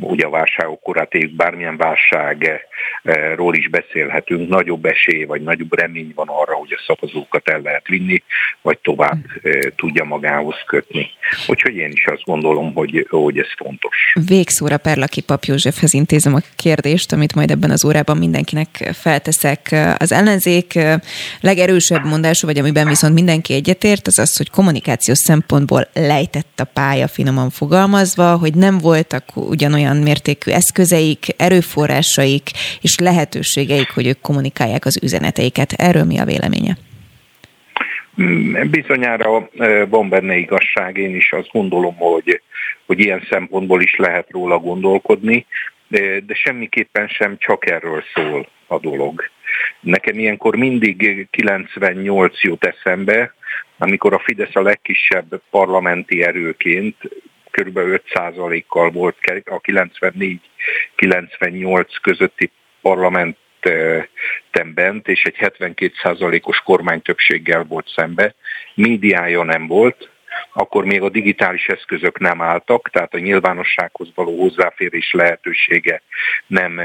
ugye 0.00 0.26
a 0.26 0.30
válságok 0.30 0.80
korát 0.80 1.14
éljük, 1.14 1.36
bármilyen 1.36 1.76
válságról 1.76 3.54
is 3.54 3.68
beszélhetünk, 3.68 4.48
nagyobb 4.48 4.84
esély 4.84 5.24
vagy 5.24 5.42
nagyobb 5.42 5.78
remény 5.78 6.12
van 6.14 6.28
arra, 6.28 6.54
hogy 6.54 6.72
a 6.72 6.82
szavazókat 6.86 7.48
el 7.48 7.60
lehet 7.60 7.86
vinni, 7.86 8.22
vagy 8.62 8.78
tovább 8.78 9.18
tudja 9.76 10.04
magához 10.04 10.56
kötni. 10.66 11.10
Úgyhogy 11.46 11.76
én 11.76 11.90
is 11.90 12.06
azt 12.06 12.24
gondolom, 12.24 12.74
hogy, 12.74 13.06
hogy 13.10 13.38
ez 13.38 13.52
fontos. 13.56 14.14
Végszóra 14.26 14.76
Perlaki 14.76 15.20
Pap 15.20 15.44
Józsefhez 15.44 15.94
intézem 15.94 16.34
a 16.34 16.40
kérdést, 16.56 17.12
amit 17.12 17.34
majd 17.34 17.50
ebben 17.50 17.70
az 17.70 17.84
órában 17.84 18.16
mindenkinek 18.16 18.90
felteszek. 18.92 19.74
Az 19.98 20.12
ellenzék 20.12 20.78
legerősebb 21.40 22.04
mondása, 22.04 22.46
vagy 22.46 22.58
amiben 22.58 22.88
viszont 22.88 23.14
mindenki 23.14 23.54
egyetért, 23.54 24.06
az 24.06 24.18
az, 24.18 24.36
hogy 24.36 24.50
kommunikációs 24.50 25.18
szempontból 25.18 25.88
lejtett 25.92 26.60
a 26.60 26.64
pálya, 26.64 27.08
finoman 27.08 27.50
fogalmazva, 27.50 28.36
hogy 28.36 28.54
nem 28.54 28.78
voltak 28.78 29.24
ugyanolyan 29.34 29.85
olyan 29.86 30.02
mértékű 30.02 30.50
eszközeik, 30.50 31.26
erőforrásaik 31.36 32.50
és 32.80 32.98
lehetőségeik, 32.98 33.90
hogy 33.90 34.06
ők 34.06 34.20
kommunikálják 34.20 34.84
az 34.84 35.02
üzeneteiket. 35.02 35.72
Erről 35.72 36.04
mi 36.04 36.18
a 36.18 36.24
véleménye? 36.24 36.76
Mm, 38.22 38.70
bizonyára 38.70 39.48
van 39.88 40.08
benne 40.08 40.36
igazság, 40.36 40.96
én 40.96 41.16
is 41.16 41.32
azt 41.32 41.50
gondolom, 41.52 41.96
hogy, 41.96 42.40
hogy 42.86 42.98
ilyen 42.98 43.26
szempontból 43.30 43.82
is 43.82 43.96
lehet 43.96 44.30
róla 44.30 44.58
gondolkodni, 44.58 45.46
de 45.88 46.34
semmiképpen 46.34 47.08
sem 47.08 47.36
csak 47.38 47.70
erről 47.70 48.02
szól 48.14 48.48
a 48.66 48.78
dolog. 48.78 49.22
Nekem 49.80 50.18
ilyenkor 50.18 50.56
mindig 50.56 51.26
98 51.30 52.42
jut 52.42 52.64
eszembe, 52.64 53.34
amikor 53.78 54.12
a 54.12 54.22
Fidesz 54.24 54.56
a 54.56 54.62
legkisebb 54.62 55.40
parlamenti 55.50 56.22
erőként 56.22 56.96
kb. 57.56 57.78
5%-kal 57.78 58.90
volt 58.90 59.16
a 59.44 59.60
94-98 59.60 61.86
közötti 62.02 62.50
parlament 62.80 63.36
bent, 64.74 65.08
és 65.08 65.22
egy 65.22 65.36
72%-os 65.38 66.58
kormánytöbbséggel 66.58 67.64
volt 67.64 67.88
szembe. 67.88 68.34
Médiája 68.74 69.42
nem 69.42 69.66
volt, 69.66 70.10
akkor 70.52 70.84
még 70.84 71.02
a 71.02 71.08
digitális 71.08 71.66
eszközök 71.66 72.18
nem 72.18 72.42
álltak, 72.42 72.90
tehát 72.90 73.14
a 73.14 73.18
nyilvánossághoz 73.18 74.08
való 74.14 74.40
hozzáférés 74.40 75.12
lehetősége 75.12 76.02
nem, 76.46 76.80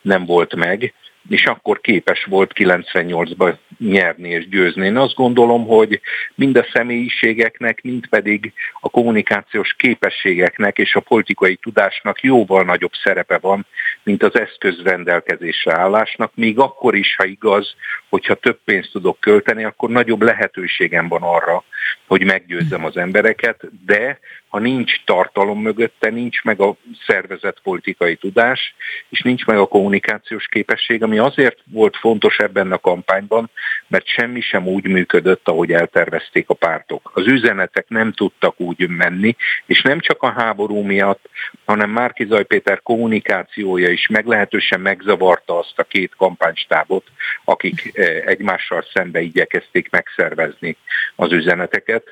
nem 0.00 0.24
volt 0.24 0.54
meg 0.54 0.94
és 1.28 1.44
akkor 1.44 1.80
képes 1.80 2.24
volt 2.24 2.52
98-ban 2.54 3.54
nyerni 3.78 4.28
és 4.28 4.48
győzni. 4.48 4.86
Én 4.86 4.96
azt 4.96 5.14
gondolom, 5.14 5.66
hogy 5.66 6.00
mind 6.34 6.56
a 6.56 6.66
személyiségeknek, 6.72 7.82
mind 7.82 8.06
pedig 8.06 8.52
a 8.80 8.88
kommunikációs 8.90 9.74
képességeknek 9.78 10.78
és 10.78 10.94
a 10.94 11.00
politikai 11.00 11.56
tudásnak 11.56 12.22
jóval 12.22 12.62
nagyobb 12.62 12.92
szerepe 13.02 13.38
van, 13.38 13.66
mint 14.02 14.22
az 14.22 14.38
eszköz 14.38 14.82
rendelkezésre 14.82 15.78
állásnak, 15.78 16.32
még 16.34 16.58
akkor 16.58 16.94
is, 16.94 17.16
ha 17.16 17.24
igaz, 17.24 17.74
hogyha 18.08 18.34
több 18.34 18.58
pénzt 18.64 18.92
tudok 18.92 19.20
költeni, 19.20 19.64
akkor 19.64 19.90
nagyobb 19.90 20.22
lehetőségem 20.22 21.08
van 21.08 21.22
arra, 21.22 21.64
hogy 22.06 22.24
meggyőzzem 22.24 22.84
az 22.84 22.96
embereket, 22.96 23.60
de 23.86 24.18
ha 24.54 24.60
nincs 24.60 25.04
tartalom 25.04 25.60
mögötte, 25.60 26.10
nincs 26.10 26.42
meg 26.42 26.60
a 26.60 26.76
szervezet 27.06 27.60
politikai 27.62 28.16
tudás, 28.16 28.74
és 29.08 29.20
nincs 29.20 29.44
meg 29.44 29.58
a 29.58 29.66
kommunikációs 29.66 30.46
képesség, 30.46 31.02
ami 31.02 31.18
azért 31.18 31.58
volt 31.64 31.96
fontos 31.96 32.38
ebben 32.38 32.72
a 32.72 32.78
kampányban, 32.78 33.50
mert 33.86 34.06
semmi 34.06 34.40
sem 34.40 34.66
úgy 34.66 34.86
működött, 34.86 35.48
ahogy 35.48 35.72
eltervezték 35.72 36.48
a 36.48 36.54
pártok. 36.54 37.10
Az 37.14 37.26
üzenetek 37.26 37.88
nem 37.88 38.12
tudtak 38.12 38.60
úgy 38.60 38.88
menni, 38.88 39.36
és 39.66 39.82
nem 39.82 40.00
csak 40.00 40.22
a 40.22 40.32
háború 40.32 40.80
miatt, 40.80 41.28
hanem 41.64 41.90
Márki 41.90 42.26
Péter 42.46 42.82
kommunikációja 42.82 43.88
is 43.88 44.06
meglehetősen 44.06 44.80
megzavarta 44.80 45.58
azt 45.58 45.78
a 45.78 45.82
két 45.82 46.14
kampánystábot, 46.16 47.06
akik 47.44 47.90
eh, 47.92 48.22
egymással 48.26 48.84
szembe 48.92 49.20
igyekezték 49.20 49.90
megszervezni 49.90 50.76
az 51.16 51.32
üzeneteket. 51.32 52.04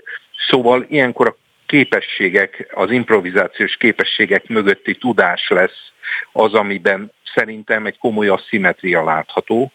Szóval 0.49 0.87
ilyenkor 0.89 1.27
a 1.27 1.37
képességek, 1.73 2.71
az 2.75 2.91
improvizációs 2.91 3.77
képességek 3.77 4.49
mögötti 4.49 4.95
tudás 4.95 5.49
lesz 5.49 5.93
az, 6.33 6.55
amiben 6.55 7.13
szerintem 7.35 7.87
egy 7.87 7.99
komoly 7.99 8.29
asszimetria 8.29 9.05
látható, 9.05 9.73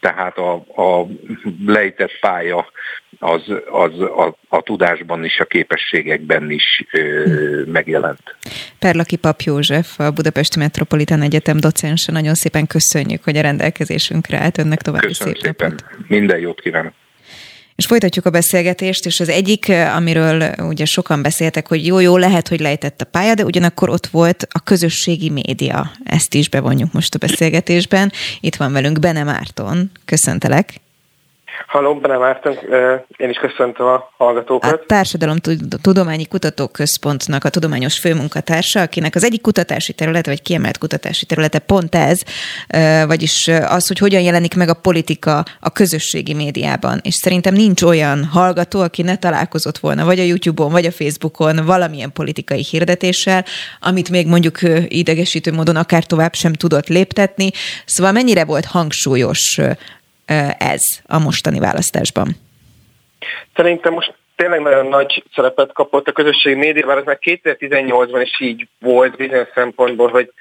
tehát 0.00 0.36
a, 0.38 0.52
a 0.76 1.06
lejtett 1.66 2.18
pálya 2.20 2.70
az, 3.18 3.42
az 3.70 4.00
a, 4.00 4.36
a 4.48 4.62
tudásban 4.62 5.24
is, 5.24 5.38
a 5.38 5.44
képességekben 5.44 6.50
is 6.50 6.84
ö, 6.92 7.62
megjelent. 7.66 8.36
Perlaki 8.78 9.16
Pap 9.16 9.40
József, 9.40 10.00
a 10.00 10.10
Budapesti 10.10 10.58
Metropolitán 10.58 11.22
Egyetem 11.22 11.56
docense, 11.60 12.12
nagyon 12.12 12.34
szépen 12.34 12.66
köszönjük, 12.66 13.24
hogy 13.24 13.36
a 13.36 13.42
rendelkezésünkre 13.42 14.38
állt 14.38 14.58
önnek 14.58 14.80
további 14.80 15.06
Köszönöm 15.06 15.34
szép 15.34 15.42
szépen. 15.42 15.70
napot. 15.70 16.08
Minden 16.08 16.38
jót 16.38 16.60
kívánok. 16.60 16.92
És 17.80 17.86
folytatjuk 17.86 18.26
a 18.26 18.30
beszélgetést, 18.30 19.06
és 19.06 19.20
az 19.20 19.28
egyik, 19.28 19.68
amiről 19.68 20.54
ugye 20.58 20.84
sokan 20.84 21.22
beszéltek, 21.22 21.68
hogy 21.68 21.86
jó-jó, 21.86 22.16
lehet, 22.16 22.48
hogy 22.48 22.60
lejtett 22.60 23.00
a 23.00 23.04
pálya, 23.04 23.34
de 23.34 23.44
ugyanakkor 23.44 23.88
ott 23.88 24.06
volt 24.06 24.46
a 24.50 24.58
közösségi 24.58 25.30
média. 25.30 25.92
Ezt 26.04 26.34
is 26.34 26.48
bevonjuk 26.48 26.92
most 26.92 27.14
a 27.14 27.18
beszélgetésben. 27.18 28.12
Itt 28.40 28.56
van 28.56 28.72
velünk 28.72 28.98
Bene 28.98 29.22
Márton. 29.22 29.90
Köszöntelek. 30.04 30.80
Halló, 31.66 31.94
Bene 31.94 32.16
Márton, 32.16 32.58
én 33.16 33.28
is 33.28 33.36
köszöntöm 33.36 33.86
a 33.86 34.10
hallgatókat. 34.16 34.72
A 34.72 34.84
Társadalom 34.86 35.36
Tudományi 35.82 36.26
Kutatóközpontnak 36.26 37.44
a 37.44 37.48
tudományos 37.48 37.98
főmunkatársa, 37.98 38.80
akinek 38.80 39.14
az 39.14 39.24
egyik 39.24 39.40
kutatási 39.40 39.92
területe, 39.92 40.30
vagy 40.30 40.42
kiemelt 40.42 40.78
kutatási 40.78 41.26
területe 41.26 41.58
pont 41.58 41.94
ez, 41.94 42.20
vagyis 43.06 43.48
az, 43.48 43.86
hogy 43.86 43.98
hogyan 43.98 44.20
jelenik 44.20 44.54
meg 44.54 44.68
a 44.68 44.74
politika 44.74 45.44
a 45.60 45.70
közösségi 45.70 46.34
médiában. 46.34 47.00
És 47.02 47.14
szerintem 47.14 47.54
nincs 47.54 47.82
olyan 47.82 48.24
hallgató, 48.24 48.80
aki 48.80 49.02
ne 49.02 49.16
találkozott 49.16 49.78
volna, 49.78 50.04
vagy 50.04 50.18
a 50.18 50.24
YouTube-on, 50.24 50.70
vagy 50.70 50.86
a 50.86 50.92
Facebookon 50.92 51.64
valamilyen 51.64 52.12
politikai 52.12 52.64
hirdetéssel, 52.70 53.44
amit 53.80 54.10
még 54.10 54.26
mondjuk 54.26 54.58
idegesítő 54.88 55.52
módon 55.52 55.76
akár 55.76 56.04
tovább 56.04 56.34
sem 56.34 56.52
tudott 56.52 56.88
léptetni. 56.88 57.50
Szóval 57.84 58.12
mennyire 58.12 58.44
volt 58.44 58.64
hangsúlyos 58.64 59.60
ez 60.58 60.82
a 61.06 61.18
mostani 61.18 61.58
választásban? 61.58 62.28
Szerintem 63.56 63.92
most 63.92 64.14
tényleg 64.36 64.60
nagyon 64.60 64.86
nagy 64.86 65.24
szerepet 65.34 65.72
kapott 65.72 66.08
a 66.08 66.12
közösségi 66.12 66.56
média, 66.56 66.96
ez 66.96 67.04
már 67.04 67.18
2018-ban 67.20 68.20
is 68.22 68.40
így 68.40 68.68
volt 68.78 69.16
bizonyos 69.16 69.48
szempontból, 69.54 70.08
hogy 70.08 70.32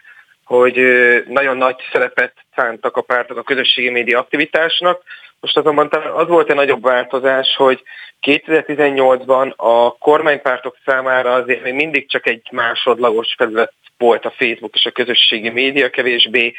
hogy 0.50 0.80
nagyon 1.28 1.58
nagy 1.58 1.76
szerepet 1.92 2.34
szántak 2.56 2.98
a 2.98 3.02
pártok 3.02 3.38
a 3.38 3.44
közösségi 3.44 3.90
média 3.90 4.20
aktivitásnak. 4.20 5.02
Most 5.40 5.58
azonban 5.58 5.90
az 6.16 6.28
volt 6.28 6.50
egy 6.50 6.56
nagyobb 6.56 6.84
változás, 6.84 7.56
hogy 7.56 7.84
2018-ban 8.22 9.56
a 9.56 9.98
kormánypártok 9.98 10.78
számára 10.86 11.34
azért 11.34 11.64
még 11.64 11.74
mindig 11.74 12.10
csak 12.10 12.28
egy 12.28 12.48
másodlagos 12.52 13.34
felület 13.38 13.74
volt 13.98 14.26
a 14.26 14.34
Facebook 14.38 14.76
és 14.76 14.86
a 14.86 14.92
közösségi 14.92 15.50
média, 15.50 15.90
kevésbé 15.90 16.54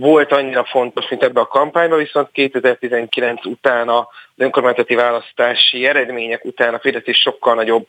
volt 0.00 0.32
annyira 0.32 0.64
fontos, 0.64 1.08
mint 1.08 1.22
ebbe 1.22 1.40
a 1.40 1.46
kampányban, 1.46 1.98
viszont 1.98 2.28
2019 2.32 3.46
után 3.46 3.88
a 3.88 4.08
önkormányzati 4.36 4.94
választási 4.94 5.86
eredmények 5.86 6.44
után 6.44 6.74
a 6.74 6.78
Fidesz 6.78 7.06
is 7.06 7.18
sokkal 7.18 7.54
nagyobb 7.54 7.86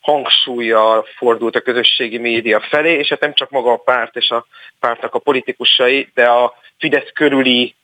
hangsúlyjal 0.00 1.06
fordult 1.16 1.56
a 1.56 1.60
közösségi 1.60 2.18
média 2.18 2.60
felé, 2.60 2.92
és 2.92 3.08
hát 3.08 3.20
nem 3.20 3.34
csak 3.34 3.50
maga 3.50 3.72
a 3.72 3.76
párt 3.76 4.16
és 4.16 4.30
a 4.30 4.46
pártnak 4.80 5.14
a 5.14 5.18
politikusai, 5.18 6.10
de 6.14 6.24
a 6.24 6.54
Fidesz 6.78 7.10
körüli 7.12 7.74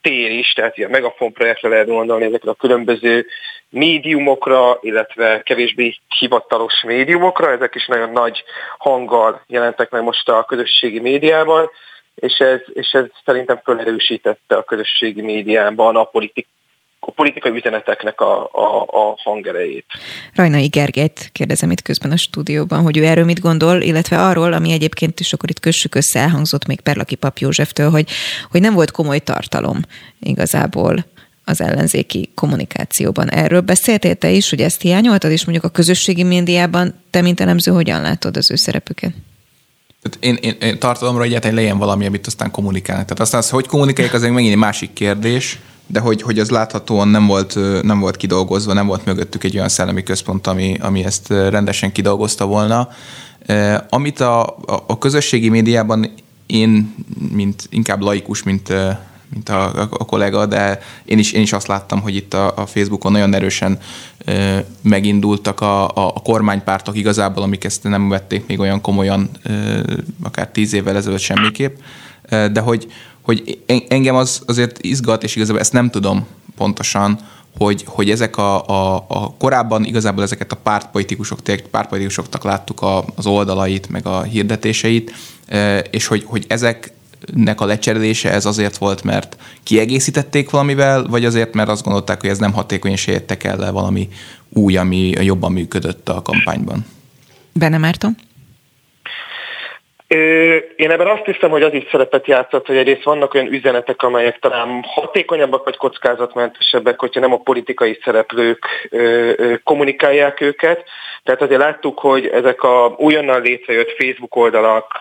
tér 0.00 0.30
is, 0.30 0.52
tehát 0.52 0.78
a 0.78 0.88
Megafon 0.88 1.32
projektre 1.32 1.68
lehet 1.68 1.86
gondolni 1.86 2.24
ezekre 2.24 2.50
a 2.50 2.54
különböző 2.54 3.26
médiumokra, 3.68 4.78
illetve 4.80 5.42
kevésbé 5.42 5.96
hivatalos 6.18 6.82
médiumokra, 6.86 7.50
ezek 7.50 7.74
is 7.74 7.86
nagyon 7.86 8.10
nagy 8.10 8.44
hanggal 8.78 9.42
jelentek 9.46 9.90
meg 9.90 10.02
most 10.02 10.28
a 10.28 10.44
közösségi 10.44 11.00
médiában, 11.00 11.70
és 12.14 12.38
ez, 12.38 12.60
és 12.72 12.92
ez 12.92 13.04
szerintem 13.24 13.60
felerősítette 13.64 14.56
a 14.56 14.64
közösségi 14.64 15.22
médiában 15.22 15.96
a 15.96 16.04
politik, 16.04 16.46
a 17.04 17.10
politikai 17.10 17.52
üzeneteknek 17.52 18.20
a, 18.20 18.42
a, 18.42 18.82
a 18.82 19.14
hangerejét. 19.24 19.86
Rajnai 20.34 20.66
Gergelyt 20.66 21.30
kérdezem 21.32 21.70
itt 21.70 21.82
közben 21.82 22.10
a 22.10 22.16
stúdióban, 22.16 22.82
hogy 22.82 22.96
ő 22.96 23.04
erről 23.04 23.24
mit 23.24 23.40
gondol, 23.40 23.80
illetve 23.80 24.26
arról, 24.26 24.52
ami 24.52 24.72
egyébként 24.72 25.20
is 25.20 25.32
akkor 25.32 25.50
itt 25.50 25.60
kössük 25.60 25.94
össze, 25.94 26.20
elhangzott 26.20 26.66
még 26.66 26.80
Perlaki 26.80 27.14
Pap 27.14 27.38
Józseftől, 27.38 27.90
hogy, 27.90 28.10
hogy 28.50 28.60
nem 28.60 28.74
volt 28.74 28.90
komoly 28.90 29.18
tartalom 29.18 29.80
igazából 30.20 31.04
az 31.44 31.60
ellenzéki 31.60 32.30
kommunikációban. 32.34 33.30
Erről 33.30 33.60
beszéltél 33.60 34.14
te 34.14 34.30
is, 34.30 34.50
hogy 34.50 34.60
ezt 34.60 34.80
hiányoltad, 34.80 35.30
és 35.30 35.44
mondjuk 35.44 35.64
a 35.66 35.68
közösségi 35.68 36.22
médiában 36.22 37.02
te, 37.10 37.20
mint 37.20 37.40
elemző, 37.40 37.72
hogyan 37.72 38.00
látod 38.00 38.36
az 38.36 38.50
ő 38.50 38.54
szerepüket? 38.54 39.12
Tehát 40.02 40.24
én, 40.24 40.50
én, 40.50 40.68
én 40.68 40.78
tartalomra 40.78 41.22
egyáltalán 41.22 41.56
legyen 41.56 41.78
valami, 41.78 42.06
amit 42.06 42.26
aztán 42.26 42.50
kommunikálnak. 42.50 43.04
Tehát 43.04 43.20
aztán 43.20 43.40
az, 43.40 43.50
hogy 43.50 43.66
kommunikálják, 43.66 44.14
az 44.14 44.22
megint 44.22 44.52
egy 44.52 44.56
másik 44.56 44.92
kérdés, 44.92 45.58
de 45.86 46.00
hogy, 46.00 46.22
hogy 46.22 46.38
az 46.38 46.50
láthatóan 46.50 47.08
nem 47.08 47.26
volt, 47.26 47.58
nem 47.82 48.00
volt 48.00 48.16
kidolgozva, 48.16 48.72
nem 48.72 48.86
volt 48.86 49.04
mögöttük 49.04 49.44
egy 49.44 49.56
olyan 49.56 49.68
szellemi 49.68 50.02
központ, 50.02 50.46
ami, 50.46 50.76
ami 50.80 51.04
ezt 51.04 51.28
rendesen 51.28 51.92
kidolgozta 51.92 52.46
volna. 52.46 52.88
Amit 53.88 54.20
a, 54.20 54.46
a, 54.46 54.84
a 54.86 54.98
közösségi 54.98 55.48
médiában 55.48 56.12
én, 56.46 56.94
mint 57.32 57.66
inkább 57.70 58.00
laikus, 58.00 58.42
mint, 58.42 58.72
mint 59.32 59.48
a, 59.48 59.80
a, 59.80 59.88
a 59.90 60.04
kollega, 60.04 60.46
de 60.46 60.80
én 61.04 61.18
is, 61.18 61.32
én 61.32 61.42
is 61.42 61.52
azt 61.52 61.66
láttam, 61.66 62.00
hogy 62.00 62.16
itt 62.16 62.34
a, 62.34 62.56
a 62.56 62.66
Facebookon 62.66 63.12
nagyon 63.12 63.34
erősen 63.34 63.78
e, 64.24 64.64
megindultak 64.82 65.60
a, 65.60 65.88
a, 65.88 66.06
a 66.14 66.20
kormánypártok 66.22 66.96
igazából, 66.96 67.42
amik 67.42 67.64
ezt 67.64 67.82
nem 67.82 68.08
vették 68.08 68.46
még 68.46 68.58
olyan 68.58 68.80
komolyan, 68.80 69.30
e, 69.42 69.82
akár 70.22 70.48
tíz 70.48 70.72
évvel 70.72 70.96
ezelőtt 70.96 71.18
semmiképp, 71.18 71.76
de 72.28 72.60
hogy, 72.60 72.92
hogy 73.22 73.58
engem 73.88 74.14
az 74.14 74.42
azért 74.46 74.84
izgat, 74.84 75.22
és 75.22 75.36
igazából 75.36 75.60
ezt 75.60 75.72
nem 75.72 75.90
tudom 75.90 76.26
pontosan, 76.56 77.18
hogy, 77.58 77.84
hogy 77.86 78.10
ezek 78.10 78.36
a, 78.36 78.66
a, 78.66 79.04
a 79.08 79.34
korábban 79.38 79.84
igazából 79.84 80.22
ezeket 80.22 80.52
a 80.52 80.56
pártpolitikusok, 80.56 81.38
pártpolitikusoknak 81.70 82.44
láttuk 82.44 82.80
a, 82.82 83.04
az 83.14 83.26
oldalait, 83.26 83.88
meg 83.88 84.06
a 84.06 84.22
hirdetéseit, 84.22 85.12
és 85.90 86.06
hogy, 86.06 86.24
hogy 86.26 86.44
ezek 86.48 86.92
nek 87.34 87.60
a 87.60 87.64
lecserélése 87.64 88.32
ez 88.32 88.46
azért 88.46 88.76
volt, 88.76 89.02
mert 89.02 89.36
kiegészítették 89.62 90.50
valamivel, 90.50 91.06
vagy 91.06 91.24
azért, 91.24 91.54
mert 91.54 91.68
azt 91.68 91.84
gondolták, 91.84 92.20
hogy 92.20 92.30
ez 92.30 92.38
nem 92.38 92.52
hatékony, 92.52 92.90
és 92.90 93.06
értek 93.06 93.44
el 93.44 93.72
valami 93.72 94.08
új, 94.48 94.76
ami 94.76 95.08
jobban 95.08 95.52
működött 95.52 96.08
a 96.08 96.22
kampányban? 96.22 96.84
Benne 97.52 97.78
Márton? 97.78 98.16
Én 100.76 100.90
ebben 100.90 101.06
azt 101.06 101.24
hiszem, 101.24 101.50
hogy 101.50 101.62
az 101.62 101.72
is 101.72 101.84
szerepet 101.90 102.26
játszott, 102.26 102.66
hogy 102.66 102.76
egyrészt 102.76 103.02
vannak 103.02 103.34
olyan 103.34 103.52
üzenetek, 103.52 104.02
amelyek 104.02 104.38
talán 104.38 104.84
hatékonyabbak 104.86 105.64
vagy 105.64 105.76
kockázatmentesebbek, 105.76 107.00
hogyha 107.00 107.20
nem 107.20 107.32
a 107.32 107.38
politikai 107.38 107.98
szereplők 108.04 108.88
kommunikálják 109.64 110.40
őket. 110.40 110.84
Tehát 111.24 111.42
azért 111.42 111.60
láttuk, 111.60 111.98
hogy 111.98 112.26
ezek 112.26 112.62
a 112.62 112.94
újonnan 112.96 113.42
létrejött 113.42 113.94
Facebook 113.98 114.36
oldalak, 114.36 114.92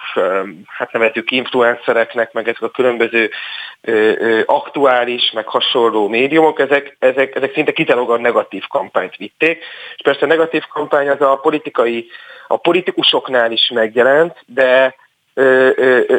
hát 0.68 0.92
nevezük 0.92 1.32
influencereknek, 1.32 2.34
meg 2.34 2.48
ezek 2.48 2.62
a 2.62 2.70
különböző 2.70 3.30
aktuális, 4.46 5.32
meg 5.32 5.48
hasonló 5.48 6.08
médiumok, 6.08 6.60
ezek, 6.60 6.96
ezek, 7.00 7.36
ezek 7.36 7.54
szinte 7.54 7.72
kizárólag 7.72 8.20
negatív 8.20 8.64
kampányt 8.68 9.16
vitték. 9.16 9.64
És 9.96 10.02
persze 10.04 10.26
a 10.26 10.28
negatív 10.28 10.64
kampány 10.74 11.10
az 11.10 11.22
a 11.22 11.36
politikai 11.36 12.10
a 12.48 12.58
politikusoknál 12.58 13.52
is 13.52 13.72
megjelent, 13.74 14.44
de 14.46 14.96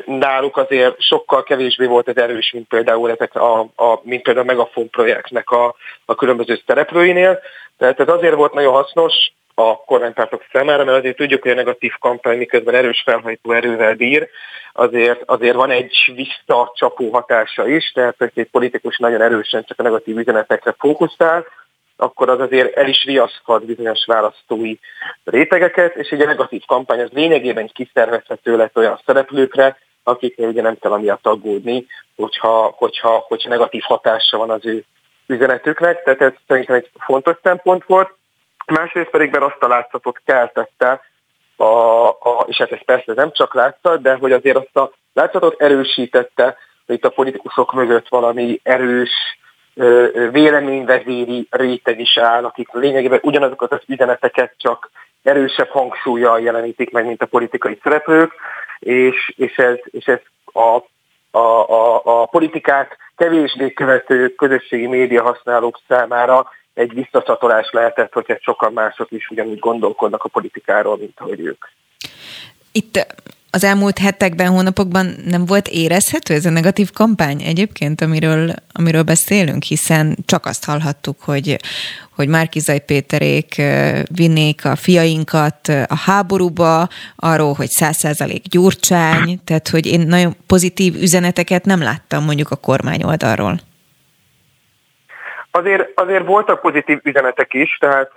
náluk 0.06 0.56
azért 0.56 1.00
sokkal 1.00 1.42
kevésbé 1.42 1.86
volt 1.86 2.08
ez 2.08 2.16
erős, 2.16 2.52
mint 2.52 2.68
például 2.68 3.10
ezek 3.10 3.34
a, 3.34 3.60
a 3.60 4.00
mint 4.02 4.22
például 4.22 4.48
a 4.48 4.52
Megafon 4.52 4.90
projektnek 4.90 5.50
a, 5.50 5.74
a 6.04 6.14
különböző 6.14 6.60
szereplőinél. 6.66 7.40
Tehát 7.78 8.00
ez 8.00 8.08
azért 8.08 8.34
volt 8.34 8.52
nagyon 8.52 8.72
hasznos 8.72 9.14
a 9.54 9.76
kormánypártok 9.76 10.44
számára, 10.52 10.84
mert 10.84 10.98
azért 10.98 11.16
tudjuk, 11.16 11.42
hogy 11.42 11.50
a 11.50 11.54
negatív 11.54 11.92
kampány 12.00 12.38
miközben 12.38 12.74
erős 12.74 13.02
felhajtó 13.04 13.52
erővel 13.52 13.94
bír, 13.94 14.28
azért, 14.72 15.22
azért 15.26 15.54
van 15.54 15.70
egy 15.70 16.12
visszacsapó 16.14 17.10
hatása 17.10 17.68
is, 17.68 17.90
tehát 17.90 18.14
hogy 18.18 18.30
egy 18.34 18.50
politikus 18.50 18.98
nagyon 18.98 19.20
erősen 19.20 19.64
csak 19.64 19.78
a 19.78 19.82
negatív 19.82 20.18
üzenetekre 20.18 20.74
fókuszál, 20.78 21.46
akkor 22.02 22.28
az 22.28 22.40
azért 22.40 22.76
el 22.76 22.88
is 22.88 23.04
riaszthat 23.04 23.64
bizonyos 23.64 24.04
választói 24.06 24.74
rétegeket, 25.24 25.94
és 25.94 26.08
egy 26.08 26.26
negatív 26.26 26.62
kampány 26.66 27.00
az 27.00 27.10
lényegében 27.12 27.70
kiszervezhető 27.72 28.56
lett 28.56 28.76
olyan 28.76 29.00
szereplőkre, 29.06 29.76
akiknél 30.02 30.48
ugye 30.48 30.62
nem 30.62 30.78
kell 30.78 30.92
amiatt 30.92 31.26
aggódni, 31.26 31.86
hogyha, 32.16 32.74
hogyha, 32.76 33.24
hogyha 33.28 33.48
negatív 33.48 33.82
hatása 33.82 34.36
van 34.36 34.50
az 34.50 34.66
ő 34.66 34.84
üzenetüknek, 35.26 36.02
tehát 36.02 36.20
ez 36.20 36.32
szerintem 36.46 36.74
egy 36.74 36.90
fontos 36.98 37.36
szempont 37.42 37.84
volt. 37.84 38.14
Másrészt 38.66 39.10
pedig 39.10 39.30
be 39.30 39.44
azt 39.44 39.62
a 39.62 39.68
látszatot 39.68 40.20
keltette, 40.24 41.00
a, 41.56 42.08
a, 42.08 42.44
és 42.46 42.56
hát 42.56 42.72
ez 42.72 42.84
persze 42.84 43.12
nem 43.14 43.32
csak 43.32 43.54
látszat, 43.54 44.02
de 44.02 44.14
hogy 44.14 44.32
azért 44.32 44.56
azt 44.56 44.76
a 44.76 44.92
látszatot 45.12 45.60
erősítette, 45.60 46.56
hogy 46.86 46.94
itt 46.94 47.04
a 47.04 47.10
politikusok 47.10 47.72
mögött 47.72 48.08
valami 48.08 48.60
erős, 48.62 49.10
véleményvezéri 50.30 51.46
réteg 51.50 52.00
is 52.00 52.18
áll, 52.18 52.44
akik 52.44 52.68
lényegében 52.72 53.20
ugyanazokat 53.22 53.72
az 53.72 53.80
üzeneteket 53.86 54.54
csak 54.56 54.90
erősebb 55.22 55.68
hangsúlyjal 55.68 56.40
jelenítik 56.40 56.90
meg, 56.90 57.06
mint 57.06 57.22
a 57.22 57.26
politikai 57.26 57.78
szereplők, 57.82 58.32
és, 58.78 59.32
és 59.36 59.56
ez, 59.56 59.76
és 59.84 60.04
ez 60.04 60.18
a, 60.44 60.84
a, 61.38 61.70
a, 61.70 62.00
a 62.04 62.26
politikát 62.26 62.96
kevésbé 63.16 63.72
követő 63.72 64.28
közösségi 64.28 64.86
média 64.86 65.22
használók 65.22 65.80
számára 65.88 66.50
egy 66.74 66.94
visszacsatolás 66.94 67.70
lehetett, 67.70 68.12
hogy 68.12 68.38
sokan 68.40 68.72
mások 68.72 69.10
is 69.10 69.28
ugyanúgy 69.30 69.58
gondolkodnak 69.58 70.24
a 70.24 70.28
politikáról, 70.28 70.96
mint 70.96 71.20
ahogy 71.20 71.40
ők. 71.40 71.64
Itt 72.72 73.06
az 73.54 73.64
elmúlt 73.64 73.98
hetekben, 73.98 74.48
hónapokban 74.48 75.06
nem 75.24 75.46
volt 75.46 75.68
érezhető 75.68 76.34
ez 76.34 76.46
a 76.46 76.50
negatív 76.50 76.90
kampány 76.90 77.42
egyébként, 77.42 78.00
amiről, 78.00 78.54
amiről 78.72 79.02
beszélünk, 79.02 79.62
hiszen 79.62 80.16
csak 80.26 80.46
azt 80.46 80.64
hallhattuk, 80.64 81.16
hogy, 81.20 81.56
hogy 82.16 82.28
Márkizaj 82.28 82.80
Péterék 82.84 83.62
vinnék 84.16 84.64
a 84.64 84.76
fiainkat 84.76 85.68
a 85.68 85.96
háborúba, 86.06 86.88
arról, 87.16 87.52
hogy 87.52 87.68
száz 87.68 87.96
százalék 87.96 88.42
gyurcsány, 88.42 89.40
tehát 89.44 89.68
hogy 89.68 89.86
én 89.86 90.00
nagyon 90.00 90.36
pozitív 90.46 90.94
üzeneteket 91.02 91.64
nem 91.64 91.82
láttam 91.82 92.24
mondjuk 92.24 92.50
a 92.50 92.56
kormány 92.56 93.02
oldalról. 93.02 93.60
Azért, 95.50 95.88
azért 95.94 96.26
voltak 96.26 96.60
pozitív 96.60 97.00
üzenetek 97.02 97.54
is, 97.54 97.76
tehát 97.80 98.10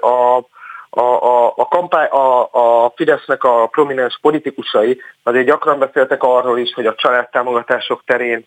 a 0.00 0.44
a, 0.96 1.00
a, 1.00 1.52
a, 1.56 1.64
kampány, 1.64 2.06
a, 2.06 2.48
a 2.84 2.92
Fidesznek 2.96 3.44
a 3.44 3.66
prominens 3.66 4.18
politikusai 4.20 5.00
azért 5.22 5.46
gyakran 5.46 5.78
beszéltek 5.78 6.22
arról 6.22 6.58
is, 6.58 6.72
hogy 6.74 6.86
a 6.86 6.94
családtámogatások 6.94 8.02
terén 8.06 8.46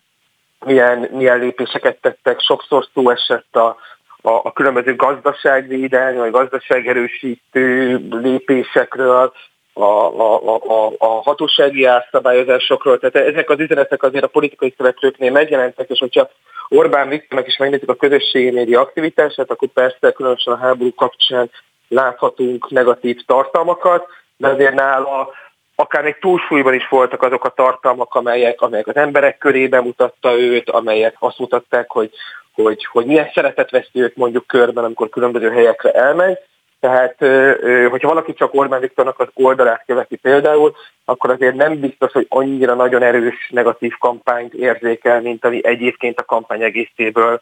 milyen, 0.66 1.10
milyen 1.12 1.40
lépéseket 1.40 1.98
tettek, 2.02 2.40
sokszor 2.40 2.88
szó 2.94 3.10
esett 3.10 3.56
a, 3.56 3.78
a, 4.22 4.32
a 4.32 4.52
különböző 4.54 4.96
gazdaságvédelmi, 4.96 6.18
vagy 6.18 6.32
gazdaságerősítő 6.32 7.98
lépésekről, 8.10 9.34
a, 9.74 9.84
a, 9.84 10.56
a, 10.56 10.92
a 10.98 11.08
hatósági 11.08 11.86
árszabályozásokról. 11.86 13.00
Tehát 13.00 13.28
ezek 13.28 13.50
az 13.50 13.60
üzenetek 13.60 14.04
azért 14.04 14.24
a 14.24 14.28
politikai 14.28 14.74
szereplőknél 14.78 15.32
megjelentek, 15.32 15.90
és 15.90 16.00
hogyha 16.00 16.30
Orbán 16.70 17.10
Viktornak 17.10 17.48
is 17.48 17.58
megnézzük 17.58 17.90
a 17.90 17.96
közösségi 17.96 18.52
média 18.52 18.80
aktivitását, 18.80 19.52
akkor 19.52 19.68
persze 19.68 20.12
különösen 20.12 20.54
a 20.54 20.58
háború 20.58 20.94
kapcsán 20.94 21.50
láthatunk 21.90 22.70
negatív 22.70 23.22
tartalmakat, 23.26 24.08
de 24.38 24.48
azért 24.48 24.74
nála 24.74 25.30
akár 25.80 26.04
még 26.04 26.18
túlsúlyban 26.20 26.74
is 26.74 26.88
voltak 26.88 27.22
azok 27.22 27.46
a 27.46 27.50
tartalmak, 27.50 28.16
amelyek, 28.16 28.62
amelyek 28.62 28.88
az 28.88 28.96
emberek 28.96 29.38
körében 29.38 29.84
mutatta 29.84 30.40
őt, 30.40 30.70
amelyek 30.70 31.16
azt 31.20 31.40
mutatták, 31.40 31.92
hogy, 31.92 32.12
hogy, 32.54 32.86
hogy 32.86 33.06
milyen 33.06 33.30
szeretet 33.34 33.72
veszi 33.72 34.02
őt 34.02 34.16
mondjuk 34.16 34.48
körben, 34.48 34.84
amikor 34.84 35.10
különböző 35.10 35.50
helyekre 35.50 35.92
elmegy. 35.92 36.38
Tehát, 36.80 37.16
hogyha 37.90 38.08
valaki 38.08 38.34
csak 38.34 38.54
Orbán 38.54 38.80
Viktornak 38.80 39.20
az 39.20 39.28
oldalát 39.34 39.84
követi 39.86 40.16
például, 40.16 40.76
akkor 41.06 41.30
azért 41.30 41.56
nem 41.56 41.80
biztos, 41.80 42.12
hogy 42.12 42.26
annyira 42.30 42.74
nagyon 42.74 43.04
erős 43.04 43.50
negatív 43.50 43.94
kampányt 44.00 44.54
érzékel, 44.54 45.22
mint 45.22 45.46
ami 45.46 45.66
egyébként 45.66 46.20
a 46.20 46.26
kampány 46.26 46.64
egészéből 46.64 47.42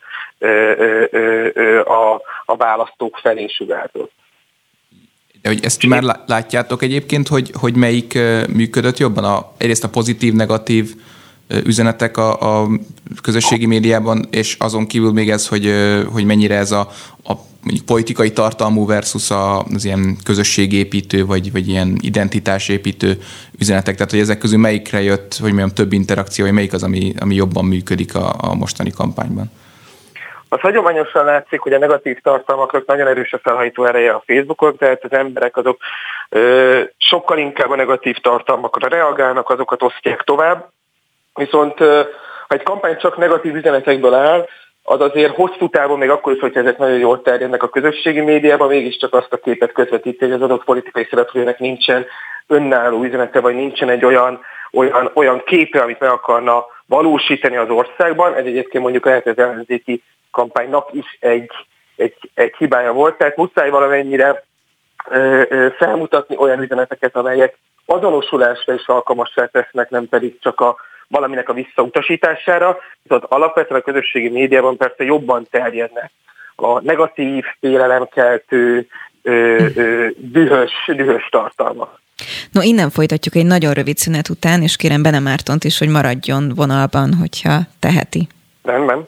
a, 1.85 2.21
a 2.45 2.55
választók 2.57 3.17
felé 3.17 3.47
sugárzott. 3.47 4.11
De 5.41 5.49
hogy 5.49 5.59
ezt 5.63 5.85
már 5.85 6.21
látjátok 6.25 6.81
egyébként, 6.81 7.27
hogy, 7.27 7.51
hogy 7.53 7.75
melyik 7.75 8.19
működött 8.53 8.97
jobban? 8.97 9.23
A, 9.23 9.51
egyrészt 9.57 9.83
a 9.83 9.89
pozitív, 9.89 10.33
negatív 10.33 10.95
üzenetek 11.63 12.17
a, 12.17 12.61
a 12.61 12.69
közösségi 13.21 13.65
médiában, 13.65 14.27
és 14.31 14.55
azon 14.59 14.87
kívül 14.87 15.11
még 15.11 15.29
ez, 15.29 15.47
hogy, 15.47 15.73
hogy 16.11 16.25
mennyire 16.25 16.55
ez 16.55 16.71
a, 16.71 16.91
a 17.23 17.33
mondjuk 17.63 17.85
politikai 17.85 18.31
tartalmú 18.31 18.85
versus 18.85 19.29
az 19.31 19.85
ilyen 19.85 20.17
közösségépítő, 20.23 21.25
vagy, 21.25 21.51
vagy 21.51 21.67
ilyen 21.67 21.97
identitásépítő 22.01 23.19
üzenetek. 23.57 23.95
Tehát, 23.95 24.11
hogy 24.11 24.19
ezek 24.19 24.37
közül 24.37 24.57
melyikre 24.57 25.01
jött, 25.01 25.33
hogy 25.33 25.49
mondjam, 25.49 25.69
több 25.69 25.93
interakció, 25.93 26.45
vagy 26.45 26.53
melyik 26.53 26.73
az, 26.73 26.83
ami, 26.83 27.13
ami 27.19 27.35
jobban 27.35 27.65
működik 27.65 28.15
a, 28.15 28.35
a 28.37 28.53
mostani 28.55 28.89
kampányban? 28.89 29.51
Az 30.49 30.59
hagyományosan 30.59 31.25
látszik, 31.25 31.59
hogy 31.59 31.73
a 31.73 31.77
negatív 31.77 32.19
tartalmaknak 32.21 32.85
nagyon 32.85 33.07
erős 33.07 33.33
a 33.33 33.39
felhajtó 33.43 33.85
ereje 33.85 34.11
a 34.11 34.23
Facebookon, 34.25 34.77
tehát 34.77 35.03
az 35.03 35.11
emberek 35.11 35.57
azok 35.57 35.77
ö, 36.29 36.81
sokkal 36.97 37.37
inkább 37.37 37.69
a 37.69 37.75
negatív 37.75 38.17
tartalmakra 38.17 38.87
reagálnak, 38.87 39.49
azokat 39.49 39.83
osztják 39.83 40.23
tovább. 40.23 40.69
Viszont 41.33 41.79
ö, 41.79 42.01
ha 42.47 42.55
egy 42.55 42.63
kampány 42.63 42.97
csak 42.97 43.17
negatív 43.17 43.55
üzenetekből 43.55 44.13
áll, 44.13 44.47
az 44.83 45.01
azért 45.01 45.35
hosszú 45.35 45.69
távon, 45.69 45.97
még 45.97 46.09
akkor 46.09 46.33
is, 46.33 46.39
hogyha 46.39 46.59
ezek 46.59 46.77
nagyon 46.77 46.97
jól 46.97 47.21
terjednek 47.21 47.63
a 47.63 47.69
közösségi 47.69 48.21
médiában, 48.21 48.67
mégiscsak 48.67 49.13
azt 49.13 49.33
a 49.33 49.37
képet 49.37 49.71
közvetíti, 49.71 50.25
hogy 50.25 50.33
az 50.33 50.41
adott 50.41 50.63
politikai 50.63 51.07
szereplőnek 51.09 51.59
nincsen 51.59 52.05
önálló 52.47 53.03
üzenete, 53.03 53.39
vagy 53.39 53.55
nincsen 53.55 53.89
egy 53.89 54.05
olyan, 54.05 54.39
olyan, 54.71 55.11
olyan 55.13 55.41
képe, 55.45 55.81
amit 55.81 55.99
meg 55.99 56.09
akarna 56.09 56.65
valósítani 56.85 57.57
az 57.57 57.69
országban. 57.69 58.33
Ez 58.33 58.45
egyébként 58.45 58.83
mondjuk 58.83 59.05
lehet 59.05 59.27
az 59.27 59.37
ellenzéki 59.37 60.03
kampánynak 60.37 60.89
is 60.91 61.17
egy, 61.19 61.51
egy, 61.95 62.15
egy 62.33 62.55
hibája 62.57 62.91
volt, 62.93 63.17
tehát 63.17 63.37
muszáj 63.37 63.69
valamennyire 63.69 64.43
ö, 65.09 65.41
ö, 65.49 65.67
felmutatni 65.77 66.37
olyan 66.37 66.61
üzeneteket, 66.61 67.15
amelyek 67.15 67.57
azonosulásra 67.85 68.73
is 68.73 68.85
alkalmassá 68.85 69.45
tesznek, 69.45 69.89
nem 69.89 70.09
pedig 70.09 70.39
csak 70.39 70.59
a 70.59 70.75
valaminek 71.07 71.49
a 71.49 71.53
visszautasítására, 71.53 72.77
viszont 73.01 73.23
alapvetően 73.23 73.79
a 73.79 73.83
közösségi 73.83 74.29
médiában 74.29 74.77
persze 74.77 75.03
jobban 75.03 75.47
terjednek 75.51 76.11
a 76.55 76.81
negatív, 76.81 77.43
félelemkeltő, 77.59 78.87
ö, 79.21 79.65
ö, 79.75 80.07
dühös, 80.17 80.71
dühös 80.87 81.27
tartalmak. 81.31 81.99
No, 82.51 82.61
innen 82.61 82.89
folytatjuk 82.89 83.35
egy 83.35 83.45
nagyon 83.45 83.73
rövid 83.73 83.97
szünet 83.97 84.29
után, 84.29 84.61
és 84.61 84.75
kérem 84.75 85.01
Bene 85.01 85.19
Mártont 85.19 85.63
is, 85.63 85.77
hogy 85.77 85.89
maradjon 85.89 86.51
vonalban, 86.55 87.13
hogyha 87.13 87.59
teheti. 87.79 88.27
Rendben. 88.63 89.07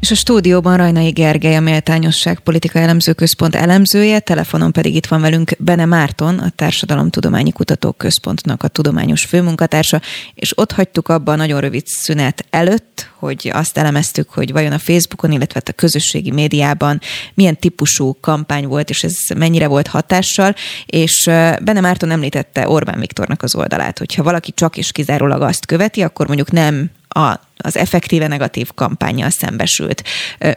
És 0.00 0.10
a 0.10 0.14
stúdióban 0.14 0.76
Rajnai 0.76 1.10
Gergely, 1.10 1.56
a 1.56 1.60
Méltányosság 1.60 2.40
Politika 2.40 2.78
Elemző 2.78 3.12
Központ 3.12 3.54
elemzője, 3.54 4.18
telefonon 4.18 4.72
pedig 4.72 4.94
itt 4.94 5.06
van 5.06 5.20
velünk 5.20 5.50
Bene 5.58 5.84
Márton, 5.84 6.38
a 6.38 6.50
Társadalomtudományi 6.50 7.52
Kutatók 7.52 7.98
Központnak 7.98 8.62
a 8.62 8.68
tudományos 8.68 9.24
főmunkatársa, 9.24 10.00
és 10.34 10.58
ott 10.58 10.72
hagytuk 10.72 11.08
abban 11.08 11.34
a 11.34 11.36
nagyon 11.36 11.60
rövid 11.60 11.86
szünet 11.86 12.44
előtt, 12.50 13.10
hogy 13.18 13.50
azt 13.52 13.78
elemeztük, 13.78 14.30
hogy 14.30 14.52
vajon 14.52 14.72
a 14.72 14.78
Facebookon, 14.78 15.32
illetve 15.32 15.60
a 15.64 15.72
közösségi 15.72 16.30
médiában 16.30 17.00
milyen 17.34 17.58
típusú 17.58 18.16
kampány 18.20 18.66
volt, 18.66 18.90
és 18.90 19.04
ez 19.04 19.16
mennyire 19.36 19.66
volt 19.66 19.86
hatással, 19.86 20.54
és 20.86 21.24
Bene 21.62 21.80
Márton 21.80 22.10
említette 22.10 22.68
Orbán 22.68 23.00
Viktornak 23.00 23.42
az 23.42 23.54
oldalát, 23.54 23.98
hogyha 23.98 24.22
valaki 24.22 24.52
csak 24.52 24.76
és 24.76 24.92
kizárólag 24.92 25.42
azt 25.42 25.66
követi, 25.66 26.02
akkor 26.02 26.26
mondjuk 26.26 26.50
nem 26.50 26.90
a, 27.16 27.40
az 27.56 27.76
effektíve 27.76 28.26
negatív 28.26 28.68
kampányjal 28.74 29.30
szembesült. 29.30 30.02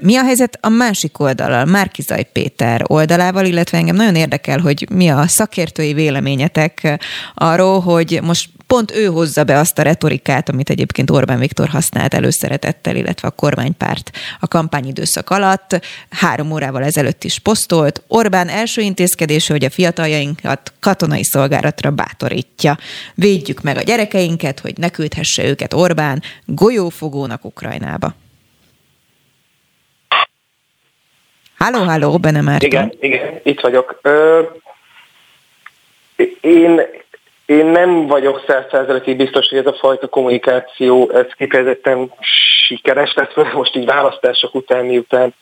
Mi 0.01 0.15
a 0.15 0.23
helyzet 0.23 0.57
a 0.61 0.69
másik 0.69 1.19
oldalal, 1.19 1.65
Márkizaj 1.65 2.29
Péter 2.33 2.81
oldalával, 2.87 3.45
illetve 3.45 3.77
engem 3.77 3.95
nagyon 3.95 4.15
érdekel, 4.15 4.59
hogy 4.59 4.87
mi 4.91 5.09
a 5.09 5.27
szakértői 5.27 5.93
véleményetek 5.93 6.99
arról, 7.33 7.79
hogy 7.79 8.19
most 8.23 8.49
pont 8.69 8.95
ő 8.95 9.05
hozza 9.05 9.43
be 9.43 9.57
azt 9.57 9.79
a 9.79 9.81
retorikát, 9.81 10.49
amit 10.49 10.69
egyébként 10.69 11.09
Orbán 11.09 11.39
Viktor 11.39 11.67
használt 11.67 12.13
előszeretettel, 12.13 12.95
illetve 12.95 13.27
a 13.27 13.31
kormánypárt 13.31 14.11
a 14.39 14.47
kampányidőszak 14.47 15.29
alatt. 15.29 15.79
Három 16.09 16.51
órával 16.51 16.83
ezelőtt 16.83 17.23
is 17.23 17.39
posztolt. 17.39 18.03
Orbán 18.07 18.47
első 18.47 18.81
intézkedése, 18.81 19.53
hogy 19.53 19.65
a 19.65 19.69
fiataljainkat 19.69 20.73
katonai 20.79 21.23
szolgálatra 21.23 21.91
bátorítja. 21.91 22.77
Védjük 23.15 23.61
meg 23.61 23.77
a 23.77 23.81
gyerekeinket, 23.81 24.59
hogy 24.59 24.77
ne 24.77 24.89
küldhesse 24.89 25.43
őket 25.43 25.73
Orbán 25.73 26.21
golyófogónak 26.45 27.45
Ukrajnába. 27.45 28.15
Halló, 31.57 31.83
halló, 31.83 32.17
Bene 32.17 32.41
Márton. 32.41 32.69
Igen, 32.69 32.93
igen, 32.99 33.39
itt 33.43 33.59
vagyok. 33.59 33.99
Ö, 34.01 34.41
én 36.41 36.81
én 37.49 37.65
nem 37.65 38.07
vagyok 38.07 38.43
százszerzelékig 38.47 39.17
biztos, 39.17 39.49
hogy 39.49 39.57
ez 39.57 39.65
a 39.65 39.73
fajta 39.73 40.07
kommunikáció 40.07 41.09
ez 41.11 41.25
kifejezetten 41.37 42.11
sikeres 42.67 43.13
lesz, 43.13 43.53
most 43.53 43.75
így 43.75 43.85
választások 43.85 44.55
után, 44.55 44.85
miután 44.85 45.33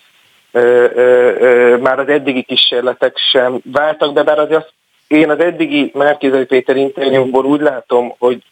ö, 0.52 0.86
ö, 0.94 1.36
ö, 1.40 1.78
már 1.78 2.00
az 2.00 2.08
eddigi 2.08 2.44
kísérletek 2.44 3.18
sem 3.18 3.60
váltak 3.64 4.14
be, 4.14 4.24
bár 4.24 4.40
azért 4.40 4.74
én 5.08 5.30
az 5.30 5.40
eddigi 5.40 5.92
Márkizai 5.94 6.46
Péter 6.46 6.76
interjúból 6.76 7.46
úgy 7.46 7.62
látom, 7.62 8.14
hogy 8.18 8.44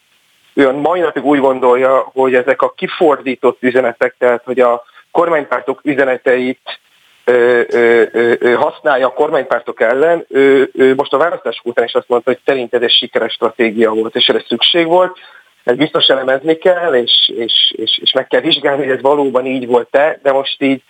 ő 0.54 0.72
mai 0.72 1.00
napig 1.00 1.26
úgy 1.26 1.40
gondolja, 1.40 2.10
hogy 2.14 2.36
ezek 2.36 2.62
a 2.62 2.74
kifordított 2.78 3.58
üzenetek, 3.64 4.16
tehát 4.18 4.42
hogy 4.46 4.60
a 4.60 4.84
kormánypártok 5.12 5.80
üzeneteit 5.84 6.80
ö, 7.26 8.04
ö, 8.40 8.54
használja 8.54 9.08
a 9.08 9.14
kormánypártok 9.14 9.82
ellen. 9.82 10.26
Ő, 10.30 10.70
ő 10.74 10.96
most 10.96 11.14
a 11.14 11.18
választások 11.18 11.66
után 11.66 11.86
is 11.86 11.94
azt 11.94 12.08
mondta, 12.08 12.32
hogy 12.32 12.40
szerint 12.46 12.74
ez 12.74 12.92
sikeres 12.92 13.34
stratégia 13.34 13.92
volt, 13.92 14.16
és 14.16 14.28
erre 14.28 14.44
szükség 14.48 14.86
volt. 14.86 15.18
Ez 15.64 15.76
biztos 15.76 16.08
elemezni 16.08 16.56
kell, 16.56 16.94
és, 16.94 17.32
és, 17.38 17.74
és, 17.78 18.00
és 18.02 18.12
meg 18.12 18.28
kell 18.28 18.42
vizsgálni, 18.42 18.84
hogy 18.84 18.96
ez 18.96 19.02
valóban 19.02 19.46
így 19.46 19.68
volt-e, 19.68 20.20
de 20.24 20.32
most 20.32 20.62
így 20.62 20.84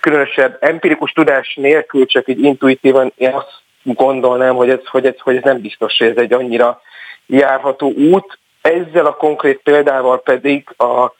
különösebb 0.00 0.56
empirikus 0.60 1.12
tudás 1.12 1.54
nélkül, 1.54 2.06
csak 2.06 2.28
így 2.28 2.42
intuitívan 2.42 3.12
én 3.16 3.32
azt 3.32 3.60
gondolnám, 3.82 4.54
hogy 4.54 4.70
ez, 4.70 4.86
hogy 4.86 5.06
ez, 5.06 5.14
hogy 5.18 5.36
ez 5.36 5.42
nem 5.42 5.60
biztos, 5.60 5.98
hogy 5.98 6.08
ez 6.08 6.16
egy 6.16 6.32
annyira 6.32 6.80
járható 7.26 7.92
út. 7.92 8.38
Ezzel 8.60 9.06
a 9.06 9.16
konkrét 9.16 9.60
példával 9.62 10.20
pedig 10.22 10.68
a 10.76 11.12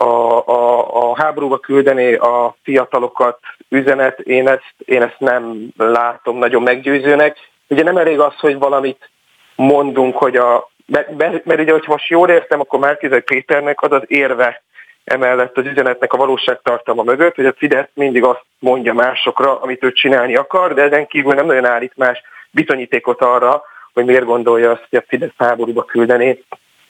a, 0.00 0.46
a, 0.46 1.10
a 1.10 1.16
háborúba 1.16 1.58
küldeni 1.58 2.14
a 2.14 2.56
fiatalokat 2.62 3.38
üzenet, 3.70 4.18
én 4.20 4.48
ezt, 4.48 4.74
én 4.84 5.02
ezt 5.02 5.18
nem 5.18 5.68
látom 5.76 6.38
nagyon 6.38 6.62
meggyőzőnek. 6.62 7.36
Ugye 7.68 7.82
nem 7.82 7.96
elég 7.96 8.20
az, 8.20 8.34
hogy 8.38 8.58
valamit 8.58 9.10
mondunk, 9.56 10.16
hogy 10.16 10.36
a, 10.36 10.70
mert, 10.86 11.16
mert, 11.16 11.44
mert 11.44 11.60
ugye, 11.60 11.72
hogyha 11.72 11.92
most 11.92 12.08
jól 12.08 12.28
értem, 12.28 12.60
akkor 12.60 12.78
Márkizai 12.78 13.20
Péternek 13.20 13.82
az 13.82 13.92
az 13.92 14.02
érve 14.06 14.62
emellett 15.04 15.56
az 15.56 15.66
üzenetnek 15.66 16.12
a 16.12 16.16
valóságtartalma 16.16 17.02
mögött, 17.02 17.34
hogy 17.34 17.46
a 17.46 17.54
Fidesz 17.56 17.88
mindig 17.94 18.24
azt 18.24 18.44
mondja 18.58 18.94
másokra, 18.94 19.60
amit 19.60 19.84
ő 19.84 19.92
csinálni 19.92 20.36
akar, 20.36 20.74
de 20.74 20.82
ezen 20.82 21.06
kívül 21.06 21.34
nem 21.34 21.46
nagyon 21.46 21.64
állít 21.64 21.96
más 21.96 22.22
bizonyítékot 22.50 23.22
arra, 23.22 23.62
hogy 23.92 24.04
miért 24.04 24.24
gondolja 24.24 24.70
azt, 24.70 24.86
hogy 24.90 24.98
a 24.98 25.04
Fidesz 25.08 25.34
háborúba 25.36 25.84
küldeni 25.84 26.44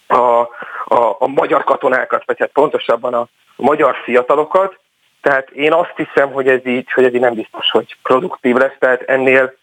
a, 0.07 0.15
a, 0.15 1.17
a 1.19 1.27
magyar 1.27 1.65
katonákat, 1.65 2.23
vagy 2.27 2.39
hát 2.39 2.51
pontosabban 2.53 3.15
a, 3.15 3.21
a 3.57 3.63
magyar 3.63 3.97
fiatalokat. 4.05 4.79
Tehát 5.23 5.51
én 5.51 5.73
azt 5.73 5.95
hiszem, 5.97 6.33
hogy 6.33 6.49
ez 6.49 6.67
így, 6.67 6.93
hogy 6.93 7.05
ez 7.05 7.15
így 7.15 7.21
nem 7.21 7.35
biztos, 7.35 7.71
hogy 7.71 7.97
produktív 8.03 8.57
lesz, 8.57 8.77
tehát 8.79 9.03
ennél 9.03 9.55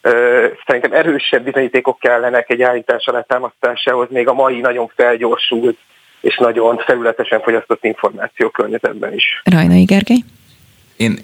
ö, 0.00 0.46
szerintem 0.66 0.92
erősebb 0.92 1.44
bizonyítékok 1.44 1.98
kellenek 1.98 2.50
egy 2.50 2.62
állítás 2.62 3.06
alátámasztásához, 3.06 4.08
még 4.10 4.28
a 4.28 4.32
mai 4.32 4.60
nagyon 4.60 4.92
felgyorsult 4.96 5.78
és 6.20 6.36
nagyon 6.36 6.78
felületesen 6.78 7.40
fogyasztott 7.40 7.84
információ 7.84 8.48
környezetben 8.48 9.12
is. 9.14 9.42
Rajnai 9.44 9.82
Gergely? 9.82 10.22
Én 10.96 11.20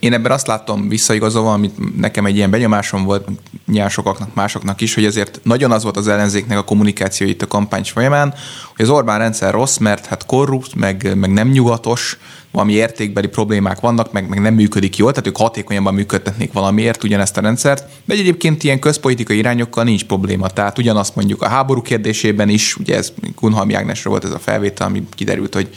én 0.00 0.12
ebben 0.12 0.32
azt 0.32 0.46
látom 0.46 0.88
visszaigazolva, 0.88 1.52
amit 1.52 1.96
nekem 2.00 2.26
egy 2.26 2.36
ilyen 2.36 2.50
benyomásom 2.50 3.04
volt, 3.04 3.28
nyilván 3.66 3.90
sokaknak, 3.90 4.34
másoknak 4.34 4.80
is, 4.80 4.94
hogy 4.94 5.04
ezért 5.04 5.40
nagyon 5.42 5.72
az 5.72 5.82
volt 5.82 5.96
az 5.96 6.08
ellenzéknek 6.08 6.58
a 6.58 6.64
kommunikáció 6.64 7.26
itt 7.26 7.42
a 7.42 7.46
kampány 7.46 7.84
folyamán, 7.84 8.34
hogy 8.76 8.84
az 8.84 8.90
Orbán 8.90 9.18
rendszer 9.18 9.52
rossz, 9.52 9.76
mert 9.76 10.06
hát 10.06 10.26
korrupt, 10.26 10.74
meg, 10.74 11.16
meg 11.16 11.32
nem 11.32 11.48
nyugatos, 11.48 12.18
valami 12.50 12.72
értékbeli 12.72 13.26
problémák 13.26 13.80
vannak, 13.80 14.12
meg, 14.12 14.28
meg 14.28 14.40
nem 14.40 14.54
működik 14.54 14.96
jól, 14.96 15.10
tehát 15.10 15.26
ők 15.26 15.36
hatékonyabban 15.36 15.94
működtetnék 15.94 16.52
valamiért 16.52 17.04
ugyanezt 17.04 17.36
a 17.36 17.40
rendszert, 17.40 17.84
de 18.04 18.14
egyébként 18.14 18.62
ilyen 18.62 18.78
közpolitikai 18.78 19.36
irányokkal 19.36 19.84
nincs 19.84 20.04
probléma. 20.04 20.48
Tehát 20.48 20.78
ugyanazt 20.78 21.14
mondjuk 21.14 21.42
a 21.42 21.48
háború 21.48 21.82
kérdésében 21.82 22.48
is, 22.48 22.76
ugye 22.76 22.96
ez 22.96 23.12
Kunhalmi 23.34 23.74
Ágnesről 23.74 24.12
volt 24.12 24.24
ez 24.24 24.30
a 24.30 24.38
felvétel, 24.38 24.86
ami 24.86 25.02
kiderült, 25.14 25.54
hogy 25.54 25.68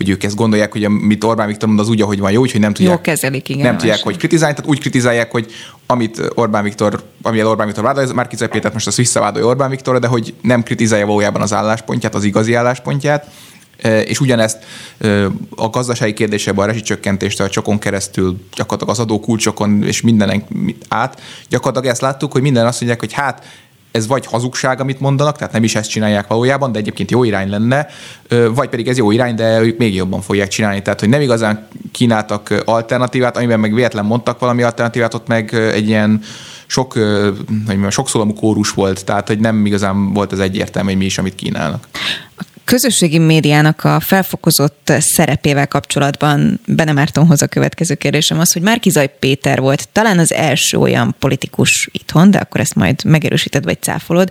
hogy 0.00 0.08
ők 0.08 0.22
ezt 0.22 0.36
gondolják, 0.36 0.72
hogy 0.72 0.84
amit 0.84 1.24
Orbán 1.24 1.46
Viktor 1.46 1.68
mond, 1.68 1.80
az 1.80 1.88
úgy, 1.88 2.00
ahogy 2.00 2.18
van 2.18 2.30
jó, 2.30 2.40
úgyhogy 2.40 2.60
nem 2.60 2.72
tudják, 2.72 2.94
jó 2.94 3.00
kezelik, 3.00 3.48
igen, 3.48 3.62
nem 3.62 3.76
tudják, 3.76 4.02
hogy 4.02 4.16
kritizálni, 4.16 4.54
tehát 4.54 4.70
úgy 4.70 4.80
kritizálják, 4.80 5.30
hogy 5.30 5.52
amit 5.86 6.30
Orbán 6.34 6.62
Viktor, 6.62 7.02
amivel 7.22 7.46
Orbán 7.46 7.66
Viktor 7.66 7.84
vádol, 7.84 8.14
már 8.14 8.26
Kizaj 8.26 8.48
Péter 8.48 8.72
most 8.72 8.86
azt 8.86 8.96
visszavádolja 8.96 9.48
Orbán 9.48 9.70
Viktor, 9.70 9.98
de 9.98 10.06
hogy 10.06 10.34
nem 10.42 10.62
kritizálja 10.62 11.06
valójában 11.06 11.42
az 11.42 11.52
álláspontját, 11.52 12.14
az 12.14 12.24
igazi 12.24 12.54
álláspontját, 12.54 13.30
és 14.04 14.20
ugyanezt 14.20 14.64
a 15.56 15.68
gazdasági 15.70 16.12
kérdésében 16.12 16.64
a 16.64 16.66
rezsicsökkentést 16.66 17.40
a 17.40 17.48
csokon 17.48 17.78
keresztül, 17.78 18.36
gyakorlatilag 18.54 18.94
az 18.94 19.00
adókulcsokon 19.00 19.82
és 19.82 20.00
mindenen 20.00 20.44
át, 20.88 21.20
gyakorlatilag 21.48 21.92
ezt 21.94 22.02
láttuk, 22.02 22.32
hogy 22.32 22.42
minden 22.42 22.66
azt 22.66 22.80
mondják, 22.80 23.00
hogy 23.00 23.12
hát 23.12 23.44
ez 23.90 24.06
vagy 24.06 24.26
hazugság, 24.26 24.80
amit 24.80 25.00
mondanak, 25.00 25.36
tehát 25.36 25.52
nem 25.52 25.64
is 25.64 25.74
ezt 25.74 25.90
csinálják 25.90 26.26
valójában, 26.26 26.72
de 26.72 26.78
egyébként 26.78 27.10
jó 27.10 27.24
irány 27.24 27.50
lenne, 27.50 27.86
vagy 28.54 28.68
pedig 28.68 28.88
ez 28.88 28.96
jó 28.96 29.10
irány, 29.10 29.34
de 29.34 29.60
ők 29.60 29.78
még 29.78 29.94
jobban 29.94 30.20
fogják 30.20 30.48
csinálni. 30.48 30.82
Tehát, 30.82 31.00
hogy 31.00 31.08
nem 31.08 31.20
igazán 31.20 31.68
kínáltak 31.92 32.62
alternatívát, 32.64 33.36
amiben 33.36 33.60
meg 33.60 33.74
véletlen 33.74 34.04
mondtak 34.04 34.38
valami 34.38 34.62
alternatívát, 34.62 35.14
ott 35.14 35.26
meg 35.26 35.54
egy 35.54 35.88
ilyen 35.88 36.20
sok, 36.66 36.92
hogy 37.66 37.78
sok 37.90 38.08
szólamú 38.08 38.34
kórus 38.34 38.70
volt, 38.70 39.04
tehát 39.04 39.26
hogy 39.26 39.38
nem 39.38 39.66
igazán 39.66 40.12
volt 40.12 40.32
az 40.32 40.40
egyértelmű, 40.40 40.88
hogy 40.88 40.98
mi 40.98 41.04
is, 41.04 41.18
amit 41.18 41.34
kínálnak. 41.34 41.88
A 42.36 42.44
közösségi 42.64 43.18
médiának 43.18 43.84
a 43.84 44.00
felfokozott 44.00 44.92
szerepével 44.98 45.68
kapcsolatban 45.68 46.60
Bene 46.66 46.92
Mártonhoz 46.92 47.42
a 47.42 47.46
következő 47.46 47.94
kérdésem 47.94 48.38
az, 48.38 48.52
hogy 48.52 48.62
Márkizaj 48.62 49.14
Péter 49.18 49.60
volt 49.60 49.88
talán 49.88 50.18
az 50.18 50.32
első 50.32 50.78
olyan 50.78 51.14
politikus 51.18 51.88
itthon, 51.92 52.30
de 52.30 52.38
akkor 52.38 52.60
ezt 52.60 52.74
majd 52.74 53.04
megerősíted 53.04 53.64
vagy 53.64 53.82
cáfolod, 53.82 54.30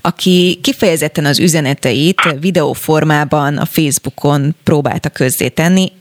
aki 0.00 0.58
kifejezetten 0.62 1.24
az 1.24 1.38
üzeneteit 1.38 2.36
videóformában 2.40 3.56
a 3.56 3.64
Facebookon 3.64 4.54
próbálta 4.64 5.08
közzétenni, 5.08 5.92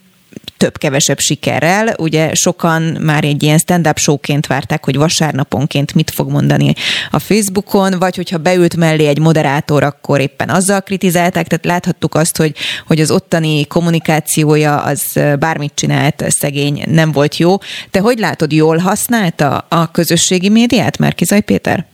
több-kevesebb 0.59 1.19
sikerrel. 1.19 1.87
Ugye 1.97 2.33
sokan 2.33 2.81
már 2.81 3.23
egy 3.23 3.43
ilyen 3.43 3.57
stand-up 3.57 3.97
showként 3.97 4.47
várták, 4.47 4.85
hogy 4.85 4.97
vasárnaponként 4.97 5.93
mit 5.93 6.11
fog 6.11 6.31
mondani 6.31 6.73
a 7.11 7.19
Facebookon, 7.19 7.91
vagy 7.99 8.15
hogyha 8.15 8.37
beült 8.37 8.75
mellé 8.75 9.07
egy 9.07 9.19
moderátor, 9.19 9.83
akkor 9.83 10.19
éppen 10.19 10.49
azzal 10.49 10.81
kritizálták, 10.81 11.47
tehát 11.47 11.65
láthattuk 11.65 12.15
azt, 12.15 12.37
hogy, 12.37 12.51
hogy 12.87 12.99
az 12.99 13.11
ottani 13.11 13.67
kommunikációja 13.67 14.77
az 14.77 15.19
bármit 15.39 15.75
csinált, 15.75 16.23
szegény 16.27 16.83
nem 16.85 17.11
volt 17.11 17.37
jó. 17.37 17.57
Te 17.91 17.99
hogy 17.99 18.19
látod, 18.19 18.51
jól 18.51 18.77
használta 18.77 19.65
a 19.69 19.91
közösségi 19.91 20.49
médiát, 20.49 20.97
Márkizaj 20.97 21.41
Péter? 21.41 21.85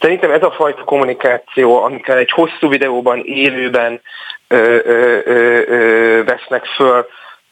Szerintem 0.00 0.30
ez 0.30 0.42
a 0.42 0.50
fajta 0.50 0.84
kommunikáció, 0.84 1.82
amikor 1.82 2.16
egy 2.16 2.30
hosszú 2.30 2.68
videóban, 2.68 3.22
élőben 3.24 4.00
ö, 4.48 4.56
ö, 4.84 5.18
ö, 5.24 5.60
ö, 5.66 6.22
vesznek 6.24 6.64
föl 6.64 7.06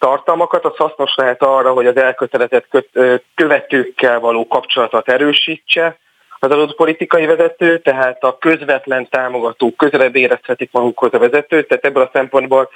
tartalmakat, 0.06 0.64
az 0.64 0.76
hasznos 0.76 1.14
lehet 1.14 1.42
arra, 1.42 1.72
hogy 1.72 1.86
az 1.86 1.96
elkötelezett 1.96 2.66
követőkkel 3.34 4.20
való 4.20 4.46
kapcsolatot 4.46 5.08
erősítse 5.08 5.98
az 6.38 6.50
adott 6.50 6.76
politikai 6.76 7.26
vezető, 7.26 7.78
tehát 7.78 8.22
a 8.22 8.38
közvetlen 8.38 9.08
támogatók 9.08 9.76
közelebb 9.76 10.16
érezhetik 10.16 10.72
magukhoz 10.72 11.14
a 11.14 11.18
vezetőt, 11.18 11.68
tehát 11.68 11.84
ebből 11.84 12.02
a 12.02 12.10
szempontból 12.12 12.70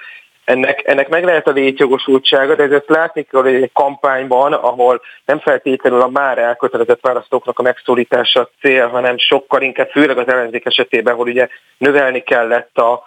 ennek, 0.44 0.82
ennek 0.86 1.08
meg 1.08 1.24
lehet 1.24 1.48
a 1.48 1.52
létjogosultsága, 1.52 2.54
de 2.54 2.62
ezt 2.62 2.88
látni 2.88 3.22
kell, 3.22 3.42
hogy 3.42 3.54
egy 3.54 3.70
kampányban, 3.72 4.52
ahol 4.52 5.00
nem 5.24 5.38
feltétlenül 5.38 6.00
a 6.00 6.08
már 6.08 6.38
elkötelezett 6.38 7.00
választóknak 7.00 7.58
a 7.58 7.62
megszólítása 7.62 8.50
cél, 8.60 8.88
hanem 8.88 9.18
sokkal 9.18 9.62
inkább, 9.62 9.90
főleg 9.90 10.18
az 10.18 10.28
ellenzék 10.28 10.66
esetében, 10.66 11.14
hogy 11.14 11.28
ugye 11.28 11.48
növelni 11.78 12.22
kellett 12.22 12.78
a, 12.78 13.02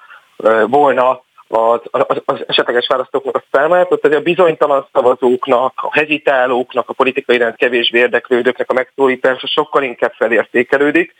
volna 0.67 1.23
az, 1.49 1.79
az, 1.91 2.21
az 2.25 2.43
esetleges 2.47 2.87
választóknak 2.87 3.35
a 3.35 3.43
számát, 3.51 3.91
ott 3.91 4.05
a 4.05 4.21
bizonytalan 4.21 4.87
szavazóknak, 4.93 5.73
a 5.75 5.89
hezitálóknak, 5.91 6.89
a 6.89 6.93
politikai 6.93 7.35
iránt 7.35 7.55
kevésbé 7.55 7.99
érdeklődőknek 7.99 8.69
a 8.69 8.73
megszólítása 8.73 9.47
sokkal 9.47 9.83
inkább 9.83 10.13
felértékelődik, 10.13 11.15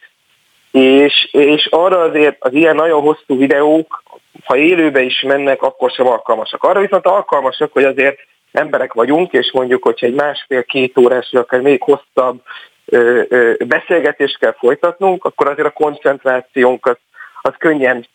és, 0.71 1.29
és 1.31 1.65
arra 1.65 2.01
azért 2.01 2.35
az 2.39 2.53
ilyen 2.53 2.75
nagyon 2.75 3.01
hosszú 3.01 3.37
videók, 3.37 4.03
ha 4.43 4.57
élőbe 4.57 5.01
is 5.01 5.21
mennek, 5.21 5.61
akkor 5.61 5.91
sem 5.91 6.07
alkalmasak. 6.07 6.63
Arra 6.63 6.79
viszont 6.79 7.05
alkalmasak, 7.05 7.73
hogy 7.73 7.83
azért 7.83 8.19
emberek 8.51 8.93
vagyunk, 8.93 9.33
és 9.33 9.51
mondjuk, 9.53 9.83
hogyha 9.83 10.05
egy 10.05 10.13
másfél-két 10.13 10.97
órás, 10.97 11.29
vagy 11.31 11.41
akár 11.41 11.61
még 11.61 11.81
hosszabb 11.81 12.41
ö, 12.85 13.21
ö, 13.29 13.53
beszélgetést 13.67 14.37
kell 14.37 14.55
folytatnunk, 14.57 15.25
akkor 15.25 15.47
azért 15.47 15.67
a 15.67 15.71
koncentrációnkat 15.71 16.99
az 17.41 17.53
könnyen 17.57 18.07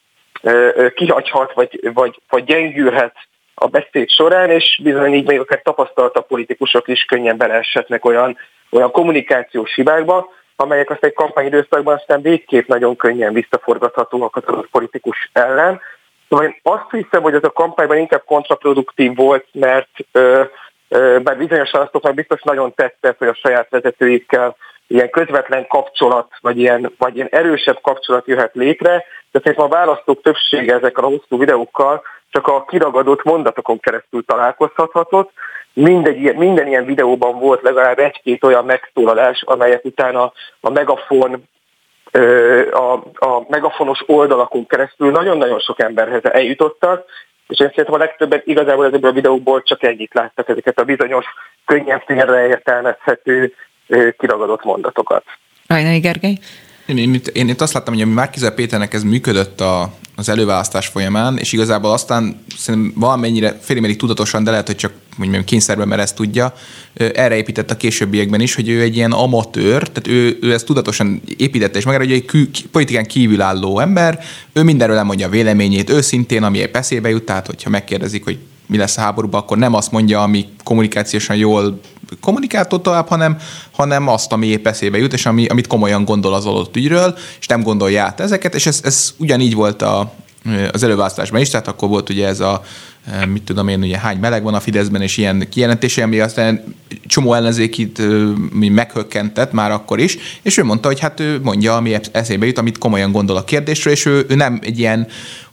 kihagyhat, 0.95 1.53
vagy, 1.53 1.91
vagy, 1.95 2.21
vagy 2.29 2.45
gyengülhet 2.45 3.16
a 3.55 3.66
beszéd 3.66 4.11
során, 4.11 4.51
és 4.51 4.81
bizony 4.83 5.15
így 5.15 5.27
még 5.27 5.41
akár 5.41 5.62
tapasztaltabb 5.62 6.27
politikusok 6.27 6.89
is 6.89 7.05
könnyen 7.05 7.37
beleeshetnek 7.37 8.05
olyan, 8.05 8.39
olyan 8.71 8.91
kommunikációs 8.91 9.75
hibákba, 9.75 10.29
amelyek 10.57 10.91
azt 10.91 11.05
egy 11.05 11.12
kampányidőszakban 11.12 11.95
aztán 11.95 12.23
végképp 12.23 12.66
nagyon 12.69 12.97
könnyen 12.97 13.33
visszaforgathatóak 13.33 14.37
az 14.37 14.43
adott 14.47 14.69
politikus 14.71 15.31
ellen. 15.33 15.81
Szóval 16.29 16.45
én 16.45 16.57
azt 16.62 16.91
hiszem, 16.91 17.23
hogy 17.23 17.35
ez 17.35 17.45
a 17.45 17.53
kampányban 17.53 17.99
inkább 17.99 18.25
kontraproduktív 18.25 19.15
volt, 19.15 19.47
mert 19.53 19.89
ö, 20.12 20.43
ö, 20.89 21.19
bár 21.23 21.37
bizonyos 21.37 21.71
választóknak 21.71 22.15
biztos 22.15 22.43
nagyon 22.43 22.75
tetszett, 22.75 23.19
hogy 23.19 23.29
a 23.29 23.35
saját 23.35 23.71
vezetőikkel 23.71 24.57
ilyen 24.87 25.11
közvetlen 25.11 25.66
kapcsolat, 25.66 26.33
vagy 26.41 26.59
ilyen, 26.59 26.93
vagy 26.99 27.15
ilyen 27.15 27.29
erősebb 27.31 27.79
kapcsolat 27.83 28.27
jöhet 28.27 28.55
létre, 28.55 29.05
de 29.35 29.40
szerintem 29.40 29.65
a 29.65 29.74
választók 29.74 30.23
többsége 30.23 30.74
ezekkel 30.74 31.05
a 31.05 31.06
hosszú 31.06 31.39
videókkal 31.39 32.02
csak 32.31 32.47
a 32.47 32.65
kiragadott 32.65 33.23
mondatokon 33.23 33.81
keresztül 33.81 34.24
találkozhatott. 34.24 35.31
Mindegy, 35.73 36.35
minden 36.35 36.66
ilyen 36.66 36.85
videóban 36.85 37.39
volt 37.39 37.62
legalább 37.62 37.98
egy-két 37.98 38.44
olyan 38.44 38.65
megszólalás, 38.65 39.43
amelyek 39.43 39.85
utána 39.85 40.32
a 40.61 40.70
megafon 40.70 41.48
a, 42.73 42.93
a 43.15 43.44
megafonos 43.48 44.02
oldalakon 44.06 44.66
keresztül 44.66 45.11
nagyon-nagyon 45.11 45.61
sok 45.61 45.81
emberhez 45.81 46.24
eljutottak, 46.24 47.05
és 47.48 47.61
én 47.61 47.69
szerintem 47.69 47.94
a 47.94 47.98
legtöbben 47.98 48.43
igazából 48.44 48.86
ezekből 48.86 49.11
a 49.11 49.15
videókból 49.15 49.62
csak 49.62 49.82
egyik 49.82 50.15
láttak 50.15 50.48
ezeket 50.48 50.78
a 50.78 50.85
bizonyos, 50.85 51.24
könnyen 51.65 52.02
félreértelmezhető 52.06 53.55
kiragadott 54.19 54.65
mondatokat. 54.65 55.24
Ajnai 55.66 55.98
Gergely? 55.98 56.39
Én, 56.86 56.98
én, 56.98 57.20
én 57.32 57.48
itt 57.48 57.61
azt 57.61 57.73
láttam, 57.73 57.94
hogy 57.94 58.02
a 58.02 58.06
Márkizel 58.06 58.51
Péternek 58.51 58.94
ez 58.94 59.02
működött 59.02 59.61
a, 59.61 59.93
az 60.16 60.28
előválasztás 60.28 60.86
folyamán, 60.86 61.39
és 61.39 61.52
igazából 61.52 61.93
aztán 61.93 62.44
szerintem 62.59 62.93
valamennyire 63.01 63.59
félig 63.62 63.97
tudatosan, 63.97 64.44
de 64.44 64.51
lehet, 64.51 64.66
hogy 64.66 64.77
csak 64.77 64.93
mondjuk 65.16 65.44
kényszerben, 65.44 65.89
mert 65.89 66.01
ezt 66.01 66.15
tudja, 66.15 66.55
erre 66.94 67.36
épített 67.36 67.70
a 67.70 67.77
későbbiekben 67.77 68.40
is, 68.40 68.55
hogy 68.55 68.69
ő 68.69 68.81
egy 68.81 68.97
ilyen 68.97 69.12
amatőr, 69.12 69.89
tehát 69.89 70.06
ő, 70.06 70.39
ő 70.40 70.52
ezt 70.52 70.66
tudatosan 70.66 71.23
építette, 71.36 71.78
és 71.78 71.85
meg 71.85 71.97
hogy 71.97 72.12
egy 72.12 72.24
kül, 72.24 72.48
politikán 72.70 73.05
kívülálló 73.05 73.78
ember, 73.78 74.24
ő 74.52 74.62
mindenről 74.62 74.97
elmondja 74.97 75.27
a 75.27 75.31
véleményét 75.31 75.90
őszintén, 75.90 76.43
ami 76.43 76.59
épp 76.59 76.77
eszébe 76.77 77.09
jut, 77.09 77.24
tehát 77.24 77.47
hogyha 77.47 77.70
megkérdezik, 77.70 78.24
hogy 78.24 78.39
mi 78.66 78.77
lesz 78.77 78.97
a 78.97 79.01
háborúban, 79.01 79.40
akkor 79.40 79.59
nem 79.59 79.74
azt 79.74 79.93
mondja, 79.93 80.23
ami 80.23 80.47
kommunikációsan 80.65 81.36
jól 81.36 81.81
kommunikált 82.20 82.69
tovább, 82.82 83.09
hanem, 83.09 83.39
hanem 83.73 84.09
azt, 84.09 84.32
ami 84.32 84.47
épp 84.47 84.66
eszébe 84.66 84.99
jut, 84.99 85.12
és 85.12 85.27
ami, 85.27 85.47
amit 85.47 85.66
komolyan 85.66 86.05
gondol 86.05 86.35
az 86.35 86.47
adott 86.47 86.77
ügyről, 86.77 87.19
és 87.41 87.47
nem 87.47 87.62
gondolja 87.62 88.03
át 88.03 88.20
ezeket, 88.20 88.55
és 88.55 88.66
ez, 88.66 88.81
ez 88.82 89.15
ugyanígy 89.16 89.55
volt 89.55 89.82
a, 89.82 90.12
az 90.73 90.82
előválasztásban 90.82 91.41
is, 91.41 91.51
tehát 91.51 91.69
akkor 91.69 91.89
volt 91.89 92.11
ugye 92.11 92.27
ez 92.27 92.41
a 92.41 92.62
mit 93.28 93.43
tudom 93.43 93.68
én, 93.68 93.82
ugye 93.82 93.98
hány 93.98 94.18
meleg 94.18 94.43
van 94.43 94.55
a 94.55 94.60
Fideszben, 94.60 95.02
és 95.02 95.16
ilyen 95.16 95.47
kijelentése, 95.51 96.02
ami 96.02 96.20
aztán 96.20 96.74
csomó 97.06 97.35
ellenzékit 97.35 98.02
meghökkentett 98.52 99.52
már 99.52 99.70
akkor 99.70 99.98
is, 99.98 100.18
és 100.43 100.56
ő 100.56 100.64
mondta, 100.64 100.89
hogy 100.89 101.01
hát 101.01 101.20
ő 101.20 101.40
mondja, 101.43 101.76
ami 101.76 101.97
eszébe 102.12 102.47
jut, 102.47 102.59
amit 102.59 102.78
komolyan 102.78 103.12
gondol 103.12 103.36
a 103.36 103.44
kérdésről, 103.44 103.93
és 103.93 104.06
ő, 104.06 104.26
ő 104.28 104.35
nem 104.35 104.59
egy 104.62 104.78
ilyen, 104.78 104.98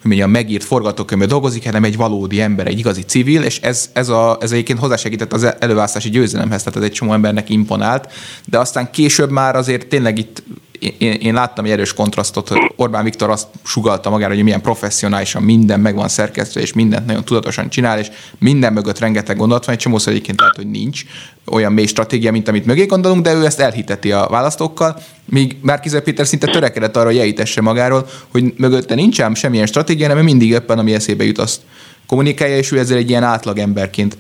hogy 0.02 0.10
mondjam, 0.10 0.32
megírt 0.32 0.64
forgatókönyvben 0.64 1.30
dolgozik, 1.30 1.64
hanem 1.64 1.84
egy 1.84 1.98
valódi 1.98 2.41
ember, 2.41 2.68
egy 2.68 2.80
igazi 2.80 3.02
civil, 3.02 3.41
és 3.41 3.60
ez, 3.60 3.90
ez, 3.94 4.10
a, 4.10 4.38
ez 4.41 4.52
egyébként 4.52 4.80
hozzásegített 4.80 5.34
az 5.34 5.48
előválasztási 5.60 6.10
győzelemhez, 6.10 6.64
tehát 6.64 6.78
ez 6.80 6.86
egy 6.86 6.91
csomó 6.91 7.14
embernek 7.14 7.49
imponált, 7.49 8.11
de 8.45 8.60
aztán 8.60 8.91
később 8.91 9.30
már 9.30 9.56
azért 9.56 9.88
tényleg 9.88 10.18
itt 10.18 10.44
én, 10.98 11.12
én 11.12 11.34
láttam 11.34 11.66
egy 11.66 11.72
erős 11.72 11.94
kontrasztot, 11.94 12.48
hogy 12.48 12.72
Orbán 12.76 13.03
Viktor 13.03 13.30
azt 13.30 13.48
sugalta 13.64 14.10
magára, 14.10 14.34
hogy 14.34 14.44
milyen 14.44 14.62
professzionálisan 14.62 15.44
minden 15.44 15.80
meg 15.80 15.95
van 15.95 16.08
szerkesztve, 16.08 16.62
és 16.62 16.74
mindent 16.74 17.06
nagyon 17.06 17.24
tudatosan 17.24 17.70
csinál, 17.70 17.99
és 17.99 18.08
minden 18.38 18.74
mögött 18.74 18.99
rengeteg 18.99 19.38
gondolat 19.38 19.66
van, 19.66 19.76
egy 19.76 19.82
csomó 19.82 19.99
egyébként 20.06 20.40
lehet, 20.40 20.56
hogy 20.56 20.70
nincs 20.70 21.03
olyan 21.45 21.74
mély 21.74 21.86
stratégia, 21.86 22.32
mint 22.32 22.48
amit 22.48 22.66
mögé 22.66 22.86
gondolunk, 22.86 23.24
de 23.24 23.34
ő 23.34 23.45
ezt 23.45 23.60
elhiteti 23.60 24.12
a 24.12 24.28
választókkal, 24.30 25.02
míg 25.26 25.58
Márkizaj 25.62 26.02
Péter 26.02 26.28
szinte 26.28 26.48
törekedett 26.48 26.95
arra, 26.95 27.06
hogy 27.06 27.16
jelítesse 27.16 27.62
magáról, 27.62 28.08
hogy 28.32 28.53
mögötte 28.58 28.95
nincs 28.95 29.22
ám 29.22 29.36
semmilyen 29.36 29.66
stratégia, 29.66 30.08
hanem 30.08 30.24
mindig 30.24 30.49
éppen, 30.49 30.80
ami 30.80 30.94
eszébe 30.94 31.24
jut, 31.24 31.38
azt 31.38 31.62
kommunikálja, 32.08 32.58
és 32.58 32.72
ő 32.72 32.80
ezzel 32.80 32.98
egy 32.98 33.10
ilyen 33.10 33.24
átlagemberként 33.24 34.18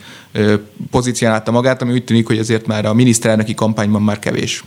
pozícionálta 0.91 1.51
magát, 1.51 1.81
ami 1.81 1.91
úgy 1.91 2.03
tűnik, 2.03 2.27
hogy 2.27 2.37
azért 2.37 2.67
már 2.67 2.85
a 2.85 2.93
miniszterelnöki 2.93 3.53
kampányban 3.53 4.01
már 4.01 4.19
kevés. 4.19 4.63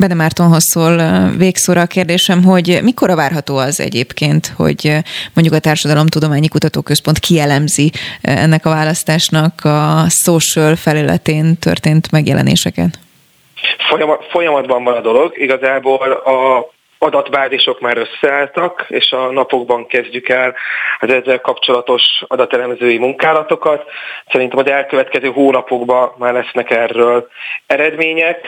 Bene 0.00 0.14
Mártonhoz 0.14 0.64
szól 0.64 0.96
végszóra 1.36 1.80
a 1.80 1.86
kérdésem, 1.86 2.44
hogy 2.44 2.78
mikor 2.82 3.14
várható 3.14 3.56
az 3.56 3.80
egyébként, 3.80 4.52
hogy 4.56 4.96
mondjuk 5.34 5.56
a 5.56 5.58
Társadalomtudományi 5.58 6.48
Kutatóközpont 6.48 7.18
kielemzi 7.18 7.90
ennek 8.20 8.66
a 8.66 8.70
választásnak 8.70 9.64
a 9.64 10.04
social 10.08 10.76
felületén 10.76 11.58
történt 11.58 12.10
megjelenéseket? 12.10 12.98
folyamatban 14.30 14.84
van 14.84 14.96
a 14.96 15.00
dolog. 15.00 15.32
Igazából 15.36 16.10
a 16.10 16.70
adatbázisok 17.02 17.80
már 17.80 17.96
összeálltak, 17.96 18.86
és 18.88 19.12
a 19.12 19.30
napokban 19.30 19.86
kezdjük 19.86 20.28
el 20.28 20.54
az 20.98 21.12
ezzel 21.12 21.40
kapcsolatos 21.40 22.02
adatelemzői 22.26 22.98
munkálatokat. 22.98 23.84
Szerintem 24.30 24.58
az 24.58 24.70
elkövetkező 24.70 25.28
hónapokban 25.28 26.12
már 26.18 26.32
lesznek 26.32 26.70
erről 26.70 27.28
eredmények. 27.66 28.46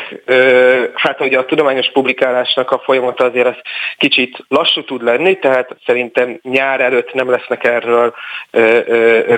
Hát 0.95 1.21
ugye 1.21 1.39
a 1.39 1.45
tudományos 1.45 1.91
publikálásnak 1.93 2.71
a 2.71 2.79
folyamata 2.79 3.25
azért 3.25 3.47
az 3.47 3.57
kicsit 3.99 4.45
lassú 4.49 4.85
tud 4.85 5.03
lenni, 5.03 5.39
tehát 5.39 5.77
szerintem 5.87 6.39
nyár 6.43 6.81
előtt 6.81 7.13
nem 7.13 7.31
lesznek 7.31 7.65
erről 7.65 8.15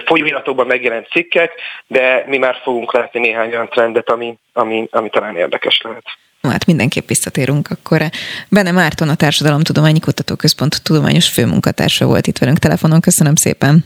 folyóiratokban 0.04 0.66
megjelent 0.66 1.08
cikkek, 1.08 1.52
de 1.86 2.24
mi 2.26 2.38
már 2.38 2.56
fogunk 2.62 2.92
látni 2.92 3.20
néhány 3.20 3.50
olyan 3.50 3.68
trendet, 3.68 4.10
ami, 4.10 4.38
ami, 4.52 4.88
ami 4.90 5.08
talán 5.08 5.36
érdekes 5.36 5.80
lehet. 5.82 6.04
Hát 6.50 6.66
mindenképp 6.66 7.08
visszatérünk 7.08 7.70
akkor. 7.70 8.10
Benne 8.48 8.70
Márton, 8.70 9.08
a 9.08 9.14
Társadalomtudományi 9.14 10.00
Kutatóközpont 10.00 10.82
tudományos 10.82 11.28
főmunkatársa 11.28 12.06
volt 12.06 12.26
itt 12.26 12.38
velünk 12.38 12.58
telefonon. 12.58 13.00
Köszönöm 13.00 13.34
szépen. 13.34 13.84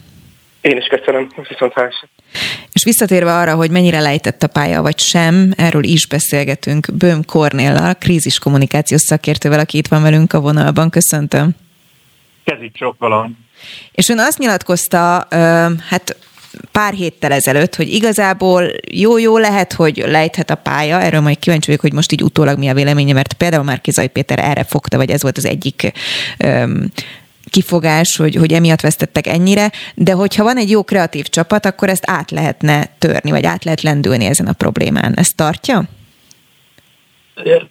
Én 0.60 0.76
is 0.76 0.86
köszönöm, 0.86 1.28
viszont 1.48 1.72
hálás. 1.72 2.04
És 2.72 2.84
visszatérve 2.84 3.36
arra, 3.36 3.54
hogy 3.54 3.70
mennyire 3.70 4.00
lejtett 4.00 4.42
a 4.42 4.46
pálya, 4.46 4.82
vagy 4.82 4.98
sem, 4.98 5.52
erről 5.56 5.84
is 5.84 6.06
beszélgetünk 6.06 6.88
Böhm 6.92 7.20
Kornéllal, 7.26 7.94
krízis 7.94 8.38
kommunikációs 8.38 9.00
szakértővel, 9.00 9.58
aki 9.58 9.78
itt 9.78 9.88
van 9.88 10.02
velünk 10.02 10.32
a 10.32 10.40
vonalban. 10.40 10.90
Köszöntöm. 10.90 11.50
Kezit 12.44 12.74
csokkolom. 12.74 13.38
És 13.92 14.08
ön 14.08 14.18
azt 14.18 14.38
nyilatkozta, 14.38 15.26
hát 15.88 16.16
pár 16.72 16.92
héttel 16.92 17.32
ezelőtt, 17.32 17.74
hogy 17.74 17.92
igazából 17.92 18.70
jó-jó 18.90 19.38
lehet, 19.38 19.72
hogy 19.72 20.04
lejthet 20.06 20.50
a 20.50 20.54
pálya, 20.54 21.00
erről 21.00 21.20
majd 21.20 21.38
kíváncsi 21.38 21.66
vagyok, 21.66 21.80
hogy 21.80 21.92
most 21.92 22.12
így 22.12 22.22
utólag 22.22 22.58
mi 22.58 22.68
a 22.68 22.74
véleménye, 22.74 23.12
mert 23.12 23.32
például 23.32 23.64
már 23.64 23.80
Kizaj 23.80 24.08
Péter 24.08 24.38
erre 24.38 24.64
fogta, 24.64 24.96
vagy 24.96 25.10
ez 25.10 25.22
volt 25.22 25.36
az 25.36 25.44
egyik 25.44 25.92
um, 26.44 26.90
kifogás, 27.50 28.16
hogy, 28.16 28.34
hogy 28.34 28.52
emiatt 28.52 28.80
vesztettek 28.80 29.26
ennyire, 29.26 29.72
de 29.94 30.12
hogyha 30.12 30.44
van 30.44 30.56
egy 30.56 30.70
jó 30.70 30.82
kreatív 30.82 31.28
csapat, 31.28 31.66
akkor 31.66 31.88
ezt 31.88 32.10
át 32.10 32.30
lehetne 32.30 32.88
törni, 32.98 33.30
vagy 33.30 33.44
át 33.44 33.64
lehet 33.64 33.82
lendülni 33.82 34.24
ezen 34.24 34.46
a 34.46 34.52
problémán. 34.52 35.14
Ezt 35.16 35.36
tartja? 35.36 35.88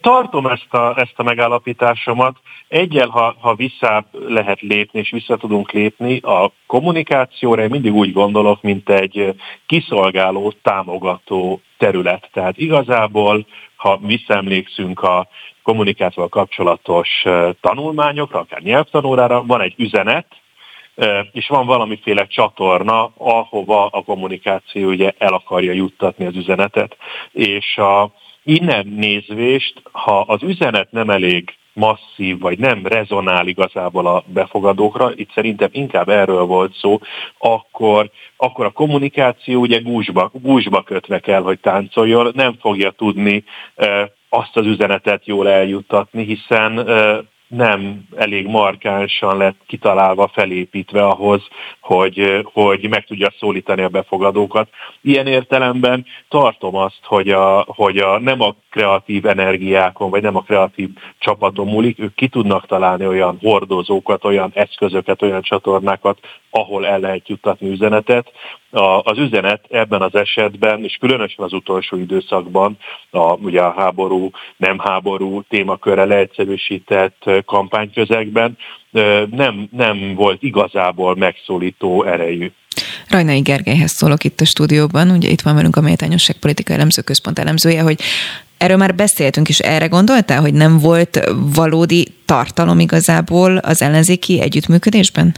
Tartom 0.00 0.46
ezt 0.46 0.74
a, 0.74 0.94
ezt 0.96 1.12
a 1.16 1.22
megállapításomat. 1.22 2.36
Egyel, 2.68 3.08
ha, 3.08 3.36
ha 3.40 3.54
vissza 3.54 4.04
lehet 4.28 4.60
lépni, 4.60 4.98
és 4.98 5.10
vissza 5.10 5.36
tudunk 5.36 5.70
lépni, 5.70 6.18
a 6.18 6.52
kommunikációra 6.66 7.62
én 7.62 7.70
mindig 7.70 7.94
úgy 7.94 8.12
gondolok, 8.12 8.62
mint 8.62 8.88
egy 8.88 9.34
kiszolgáló, 9.66 10.52
támogató 10.62 11.60
terület. 11.78 12.28
Tehát 12.32 12.58
igazából, 12.58 13.46
ha 13.76 13.98
visszaemlékszünk 14.02 15.02
a 15.02 15.28
kommunikációval 15.62 16.28
kapcsolatos 16.28 17.08
tanulmányokra, 17.60 18.38
akár 18.38 18.60
nyelvtanórára, 18.60 19.44
van 19.46 19.60
egy 19.60 19.74
üzenet, 19.76 20.26
és 21.32 21.48
van 21.48 21.66
valamiféle 21.66 22.26
csatorna, 22.26 23.12
ahova 23.16 23.86
a 23.86 24.02
kommunikáció 24.02 24.88
ugye 24.88 25.12
el 25.18 25.32
akarja 25.32 25.72
juttatni 25.72 26.24
az 26.24 26.36
üzenetet. 26.36 26.96
És 27.32 27.76
a, 27.76 28.12
innen 28.48 28.86
nézvést, 28.86 29.82
ha 29.92 30.20
az 30.20 30.42
üzenet 30.42 30.90
nem 30.90 31.10
elég 31.10 31.54
masszív, 31.72 32.38
vagy 32.38 32.58
nem 32.58 32.86
rezonál 32.86 33.46
igazából 33.46 34.06
a 34.06 34.24
befogadókra, 34.26 35.12
itt 35.14 35.32
szerintem 35.34 35.68
inkább 35.72 36.08
erről 36.08 36.44
volt 36.44 36.74
szó, 36.74 36.98
akkor, 37.38 38.10
akkor 38.36 38.64
a 38.64 38.70
kommunikáció 38.70 39.60
ugye 39.60 39.78
gúzsba, 39.78 40.30
gúzsba 40.32 40.82
kötve 40.82 41.18
kell, 41.18 41.42
hogy 41.42 41.58
táncoljon, 41.60 42.32
nem 42.34 42.54
fogja 42.60 42.90
tudni 42.90 43.44
e, 43.76 44.12
azt 44.28 44.56
az 44.56 44.66
üzenetet 44.66 45.26
jól 45.26 45.48
eljuttatni, 45.48 46.24
hiszen 46.24 46.78
e, 46.78 47.22
nem 47.48 48.04
elég 48.16 48.46
markánsan 48.46 49.36
lett 49.36 49.56
kitalálva, 49.66 50.30
felépítve 50.32 51.04
ahhoz, 51.04 51.42
hogy, 51.80 52.46
hogy 52.52 52.88
meg 52.88 53.04
tudja 53.04 53.32
szólítani 53.38 53.82
a 53.82 53.88
befogadókat. 53.88 54.68
Ilyen 55.00 55.26
értelemben 55.26 56.06
tartom 56.28 56.76
azt, 56.76 57.00
hogy, 57.02 57.28
a, 57.28 57.64
hogy 57.66 57.98
a, 57.98 58.18
nem 58.18 58.40
a 58.40 58.54
kreatív 58.70 59.26
energiákon, 59.26 60.10
vagy 60.10 60.22
nem 60.22 60.36
a 60.36 60.42
kreatív 60.42 60.88
csapaton 61.18 61.66
múlik, 61.66 61.98
ők 61.98 62.14
ki 62.14 62.28
tudnak 62.28 62.66
találni 62.66 63.06
olyan 63.06 63.38
hordozókat, 63.42 64.24
olyan 64.24 64.50
eszközöket, 64.54 65.22
olyan 65.22 65.42
csatornákat, 65.42 66.18
ahol 66.50 66.86
el 66.86 66.98
lehet 66.98 67.28
juttatni 67.28 67.68
üzenetet. 67.68 68.32
A, 68.70 69.00
az 69.02 69.18
üzenet 69.18 69.64
ebben 69.70 70.02
az 70.02 70.14
esetben, 70.14 70.84
és 70.84 70.96
különösen 71.00 71.44
az 71.44 71.52
utolsó 71.52 71.96
időszakban, 71.96 72.78
a, 73.10 73.32
ugye 73.32 73.60
a 73.60 73.74
háború, 73.76 74.30
nem 74.56 74.78
háború 74.78 75.42
témakörre 75.42 76.04
leegyszerűsített 76.04 77.30
kampányközegben 77.44 78.56
nem, 79.30 79.68
nem 79.70 80.14
volt 80.14 80.42
igazából 80.42 81.16
megszólító 81.16 82.04
erejű. 82.04 82.50
Rajnai 83.08 83.40
Gergelyhez 83.40 83.90
szólok 83.90 84.24
itt 84.24 84.40
a 84.40 84.44
stúdióban, 84.44 85.10
ugye 85.10 85.28
itt 85.28 85.40
van 85.40 85.54
velünk 85.54 85.76
a 85.76 85.80
Méltányosság 85.80 86.36
Politikai 86.36 86.74
Elemzőközpont 86.74 87.38
elemzője, 87.38 87.82
hogy 87.82 88.00
Erről 88.58 88.76
már 88.76 88.94
beszéltünk, 88.94 89.48
és 89.48 89.58
erre 89.58 89.86
gondoltál, 89.86 90.40
hogy 90.40 90.54
nem 90.54 90.78
volt 90.78 91.20
valódi 91.54 92.06
tartalom 92.24 92.78
igazából 92.78 93.56
az 93.56 93.82
ellenzéki 93.82 94.40
együttműködésben? 94.40 95.34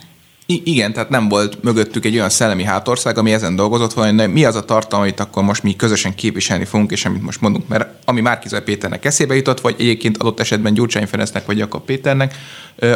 I- 0.50 0.62
igen, 0.64 0.92
tehát 0.92 1.08
nem 1.08 1.28
volt 1.28 1.62
mögöttük 1.62 2.04
egy 2.04 2.14
olyan 2.14 2.30
szellemi 2.30 2.64
hátország, 2.64 3.18
ami 3.18 3.32
ezen 3.32 3.56
dolgozott 3.56 3.92
volna, 3.92 4.22
hogy 4.22 4.32
mi 4.32 4.44
az 4.44 4.54
a 4.54 4.64
tartalom, 4.64 5.04
amit 5.04 5.20
akkor 5.20 5.42
most 5.42 5.62
mi 5.62 5.76
közösen 5.76 6.14
képviselni 6.14 6.64
fogunk, 6.64 6.90
és 6.90 7.04
amit 7.04 7.22
most 7.22 7.40
mondunk, 7.40 7.68
mert 7.68 7.88
ami 8.04 8.20
Márkizaj 8.20 8.62
Péternek 8.62 9.04
eszébe 9.04 9.34
jutott, 9.34 9.60
vagy 9.60 9.74
egyébként 9.78 10.16
adott 10.16 10.40
esetben 10.40 10.74
Gyurcsány 10.74 11.06
Ferencnek, 11.06 11.46
vagy 11.46 11.58
Jakab 11.58 11.84
Péternek, 11.84 12.34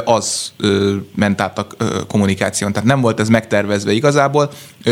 az 0.05 0.53
ment 1.15 1.41
át 1.41 1.59
a 1.59 1.67
kommunikáción. 2.09 2.73
Tehát 2.73 2.89
nem 2.89 3.01
volt 3.01 3.21
ez 3.21 3.29
megtervezve 3.29 3.93
igazából. 3.93 4.51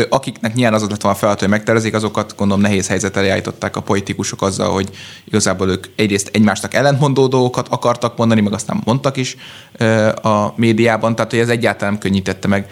Akiknek 0.09 0.53
nyilván 0.53 0.73
az 0.73 0.89
lett 0.89 1.01
volna 1.01 1.17
feladat, 1.17 1.39
hogy 1.39 1.49
megtervezik, 1.49 1.93
azokat 1.93 2.33
gondolom 2.37 2.61
nehéz 2.61 2.87
helyzet 2.87 3.17
elé 3.17 3.43
a 3.59 3.79
politikusok 3.79 4.41
azzal, 4.41 4.71
hogy 4.71 4.89
igazából 5.23 5.69
ők 5.69 5.87
egyrészt 5.95 6.29
egymásnak 6.33 6.73
ellentmondó 6.73 7.27
dolgokat 7.27 7.67
akartak 7.67 8.17
mondani, 8.17 8.41
meg 8.41 8.53
aztán 8.53 8.81
mondtak 8.85 9.17
is 9.17 9.35
a 10.21 10.53
médiában, 10.55 11.15
tehát 11.15 11.31
hogy 11.31 11.39
ez 11.39 11.49
egyáltalán 11.49 11.91
nem 11.91 12.01
könnyítette 12.01 12.47
meg 12.47 12.69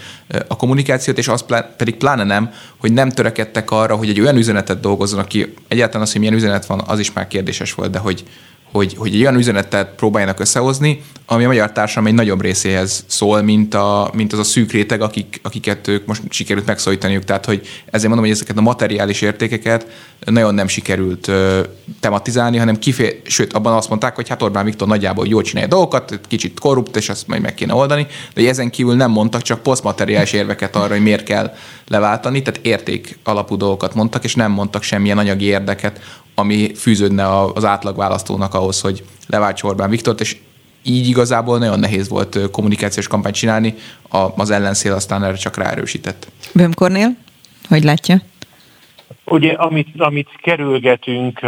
a 0.47 0.55
kommunikációt, 0.55 1.17
és 1.17 1.27
az 1.27 1.45
pedig 1.77 1.95
pláne 1.95 2.23
nem, 2.23 2.51
hogy 2.77 2.93
nem 2.93 3.09
törekedtek 3.09 3.71
arra, 3.71 3.95
hogy 3.95 4.09
egy 4.09 4.19
olyan 4.19 4.35
üzenetet 4.35 4.79
dolgozzon, 4.79 5.19
aki 5.19 5.53
egyáltalán 5.67 6.01
az, 6.01 6.11
hogy 6.11 6.19
milyen 6.19 6.35
üzenet 6.35 6.65
van, 6.65 6.83
az 6.87 6.99
is 6.99 7.13
már 7.13 7.27
kérdéses 7.27 7.73
volt, 7.73 7.91
de 7.91 7.99
hogy, 7.99 8.23
hogy, 8.71 8.95
hogy 8.97 9.13
egy 9.13 9.21
olyan 9.21 9.35
üzenetet 9.35 9.95
próbáljanak 9.95 10.39
összehozni, 10.39 11.01
ami 11.25 11.43
a 11.43 11.47
magyar 11.47 11.71
társadalom 11.71 12.09
egy 12.09 12.15
nagyobb 12.15 12.41
részéhez 12.41 13.03
szól, 13.07 13.41
mint, 13.41 13.73
a, 13.73 14.11
mint 14.13 14.33
az 14.33 14.39
a 14.39 14.43
szűk 14.43 14.71
réteg, 14.71 15.01
akik, 15.01 15.39
akiket 15.43 15.87
ők 15.87 16.05
most 16.05 16.21
sikerült 16.29 16.65
megszólítaniuk. 16.65 17.23
Tehát, 17.23 17.45
hogy 17.45 17.67
ezért 17.85 18.07
mondom, 18.07 18.19
hogy 18.19 18.35
ezeket 18.35 18.57
a 18.57 18.61
materiális 18.61 19.21
értékeket 19.21 19.87
nagyon 20.25 20.53
nem 20.53 20.67
sikerült 20.67 21.27
uh, 21.27 21.59
tematizálni, 21.99 22.57
hanem 22.57 22.79
kifér, 22.79 23.21
sőt, 23.23 23.53
abban 23.53 23.73
azt 23.73 23.89
mondták, 23.89 24.15
hogy 24.15 24.29
hát 24.29 24.41
Orbán 24.41 24.65
Viktor 24.65 24.87
nagyjából 24.87 25.27
jól 25.27 25.41
csinálja 25.41 25.69
dolgokat, 25.69 26.19
kicsit 26.27 26.59
korrupt, 26.59 26.95
és 26.95 27.09
azt 27.09 27.27
majd 27.27 27.41
meg 27.41 27.53
kéne 27.53 27.73
oldani, 27.73 28.07
de 28.33 28.49
ezen 28.49 28.69
kívül 28.69 28.95
nem 28.95 29.11
mondtak 29.11 29.41
csak 29.41 29.63
posztmateriális 29.63 30.33
érveket 30.33 30.75
arra, 30.75 30.93
hogy 30.93 31.03
miért 31.03 31.23
kell 31.23 31.53
leváltani, 31.87 32.41
tehát 32.41 32.59
érték 32.65 33.17
alapú 33.23 33.57
dolgokat 33.57 33.95
mondtak, 33.95 34.23
és 34.23 34.35
nem 34.35 34.51
mondtak 34.51 34.83
semmilyen 34.83 35.17
anyagi 35.17 35.45
érdeket, 35.45 35.99
ami 36.35 36.73
fűződne 36.75 37.43
az 37.43 37.65
átlag 37.65 37.95
választónak 37.95 38.53
ahhoz, 38.53 38.81
hogy 38.81 39.03
leváltsa 39.27 39.67
Orbán 39.67 39.89
Viktort, 39.89 40.21
és 40.21 40.37
így 40.83 41.07
igazából 41.07 41.57
nagyon 41.57 41.79
nehéz 41.79 42.07
volt 42.09 42.51
kommunikációs 42.51 43.07
kampányt 43.07 43.35
csinálni, 43.35 43.75
az 44.35 44.49
ellenszél 44.49 44.93
aztán 44.93 45.23
erre 45.23 45.35
csak 45.35 45.57
ráerősített. 45.57 46.27
Böhm 46.53 46.71
Kornél, 46.71 47.17
hogy 47.67 47.83
látja? 47.83 48.21
Ugye, 49.25 49.53
amit, 49.53 49.87
amit 49.97 50.29
kerülgetünk, 50.41 51.39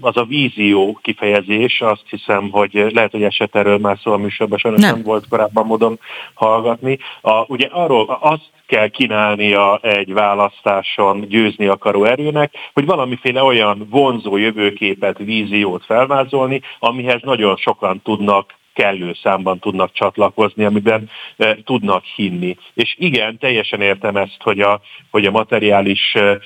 az 0.00 0.16
a 0.16 0.24
vízió 0.24 0.98
kifejezés, 1.02 1.80
azt 1.80 2.04
hiszem, 2.08 2.50
hogy 2.50 2.86
lehet, 2.92 3.10
hogy 3.10 3.22
eset 3.22 3.56
erről 3.56 3.78
már 3.78 3.98
szó 4.02 4.12
a 4.12 4.16
műsorban, 4.16 4.58
sajnos 4.58 4.80
nem. 4.80 4.94
nem 4.94 5.02
volt 5.02 5.28
korábban 5.28 5.66
módon 5.66 5.98
hallgatni. 6.34 6.98
A, 7.20 7.44
ugye 7.46 7.66
arról 7.70 8.18
azt 8.20 8.50
kell 8.66 8.88
kínálnia 8.88 9.78
egy 9.82 10.12
választáson 10.12 11.20
győzni 11.28 11.66
akaró 11.66 12.04
erőnek, 12.04 12.54
hogy 12.72 12.86
valamiféle 12.86 13.42
olyan 13.42 13.86
vonzó 13.90 14.36
jövőképet, 14.36 15.18
víziót 15.18 15.84
felvázolni, 15.84 16.60
amihez 16.78 17.20
nagyon 17.22 17.56
sokan 17.56 18.00
tudnak 18.02 18.54
kellő 18.74 19.14
számban 19.22 19.58
tudnak 19.58 19.92
csatlakozni, 19.92 20.64
amiben 20.64 21.10
e, 21.36 21.56
tudnak 21.64 22.04
hinni. 22.04 22.56
És 22.74 22.94
igen, 22.98 23.38
teljesen 23.38 23.80
értem 23.80 24.16
ezt, 24.16 24.36
hogy 24.38 24.60
a, 24.60 24.80
hogy 25.10 25.26
a 25.26 25.30
materiális 25.30 26.14
e, 26.14 26.38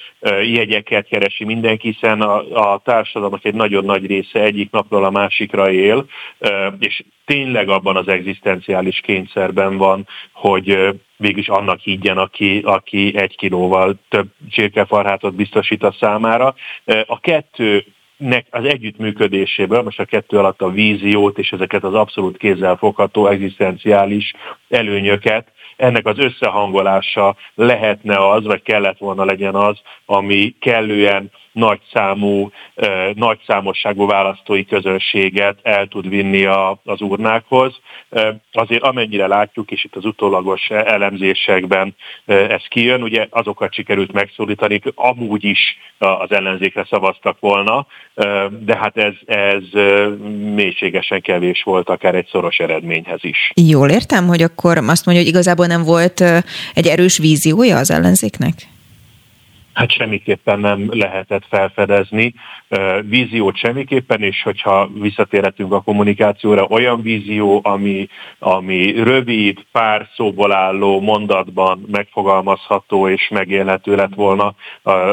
jegyeket 0.42 1.09
keresi 1.09 1.44
mindenki, 1.44 1.88
hiszen 1.90 2.20
a, 2.20 2.72
a 2.72 2.80
társadalomnak 2.84 3.44
egy 3.44 3.55
nagyon 3.55 3.84
nagy 3.84 4.06
része 4.06 4.40
egyik 4.40 4.70
napról 4.70 5.05
a 5.05 5.10
másikra 5.10 5.70
él, 5.70 6.06
e, 6.38 6.76
és 6.78 7.02
tényleg 7.24 7.68
abban 7.68 7.96
az 7.96 8.09
egzisztenciális 8.09 9.00
kényszerben 9.00 9.76
van, 9.76 10.06
hogy 10.32 10.78
végülis 11.16 11.48
annak 11.48 11.80
higgyen, 11.80 12.18
aki, 12.18 12.60
aki 12.64 13.12
egy 13.16 13.36
kilóval 13.36 13.94
több 14.09 14.28
csirkefarhátot 14.50 15.34
biztosít 15.34 15.82
a 15.82 15.94
számára. 16.00 16.55
A 17.06 17.20
kettő 17.20 17.84
az 18.51 18.65
együttműködéséből, 18.65 19.82
most 19.82 20.01
a 20.01 20.05
kettő 20.05 20.39
alatt 20.39 20.62
a 20.62 20.70
víziót 20.70 21.39
és 21.39 21.51
ezeket 21.51 21.85
az 21.85 21.95
abszolút 21.95 22.36
kézzelfogható 22.36 23.27
egzisztenciális 23.27 24.32
előnyöket, 24.69 25.53
ennek 25.77 26.07
az 26.07 26.19
összehangolása 26.19 27.36
lehetne 27.55 28.28
az, 28.31 28.45
vagy 28.45 28.62
kellett 28.62 28.99
volna 28.99 29.24
legyen 29.24 29.55
az, 29.55 29.81
ami 30.07 30.55
kellően 30.61 31.31
nagy 31.59 31.80
számú, 31.93 32.51
nagy 33.14 33.39
számosságú 33.47 34.06
választói 34.06 34.64
közönséget 34.64 35.59
el 35.62 35.86
tud 35.86 36.09
vinni 36.09 36.44
a, 36.44 36.80
az 36.85 37.01
urnákhoz. 37.01 37.80
Azért 38.52 38.82
amennyire 38.82 39.26
látjuk, 39.26 39.70
és 39.70 39.85
itt 39.85 39.97
az 39.97 40.05
utólagos 40.05 40.70
elemzésekben 40.70 41.94
ez 42.26 42.62
kijön, 42.68 43.02
ugye 43.02 43.26
azokat 43.30 43.74
sikerült 43.74 44.12
megszólítani, 44.12 44.80
amúgy 44.94 45.44
is 45.44 45.78
az 45.98 46.30
ellenzékre 46.32 46.86
szavaztak 46.90 47.40
volna, 47.40 47.86
de 48.60 48.76
hát 48.76 48.97
ez, 48.97 49.14
ez 49.26 49.62
mélységesen 50.55 51.20
kevés 51.20 51.62
volt 51.62 51.89
akár 51.89 52.14
egy 52.14 52.28
szoros 52.30 52.59
eredményhez 52.59 53.24
is. 53.24 53.52
Jól 53.55 53.90
értem, 53.90 54.26
hogy 54.26 54.43
akkor 54.43 54.76
azt 54.76 55.06
mondja, 55.06 55.24
hogy 55.24 55.32
igazából 55.35 55.66
nem 55.66 55.82
volt 55.82 56.20
egy 56.74 56.86
erős 56.86 57.18
víziója 57.18 57.76
az 57.76 57.90
ellenzéknek? 57.90 58.55
Hát 59.78 59.90
semmiképpen 59.92 60.59
nem 60.59 60.86
lehetett 60.90 61.44
felfedezni. 61.48 62.34
Víziót 63.00 63.56
semmiképpen, 63.56 64.22
és 64.22 64.42
hogyha 64.42 64.90
visszatérhetünk 64.94 65.72
a 65.72 65.80
kommunikációra, 65.80 66.64
olyan 66.64 67.02
vízió, 67.02 67.60
ami, 67.62 68.09
ami 68.38 69.02
rövid, 69.02 69.59
pár 69.72 70.09
szóból 70.14 70.52
álló 70.52 71.00
mondatban 71.00 71.84
megfogalmazható 71.90 73.09
és 73.09 73.28
megélhető 73.28 73.94
lett 73.94 74.14
volna, 74.14 74.55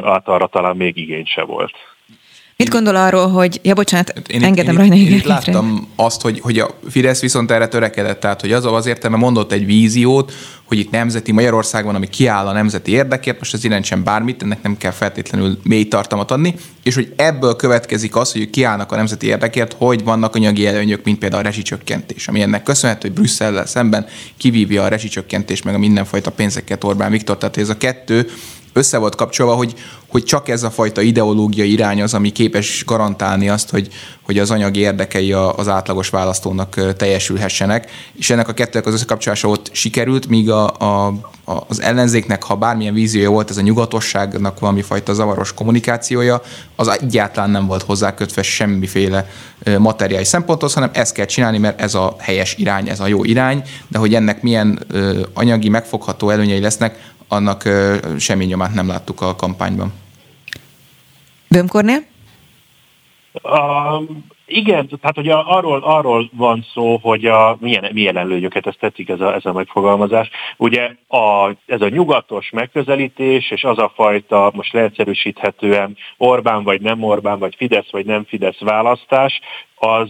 hát 0.03 0.27
arra 0.27 0.47
talán 0.47 0.75
még 0.75 0.97
igény 0.97 1.25
se 1.25 1.43
volt. 1.43 1.94
Mit 2.57 2.69
gondol 2.69 2.95
arról, 2.95 3.27
hogy, 3.27 3.59
ja 3.63 3.73
bocsánat, 3.73 4.13
én 4.27 4.43
engedem 4.43 4.77
rajta. 4.77 4.95
Én, 4.95 5.07
én 5.07 5.21
láttam 5.25 5.87
azt, 5.95 6.21
hogy, 6.21 6.39
hogy 6.39 6.59
a 6.59 6.79
Fidesz 6.89 7.21
viszont 7.21 7.51
erre 7.51 7.67
törekedett, 7.67 8.19
tehát 8.19 8.41
hogy 8.41 8.51
az 8.51 8.65
az 8.65 8.85
értelme 8.85 9.17
mondott 9.17 9.51
egy 9.51 9.65
víziót, 9.65 10.33
hogy 10.65 10.79
itt 10.79 10.91
nemzeti 10.91 11.31
Magyarországon, 11.31 11.95
ami 11.95 12.07
kiáll 12.07 12.47
a 12.47 12.51
nemzeti 12.51 12.91
érdekért, 12.91 13.39
most 13.39 13.53
az 13.53 13.63
jelentsen 13.63 14.03
bármit, 14.03 14.43
ennek 14.43 14.61
nem 14.61 14.77
kell 14.77 14.91
feltétlenül 14.91 15.59
mély 15.63 15.87
tartalmat 15.87 16.31
adni, 16.31 16.55
és 16.83 16.95
hogy 16.95 17.13
ebből 17.15 17.55
következik 17.55 18.15
az, 18.15 18.31
hogy 18.31 18.49
kiállnak 18.49 18.91
a 18.91 18.95
nemzeti 18.95 19.27
érdekért, 19.27 19.75
hogy 19.77 20.03
vannak 20.03 20.35
anyagi 20.35 20.67
előnyök, 20.67 21.03
mint 21.03 21.19
például 21.19 21.41
a 21.41 21.45
rezsicsökkentés, 21.45 22.27
ami 22.27 22.41
ennek 22.41 22.63
köszönhető, 22.63 23.07
hogy 23.07 23.17
Brüsszellel 23.17 23.65
szemben 23.65 24.05
kivívja 24.37 24.83
a 24.83 24.87
rezsicsökkentés, 24.87 25.61
meg 25.61 25.73
a 25.73 25.77
mindenfajta 25.77 26.31
pénzeket 26.31 26.83
Orbán 26.83 27.11
Viktor, 27.11 27.37
tehát 27.37 27.57
ez 27.57 27.69
a 27.69 27.77
kettő 27.77 28.29
össze 28.75 28.97
volt 28.97 29.15
kapcsolva, 29.15 29.53
hogy, 29.53 29.73
hogy 30.07 30.23
csak 30.23 30.49
ez 30.49 30.63
a 30.63 30.69
fajta 30.69 31.01
ideológiai 31.01 31.71
irány 31.71 32.01
az, 32.01 32.13
ami 32.13 32.29
képes 32.29 32.83
garantálni 32.85 33.49
azt, 33.49 33.69
hogy, 33.69 33.87
hogy 34.21 34.39
az 34.39 34.51
anyagi 34.51 34.79
érdekei 34.79 35.33
az 35.33 35.67
átlagos 35.67 36.09
választónak 36.09 36.95
teljesülhessenek, 36.97 37.91
és 38.13 38.29
ennek 38.29 38.47
a 38.47 38.53
kettőnek 38.53 38.87
az 38.87 38.93
összekapcsolása 38.93 39.47
ott 39.47 39.69
sikerült, 39.73 40.27
míg 40.27 40.49
a, 40.49 40.67
a, 40.67 41.13
az 41.67 41.81
ellenzéknek, 41.81 42.43
ha 42.43 42.55
bármilyen 42.55 42.93
víziója 42.93 43.29
volt, 43.29 43.49
ez 43.49 43.57
a 43.57 43.61
nyugatosságnak 43.61 44.59
valami 44.59 44.81
fajta 44.81 45.13
zavaros 45.13 45.53
kommunikációja, 45.53 46.41
az 46.75 46.87
egyáltalán 46.87 47.49
nem 47.49 47.67
volt 47.67 47.83
hozzákötve 47.83 48.41
semmiféle 48.41 49.29
materiális 49.77 50.27
szemponthoz, 50.27 50.73
hanem 50.73 50.89
ezt 50.93 51.13
kell 51.13 51.25
csinálni, 51.25 51.57
mert 51.57 51.81
ez 51.81 51.93
a 51.93 52.15
helyes 52.19 52.55
irány, 52.57 52.89
ez 52.89 52.99
a 52.99 53.07
jó 53.07 53.23
irány, 53.23 53.63
de 53.87 53.97
hogy 53.97 54.15
ennek 54.15 54.41
milyen 54.41 54.79
anyagi, 55.33 55.69
megfogható 55.69 56.29
előnyei 56.29 56.59
lesznek, 56.59 57.13
annak 57.27 57.61
semmi 58.19 58.45
nyomát 58.45 58.73
nem 58.73 58.87
láttuk 58.87 59.21
a 59.21 59.35
kampányban. 59.35 59.93
Bömkornél? 61.47 61.99
Uh, 63.43 64.03
igen, 64.45 64.87
tehát 64.87 65.15
hogy 65.15 65.29
arról, 65.29 65.83
arról 65.83 66.29
van 66.33 66.65
szó, 66.73 66.97
hogy 67.01 67.25
a, 67.25 67.57
milyen, 67.59 67.89
milyen 67.93 68.17
előnyöket, 68.17 68.67
ezt 68.67 68.79
tetszik 68.79 69.09
ez 69.09 69.19
a, 69.19 69.33
ez 69.33 69.45
a 69.45 69.53
megfogalmazás. 69.53 70.29
Ugye 70.57 70.91
a, 71.07 71.49
ez 71.65 71.81
a 71.81 71.89
nyugatos 71.89 72.49
megközelítés, 72.49 73.51
és 73.51 73.63
az 73.63 73.77
a 73.77 73.91
fajta, 73.95 74.51
most 74.53 74.73
leegyszerűsíthetően 74.73 75.97
Orbán 76.17 76.63
vagy 76.63 76.81
nem 76.81 77.03
Orbán, 77.03 77.39
vagy 77.39 77.55
Fidesz 77.55 77.91
vagy 77.91 78.05
nem 78.05 78.23
Fidesz 78.23 78.59
választás, 78.59 79.39
az 79.75 80.09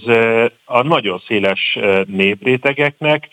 a 0.66 0.82
nagyon 0.82 1.22
széles 1.28 1.80
néprétegeknek 2.08 3.28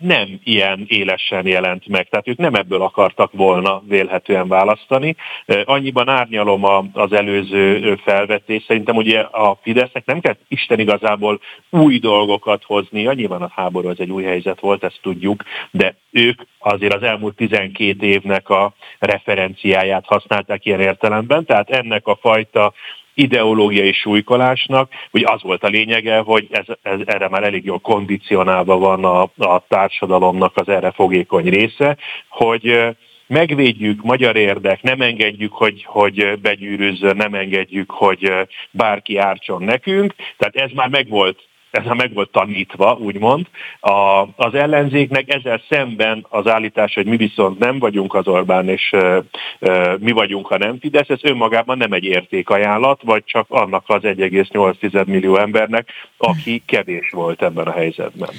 nem 0.00 0.40
ilyen 0.44 0.84
élesen 0.88 1.46
jelent 1.46 1.88
meg. 1.88 2.08
Tehát 2.08 2.28
ők 2.28 2.36
nem 2.36 2.54
ebből 2.54 2.82
akartak 2.82 3.32
volna 3.32 3.82
vélhetően 3.86 4.48
választani. 4.48 5.16
Annyiban 5.64 6.08
árnyalom 6.08 6.90
az 6.92 7.12
előző 7.12 7.96
felvetés. 8.04 8.64
Szerintem 8.66 8.96
ugye 8.96 9.20
a 9.20 9.58
Fidesznek 9.62 10.04
nem 10.04 10.20
kell 10.20 10.36
Isten 10.48 10.78
igazából 10.78 11.40
új 11.70 11.98
dolgokat 11.98 12.64
hozni. 12.64 13.02
Nyilván 13.02 13.42
a 13.42 13.52
háború 13.54 13.88
az 13.88 14.00
egy 14.00 14.10
új 14.10 14.24
helyzet 14.24 14.60
volt, 14.60 14.84
ezt 14.84 14.98
tudjuk, 15.02 15.42
de 15.70 15.94
ők 16.10 16.42
azért 16.58 16.94
az 16.94 17.02
elmúlt 17.02 17.36
12 17.36 18.06
évnek 18.06 18.48
a 18.48 18.72
referenciáját 18.98 20.06
használták 20.06 20.64
ilyen 20.64 20.80
értelemben, 20.80 21.44
tehát 21.44 21.70
ennek 21.70 22.06
a 22.06 22.18
fajta 22.20 22.72
ideológiai 23.14 23.92
súlykolásnak, 23.92 24.92
hogy 25.10 25.24
az 25.24 25.42
volt 25.42 25.64
a 25.64 25.68
lényege, 25.68 26.18
hogy 26.18 26.46
ez, 26.50 26.64
ez 26.82 27.00
erre 27.04 27.28
már 27.28 27.42
elég 27.42 27.64
jól 27.64 27.78
kondicionálva 27.78 28.78
van 28.78 29.04
a, 29.04 29.22
a 29.22 29.64
társadalomnak 29.68 30.56
az 30.56 30.68
erre 30.68 30.90
fogékony 30.90 31.48
része, 31.48 31.96
hogy 32.28 32.96
megvédjük 33.26 34.02
magyar 34.02 34.36
érdek, 34.36 34.82
nem 34.82 35.00
engedjük, 35.00 35.52
hogy, 35.52 35.84
hogy 35.86 36.38
begyűrűzzön, 36.42 37.16
nem 37.16 37.34
engedjük, 37.34 37.90
hogy 37.90 38.32
bárki 38.70 39.16
ártson 39.16 39.62
nekünk. 39.62 40.14
Tehát 40.36 40.56
ez 40.56 40.70
már 40.74 40.88
megvolt 40.88 41.48
ez 41.70 41.84
már 41.84 41.96
meg 41.96 42.12
volt 42.14 42.30
tanítva, 42.30 42.98
úgymond. 43.00 43.46
A, 43.80 44.26
az 44.36 44.54
ellenzéknek 44.54 45.34
ezzel 45.34 45.62
szemben 45.68 46.26
az 46.28 46.46
állítás, 46.46 46.94
hogy 46.94 47.06
mi 47.06 47.16
viszont 47.16 47.58
nem 47.58 47.78
vagyunk 47.78 48.14
az 48.14 48.26
Orbán, 48.26 48.68
és 48.68 48.92
e, 48.92 49.22
e, 49.60 49.96
mi 49.98 50.10
vagyunk 50.10 50.50
a 50.50 50.58
nem 50.58 50.78
Fidesz, 50.80 51.08
ez 51.08 51.18
önmagában 51.22 51.76
nem 51.76 51.92
egy 51.92 52.04
értékajánlat, 52.04 53.00
vagy 53.04 53.24
csak 53.24 53.46
annak 53.48 53.84
az 53.86 54.02
1,8 54.02 55.06
millió 55.06 55.36
embernek, 55.36 55.88
aki 56.16 56.62
kevés 56.66 57.10
volt 57.10 57.42
ebben 57.42 57.66
a 57.66 57.72
helyzetben. 57.72 58.30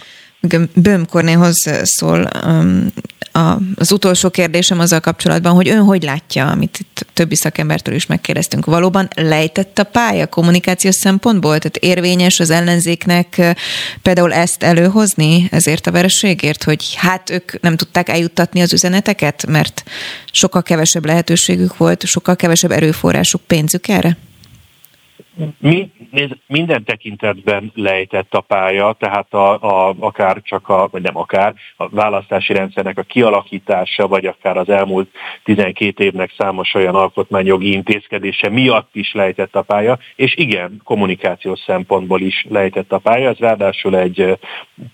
Böhm 0.76 1.02
Kornéhoz 1.10 1.70
szól 1.84 2.28
az 3.76 3.92
utolsó 3.92 4.30
kérdésem 4.30 4.80
azzal 4.80 5.00
kapcsolatban, 5.00 5.54
hogy 5.54 5.70
ön 5.70 5.84
hogy 5.84 6.04
látja, 6.04 6.48
amit 6.48 6.80
itt 6.80 7.06
többi 7.14 7.36
szakembertől 7.36 7.96
is 7.96 8.06
megkérdeztünk, 8.06 8.66
valóban 8.66 9.08
lejtett 9.16 9.80
a 9.80 9.84
pálya 9.84 10.28
kommunikációs 10.28 10.96
szempontból? 10.96 11.58
Tehát 11.58 11.78
érvényes 11.78 12.40
az 12.40 12.50
ellenzéknek 12.50 13.56
például 14.02 14.34
ezt 14.34 14.64
előhozni 14.64 15.48
ezért 15.52 15.88
a 15.88 15.92
vereségért, 15.92 16.64
hogy 16.64 16.94
hát 16.96 17.30
ők 17.30 17.62
nem 17.62 17.76
tudták 17.76 18.10
eljuttatni 18.10 18.62
az 18.62 18.74
üzeneteket, 18.74 19.46
mert 19.48 19.84
sokkal 20.32 20.62
kevesebb 20.64 21.06
lehetőségük 21.06 21.78
volt, 21.78 22.06
sokkal 22.06 22.36
kevesebb 22.36 22.72
erőforrásuk, 22.72 23.42
pénzük 23.42 23.88
erre? 23.88 24.18
Mi, 25.58 25.92
minden 26.48 26.84
tekintetben 26.84 27.72
lejtett 27.76 28.34
a 28.34 28.42
pálya, 28.42 28.96
tehát 29.00 29.34
a, 29.34 29.62
a, 29.62 29.96
akár 30.00 30.42
csak 30.42 30.70
a, 30.70 30.88
vagy 30.92 31.02
nem 31.02 31.18
akár, 31.18 31.54
a 31.78 31.90
választási 31.90 32.54
rendszernek 32.54 32.98
a 32.98 33.04
kialakítása, 33.04 34.08
vagy 34.08 34.26
akár 34.26 34.58
az 34.58 34.70
elmúlt 34.70 35.10
12 35.44 36.04
évnek 36.04 36.34
számos 36.38 36.74
olyan 36.74 36.96
alkotmányjogi 36.96 37.72
intézkedése 37.72 38.50
miatt 38.50 38.90
is 38.94 39.14
lejtett 39.14 39.56
a 39.56 39.62
pálya, 39.62 40.00
és 40.16 40.36
igen, 40.36 40.82
kommunikációs 40.84 41.60
szempontból 41.60 42.22
is 42.22 42.46
lejtett 42.50 42.92
a 42.92 42.98
pálya. 42.98 43.30
Ez 43.30 43.38
ráadásul 43.38 43.98
egy 43.98 44.38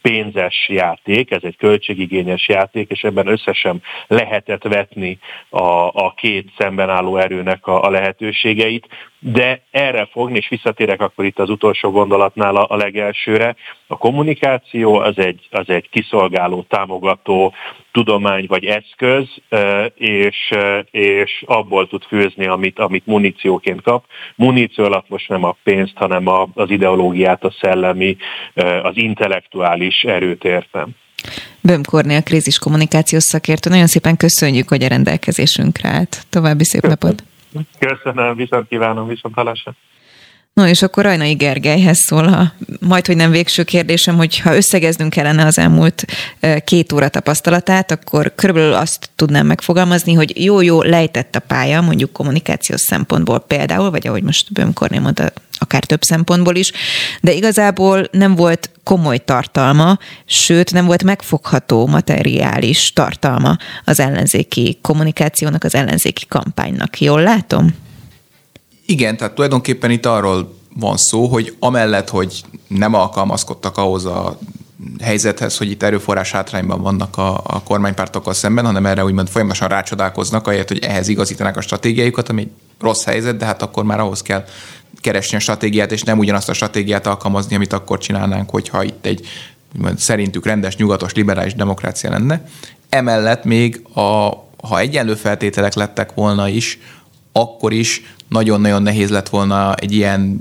pénzes 0.01 0.65
játék, 0.69 1.31
ez 1.31 1.43
egy 1.43 1.57
költségigényes 1.57 2.47
játék, 2.47 2.89
és 2.89 3.03
ebben 3.03 3.27
összesen 3.27 3.81
lehetett 4.07 4.63
vetni 4.63 5.19
a, 5.49 5.87
a 5.87 6.13
két 6.15 6.51
szemben 6.57 6.89
álló 6.89 7.17
erőnek 7.17 7.67
a, 7.67 7.83
a 7.83 7.89
lehetőségeit 7.89 8.87
de 9.31 9.61
erre 9.71 10.07
fogni, 10.11 10.37
és 10.37 10.47
visszatérek 10.49 11.01
akkor 11.01 11.25
itt 11.25 11.39
az 11.39 11.49
utolsó 11.49 11.91
gondolatnál 11.91 12.55
a, 12.55 12.65
a 12.69 12.75
legelsőre, 12.75 13.55
a 13.87 13.97
kommunikáció 13.97 14.95
az 14.95 15.17
egy, 15.17 15.47
az 15.51 15.69
egy 15.69 15.89
kiszolgáló, 15.89 16.65
támogató 16.69 17.53
tudomány 17.91 18.45
vagy 18.47 18.65
eszköz, 18.65 19.27
és, 19.95 20.49
és 20.91 21.43
abból 21.45 21.87
tud 21.87 22.03
főzni, 22.03 22.47
amit, 22.47 22.79
amit 22.79 23.05
munícióként 23.05 23.81
kap. 23.81 24.05
Muníció 24.35 24.83
alatt 24.83 25.09
most 25.09 25.29
nem 25.29 25.43
a 25.43 25.55
pénzt, 25.63 25.95
hanem 25.95 26.27
a, 26.27 26.47
az 26.53 26.69
ideológiát, 26.69 27.43
a 27.43 27.53
szellemi, 27.61 28.17
az 28.83 28.93
intellektuális 28.95 30.03
erőt 30.03 30.43
értem. 30.43 30.89
Böhm 31.61 31.81
Kornél 31.89 32.23
krízis 32.23 32.59
kommunikációs 32.59 33.23
szakértő, 33.23 33.69
nagyon 33.69 33.87
szépen 33.87 34.17
köszönjük, 34.17 34.69
hogy 34.69 34.83
a 34.83 34.87
rendelkezésünkre 34.87 35.89
állt. 35.89 36.25
További 36.29 36.63
szép 36.63 36.81
napot! 36.81 37.26
Köszönöm, 37.79 38.35
viszont 38.35 38.67
kívánom, 38.67 39.07
viszont 39.07 39.35
halásra. 39.35 39.75
No, 40.57 40.67
és 40.67 40.81
akkor 40.81 41.03
Rajnai 41.03 41.33
Gergelyhez 41.33 41.97
szól, 41.97 42.27
ha 42.27 42.51
majd, 42.79 43.05
hogy 43.05 43.15
nem 43.15 43.31
végső 43.31 43.63
kérdésem, 43.63 44.15
hogy 44.15 44.39
ha 44.39 44.55
összegeznünk 44.55 45.09
kellene 45.09 45.45
az 45.45 45.57
elmúlt 45.57 46.05
két 46.63 46.91
óra 46.91 47.09
tapasztalatát, 47.09 47.91
akkor 47.91 48.35
körülbelül 48.35 48.73
azt 48.73 49.09
tudnám 49.15 49.45
megfogalmazni, 49.45 50.13
hogy 50.13 50.43
jó-jó 50.43 50.81
lejtett 50.81 51.35
a 51.35 51.39
pálya, 51.39 51.81
mondjuk 51.81 52.11
kommunikációs 52.11 52.81
szempontból 52.81 53.39
például, 53.39 53.89
vagy 53.89 54.07
ahogy 54.07 54.23
most 54.23 54.53
Böhm 54.53 54.73
Kornél 54.73 54.99
mondta, 54.99 55.31
akár 55.59 55.83
több 55.83 56.01
szempontból 56.01 56.55
is, 56.55 56.71
de 57.21 57.33
igazából 57.33 58.07
nem 58.11 58.35
volt 58.35 58.69
komoly 58.83 59.17
tartalma, 59.17 59.97
sőt 60.25 60.73
nem 60.73 60.85
volt 60.85 61.03
megfogható 61.03 61.87
materiális 61.87 62.93
tartalma 62.93 63.57
az 63.85 63.99
ellenzéki 63.99 64.77
kommunikációnak, 64.81 65.63
az 65.63 65.75
ellenzéki 65.75 66.25
kampánynak. 66.25 67.01
Jól 67.01 67.21
látom? 67.21 67.75
Igen, 68.85 69.17
tehát 69.17 69.33
tulajdonképpen 69.33 69.91
itt 69.91 70.05
arról 70.05 70.55
van 70.79 70.97
szó, 70.97 71.27
hogy 71.27 71.55
amellett, 71.59 72.09
hogy 72.09 72.41
nem 72.67 72.93
alkalmazkodtak 72.93 73.77
ahhoz 73.77 74.05
a 74.05 74.39
helyzethez, 75.01 75.57
hogy 75.57 75.71
itt 75.71 75.83
erőforrás 75.83 76.31
hátrányban 76.31 76.81
vannak 76.81 77.17
a, 77.17 77.41
a 77.43 77.61
kormánypártokkal 77.63 78.33
szemben, 78.33 78.65
hanem 78.65 78.85
erre 78.85 79.03
úgymond 79.03 79.29
folyamatosan 79.29 79.67
rácsodálkoznak, 79.67 80.47
ahelyett, 80.47 80.67
hogy 80.67 80.83
ehhez 80.83 81.07
igazítanák 81.07 81.57
a 81.57 81.61
stratégiájukat, 81.61 82.29
ami 82.29 82.41
egy 82.41 82.51
rossz 82.79 83.03
helyzet, 83.03 83.37
de 83.37 83.45
hát 83.45 83.61
akkor 83.61 83.83
már 83.83 83.99
ahhoz 83.99 84.21
kell 84.21 84.45
keresni 85.01 85.37
a 85.37 85.39
stratégiát, 85.39 85.91
és 85.91 86.01
nem 86.01 86.17
ugyanazt 86.17 86.49
a 86.49 86.53
stratégiát 86.53 87.07
alkalmazni, 87.07 87.55
amit 87.55 87.73
akkor 87.73 87.97
csinálnánk, 87.97 88.49
hogyha 88.49 88.83
itt 88.83 89.05
egy 89.05 89.27
szerintük 89.97 90.45
rendes, 90.45 90.75
nyugatos, 90.75 91.13
liberális 91.13 91.55
demokrácia 91.55 92.09
lenne. 92.09 92.47
Emellett 92.89 93.43
még, 93.43 93.81
a, 93.93 94.29
ha 94.63 94.79
egyenlő 94.79 95.15
feltételek 95.15 95.73
lettek 95.73 96.13
volna 96.13 96.47
is, 96.47 96.79
akkor 97.31 97.73
is 97.73 98.15
nagyon-nagyon 98.29 98.81
nehéz 98.81 99.09
lett 99.09 99.29
volna 99.29 99.75
egy 99.75 99.93
ilyen 99.93 100.39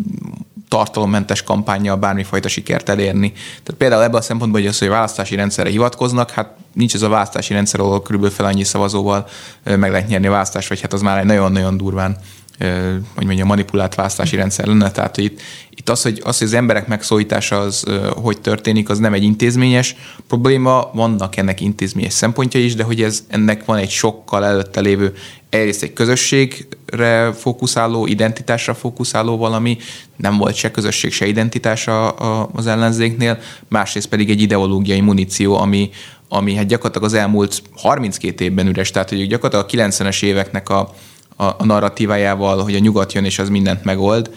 tartalommentes 0.69 1.43
kampányjal 1.43 1.97
bármifajta 1.97 2.49
sikert 2.49 2.89
elérni. 2.89 3.33
Tehát 3.33 3.74
például 3.78 4.03
ebben 4.03 4.20
a 4.20 4.23
szempontból, 4.23 4.61
hogy 4.61 4.69
az, 4.69 4.78
hogy 4.78 4.89
választási 4.89 5.35
rendszerre 5.35 5.70
hivatkoznak, 5.70 6.31
hát 6.31 6.51
nincs 6.73 6.95
ez 6.95 7.03
a 7.03 7.09
választási 7.09 7.53
rendszer, 7.53 7.81
ahol 7.81 8.03
körülbelül 8.03 8.37
fel 8.37 8.47
annyi 8.47 8.65
szavazóval 8.65 9.27
meg 9.65 9.91
lehet 9.91 10.09
nyerni 10.09 10.27
a 10.27 10.31
választást, 10.31 10.69
vagy 10.69 10.81
hát 10.81 10.93
az 10.93 11.01
már 11.01 11.19
egy 11.19 11.24
nagyon-nagyon 11.24 11.77
durván 11.77 12.16
hogy 13.15 13.24
mondjam, 13.24 13.47
manipulált 13.47 13.95
választási 13.95 14.37
rendszer 14.37 14.66
lenne. 14.66 14.91
Tehát 14.91 15.16
itt, 15.16 15.41
itt 15.70 15.89
az, 15.89 16.03
hogy, 16.03 16.20
az, 16.24 16.39
hogy 16.39 16.47
az 16.47 16.53
emberek 16.53 16.87
megszólítása 16.87 17.59
az, 17.59 17.85
hogy 18.15 18.41
történik, 18.41 18.89
az 18.89 18.99
nem 18.99 19.12
egy 19.12 19.23
intézményes 19.23 19.97
probléma, 20.28 20.91
vannak 20.95 21.37
ennek 21.37 21.61
intézményes 21.61 22.12
szempontja 22.12 22.61
is, 22.61 22.74
de 22.74 22.83
hogy 22.83 23.03
ez 23.03 23.24
ennek 23.28 23.65
van 23.65 23.77
egy 23.77 23.91
sokkal 23.91 24.45
előtte 24.45 24.81
lévő 24.81 25.15
egyrészt 25.49 25.83
egy 25.83 25.93
közösségre 25.93 27.33
fókuszáló, 27.33 28.07
identitásra 28.07 28.74
fókuszáló 28.74 29.37
valami, 29.37 29.78
nem 30.16 30.37
volt 30.37 30.55
se 30.55 30.70
közösség, 30.70 31.12
se 31.12 31.27
identitása 31.27 32.11
az 32.47 32.66
ellenzéknél, 32.66 33.39
másrészt 33.69 34.09
pedig 34.09 34.31
egy 34.31 34.41
ideológiai 34.41 35.01
muníció, 35.01 35.57
ami, 35.59 35.91
ami 36.28 36.55
hát 36.55 36.66
gyakorlatilag 36.66 37.09
az 37.09 37.15
elmúlt 37.15 37.62
32 37.77 38.45
évben 38.45 38.66
üres, 38.66 38.91
tehát 38.91 39.09
hogy 39.09 39.28
gyakorlatilag 39.28 39.89
a 39.91 39.93
90-es 39.93 40.23
éveknek 40.23 40.69
a, 40.69 40.95
a, 41.37 41.45
a 41.45 41.65
narratívájával, 41.65 42.63
hogy 42.63 42.75
a 42.75 42.79
nyugat 42.79 43.13
jön 43.13 43.25
és 43.25 43.39
az 43.39 43.49
mindent 43.49 43.85
megold, 43.85 44.31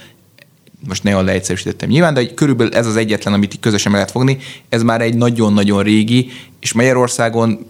most 0.88 1.04
nagyon 1.04 1.24
leegyszerűsítettem 1.24 1.90
nyilván, 1.90 2.14
de 2.14 2.34
körülbelül 2.34 2.74
ez 2.74 2.86
az 2.86 2.96
egyetlen, 2.96 3.34
amit 3.34 3.60
közösen 3.60 3.92
meg 3.92 4.00
lehet 4.00 4.16
fogni, 4.16 4.38
ez 4.70 4.84
már 4.84 5.02
egy 5.02 5.16
nagyon-nagyon 5.16 5.84
régi, 5.84 6.32
és 6.60 6.74
Magyarországon 6.74 7.66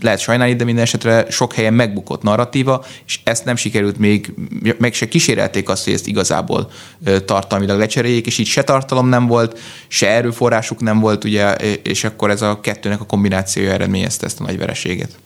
lehet 0.00 0.18
sajnálni, 0.18 0.56
de 0.56 0.64
minden 0.64 0.84
esetre 0.84 1.26
sok 1.30 1.52
helyen 1.52 1.74
megbukott 1.74 2.22
narratíva, 2.22 2.84
és 3.06 3.20
ezt 3.24 3.44
nem 3.44 3.56
sikerült 3.56 3.98
még, 3.98 4.34
meg 4.78 4.94
se 4.94 5.08
kísérelték 5.08 5.68
azt, 5.68 5.84
hogy 5.84 5.92
ezt 5.92 6.06
igazából 6.06 6.70
tartalmilag 7.24 7.78
lecseréljék, 7.78 8.26
és 8.26 8.38
így 8.38 8.46
se 8.46 8.62
tartalom 8.64 9.08
nem 9.08 9.26
volt, 9.26 9.58
se 9.88 10.08
erőforrásuk 10.08 10.80
nem 10.80 11.00
volt, 11.00 11.24
ugye, 11.24 11.54
és 11.82 12.04
akkor 12.04 12.30
ez 12.30 12.42
a 12.42 12.60
kettőnek 12.60 13.00
a 13.00 13.04
kombinációja 13.06 13.72
eredményezte 13.72 14.26
ezt 14.26 14.40
a 14.40 14.44
nagy 14.44 14.58
vereséget. 14.58 15.18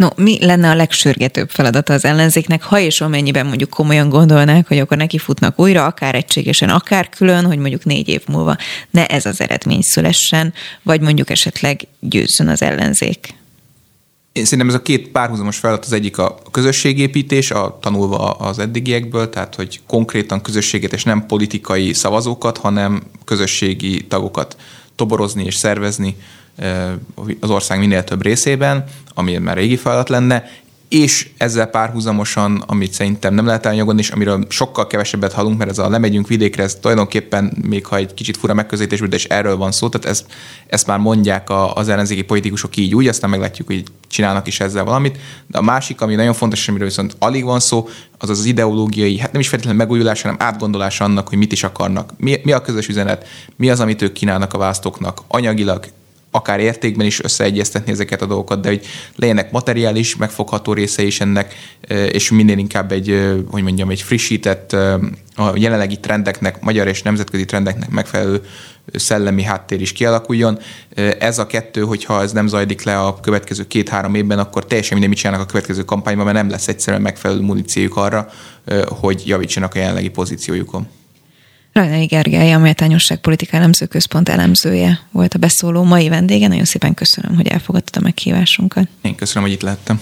No, 0.00 0.08
mi 0.16 0.44
lenne 0.44 0.70
a 0.70 0.74
legsürgetőbb 0.74 1.50
feladata 1.50 1.92
az 1.92 2.04
ellenzéknek, 2.04 2.62
ha 2.62 2.78
és 2.78 3.00
amennyiben 3.00 3.46
mondjuk 3.46 3.70
komolyan 3.70 4.08
gondolnák, 4.08 4.68
hogy 4.68 4.78
akkor 4.78 4.96
neki 4.96 5.18
futnak 5.18 5.60
újra, 5.60 5.84
akár 5.84 6.14
egységesen, 6.14 6.68
akár 6.68 7.08
külön, 7.08 7.44
hogy 7.44 7.58
mondjuk 7.58 7.84
négy 7.84 8.08
év 8.08 8.22
múlva 8.26 8.56
ne 8.90 9.06
ez 9.06 9.26
az 9.26 9.40
eredmény 9.40 9.80
szülessen, 9.80 10.52
vagy 10.82 11.00
mondjuk 11.00 11.30
esetleg 11.30 11.86
győzzön 11.98 12.48
az 12.48 12.62
ellenzék? 12.62 13.34
Én 14.32 14.44
szerintem 14.44 14.68
ez 14.68 14.74
a 14.74 14.82
két 14.82 15.08
párhuzamos 15.08 15.56
feladat, 15.56 15.84
az 15.84 15.92
egyik 15.92 16.18
a 16.18 16.38
közösségépítés, 16.50 17.50
a 17.50 17.78
tanulva 17.80 18.30
az 18.30 18.58
eddigiekből, 18.58 19.30
tehát 19.30 19.54
hogy 19.54 19.80
konkrétan 19.86 20.40
közösséget 20.40 20.92
és 20.92 21.04
nem 21.04 21.26
politikai 21.26 21.92
szavazókat, 21.92 22.58
hanem 22.58 23.02
közösségi 23.24 24.06
tagokat 24.06 24.56
toborozni 24.94 25.44
és 25.44 25.54
szervezni 25.54 26.16
az 27.40 27.50
ország 27.50 27.78
minél 27.78 28.04
több 28.04 28.22
részében, 28.22 28.84
ami 29.14 29.36
már 29.36 29.56
régi 29.56 29.76
feladat 29.76 30.08
lenne, 30.08 30.44
és 30.90 31.28
ezzel 31.36 31.66
párhuzamosan, 31.66 32.64
amit 32.66 32.92
szerintem 32.92 33.34
nem 33.34 33.46
lehet 33.46 33.66
elnyagodni, 33.66 34.00
és 34.00 34.10
amiről 34.10 34.46
sokkal 34.48 34.86
kevesebbet 34.86 35.32
hallunk, 35.32 35.58
mert 35.58 35.70
ez 35.70 35.78
a 35.78 35.88
lemegyünk 35.88 36.28
vidékre, 36.28 36.62
ez 36.62 36.74
tulajdonképpen 36.74 37.52
még 37.62 37.86
ha 37.86 37.96
egy 37.96 38.14
kicsit 38.14 38.36
fura 38.36 38.54
megközelítésből, 38.54 39.08
de 39.08 39.16
és 39.16 39.24
erről 39.24 39.56
van 39.56 39.72
szó, 39.72 39.88
tehát 39.88 40.06
ezt, 40.06 40.26
ezt 40.66 40.86
már 40.86 40.98
mondják 40.98 41.48
az 41.74 41.88
ellenzéki 41.88 42.22
politikusok 42.22 42.76
így 42.76 42.94
úgy, 42.94 43.08
aztán 43.08 43.30
meglátjuk, 43.30 43.66
hogy 43.66 43.84
csinálnak 44.08 44.46
is 44.46 44.60
ezzel 44.60 44.84
valamit. 44.84 45.18
De 45.46 45.58
a 45.58 45.62
másik, 45.62 46.00
ami 46.00 46.14
nagyon 46.14 46.34
fontos, 46.34 46.68
amiről 46.68 46.86
viszont 46.88 47.16
alig 47.18 47.44
van 47.44 47.60
szó, 47.60 47.88
az 48.18 48.30
az 48.30 48.44
ideológiai, 48.44 49.18
hát 49.18 49.32
nem 49.32 49.40
is 49.40 49.48
feltétlenül 49.48 49.82
megújulás, 49.82 50.22
hanem 50.22 50.36
átgondolás 50.40 51.00
annak, 51.00 51.28
hogy 51.28 51.38
mit 51.38 51.52
is 51.52 51.64
akarnak. 51.64 52.12
Mi, 52.16 52.40
mi 52.42 52.52
a 52.52 52.60
közös 52.60 52.88
üzenet, 52.88 53.26
mi 53.56 53.70
az, 53.70 53.80
amit 53.80 54.02
ők 54.02 54.12
kínálnak 54.12 54.54
a 54.54 54.58
választóknak, 54.58 55.20
anyagilag, 55.28 55.84
akár 56.30 56.60
értékben 56.60 57.06
is 57.06 57.22
összeegyeztetni 57.22 57.92
ezeket 57.92 58.22
a 58.22 58.26
dolgokat, 58.26 58.60
de 58.60 58.68
hogy 58.68 58.86
legyenek 59.16 59.50
materiális, 59.50 60.16
megfogható 60.16 60.72
része 60.72 61.02
is 61.02 61.20
ennek, 61.20 61.54
és 62.12 62.30
minél 62.30 62.58
inkább 62.58 62.92
egy, 62.92 63.34
hogy 63.50 63.62
mondjam, 63.62 63.90
egy 63.90 64.02
frissített, 64.02 64.72
a 65.36 65.52
jelenlegi 65.54 66.00
trendeknek, 66.00 66.60
magyar 66.60 66.86
és 66.86 67.02
nemzetközi 67.02 67.44
trendeknek 67.44 67.90
megfelelő 67.90 68.42
szellemi 68.94 69.42
háttér 69.42 69.80
is 69.80 69.92
kialakuljon. 69.92 70.58
Ez 71.18 71.38
a 71.38 71.46
kettő, 71.46 71.80
hogyha 71.82 72.22
ez 72.22 72.32
nem 72.32 72.46
zajlik 72.46 72.82
le 72.82 72.98
a 72.98 73.20
következő 73.20 73.66
két-három 73.66 74.14
évben, 74.14 74.38
akkor 74.38 74.66
teljesen 74.66 74.92
minden 74.92 75.10
mit 75.10 75.18
csinálnak 75.18 75.46
a 75.46 75.50
következő 75.50 75.84
kampányban, 75.84 76.24
mert 76.24 76.36
nem 76.36 76.50
lesz 76.50 76.68
egyszerűen 76.68 77.02
megfelelő 77.02 77.40
muníciójuk 77.40 77.96
arra, 77.96 78.28
hogy 78.88 79.22
javítsanak 79.26 79.74
a 79.74 79.78
jelenlegi 79.78 80.08
pozíciójukon. 80.08 80.88
Rajnai 81.72 82.04
Gergely, 82.04 82.52
a 82.52 82.58
Méltányosság 82.58 83.18
Politika 83.18 83.56
Elemző 83.56 83.86
Központ 83.86 84.28
elemzője 84.28 85.00
volt 85.10 85.34
a 85.34 85.38
beszóló 85.38 85.82
mai 85.82 86.08
vendége. 86.08 86.48
Nagyon 86.48 86.64
szépen 86.64 86.94
köszönöm, 86.94 87.36
hogy 87.36 87.46
elfogadtad 87.46 88.02
a 88.02 88.04
meghívásunkat. 88.04 88.88
Én 89.02 89.14
köszönöm, 89.14 89.42
hogy 89.42 89.52
itt 89.52 89.62
lehettem. 89.62 90.00